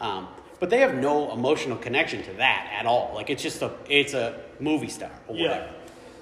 um, 0.00 0.28
but 0.60 0.70
they 0.70 0.78
have 0.78 0.94
no 0.94 1.32
emotional 1.32 1.76
connection 1.78 2.22
to 2.24 2.32
that 2.34 2.70
at 2.78 2.86
all. 2.86 3.12
Like 3.14 3.30
it's 3.30 3.42
just 3.42 3.62
a, 3.62 3.72
it's 3.88 4.14
a 4.14 4.40
movie 4.60 4.88
star 4.88 5.10
or 5.28 5.36
Yeah. 5.36 5.48
whatever. 5.48 5.68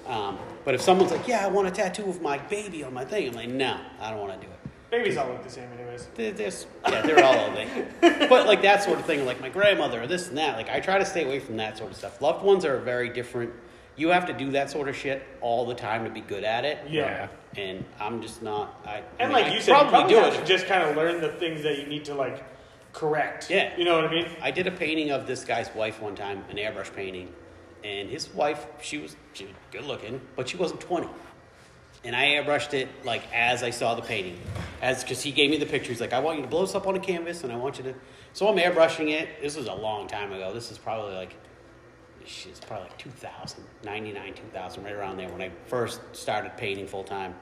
Um, 0.07 0.39
but 0.65 0.73
if 0.75 0.81
someone's 0.81 1.11
like, 1.11 1.27
"Yeah, 1.27 1.45
I 1.45 1.47
want 1.47 1.67
a 1.67 1.71
tattoo 1.71 2.09
of 2.09 2.21
my 2.21 2.37
baby 2.37 2.83
on 2.83 2.93
my 2.93 3.05
thing," 3.05 3.29
I'm 3.29 3.33
like, 3.35 3.49
"No, 3.49 3.79
I 3.99 4.09
don't 4.11 4.19
want 4.19 4.39
to 4.39 4.45
do 4.47 4.51
it." 4.51 4.61
babies 4.91 5.15
all 5.15 5.29
look 5.29 5.41
the 5.41 5.49
same, 5.49 5.69
anyways. 5.79 6.07
They're, 6.15 6.33
they're, 6.33 6.51
yeah, 6.89 7.01
they're 7.01 7.23
all 7.23 7.33
ugly. 7.33 7.65
but 8.27 8.45
like 8.45 8.61
that 8.63 8.83
sort 8.83 8.99
of 8.99 9.05
thing, 9.05 9.25
like 9.25 9.39
my 9.39 9.47
grandmother 9.49 10.03
or 10.03 10.05
this 10.05 10.27
and 10.27 10.37
that. 10.37 10.57
Like 10.57 10.69
I 10.69 10.81
try 10.81 10.99
to 10.99 11.05
stay 11.05 11.23
away 11.23 11.39
from 11.39 11.57
that 11.57 11.77
sort 11.77 11.91
of 11.91 11.97
stuff. 11.97 12.21
Loved 12.21 12.43
ones 12.43 12.65
are 12.65 12.75
a 12.75 12.81
very 12.81 13.09
different. 13.09 13.51
You 13.97 14.09
have 14.09 14.25
to 14.27 14.33
do 14.33 14.51
that 14.51 14.69
sort 14.71 14.87
of 14.89 14.95
shit 14.95 15.21
all 15.41 15.65
the 15.65 15.75
time 15.75 16.05
to 16.05 16.09
be 16.09 16.21
good 16.21 16.43
at 16.43 16.65
it. 16.65 16.79
Yeah. 16.89 17.27
And 17.57 17.83
I'm 17.99 18.21
just 18.21 18.41
not. 18.41 18.79
I 18.85 18.89
I 18.89 19.03
And 19.19 19.29
mean, 19.29 19.31
like 19.41 19.45
I 19.51 19.53
you 19.55 19.61
said, 19.61 19.81
you 19.81 19.89
probably 19.89 20.13
do 20.13 20.19
it. 20.23 20.45
just 20.45 20.65
kind 20.67 20.83
of 20.89 20.95
learn 20.95 21.19
the 21.21 21.29
things 21.33 21.61
that 21.63 21.77
you 21.79 21.85
need 21.87 22.05
to 22.05 22.13
like 22.13 22.43
correct. 22.93 23.49
Yeah. 23.49 23.75
You 23.77 23.83
know 23.85 23.95
what 23.95 24.05
I 24.05 24.11
mean? 24.11 24.27
I 24.41 24.51
did 24.51 24.67
a 24.67 24.71
painting 24.71 25.11
of 25.11 25.27
this 25.27 25.43
guy's 25.43 25.73
wife 25.75 26.01
one 26.01 26.15
time, 26.15 26.43
an 26.49 26.55
airbrush 26.57 26.93
painting, 26.95 27.33
and 27.83 28.09
his 28.09 28.33
wife, 28.33 28.65
she 28.81 28.97
was 28.99 29.15
she 29.33 29.45
was 29.45 29.53
good 29.71 29.83
looking, 29.85 30.21
but 30.35 30.47
she 30.47 30.57
wasn't 30.57 30.79
20. 30.81 31.07
And 32.03 32.15
I 32.15 32.25
airbrushed 32.29 32.73
it 32.73 32.87
like 33.05 33.21
as 33.33 33.61
I 33.61 33.69
saw 33.69 33.93
the 33.95 34.01
painting, 34.01 34.39
as 34.81 35.03
because 35.03 35.21
he 35.21 35.31
gave 35.31 35.51
me 35.51 35.57
the 35.57 35.65
picture. 35.67 35.89
He's 35.91 36.01
like, 36.01 36.13
I 36.13 36.19
want 36.19 36.37
you 36.37 36.43
to 36.43 36.49
blow 36.49 36.65
this 36.65 36.73
up 36.73 36.87
on 36.87 36.95
a 36.95 36.99
canvas, 36.99 37.43
and 37.43 37.51
I 37.53 37.57
want 37.57 37.77
you 37.77 37.83
to. 37.83 37.93
So 38.33 38.47
I'm 38.47 38.55
airbrushing 38.57 39.09
it. 39.11 39.41
This 39.41 39.55
was 39.57 39.67
a 39.67 39.73
long 39.73 40.07
time 40.07 40.31
ago. 40.31 40.53
This 40.53 40.71
is 40.71 40.77
probably 40.77 41.13
like, 41.13 41.35
it's 42.23 42.59
probably 42.59 42.87
like 42.87 42.97
2000, 42.97 43.63
99, 43.83 44.33
2000, 44.33 44.83
right 44.83 44.93
around 44.93 45.17
there 45.17 45.29
when 45.29 45.41
I 45.41 45.51
first 45.67 46.01
started 46.13 46.55
painting 46.57 46.87
full 46.87 47.03
time. 47.03 47.35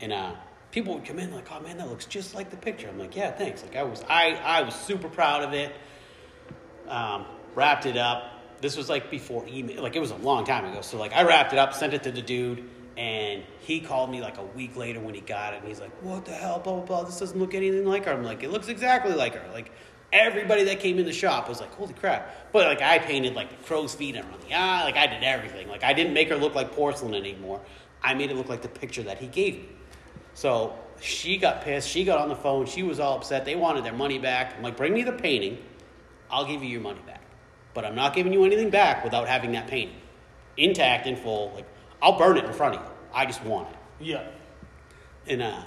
And 0.00 0.12
uh, 0.12 0.32
people 0.70 0.94
would 0.94 1.04
come 1.04 1.18
in 1.18 1.32
like, 1.32 1.48
oh 1.52 1.60
man, 1.60 1.78
that 1.78 1.88
looks 1.88 2.06
just 2.06 2.34
like 2.34 2.50
the 2.50 2.56
picture. 2.56 2.88
I'm 2.88 2.98
like, 2.98 3.14
yeah, 3.14 3.30
thanks. 3.30 3.62
Like 3.62 3.76
I 3.76 3.82
was, 3.82 4.04
I, 4.08 4.34
I 4.44 4.62
was 4.62 4.74
super 4.74 5.08
proud 5.08 5.42
of 5.42 5.52
it 5.52 5.72
um, 6.88 7.26
wrapped 7.54 7.86
it 7.86 7.96
up. 7.96 8.24
This 8.60 8.76
was 8.76 8.88
like 8.88 9.10
before 9.10 9.44
email, 9.48 9.82
like 9.82 9.96
it 9.96 10.00
was 10.00 10.12
a 10.12 10.16
long 10.16 10.44
time 10.44 10.64
ago. 10.64 10.82
So 10.82 10.98
like 10.98 11.12
I 11.12 11.24
wrapped 11.24 11.52
it 11.52 11.58
up, 11.58 11.74
sent 11.74 11.94
it 11.94 12.04
to 12.04 12.12
the 12.12 12.22
dude, 12.22 12.62
and 12.96 13.42
he 13.60 13.80
called 13.80 14.10
me 14.10 14.20
like 14.20 14.38
a 14.38 14.44
week 14.44 14.76
later 14.76 15.00
when 15.00 15.14
he 15.14 15.20
got 15.20 15.54
it, 15.54 15.60
and 15.60 15.68
he's 15.68 15.80
like, 15.80 15.90
"What 16.02 16.24
the 16.24 16.32
hell? 16.32 16.60
Blah 16.60 16.74
blah 16.74 16.84
blah. 16.84 17.02
This 17.04 17.18
doesn't 17.18 17.38
look 17.38 17.54
anything 17.54 17.86
like 17.86 18.04
her." 18.04 18.12
I'm 18.12 18.22
like, 18.22 18.44
"It 18.44 18.50
looks 18.50 18.68
exactly 18.68 19.14
like 19.14 19.34
her." 19.34 19.52
Like 19.52 19.72
everybody 20.12 20.64
that 20.64 20.80
came 20.80 20.98
in 20.98 21.06
the 21.06 21.12
shop 21.12 21.48
was 21.48 21.60
like, 21.60 21.72
"Holy 21.74 21.94
crap!" 21.94 22.52
But 22.52 22.66
like 22.66 22.82
I 22.82 22.98
painted 22.98 23.34
like 23.34 23.50
the 23.50 23.64
crow's 23.66 23.94
feet 23.94 24.16
around 24.16 24.42
the 24.48 24.54
eye, 24.54 24.84
like 24.84 24.96
I 24.96 25.06
did 25.06 25.22
everything. 25.22 25.68
Like 25.68 25.84
I 25.84 25.92
didn't 25.92 26.12
make 26.12 26.28
her 26.28 26.36
look 26.36 26.54
like 26.54 26.72
porcelain 26.72 27.14
anymore. 27.14 27.60
I 28.02 28.14
made 28.14 28.30
it 28.30 28.36
look 28.36 28.48
like 28.48 28.62
the 28.62 28.68
picture 28.68 29.02
that 29.04 29.18
he 29.18 29.26
gave 29.26 29.54
me. 29.54 29.68
So 30.34 30.76
she 31.00 31.36
got 31.36 31.62
pissed. 31.62 31.88
She 31.88 32.04
got 32.04 32.18
on 32.20 32.28
the 32.28 32.36
phone. 32.36 32.66
She 32.66 32.82
was 32.82 33.00
all 33.00 33.16
upset. 33.16 33.44
They 33.44 33.56
wanted 33.56 33.84
their 33.84 33.92
money 33.92 34.18
back. 34.18 34.54
I'm 34.56 34.62
like, 34.62 34.76
bring 34.76 34.92
me 34.92 35.02
the 35.02 35.12
painting. 35.12 35.58
I'll 36.30 36.46
give 36.46 36.62
you 36.62 36.68
your 36.68 36.80
money 36.80 37.00
back. 37.06 37.22
But 37.74 37.84
I'm 37.84 37.94
not 37.94 38.14
giving 38.14 38.32
you 38.32 38.44
anything 38.44 38.70
back 38.70 39.04
without 39.04 39.28
having 39.28 39.52
that 39.52 39.66
painting 39.66 39.96
intact 40.56 41.06
and 41.06 41.18
full. 41.18 41.52
Like, 41.54 41.66
I'll 42.00 42.18
burn 42.18 42.36
it 42.36 42.44
in 42.44 42.52
front 42.52 42.76
of 42.76 42.82
you. 42.82 42.88
I 43.14 43.26
just 43.26 43.42
want 43.44 43.68
it. 43.70 43.76
Yeah. 44.00 44.26
And 45.26 45.42
uh, 45.42 45.62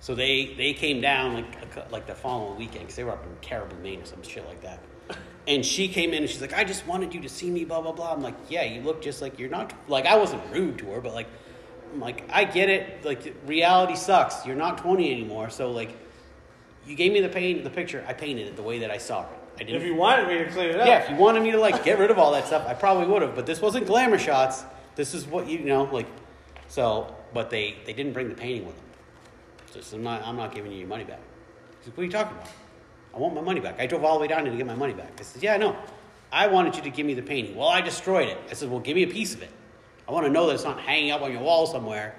so 0.00 0.14
they 0.14 0.54
they 0.56 0.72
came 0.72 1.00
down 1.00 1.34
like 1.34 1.92
like 1.92 2.06
the 2.06 2.14
following 2.14 2.58
weekend 2.58 2.80
because 2.80 2.96
they 2.96 3.04
were 3.04 3.12
up 3.12 3.24
in 3.24 3.34
Caribou, 3.40 3.76
Maine 3.82 4.00
or 4.02 4.04
some 4.04 4.22
shit 4.22 4.46
like 4.46 4.60
that. 4.62 4.80
And 5.46 5.64
she 5.64 5.88
came 5.88 6.12
in 6.12 6.22
and 6.22 6.30
she's 6.30 6.42
like, 6.42 6.52
I 6.52 6.64
just 6.64 6.86
wanted 6.86 7.14
you 7.14 7.22
to 7.22 7.28
see 7.28 7.50
me, 7.50 7.64
blah 7.64 7.80
blah 7.80 7.92
blah. 7.92 8.12
I'm 8.12 8.22
like, 8.22 8.34
yeah, 8.48 8.64
you 8.64 8.82
look 8.82 9.02
just 9.02 9.22
like 9.22 9.38
you're 9.38 9.50
not 9.50 9.72
like 9.88 10.06
I 10.06 10.16
wasn't 10.16 10.42
rude 10.52 10.78
to 10.78 10.86
her, 10.92 11.00
but 11.00 11.14
like 11.14 11.28
I'm 11.92 12.00
like 12.00 12.28
I 12.30 12.44
get 12.44 12.68
it. 12.68 13.04
Like 13.04 13.34
reality 13.46 13.96
sucks. 13.96 14.46
You're 14.46 14.56
not 14.56 14.78
20 14.78 15.10
anymore, 15.10 15.50
so 15.50 15.70
like 15.70 15.96
you 16.86 16.94
gave 16.94 17.12
me 17.12 17.20
the 17.20 17.28
paint 17.28 17.64
the 17.64 17.70
picture. 17.70 18.04
I 18.06 18.12
painted 18.12 18.46
it 18.46 18.56
the 18.56 18.62
way 18.62 18.80
that 18.80 18.90
I 18.90 18.98
saw 18.98 19.22
it. 19.22 19.28
I 19.60 19.64
didn't. 19.64 19.82
If 19.82 19.86
you 19.86 19.94
wanted 19.94 20.28
me 20.28 20.38
to 20.38 20.50
clean 20.50 20.70
it 20.70 20.80
up. 20.80 20.86
Yeah, 20.86 21.02
if 21.02 21.10
you 21.10 21.16
wanted 21.16 21.42
me 21.42 21.50
to 21.50 21.58
like 21.58 21.82
get 21.84 21.98
rid 21.98 22.10
of 22.10 22.18
all 22.18 22.32
that 22.32 22.46
stuff, 22.46 22.66
I 22.66 22.74
probably 22.74 23.06
would 23.06 23.22
have. 23.22 23.34
But 23.34 23.46
this 23.46 23.60
wasn't 23.60 23.86
glamour 23.86 24.18
shots. 24.18 24.64
This 24.94 25.14
is 25.14 25.26
what 25.26 25.48
you, 25.48 25.58
you 25.58 25.64
know 25.64 25.84
like. 25.84 26.06
So, 26.68 27.14
but 27.34 27.50
they 27.50 27.76
they 27.84 27.92
didn't 27.92 28.12
bring 28.12 28.28
the 28.28 28.34
painting 28.34 28.66
with 28.66 28.76
them. 28.76 28.84
Said, 29.70 29.84
I'm 29.92 30.02
not 30.02 30.22
I'm 30.22 30.36
not 30.36 30.54
giving 30.54 30.72
you 30.72 30.78
your 30.78 30.88
money 30.88 31.04
back. 31.04 31.20
He 31.80 31.84
said, 31.84 31.96
What 31.96 32.02
are 32.02 32.06
you 32.06 32.12
talking 32.12 32.36
about? 32.36 32.50
I 33.14 33.18
want 33.18 33.34
my 33.34 33.40
money 33.40 33.60
back. 33.60 33.80
I 33.80 33.86
drove 33.86 34.04
all 34.04 34.14
the 34.14 34.20
way 34.20 34.28
down 34.28 34.42
here 34.42 34.52
to 34.52 34.56
get 34.56 34.66
my 34.66 34.74
money 34.74 34.94
back. 34.94 35.12
I 35.18 35.22
said, 35.22 35.42
Yeah, 35.42 35.54
I 35.54 35.56
know. 35.58 35.76
I 36.30 36.46
wanted 36.46 36.76
you 36.76 36.82
to 36.82 36.90
give 36.90 37.06
me 37.06 37.14
the 37.14 37.22
painting. 37.22 37.56
Well, 37.56 37.68
I 37.68 37.80
destroyed 37.80 38.28
it. 38.28 38.38
I 38.50 38.54
said, 38.54 38.70
Well, 38.70 38.80
give 38.80 38.94
me 38.94 39.02
a 39.02 39.08
piece 39.08 39.34
of 39.34 39.42
it. 39.42 39.50
I 40.06 40.12
want 40.12 40.26
to 40.26 40.32
know 40.32 40.46
that 40.46 40.54
it's 40.54 40.64
not 40.64 40.80
hanging 40.80 41.10
up 41.10 41.22
on 41.22 41.32
your 41.32 41.42
wall 41.42 41.66
somewhere. 41.66 42.16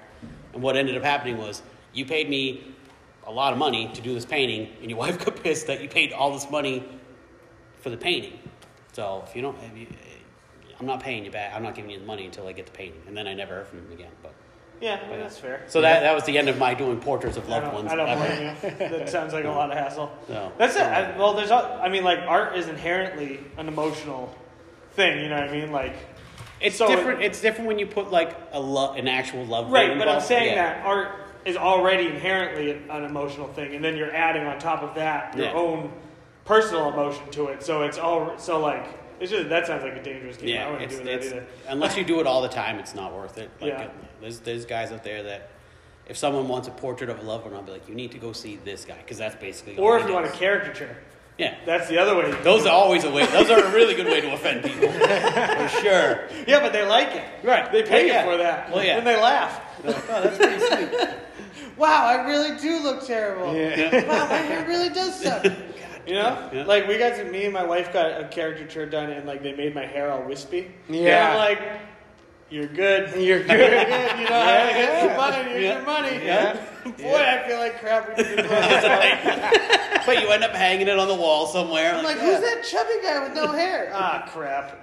And 0.52 0.62
what 0.62 0.76
ended 0.76 0.96
up 0.96 1.02
happening 1.02 1.38
was 1.38 1.62
you 1.92 2.04
paid 2.04 2.28
me 2.28 2.74
a 3.26 3.32
lot 3.32 3.52
of 3.52 3.58
money 3.58 3.90
to 3.94 4.00
do 4.00 4.14
this 4.14 4.24
painting, 4.24 4.68
and 4.80 4.90
your 4.90 4.98
wife 5.04 5.24
got 5.24 5.42
pissed 5.42 5.66
that 5.66 5.82
you 5.82 5.88
paid 5.88 6.12
all 6.12 6.32
this 6.32 6.50
money 6.50 6.84
for 7.80 7.90
the 7.90 7.96
painting. 7.96 8.38
So 8.92 9.24
if 9.26 9.34
you 9.36 9.42
don't, 9.42 9.56
if 9.62 9.76
you, 9.76 9.86
I'm 10.78 10.86
not 10.86 11.00
paying 11.00 11.24
you 11.24 11.30
back. 11.30 11.52
I'm 11.54 11.62
not 11.62 11.74
giving 11.74 11.90
you 11.90 11.98
the 11.98 12.06
money 12.06 12.24
until 12.26 12.46
I 12.46 12.52
get 12.52 12.66
the 12.66 12.72
painting, 12.72 13.02
and 13.06 13.16
then 13.16 13.26
I 13.26 13.34
never 13.34 13.54
heard 13.54 13.68
from 13.68 13.80
him 13.80 13.92
again. 13.92 14.10
But 14.22 14.34
Yeah, 14.80 14.98
I 15.04 15.08
mean, 15.10 15.20
that's 15.20 15.36
fair. 15.38 15.62
so 15.66 15.82
that 15.82 16.00
that 16.00 16.14
was 16.14 16.24
the 16.24 16.38
end 16.38 16.48
of 16.48 16.56
my 16.58 16.72
doing 16.74 16.98
portraits 17.00 17.36
of 17.36 17.48
loved 17.48 17.66
don't, 17.66 17.74
ones. 17.74 17.92
I 17.92 17.96
don't 17.96 18.16
blame 18.16 18.56
you. 18.80 18.88
That 18.98 19.08
sounds 19.16 19.32
like 19.34 19.44
a 19.44 19.50
lot 19.50 19.70
of 19.70 19.76
hassle. 19.76 20.10
No. 20.28 20.52
That's 20.56 20.74
it. 20.76 20.82
I, 20.82 21.16
well, 21.18 21.34
there's. 21.34 21.50
al- 21.50 21.80
I 21.82 21.88
mean, 21.90 22.02
like 22.04 22.20
art 22.20 22.56
is 22.56 22.68
inherently 22.68 23.40
an 23.58 23.68
emotional 23.68 24.34
thing. 24.92 25.22
You 25.22 25.28
know 25.28 25.36
what 25.38 25.50
I 25.50 25.52
mean? 25.52 25.70
Like, 25.70 25.96
It's 26.60 26.76
So- 26.76 26.88
different. 26.88 27.22
It's 27.22 27.40
different 27.42 27.68
when 27.68 27.78
you 27.78 27.86
put 27.86 28.10
like 28.10 28.34
a 28.52 28.60
lo- 28.60 28.92
an 28.94 29.06
actual 29.06 29.44
love. 29.44 29.70
right? 29.70 29.88
name 29.90 29.98
But 29.98 30.08
I'm 30.08 30.20
saying 30.22 30.54
Yeah. 30.54 30.78
that 30.78 30.86
art 30.86 31.08
is 31.44 31.56
already 31.56 32.06
inherently 32.08 32.70
an, 32.72 32.90
an 32.90 33.04
emotional 33.04 33.48
thing, 33.48 33.74
and 33.74 33.84
then 33.84 33.96
you're 33.96 34.14
adding 34.14 34.46
on 34.46 34.58
top 34.58 34.82
of 34.82 34.94
that 34.94 35.36
your 35.36 35.46
Yeah. 35.46 35.52
own 35.54 35.92
personal 36.46 36.88
emotion 36.92 37.28
to 37.32 37.48
it. 37.48 37.62
So 37.62 37.82
it's 37.82 37.98
all. 37.98 38.38
So 38.38 38.60
like, 38.60 38.86
it's 39.20 39.30
just 39.30 39.48
that 39.48 39.66
sounds 39.66 39.82
like 39.84 39.94
a 39.96 40.02
dangerous 40.02 40.36
game. 40.36 40.48
I 40.48 40.52
Yeah, 40.52 40.70
wouldn't 40.70 40.90
it's, 40.90 40.98
do 40.98 41.04
that 41.04 41.24
either. 41.24 41.46
unless 41.68 41.96
you 41.96 42.04
do 42.04 42.20
it 42.20 42.26
all 42.26 42.42
the 42.42 42.48
time, 42.48 42.78
it's 42.78 42.94
not 42.94 43.12
worth 43.14 43.38
it. 43.38 43.50
Like, 43.60 43.70
Yeah. 43.72 43.88
there's 44.20 44.40
there's 44.40 44.64
guys 44.64 44.90
out 44.92 45.04
there 45.04 45.22
that 45.24 45.50
if 46.06 46.16
someone 46.16 46.48
wants 46.48 46.66
a 46.66 46.72
portrait 46.72 47.08
of 47.10 47.18
a 47.20 47.22
loved 47.22 47.44
one, 47.44 47.54
I'll 47.54 47.62
be 47.62 47.72
like, 47.72 47.88
you 47.88 47.94
need 47.94 48.10
to 48.12 48.18
go 48.18 48.32
see 48.32 48.56
this 48.64 48.84
guy 48.84 48.96
because 48.98 49.18
that's 49.18 49.36
basically. 49.36 49.76
Or 49.78 49.98
if 49.98 50.06
you 50.08 50.12
want 50.14 50.26
a 50.26 50.30
caricature, 50.30 50.96
yeah, 51.38 51.54
that's 51.64 51.88
the 51.88 51.98
other 51.98 52.16
way. 52.16 52.32
those 52.42 52.66
are 52.66 52.72
always 52.72 53.04
a 53.04 53.10
way. 53.10 53.24
Those 53.26 53.48
are 53.50 53.60
a 53.60 53.72
really 53.72 53.94
good 53.94 54.06
way 54.06 54.20
to 54.20 54.32
offend 54.32 54.64
people 54.64 54.90
for 54.90 55.68
sure. 55.80 56.24
Yeah, 56.48 56.60
but 56.60 56.72
they 56.72 56.84
like 56.84 57.14
it. 57.14 57.24
Right. 57.44 57.70
They 57.70 57.82
pay 57.84 58.06
Yeah, 58.06 58.06
you 58.06 58.12
yeah. 58.12 58.24
for 58.24 58.36
that. 58.38 58.70
Well, 58.72 58.84
yeah. 58.84 58.98
And 58.98 59.06
they 59.06 59.16
laugh. 59.20 59.60
Like, 59.84 59.96
oh, 60.10 60.22
that's 60.22 60.36
pretty 60.36 60.58
sweet. 60.88 61.08
Wow, 61.76 62.04
I 62.06 62.26
really 62.26 62.58
do 62.60 62.80
look 62.82 63.06
terrible. 63.06 63.54
Yeah. 63.56 64.06
Wow, 64.06 64.28
my 64.28 64.36
hair 64.36 64.66
really 64.68 64.90
does 64.90 65.18
suck. 65.22 65.46
You 66.10 66.16
know, 66.16 66.50
Yeah. 66.52 66.64
like 66.64 66.88
we 66.88 66.98
got 66.98 67.14
to, 67.18 67.24
me 67.24 67.44
and 67.44 67.54
my 67.54 67.62
wife 67.64 67.92
got 67.92 68.20
a 68.20 68.24
caricature 68.26 68.84
done, 68.84 69.10
and 69.10 69.26
like 69.28 69.44
they 69.44 69.52
made 69.54 69.74
my 69.76 69.86
hair 69.86 70.10
all 70.10 70.22
wispy. 70.24 70.72
Yeah. 70.88 71.30
And 71.30 71.32
I'm 71.32 71.36
like, 71.38 71.80
you're 72.50 72.66
good. 72.66 73.10
You're 73.14 73.22
You're 73.38 73.44
good. 73.46 73.46
good. 73.46 74.10
You 74.18 74.24
know, 74.24 74.30
yeah, 74.30 75.04
yeah. 75.04 75.16
fine. 75.16 75.44
Here's 75.46 75.62
Yeah. 75.62 75.76
your 75.76 75.86
money. 75.86 76.16
Yeah. 76.24 76.56
Boy, 76.98 77.14
I 77.16 77.46
feel 77.48 77.58
like 77.58 77.78
crap. 77.80 78.08
We 78.08 78.14
did 78.24 78.38
this 78.38 78.50
last 78.50 80.06
but 80.06 80.20
you 80.20 80.28
end 80.30 80.42
up 80.42 80.50
hanging 80.52 80.88
it 80.88 80.98
on 80.98 81.06
the 81.06 81.14
wall 81.14 81.46
somewhere. 81.46 81.94
I'm 81.94 82.02
like, 82.02 82.16
yeah. 82.16 82.22
who's 82.24 82.40
that 82.40 82.64
chubby 82.64 83.00
guy 83.02 83.22
with 83.22 83.34
no 83.34 83.52
hair? 83.52 83.92
Ah, 83.94 84.28
crap. 84.32 84.82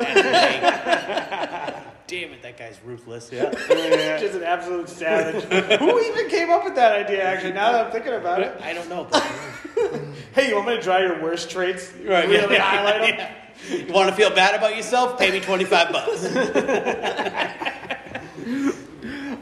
Damn 2.08 2.32
it, 2.32 2.42
that 2.42 2.58
guy's 2.58 2.80
ruthless. 2.86 3.30
Yeah. 3.34 3.52
Just 4.18 4.36
an 4.36 4.44
absolute 4.44 4.88
savage. 4.90 5.44
Who 5.80 6.00
even 6.00 6.30
came 6.30 6.50
up 6.50 6.64
with 6.64 6.76
that 6.76 6.94
idea? 6.94 7.24
Actually, 7.24 7.54
now 7.54 7.72
that 7.74 7.86
I'm 7.86 7.92
thinking 7.92 8.14
about 8.14 8.42
it. 8.42 8.58
I 8.62 8.74
don't 8.74 8.88
know. 8.90 9.06
But, 9.10 9.22
Hey, 10.34 10.50
you 10.50 10.56
want 10.56 10.68
me 10.68 10.76
to 10.78 10.82
draw 10.82 10.98
your 11.00 11.22
worst 11.22 11.50
traits? 11.50 11.92
right. 12.06 12.28
Really 12.28 12.56
yeah. 12.56 12.62
highlight 12.62 13.18
them? 13.18 13.32
Yeah. 13.70 13.78
You 13.88 13.92
want 13.92 14.08
to 14.10 14.16
feel 14.16 14.30
bad 14.30 14.54
about 14.54 14.76
yourself? 14.76 15.18
Pay 15.18 15.32
me 15.32 15.40
twenty 15.40 15.66
five 15.66 15.92
bucks. 15.92 16.24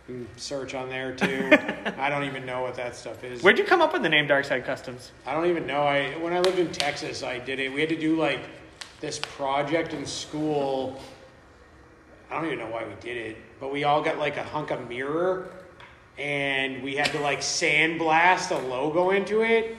You 0.09 0.27
can 0.27 0.29
search 0.37 0.75
on 0.75 0.89
there 0.89 1.15
too. 1.15 1.51
I 1.99 2.09
don't 2.09 2.25
even 2.25 2.47
know 2.47 2.63
what 2.63 2.75
that 2.77 2.95
stuff 2.95 3.23
is. 3.25 3.43
Where'd 3.43 3.59
you 3.59 3.65
come 3.65 3.81
up 3.81 3.93
with 3.93 4.03
the 4.03 4.09
name 4.09 4.27
Dark 4.27 4.45
Side 4.45 4.65
Customs? 4.65 5.13
I 5.27 5.35
don't 5.35 5.47
even 5.47 5.67
know. 5.67 5.83
I 5.83 6.11
when 6.19 6.33
I 6.33 6.41
lived 6.41 6.59
in 6.59 6.71
Texas, 6.73 7.23
I 7.23 7.39
did 7.39 7.59
it. 7.59 7.73
We 7.73 7.81
had 7.81 7.89
to 7.91 7.99
do 7.99 8.17
like 8.17 8.41
this 9.01 9.19
project 9.19 9.93
in 9.93 10.07
school. 10.07 11.01
I 12.31 12.37
don't 12.37 12.47
even 12.47 12.59
know 12.59 12.71
why 12.71 12.85
we 12.85 12.95
did 13.01 13.17
it, 13.17 13.37
but 13.59 13.73
we 13.73 13.85
all 13.85 14.03
got 14.03 14.19
like 14.19 14.37
a 14.37 14.45
hunk 14.45 14.71
of 14.71 14.89
mirror, 14.89 15.51
and 16.17 16.83
we 16.83 16.95
had 16.95 17.11
to 17.13 17.21
like 17.21 17.41
sandblast 17.41 18.51
a 18.53 18.67
logo 18.69 19.11
into 19.11 19.43
it, 19.43 19.77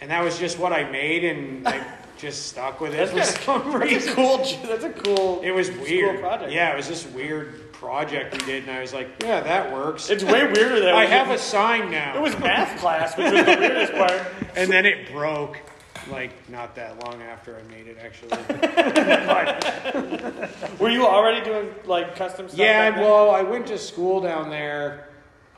and 0.00 0.10
that 0.10 0.22
was 0.22 0.38
just 0.38 0.58
what 0.58 0.72
I 0.72 0.88
made, 0.90 1.24
and 1.24 1.66
I 1.66 1.84
just 2.18 2.46
stuck 2.46 2.80
with 2.80 2.94
it 2.94 3.08
for 3.08 3.16
That's 3.16 3.40
some 3.44 3.80
That's 3.80 4.06
a 4.06 4.12
cool. 4.14 4.38
That's 4.38 4.84
a 4.84 4.90
cool. 4.90 5.40
It 5.42 5.50
was 5.50 5.70
cool 5.70 5.80
weird. 5.82 6.20
project. 6.20 6.52
Yeah, 6.52 6.72
it 6.72 6.76
was 6.76 6.88
this 6.88 7.06
weird 7.06 7.72
project 7.72 8.32
we 8.32 8.46
did, 8.46 8.62
and 8.62 8.72
I 8.72 8.80
was 8.80 8.94
like, 8.94 9.08
yeah, 9.22 9.40
that 9.42 9.72
works. 9.72 10.08
It's 10.10 10.24
way 10.24 10.44
weirder 10.44 10.80
than 10.80 10.94
I 10.94 11.04
have 11.06 11.30
a 11.30 11.38
sign 11.38 11.90
now. 11.90 12.16
It 12.16 12.22
was 12.22 12.38
math 12.38 12.78
class, 12.80 13.16
which 13.16 13.32
was 13.32 13.44
the 13.44 13.56
weirdest 13.58 13.92
part. 13.94 14.22
and 14.56 14.70
then 14.70 14.86
it 14.86 15.10
broke 15.12 15.58
like 16.10 16.30
not 16.48 16.74
that 16.76 17.04
long 17.04 17.20
after 17.22 17.56
I 17.58 17.62
made 17.70 17.88
it 17.88 17.98
actually. 18.00 18.30
Were 20.78 20.88
you 20.90 21.06
already 21.06 21.44
doing 21.44 21.68
like 21.84 22.14
custom 22.16 22.48
stuff? 22.48 22.58
yeah, 22.58 23.00
well, 23.00 23.30
I 23.30 23.42
went 23.42 23.66
to 23.68 23.78
school 23.78 24.20
down 24.20 24.48
there. 24.50 25.08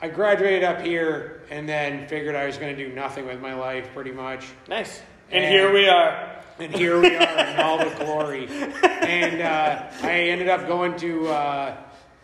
I 0.00 0.08
graduated 0.08 0.62
up 0.64 0.80
here 0.80 1.42
and 1.50 1.68
then 1.68 2.06
figured 2.08 2.34
I 2.36 2.46
was 2.46 2.56
going 2.56 2.74
to 2.74 2.88
do 2.88 2.94
nothing 2.94 3.26
with 3.26 3.40
my 3.40 3.52
life 3.54 3.88
pretty 3.94 4.12
much. 4.12 4.46
nice. 4.68 5.02
And 5.30 5.44
And- 5.44 5.52
here 5.54 5.72
we 5.72 5.88
are. 5.88 6.27
And 6.58 6.74
here 6.74 7.00
we 7.00 7.14
are 7.16 7.46
in 7.46 7.60
all 7.60 7.78
the 7.78 7.94
glory. 8.04 8.48
And 8.48 9.40
uh, 9.40 9.86
I 10.02 10.12
ended 10.12 10.48
up 10.48 10.66
going 10.66 10.96
to 10.96 11.28
uh, 11.28 11.76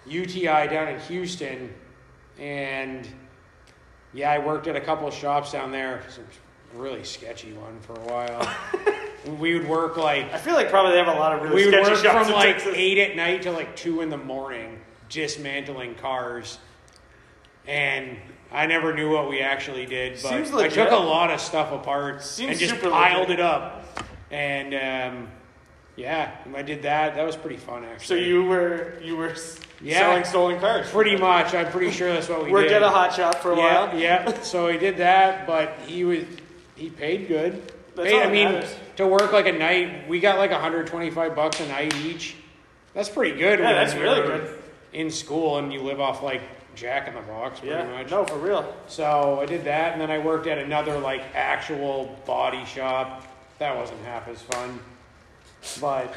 UTI 0.06 0.66
down 0.68 0.88
in 0.88 0.98
Houston. 1.00 1.72
And 2.38 3.06
yeah, 4.12 4.32
I 4.32 4.38
worked 4.38 4.66
at 4.66 4.74
a 4.76 4.80
couple 4.80 5.06
of 5.06 5.14
shops 5.14 5.52
down 5.52 5.70
there. 5.70 5.98
It 5.98 6.06
was 6.06 6.18
a 6.18 6.78
really 6.78 7.04
sketchy 7.04 7.52
one 7.52 7.78
for 7.80 7.92
a 7.94 8.04
while. 8.04 8.56
we 9.38 9.56
would 9.56 9.68
work 9.68 9.96
like 9.96 10.30
I 10.32 10.38
feel 10.38 10.54
like 10.54 10.68
probably 10.68 10.92
they 10.92 10.98
have 10.98 11.08
a 11.08 11.18
lot 11.18 11.32
of 11.32 11.42
really 11.42 11.54
we 11.54 11.64
would 11.66 11.74
sketchy 11.74 11.90
work 11.92 12.02
shops 12.04 12.26
from 12.26 12.34
like 12.34 12.56
Texas. 12.56 12.74
eight 12.76 12.98
at 12.98 13.16
night 13.16 13.42
to 13.42 13.52
like 13.52 13.76
two 13.76 14.00
in 14.00 14.10
the 14.10 14.16
morning, 14.18 14.80
dismantling 15.08 15.94
cars. 15.94 16.58
And 17.66 18.18
I 18.52 18.66
never 18.66 18.92
knew 18.94 19.10
what 19.10 19.28
we 19.30 19.40
actually 19.40 19.86
did, 19.86 20.14
but 20.14 20.28
Seems 20.30 20.50
I 20.50 20.56
legit. 20.56 20.74
took 20.74 20.90
a 20.90 20.96
lot 20.96 21.30
of 21.30 21.40
stuff 21.40 21.72
apart 21.72 22.22
Seems 22.22 22.50
and 22.50 22.58
just 22.60 22.74
super 22.74 22.90
piled 22.90 23.28
legit. 23.28 23.38
it 23.38 23.40
up. 23.40 23.83
And 24.34 24.74
um, 25.14 25.28
yeah, 25.94 26.32
I 26.56 26.62
did 26.62 26.82
that. 26.82 27.14
That 27.14 27.24
was 27.24 27.36
pretty 27.36 27.56
fun, 27.56 27.84
actually. 27.84 28.04
So 28.06 28.14
actually. 28.16 28.28
you 28.28 28.44
were 28.44 28.94
you 29.00 29.16
were 29.16 29.30
s- 29.30 29.60
Yeah. 29.80 30.00
selling 30.00 30.24
stolen 30.24 30.58
cars. 30.60 30.90
pretty 30.90 31.16
much. 31.16 31.54
I'm 31.54 31.70
pretty 31.70 31.92
sure 31.92 32.12
that's 32.12 32.28
what 32.28 32.40
we 32.40 32.46
did. 32.46 32.52
Worked 32.52 32.68
did. 32.70 32.76
at 32.76 32.82
a 32.82 32.88
hot 32.90 33.14
shop 33.14 33.36
for 33.36 33.52
a 33.52 33.56
yeah, 33.56 33.84
while. 33.86 33.98
yeah. 33.98 34.42
So 34.42 34.66
he 34.68 34.76
did 34.76 34.96
that, 34.96 35.46
but 35.46 35.78
he 35.86 36.02
was 36.02 36.24
he 36.74 36.90
paid 36.90 37.28
good. 37.28 37.62
That's 37.94 38.08
Paid- 38.08 38.14
all 38.14 38.20
I 38.22 38.24
that 38.24 38.32
mean, 38.32 38.52
matters. 38.54 38.74
to 38.96 39.06
work 39.06 39.32
like 39.32 39.46
a 39.46 39.52
night, 39.52 40.08
we 40.08 40.18
got 40.18 40.36
like 40.38 40.50
125 40.50 41.36
bucks 41.36 41.60
a 41.60 41.68
night 41.68 41.94
each. 41.98 42.34
That's 42.92 43.08
pretty 43.08 43.38
good. 43.38 43.60
Yeah, 43.60 43.66
when 43.66 43.74
that's 43.76 43.94
you're 43.94 44.02
really 44.02 44.22
good. 44.22 44.58
In 44.92 45.10
school 45.12 45.58
and 45.58 45.72
you 45.72 45.80
live 45.80 46.00
off 46.00 46.20
like 46.24 46.42
Jack 46.74 47.06
in 47.06 47.14
the 47.14 47.20
Box, 47.20 47.60
pretty 47.60 47.72
Yeah. 47.72 47.84
much. 47.86 48.10
No, 48.10 48.24
for 48.24 48.34
real. 48.36 48.74
So 48.88 49.38
I 49.40 49.46
did 49.46 49.62
that, 49.66 49.92
and 49.92 50.00
then 50.00 50.10
I 50.10 50.18
worked 50.18 50.48
at 50.48 50.58
another 50.58 50.98
like 50.98 51.22
actual 51.36 52.16
body 52.26 52.64
shop. 52.64 53.22
That 53.58 53.76
wasn't 53.76 54.00
half 54.04 54.26
as 54.28 54.42
fun, 54.42 54.78
but 55.80 56.14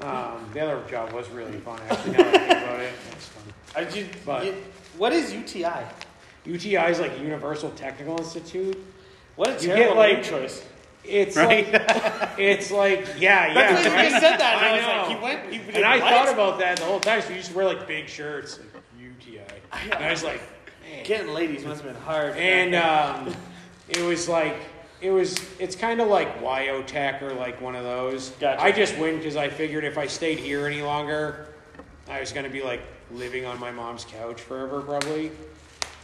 um, 0.00 0.48
the 0.54 0.60
other 0.60 0.82
job 0.88 1.12
was 1.12 1.28
really 1.30 1.58
fun. 1.58 1.78
Actually, 1.90 2.12
now 2.12 2.22
that 2.24 2.34
I 2.34 2.38
think 2.38 2.62
about 2.64 2.80
it, 2.80 2.92
it's 3.12 3.26
fun. 3.28 3.44
I 3.76 3.84
just, 3.84 4.24
But- 4.24 4.46
you- 4.46 4.54
what 4.96 5.12
is 5.12 5.32
UTI? 5.32 5.84
UTI 6.44 6.90
is 6.90 6.98
like 7.00 7.18
Universal 7.20 7.70
Technical 7.72 8.18
Institute. 8.18 8.76
What 9.36 9.48
a 9.50 9.52
You 9.52 9.58
terrible 9.74 9.94
get, 9.94 9.96
like- 9.96 10.12
name 10.14 10.24
choice. 10.24 10.64
It's 11.02 11.34
Right? 11.34 11.72
like 11.72 12.38
it's 12.38 12.70
like 12.70 13.00
yeah, 13.18 13.46
yeah. 13.46 13.54
That's 13.54 13.84
like, 13.86 13.94
right? 13.94 14.04
you 14.12 14.20
said 14.20 14.36
that, 14.36 14.62
and 14.62 14.66
I, 14.66 14.76
was 14.76 15.08
like, 15.08 15.16
he 15.16 15.24
went. 15.24 15.52
He 15.52 15.58
did 15.72 15.76
And 15.76 15.84
I 15.86 15.98
what? 15.98 16.10
thought 16.10 16.28
about 16.32 16.58
that 16.58 16.76
the 16.76 16.84
whole 16.84 17.00
time. 17.00 17.22
So 17.22 17.30
you 17.30 17.36
used 17.36 17.48
to 17.50 17.56
wear 17.56 17.64
like 17.64 17.86
big 17.86 18.06
shirts, 18.06 18.58
like 18.58 18.82
UTI. 19.00 19.40
And 19.92 19.94
I 20.04 20.10
was 20.10 20.22
like, 20.22 20.42
man. 20.82 21.02
getting 21.04 21.32
ladies 21.32 21.64
must 21.64 21.82
have 21.82 21.94
been 21.94 22.02
hard. 22.02 22.36
And 22.36 22.74
um, 22.74 23.34
it 23.88 24.02
was 24.02 24.28
like, 24.28 24.56
it 25.00 25.10
was, 25.10 25.36
it's 25.58 25.74
kind 25.76 26.00
of 26.00 26.08
like 26.08 26.40
Wyotech 26.42 27.22
or 27.22 27.32
like 27.34 27.60
one 27.60 27.74
of 27.76 27.84
those. 27.84 28.30
Gotcha. 28.40 28.62
I 28.62 28.72
just 28.72 28.96
went 28.98 29.18
because 29.18 29.36
I 29.36 29.48
figured 29.48 29.84
if 29.84 29.96
I 29.98 30.06
stayed 30.06 30.38
here 30.38 30.66
any 30.66 30.82
longer, 30.82 31.46
I 32.08 32.20
was 32.20 32.32
going 32.32 32.44
to 32.44 32.50
be 32.52 32.62
like 32.62 32.82
living 33.12 33.44
on 33.46 33.58
my 33.58 33.70
mom's 33.70 34.04
couch 34.04 34.40
forever 34.40 34.80
probably 34.80 35.30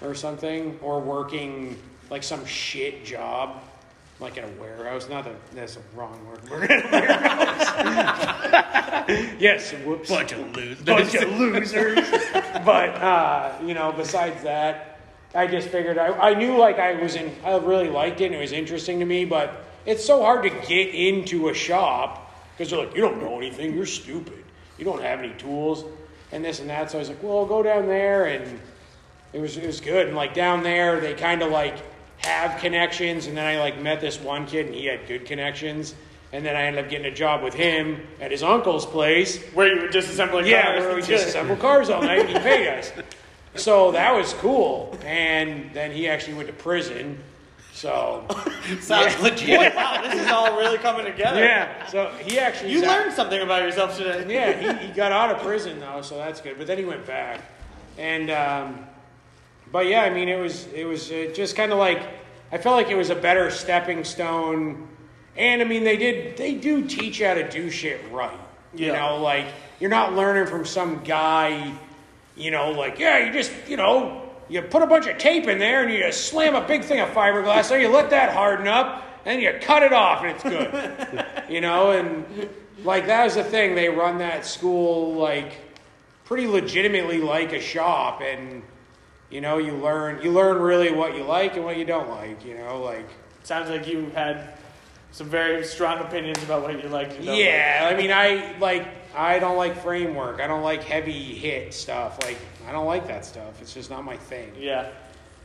or 0.02 0.14
something, 0.14 0.78
or 0.82 1.00
working 1.00 1.76
like 2.10 2.22
some 2.22 2.44
shit 2.46 3.04
job. 3.04 3.62
Like 4.18 4.38
in 4.38 4.44
a 4.44 4.48
warehouse, 4.58 5.10
not 5.10 5.24
that 5.24 5.34
that's 5.54 5.76
a 5.76 5.80
wrong 5.94 6.18
word. 6.26 6.40
A 6.48 6.50
warehouse. 6.90 7.66
yes, 9.38 9.72
whoops 9.84 10.08
Bunch 10.08 10.32
of 10.32 10.56
losers. 10.56 10.82
bunch 10.84 11.14
of 11.14 11.30
losers. 11.38 12.08
but 12.64 12.94
uh, 12.96 13.52
you 13.64 13.74
know, 13.74 13.92
besides 13.92 14.42
that, 14.42 14.95
I 15.36 15.46
just 15.46 15.68
figured 15.68 15.98
I, 15.98 16.08
I 16.30 16.34
knew 16.34 16.56
like 16.56 16.78
I 16.78 16.94
was 17.00 17.14
in. 17.14 17.32
I 17.44 17.56
really 17.58 17.88
liked 17.90 18.20
it 18.20 18.26
and 18.26 18.34
it 18.34 18.40
was 18.40 18.52
interesting 18.52 18.98
to 19.00 19.04
me. 19.06 19.24
But 19.24 19.64
it's 19.84 20.04
so 20.04 20.22
hard 20.22 20.42
to 20.44 20.50
get 20.66 20.94
into 20.94 21.48
a 21.48 21.54
shop 21.54 22.34
because 22.56 22.70
they're 22.70 22.80
like, 22.80 22.94
you 22.94 23.02
don't 23.02 23.20
know 23.20 23.36
anything. 23.38 23.74
You're 23.74 23.86
stupid. 23.86 24.42
You 24.78 24.84
don't 24.84 25.02
have 25.02 25.18
any 25.20 25.32
tools 25.34 25.84
and 26.32 26.44
this 26.44 26.60
and 26.60 26.68
that. 26.70 26.90
So 26.90 26.98
I 26.98 27.00
was 27.00 27.08
like, 27.08 27.22
well, 27.22 27.38
I'll 27.38 27.46
go 27.46 27.62
down 27.62 27.86
there 27.86 28.26
and 28.26 28.60
it 29.32 29.40
was 29.40 29.56
it 29.56 29.66
was 29.66 29.80
good. 29.80 30.06
And 30.08 30.16
like 30.16 30.34
down 30.34 30.62
there, 30.62 31.00
they 31.00 31.14
kind 31.14 31.42
of 31.42 31.50
like 31.50 31.76
have 32.18 32.58
connections. 32.60 33.26
And 33.26 33.36
then 33.36 33.46
I 33.46 33.58
like 33.60 33.80
met 33.80 34.00
this 34.00 34.18
one 34.20 34.46
kid 34.46 34.66
and 34.66 34.74
he 34.74 34.86
had 34.86 35.06
good 35.06 35.26
connections. 35.26 35.94
And 36.32 36.44
then 36.44 36.56
I 36.56 36.62
ended 36.62 36.84
up 36.84 36.90
getting 36.90 37.06
a 37.06 37.14
job 37.14 37.42
with 37.42 37.54
him 37.54 38.00
at 38.20 38.30
his 38.30 38.42
uncle's 38.42 38.84
place. 38.84 39.42
where 39.54 39.72
you 39.72 39.80
were 39.82 39.88
disassembling 39.88 40.46
Yeah, 40.46 40.62
cars. 40.64 40.80
where 40.80 40.88
we 40.94 40.96
and 41.00 41.06
just 41.06 41.20
shit. 41.24 41.28
assemble 41.28 41.56
cars 41.56 41.88
all 41.88 42.02
night 42.02 42.20
and 42.20 42.28
he 42.30 42.38
paid 42.38 42.68
us. 42.68 42.92
So 43.58 43.92
that 43.92 44.14
was 44.14 44.32
cool. 44.34 44.96
And 45.04 45.70
then 45.72 45.90
he 45.92 46.08
actually 46.08 46.34
went 46.34 46.48
to 46.48 46.54
prison. 46.54 47.18
So 47.72 48.26
Sounds 48.80 49.14
Boy, 49.16 49.22
legit. 49.22 49.74
wow, 49.76 50.00
this 50.02 50.14
is 50.22 50.28
all 50.30 50.56
really 50.56 50.78
coming 50.78 51.04
together. 51.04 51.40
yeah, 51.44 51.86
so 51.88 52.10
he 52.24 52.38
actually 52.38 52.72
You 52.72 52.80
learned 52.82 53.12
something 53.12 53.42
about 53.42 53.62
yourself 53.62 53.98
today. 53.98 54.24
Yeah, 54.32 54.78
he, 54.78 54.86
he 54.86 54.92
got 54.94 55.12
out 55.12 55.30
of 55.30 55.42
prison 55.42 55.78
though, 55.78 56.00
so 56.00 56.16
that's 56.16 56.40
good. 56.40 56.56
But 56.56 56.66
then 56.66 56.78
he 56.78 56.86
went 56.86 57.04
back, 57.06 57.40
and 57.98 58.30
um, 58.30 58.86
but 59.70 59.86
yeah, 59.88 60.02
I 60.04 60.10
mean, 60.10 60.28
it 60.30 60.40
was 60.40 60.66
it 60.72 60.84
was 60.86 61.10
uh, 61.12 61.30
just 61.34 61.54
kind 61.54 61.70
of 61.70 61.76
like 61.78 62.00
I 62.50 62.56
felt 62.56 62.76
like 62.76 62.88
it 62.88 62.96
was 62.96 63.10
a 63.10 63.14
better 63.14 63.50
stepping 63.50 64.04
stone. 64.04 64.88
And 65.36 65.60
I 65.60 65.64
mean, 65.66 65.84
they 65.84 65.98
did 65.98 66.38
they 66.38 66.54
do 66.54 66.82
teach 66.86 67.20
you 67.20 67.26
how 67.26 67.34
to 67.34 67.46
do 67.46 67.68
shit 67.70 68.00
right. 68.10 68.40
You 68.74 68.86
Yeah. 68.86 68.92
know, 69.10 69.18
like 69.22 69.48
you're 69.80 69.90
not 69.90 70.14
learning 70.14 70.46
from 70.46 70.64
some 70.64 71.04
guy. 71.04 71.74
You 72.36 72.50
know, 72.50 72.70
like 72.70 72.98
yeah, 72.98 73.26
you 73.26 73.32
just 73.32 73.52
you 73.66 73.76
know 73.76 74.30
you 74.48 74.62
put 74.62 74.82
a 74.82 74.86
bunch 74.86 75.06
of 75.06 75.18
tape 75.18 75.46
in 75.46 75.58
there 75.58 75.82
and 75.82 75.92
you 75.92 75.98
just 75.98 76.28
slam 76.28 76.54
a 76.54 76.66
big 76.66 76.84
thing 76.84 77.00
of 77.00 77.08
fiberglass 77.10 77.68
there. 77.68 77.80
You 77.80 77.88
let 77.88 78.10
that 78.10 78.34
harden 78.34 78.68
up, 78.68 79.02
and 79.24 79.40
you 79.40 79.52
cut 79.60 79.82
it 79.82 79.92
off, 79.92 80.22
and 80.22 80.30
it's 80.30 80.42
good. 80.42 81.24
you 81.48 81.60
know, 81.60 81.92
and 81.92 82.48
like 82.84 83.06
that 83.06 83.24
was 83.24 83.34
the 83.34 83.44
thing. 83.44 83.74
They 83.74 83.88
run 83.88 84.18
that 84.18 84.44
school 84.44 85.14
like 85.14 85.52
pretty 86.24 86.46
legitimately 86.46 87.18
like 87.18 87.52
a 87.52 87.60
shop, 87.60 88.20
and 88.20 88.62
you 89.30 89.40
know, 89.40 89.58
you 89.58 89.72
learn 89.72 90.22
you 90.22 90.30
learn 90.30 90.58
really 90.58 90.92
what 90.92 91.16
you 91.16 91.24
like 91.24 91.56
and 91.56 91.64
what 91.64 91.76
you 91.76 91.84
don't 91.84 92.10
like. 92.10 92.44
You 92.44 92.58
know, 92.58 92.82
like 92.82 93.08
Sounds 93.46 93.70
like 93.70 93.86
you 93.86 94.10
had 94.12 94.54
some 95.12 95.28
very 95.28 95.64
strong 95.64 96.00
opinions 96.00 96.42
about 96.42 96.62
what 96.62 96.74
you 96.74 96.88
don't 96.88 97.22
yeah. 97.22 97.88
I 97.88 97.96
mean, 97.96 98.10
I 98.10 98.58
like 98.58 99.05
I 99.16 99.38
don't 99.38 99.56
like 99.56 99.76
framework. 99.78 100.40
I 100.40 100.46
don't 100.46 100.62
like 100.62 100.82
heavy 100.82 101.34
hit 101.34 101.72
stuff. 101.72 102.18
Like 102.22 102.38
I 102.68 102.72
don't 102.72 102.86
like 102.86 103.06
that 103.08 103.24
stuff. 103.24 103.60
It's 103.62 103.72
just 103.74 103.90
not 103.90 104.04
my 104.04 104.16
thing. 104.16 104.52
Yeah. 104.58 104.90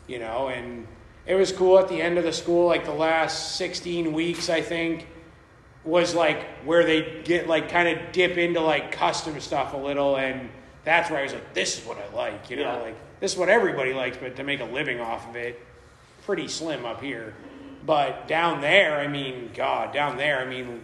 you 0.08 0.20
know, 0.20 0.50
and 0.50 0.86
it 1.26 1.36
was 1.36 1.52
cool 1.52 1.80
at 1.80 1.88
the 1.88 2.02
end 2.02 2.18
of 2.18 2.24
the 2.24 2.34
school, 2.34 2.66
like 2.68 2.84
the 2.84 2.92
last 2.94 3.56
16 3.56 4.12
weeks, 4.12 4.50
I 4.50 4.62
think, 4.62 5.08
was 5.86 6.14
like 6.14 6.44
where 6.66 6.84
they 6.84 7.22
get 7.24 7.48
like 7.48 7.70
kind 7.70 7.88
of 7.88 8.12
dip 8.12 8.38
into 8.38 8.60
like 8.60 8.92
custom 8.92 9.40
stuff 9.40 9.74
a 9.74 9.78
little. 9.78 10.18
And 10.18 10.50
that's 10.84 11.10
where 11.10 11.20
I 11.20 11.24
was 11.24 11.34
like, 11.34 11.54
this 11.54 11.80
is 11.80 11.86
what 11.86 11.98
I 11.98 12.14
like, 12.16 12.50
you 12.50 12.58
know, 12.58 12.64
Yeah. 12.64 12.76
like 12.82 12.96
this 13.20 13.34
is 13.34 13.38
what 13.38 13.50
everybody 13.50 13.94
likes, 13.94 14.18
but 14.18 14.36
to 14.36 14.44
make 14.44 14.60
a 14.60 14.66
living 14.66 15.00
off 15.00 15.30
of 15.30 15.36
it, 15.36 15.60
pretty 16.26 16.48
slim 16.48 16.86
up 16.86 17.02
here. 17.02 17.34
But 17.86 18.28
down 18.28 18.62
there, 18.62 19.00
I 19.00 19.08
mean, 19.08 19.52
God, 19.56 19.94
down 19.94 20.18
there, 20.18 20.40
I 20.40 20.46
mean, 20.46 20.82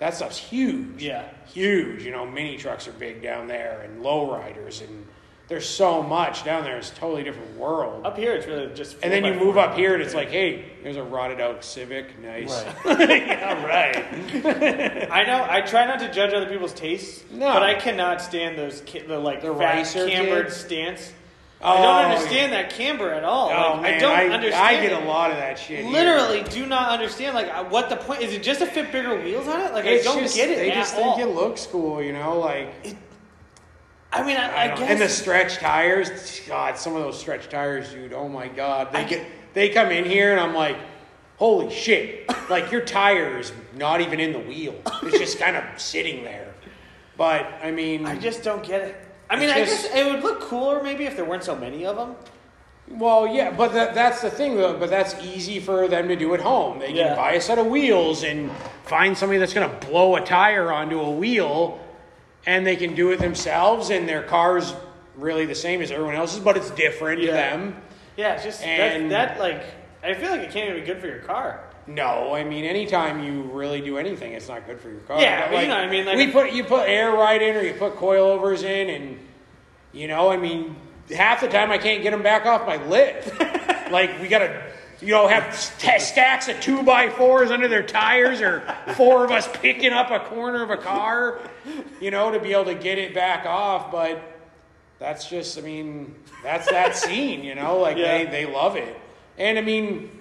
that 0.00 0.14
stuff's 0.14 0.38
huge. 0.38 1.00
Yeah. 1.02 1.28
Huge. 1.46 2.02
You 2.02 2.10
know, 2.10 2.26
mini 2.26 2.56
trucks 2.56 2.88
are 2.88 2.92
big 2.92 3.22
down 3.22 3.46
there 3.46 3.82
and 3.82 4.02
lowriders 4.02 4.82
and 4.86 5.06
there's 5.48 5.68
so 5.68 6.00
much 6.00 6.44
down 6.44 6.62
there. 6.62 6.76
It's 6.78 6.92
a 6.92 6.94
totally 6.94 7.24
different 7.24 7.56
world. 7.56 8.06
Up 8.06 8.16
here, 8.16 8.34
it's 8.34 8.46
really 8.46 8.72
just. 8.72 8.96
and 9.02 9.12
then 9.12 9.24
you 9.24 9.34
move 9.34 9.58
up 9.58 9.74
here 9.74 9.94
and 9.94 10.02
it's 10.02 10.14
like, 10.14 10.28
hey, 10.28 10.64
there's 10.84 10.94
a 10.96 11.02
rotted 11.02 11.40
out 11.40 11.64
Civic. 11.64 12.16
Nice. 12.22 12.64
Right. 12.84 13.26
yeah, 13.26 13.66
right. 13.66 15.08
I 15.10 15.24
know. 15.24 15.44
I 15.50 15.60
try 15.62 15.86
not 15.86 15.98
to 16.00 16.12
judge 16.12 16.32
other 16.32 16.46
people's 16.48 16.72
tastes, 16.72 17.24
No. 17.32 17.52
but 17.52 17.64
I 17.64 17.74
cannot 17.74 18.22
stand 18.22 18.56
those 18.56 18.82
ki- 18.86 19.00
the 19.00 19.18
like 19.18 19.42
The 19.42 19.52
fat 19.52 19.92
cambered 19.92 20.46
kids? 20.46 20.56
stance. 20.56 21.12
Oh, 21.62 21.68
I 21.68 21.82
don't 22.02 22.12
understand 22.12 22.52
that 22.54 22.70
camber 22.70 23.12
at 23.12 23.22
all. 23.22 23.50
Oh, 23.50 23.72
like, 23.74 23.82
man, 23.82 23.94
I 23.94 23.98
don't 23.98 24.16
I, 24.16 24.28
understand. 24.28 24.64
I 24.66 24.80
get 24.80 24.92
it. 24.92 25.02
a 25.02 25.06
lot 25.06 25.30
of 25.30 25.36
that 25.36 25.58
shit. 25.58 25.84
here. 25.84 25.92
Literally, 25.92 26.42
do 26.44 26.64
not 26.64 26.90
understand. 26.90 27.34
Like, 27.34 27.48
uh, 27.48 27.64
what 27.64 27.90
the 27.90 27.96
point 27.96 28.22
is? 28.22 28.32
It 28.32 28.42
just 28.42 28.60
to 28.60 28.66
fit 28.66 28.90
bigger 28.90 29.20
wheels 29.22 29.46
on 29.46 29.60
it? 29.60 29.74
Like, 29.74 29.84
It's 29.84 30.06
I 30.06 30.12
don't 30.14 30.22
just, 30.22 30.36
get 30.36 30.48
it 30.48 30.56
They 30.56 30.70
just 30.70 30.96
all. 30.96 31.16
think 31.16 31.28
it 31.28 31.34
looks 31.34 31.66
cool, 31.66 32.02
you 32.02 32.14
know, 32.14 32.38
like 32.38 32.72
it, 32.82 32.96
I 34.12 34.24
mean, 34.24 34.38
I, 34.38 34.48
I 34.48 34.62
I, 34.72 34.76
guess. 34.76 34.90
and 34.90 35.00
the 35.00 35.08
stretch 35.08 35.58
tires. 35.58 36.40
God, 36.48 36.78
some 36.78 36.96
of 36.96 37.02
those 37.02 37.18
stretch 37.20 37.48
tires, 37.50 37.90
dude. 37.92 38.12
Oh 38.14 38.28
my 38.28 38.48
God, 38.48 38.90
they 38.92 39.04
get 39.04 39.26
they 39.52 39.68
come 39.68 39.90
in 39.90 40.04
here 40.06 40.32
and 40.32 40.40
I'm 40.40 40.54
like, 40.54 40.78
holy 41.36 41.70
shit! 41.72 42.24
like 42.50 42.72
your 42.72 42.80
tire 42.80 43.38
is 43.38 43.52
not 43.76 44.00
even 44.00 44.18
in 44.18 44.32
the 44.32 44.40
wheel. 44.40 44.74
It's 45.02 45.18
just 45.18 45.38
kind 45.38 45.56
of 45.56 45.64
sitting 45.80 46.24
there. 46.24 46.54
But 47.16 47.46
I 47.62 47.70
mean, 47.70 48.06
I 48.06 48.18
just 48.18 48.42
don't 48.42 48.64
get 48.64 48.80
it. 48.80 48.96
I 49.30 49.38
mean, 49.38 49.48
I 49.48 49.60
guess 49.60 49.84
it 49.84 50.04
would 50.04 50.22
look 50.22 50.40
cooler 50.40 50.82
maybe 50.82 51.04
if 51.06 51.14
there 51.16 51.24
weren't 51.24 51.44
so 51.44 51.54
many 51.54 51.86
of 51.86 51.96
them. 51.96 52.16
Well, 52.88 53.28
yeah, 53.28 53.52
but 53.52 53.72
that, 53.74 53.94
that's 53.94 54.20
the 54.20 54.30
thing, 54.30 54.56
though. 54.56 54.76
But 54.76 54.90
that's 54.90 55.14
easy 55.22 55.60
for 55.60 55.86
them 55.86 56.08
to 56.08 56.16
do 56.16 56.34
at 56.34 56.40
home. 56.40 56.80
They 56.80 56.88
can 56.88 56.96
Yeah. 56.96 57.14
buy 57.14 57.32
a 57.34 57.40
set 57.40 57.56
of 57.58 57.66
wheels 57.66 58.24
and 58.24 58.50
find 58.84 59.16
somebody 59.16 59.38
that's 59.38 59.54
going 59.54 59.70
to 59.70 59.86
blow 59.86 60.16
a 60.16 60.20
tire 60.20 60.72
onto 60.72 61.00
a 61.00 61.10
wheel, 61.10 61.78
and 62.46 62.66
they 62.66 62.74
can 62.74 62.94
do 62.96 63.12
it 63.12 63.20
themselves. 63.20 63.90
And 63.90 64.08
their 64.08 64.22
car's 64.24 64.74
really 65.16 65.46
the 65.46 65.54
same 65.54 65.80
as 65.82 65.92
everyone 65.92 66.16
else's, 66.16 66.40
but 66.40 66.56
it's 66.56 66.70
different 66.70 67.20
to 67.20 67.26
Yeah. 67.28 67.32
them. 67.34 67.80
Yeah, 68.16 68.34
it's 68.34 68.42
just 68.42 68.62
And- 68.64 69.10
that, 69.12 69.36
that 69.36 69.40
like 69.40 69.62
I 70.02 70.14
feel 70.14 70.30
like 70.30 70.40
it 70.40 70.50
can't 70.50 70.68
even 70.70 70.80
be 70.80 70.86
good 70.86 70.98
for 71.00 71.06
your 71.06 71.18
car. 71.20 71.60
No, 71.94 72.34
I 72.34 72.44
mean, 72.44 72.64
anytime 72.64 73.22
you 73.24 73.42
really 73.42 73.80
do 73.80 73.98
anything, 73.98 74.32
it's 74.32 74.48
not 74.48 74.66
good 74.66 74.80
for 74.80 74.90
your 74.90 75.00
car. 75.00 75.20
Yeah, 75.20 75.46
But, 75.46 75.52
but 75.56 75.62
you 75.62 75.68
know 75.68 75.76
I 75.76 75.88
mean, 75.90 76.06
like- 76.06 76.16
we 76.16 76.30
put 76.30 76.52
you 76.52 76.64
put 76.64 76.88
air 76.88 77.10
right 77.12 77.40
in, 77.40 77.56
or 77.56 77.62
you 77.62 77.74
put 77.74 77.96
coilovers 77.96 78.62
in, 78.62 78.90
and 78.90 79.18
you 79.92 80.06
know, 80.06 80.30
I 80.30 80.36
mean, 80.36 80.76
half 81.14 81.40
the 81.40 81.48
time 81.48 81.70
I 81.70 81.78
can't 81.78 82.02
get 82.02 82.10
them 82.12 82.22
back 82.22 82.46
off 82.46 82.66
my 82.66 82.76
lift. 82.86 83.38
like 83.90 84.20
we 84.20 84.28
gotta, 84.28 84.62
you 85.00 85.08
know, 85.08 85.26
have 85.26 85.52
st- 85.54 86.00
stacks 86.00 86.48
of 86.48 86.60
two 86.60 86.82
by 86.84 87.10
fours 87.10 87.50
under 87.50 87.66
their 87.66 87.82
tires, 87.82 88.40
or 88.40 88.60
four 88.94 89.24
of 89.24 89.30
us 89.32 89.48
picking 89.54 89.92
up 89.92 90.10
a 90.12 90.20
corner 90.28 90.62
of 90.62 90.70
a 90.70 90.76
car, 90.76 91.40
you 92.00 92.10
know, 92.12 92.30
to 92.30 92.38
be 92.38 92.52
able 92.52 92.66
to 92.66 92.74
get 92.74 92.98
it 92.98 93.14
back 93.14 93.46
off. 93.46 93.90
But 93.90 94.22
that's 95.00 95.28
just, 95.28 95.58
I 95.58 95.62
mean, 95.62 96.14
that's 96.44 96.70
that 96.70 96.94
scene, 96.94 97.42
you 97.42 97.56
know, 97.56 97.78
like 97.78 97.96
Yeah. 97.96 98.18
they 98.18 98.30
they 98.30 98.46
love 98.46 98.76
it, 98.76 98.96
and 99.38 99.58
I 99.58 99.62
mean 99.62 100.19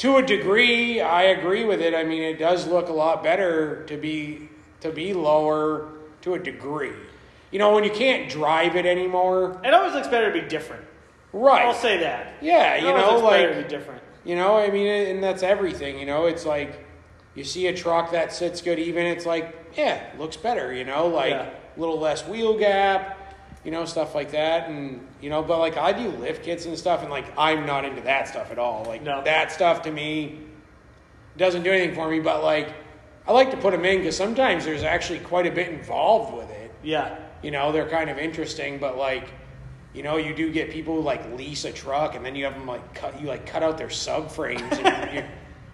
to 0.00 0.16
a 0.16 0.22
degree, 0.22 1.00
I 1.00 1.22
agree 1.24 1.64
with 1.64 1.80
it. 1.82 1.94
I 1.94 2.04
mean, 2.04 2.22
it 2.22 2.38
does 2.38 2.66
look 2.66 2.88
a 2.88 2.92
lot 2.92 3.22
better 3.22 3.84
to 3.86 3.96
be 3.96 4.48
to 4.80 4.90
be 4.90 5.12
lower 5.12 5.88
to 6.22 6.34
a 6.34 6.38
degree. 6.38 6.92
You 7.50 7.58
know, 7.58 7.74
when 7.74 7.84
you 7.84 7.90
can't 7.90 8.30
drive 8.30 8.76
it 8.76 8.86
anymore, 8.86 9.60
It 9.64 9.74
always 9.74 9.92
looks 9.92 10.08
better 10.08 10.32
to 10.32 10.40
be 10.42 10.48
different. 10.48 10.84
right? 11.34 11.66
I'll 11.66 11.74
say 11.74 11.98
that. 11.98 12.34
yeah, 12.40 12.74
It 12.76 12.82
you 12.82 12.88
know, 12.88 12.94
looks 13.18 13.22
better 13.30 13.48
to 13.50 13.54
like 13.56 13.68
be 13.68 13.68
different. 13.76 14.02
you 14.24 14.36
know, 14.36 14.56
I 14.56 14.70
mean, 14.70 14.86
and 14.86 15.22
that's 15.22 15.42
everything. 15.42 15.98
You 15.98 16.06
know, 16.06 16.26
it's 16.26 16.46
like 16.46 16.86
you 17.34 17.44
see 17.44 17.66
a 17.66 17.74
truck 17.76 18.12
that 18.12 18.32
sits 18.32 18.62
good 18.62 18.78
even. 18.78 19.04
It's 19.06 19.26
like, 19.26 19.54
yeah, 19.76 20.00
looks 20.18 20.36
better. 20.38 20.72
You 20.72 20.84
know, 20.84 21.08
like 21.08 21.30
Yeah. 21.32 21.50
a 21.76 21.80
little 21.80 21.98
less 21.98 22.26
wheel 22.26 22.56
gap. 22.58 23.18
You 23.64 23.70
know, 23.70 23.84
stuff 23.84 24.14
like 24.14 24.30
that, 24.30 24.70
and 24.70 25.06
you 25.20 25.28
know, 25.28 25.42
but 25.42 25.58
like 25.58 25.76
I 25.76 25.92
do 25.92 26.08
lift 26.08 26.44
kits 26.44 26.64
and 26.64 26.78
stuff, 26.78 27.02
and 27.02 27.10
like 27.10 27.26
I'm 27.36 27.66
not 27.66 27.84
into 27.84 28.00
that 28.02 28.26
stuff 28.28 28.50
at 28.50 28.58
all. 28.58 28.84
Like 28.86 29.02
No. 29.02 29.22
that 29.24 29.52
stuff 29.52 29.82
to 29.82 29.90
me 29.90 30.40
doesn't 31.36 31.62
do 31.62 31.70
anything 31.70 31.94
for 31.94 32.08
me. 32.08 32.20
But 32.20 32.42
like, 32.42 32.72
I 33.28 33.32
like 33.32 33.50
to 33.50 33.56
put 33.58 33.72
them 33.72 33.84
in 33.84 33.98
because 33.98 34.16
sometimes 34.16 34.64
there's 34.64 34.82
actually 34.82 35.18
quite 35.20 35.46
a 35.46 35.50
bit 35.50 35.68
involved 35.68 36.34
with 36.34 36.50
it. 36.50 36.72
Yeah. 36.82 37.18
You 37.42 37.50
know, 37.50 37.70
they're 37.72 37.88
kind 37.88 38.10
of 38.10 38.18
interesting, 38.18 38.78
but 38.78 38.96
like, 38.96 39.28
you 39.94 40.02
know, 40.02 40.16
you 40.16 40.34
do 40.34 40.50
get 40.50 40.70
people 40.70 40.94
who 40.96 41.02
like 41.02 41.30
lease 41.36 41.64
a 41.64 41.72
truck 41.72 42.14
and 42.14 42.24
then 42.24 42.34
you 42.34 42.44
have 42.44 42.54
them 42.54 42.66
like 42.66 42.94
cut, 42.94 43.20
you 43.20 43.26
like 43.26 43.46
cut 43.46 43.62
out 43.62 43.76
their 43.78 43.88
subframes 43.88 44.72
and 44.72 45.14
you, 45.14 45.24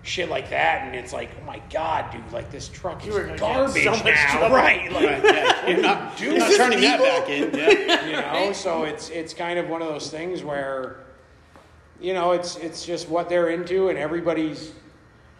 shit 0.07 0.29
like 0.29 0.51
that, 0.51 0.87
and 0.87 0.95
it's 0.95 1.13
like, 1.13 1.31
oh 1.41 1.45
my 1.45 1.61
god, 1.71 2.11
dude, 2.13 2.33
like 2.33 2.51
this 2.51 2.69
truck 2.69 3.05
is 3.07 3.13
were 3.15 3.25
gonna 3.25 3.39
garbage 3.39 3.85
so 3.85 3.91
much 3.91 4.05
now, 4.05 4.49
right? 4.55 4.91
Like, 4.93 5.23
yeah. 5.23 5.67
You're 5.69 5.83
not, 5.83 6.21
you're 6.21 6.39
not 6.39 6.53
turning 6.57 6.81
that 6.81 7.01
back 7.01 7.29
in. 7.29 7.53
Yeah. 7.53 8.07
you 8.07 8.13
know, 8.13 8.53
so 8.53 8.85
it's 8.85 9.11
it's 9.11 9.35
kind 9.35 9.59
of 9.59 9.69
one 9.69 9.83
of 9.83 9.89
those 9.89 10.11
things 10.11 10.43
where, 10.45 11.05
you 12.01 12.15
know, 12.15 12.33
it's 12.33 12.57
it's 12.57 12.87
just 12.87 13.09
what 13.09 13.29
they're 13.29 13.49
into, 13.51 13.89
and 13.89 13.99
everybody's 13.99 14.73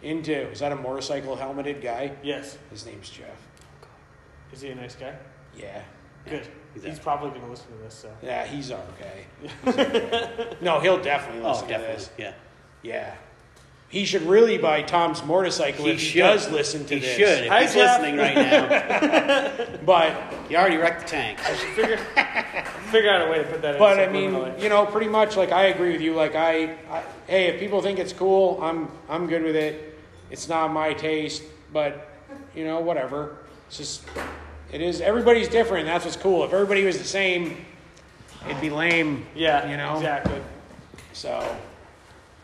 into. 0.03 0.49
Is 0.51 0.59
that 0.59 0.71
a 0.71 0.75
motorcycle 0.75 1.35
helmeted 1.35 1.81
guy? 1.81 2.11
Yes. 2.21 2.57
His 2.69 2.85
name's 2.85 3.09
Jeff. 3.09 3.47
Is 4.51 4.61
he 4.61 4.69
a 4.69 4.75
nice 4.75 4.95
guy? 4.95 5.15
Yeah. 5.57 5.81
Good. 6.25 6.47
He's 6.73 6.83
He's 6.83 6.99
probably 6.99 7.29
going 7.29 7.41
to 7.43 7.49
listen 7.49 7.67
to 7.67 7.83
this. 7.83 7.93
So. 7.95 8.11
Yeah, 8.21 8.45
he's 8.45 8.71
okay. 8.71 9.25
He's 9.41 9.51
okay. 9.75 10.57
no, 10.61 10.79
he'll 10.79 11.01
definitely 11.01 11.43
Oh, 11.43 11.51
listen 11.51 11.67
to 11.69 11.73
this. 11.77 12.09
Yeah. 12.17 12.33
Yeah. 12.83 13.15
He 13.89 14.03
should 14.03 14.23
really 14.23 14.57
buy 14.57 14.81
Tom's 14.81 15.23
motorcycle 15.23 15.85
He 15.85 15.91
if 15.91 15.99
he 15.99 16.05
should. 16.07 16.19
does 16.19 16.51
listen 16.51 16.85
to 16.87 16.95
He 16.95 16.99
this. 16.99 17.15
should. 17.15 17.43
If 17.45 17.47
Hi, 17.49 17.61
he's 17.61 17.73
Jeff. 17.73 18.01
listening 18.01 18.17
right 18.17 18.35
now, 18.35 19.77
But 19.85 20.33
you 20.49 20.57
already 20.57 20.75
wrecked 20.75 21.03
the 21.03 21.07
tank. 21.07 21.39
I 21.45 21.53
Figure, 21.53 21.97
figure 22.91 23.09
out 23.09 23.27
a 23.27 23.31
way 23.31 23.37
to 23.37 23.43
put 23.45 23.61
that 23.61 23.75
in. 23.75 23.79
but 23.79 23.97
I 23.99 24.09
mean, 24.11 24.31
subliminally. 24.31 24.61
you 24.61 24.67
know, 24.69 24.85
pretty 24.85 25.07
much 25.07 25.37
like 25.37 25.51
I 25.53 25.67
agree 25.67 25.93
with 25.93 26.01
you. 26.01 26.13
Like 26.15 26.35
I, 26.35 26.75
I, 26.91 27.03
hey, 27.27 27.45
if 27.47 27.59
people 27.61 27.81
think 27.81 27.97
it's 27.99 28.11
cool, 28.13 28.59
I'm 28.61 28.89
I'm 29.09 29.25
good 29.27 29.43
with 29.43 29.55
it. 29.55 29.97
It's 30.31 30.49
not 30.49 30.73
my 30.73 30.93
taste, 30.93 31.43
but 31.71 32.09
you 32.53 32.65
know, 32.65 32.81
whatever. 32.81 33.37
It's 33.67 33.77
just 33.77 34.03
it 34.73 34.81
is. 34.81 34.99
Everybody's 34.99 35.47
different. 35.47 35.85
That's 35.85 36.03
what's 36.03 36.17
cool. 36.17 36.43
If 36.43 36.51
everybody 36.51 36.83
was 36.83 36.97
the 36.97 37.05
same, 37.05 37.65
it'd 38.49 38.59
be 38.59 38.69
lame. 38.69 39.25
yeah, 39.33 39.69
you 39.71 39.77
know. 39.77 39.95
exactly. 39.95 40.41
So 41.13 41.55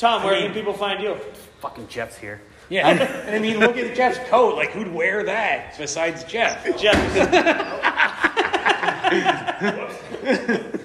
Tom, 0.03 0.23
where 0.23 0.33
I 0.33 0.37
mean- 0.39 0.45
can 0.47 0.53
people 0.53 0.73
find 0.73 1.01
you? 1.01 1.15
Fucking 1.61 1.87
Jeff's 1.87 2.17
here. 2.17 2.41
yeah, 2.69 2.89
and 2.89 3.33
I 3.35 3.39
mean, 3.39 3.57
look 3.59 3.77
at 3.77 3.95
Jeff's 3.95 4.19
coat. 4.29 4.55
Like, 4.57 4.71
who'd 4.71 4.93
wear 4.93 5.23
that 5.23 5.77
besides 5.77 6.25
Jeff? 6.25 6.65
Jeff. 6.77 6.99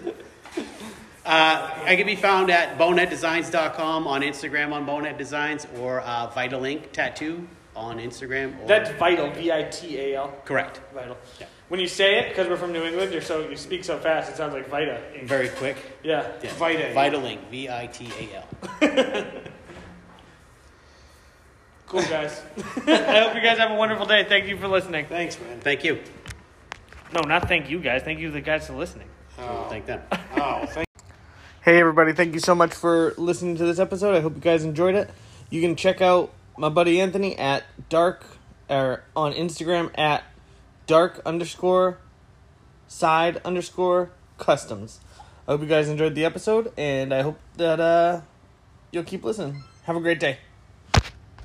Uh, 1.26 1.70
I 1.84 1.94
can 1.94 2.06
be 2.06 2.16
found 2.16 2.50
at 2.50 2.78
boneheaddesigns.com 2.78 4.06
on 4.06 4.22
Instagram 4.22 4.72
on 4.72 4.86
Bonehead 4.86 5.18
Designs 5.18 5.66
or 5.78 6.00
uh, 6.00 6.28
Vital 6.28 6.64
Ink 6.64 6.90
Tattoo 6.92 7.46
on 7.76 7.98
Instagram. 7.98 8.58
Or, 8.62 8.66
That's 8.66 8.88
vital. 8.92 9.30
V 9.32 9.52
I 9.52 9.64
T 9.64 9.98
A 9.98 10.16
L. 10.16 10.32
correct. 10.46 10.80
Vital. 10.94 11.18
Yeah. 11.38 11.46
When 11.68 11.80
you 11.80 11.86
say 11.86 12.18
it, 12.18 12.30
because 12.30 12.48
we're 12.48 12.56
from 12.56 12.72
New 12.72 12.84
England, 12.84 13.12
you're 13.12 13.20
so 13.20 13.48
you 13.48 13.56
speak 13.56 13.84
so 13.84 13.98
fast, 13.98 14.30
it 14.30 14.36
sounds 14.36 14.54
like 14.54 14.68
Vita. 14.68 15.00
Very 15.24 15.50
quick. 15.50 15.76
Yeah. 16.02 16.26
Yeah. 16.42 16.52
Vita. 16.54 16.92
Vital 16.94 17.24
Ink. 17.24 17.40
V 17.50 17.68
I 17.68 17.86
T 17.86 18.10
A 18.18 18.36
L. 18.82 19.24
Cool 21.88 22.02
guys. 22.02 22.42
I 22.86 23.20
hope 23.20 23.34
you 23.34 23.40
guys 23.40 23.56
have 23.56 23.70
a 23.70 23.74
wonderful 23.74 24.04
day. 24.04 24.22
Thank 24.28 24.46
you 24.46 24.58
for 24.58 24.68
listening. 24.68 25.06
Thanks, 25.06 25.40
man. 25.40 25.58
Thank 25.60 25.84
you. 25.84 25.98
No, 27.14 27.22
not 27.26 27.48
thank 27.48 27.70
you 27.70 27.80
guys. 27.80 28.02
Thank 28.02 28.20
you 28.20 28.30
the 28.30 28.42
guys 28.42 28.66
for 28.66 28.74
listening. 28.74 29.08
Oh. 29.38 29.66
Thank 29.70 29.86
them. 29.86 30.02
Oh, 30.36 30.66
thank. 30.66 30.86
Hey 31.62 31.80
everybody, 31.80 32.12
thank 32.12 32.34
you 32.34 32.40
so 32.40 32.54
much 32.54 32.72
for 32.74 33.14
listening 33.16 33.56
to 33.56 33.64
this 33.64 33.78
episode. 33.78 34.14
I 34.14 34.20
hope 34.20 34.34
you 34.34 34.40
guys 34.40 34.64
enjoyed 34.64 34.94
it. 34.94 35.10
You 35.50 35.60
can 35.60 35.76
check 35.76 36.00
out 36.00 36.32
my 36.56 36.68
buddy 36.68 37.00
Anthony 37.00 37.36
at 37.36 37.64
dark 37.88 38.24
or 38.68 39.02
on 39.16 39.32
Instagram 39.32 39.90
at 39.98 40.22
dark 40.88 41.20
underscore 41.24 41.98
side 42.88 43.40
underscore 43.44 44.10
customs. 44.38 44.98
I 45.46 45.52
hope 45.52 45.60
you 45.60 45.68
guys 45.68 45.88
enjoyed 45.88 46.16
the 46.16 46.24
episode 46.24 46.72
and 46.76 47.14
I 47.14 47.22
hope 47.22 47.38
that 47.56 47.78
uh 47.78 48.22
you'll 48.90 49.04
keep 49.04 49.22
listening. 49.22 49.62
Have 49.84 49.94
a 49.94 50.00
great 50.00 50.18
day. 50.18 50.38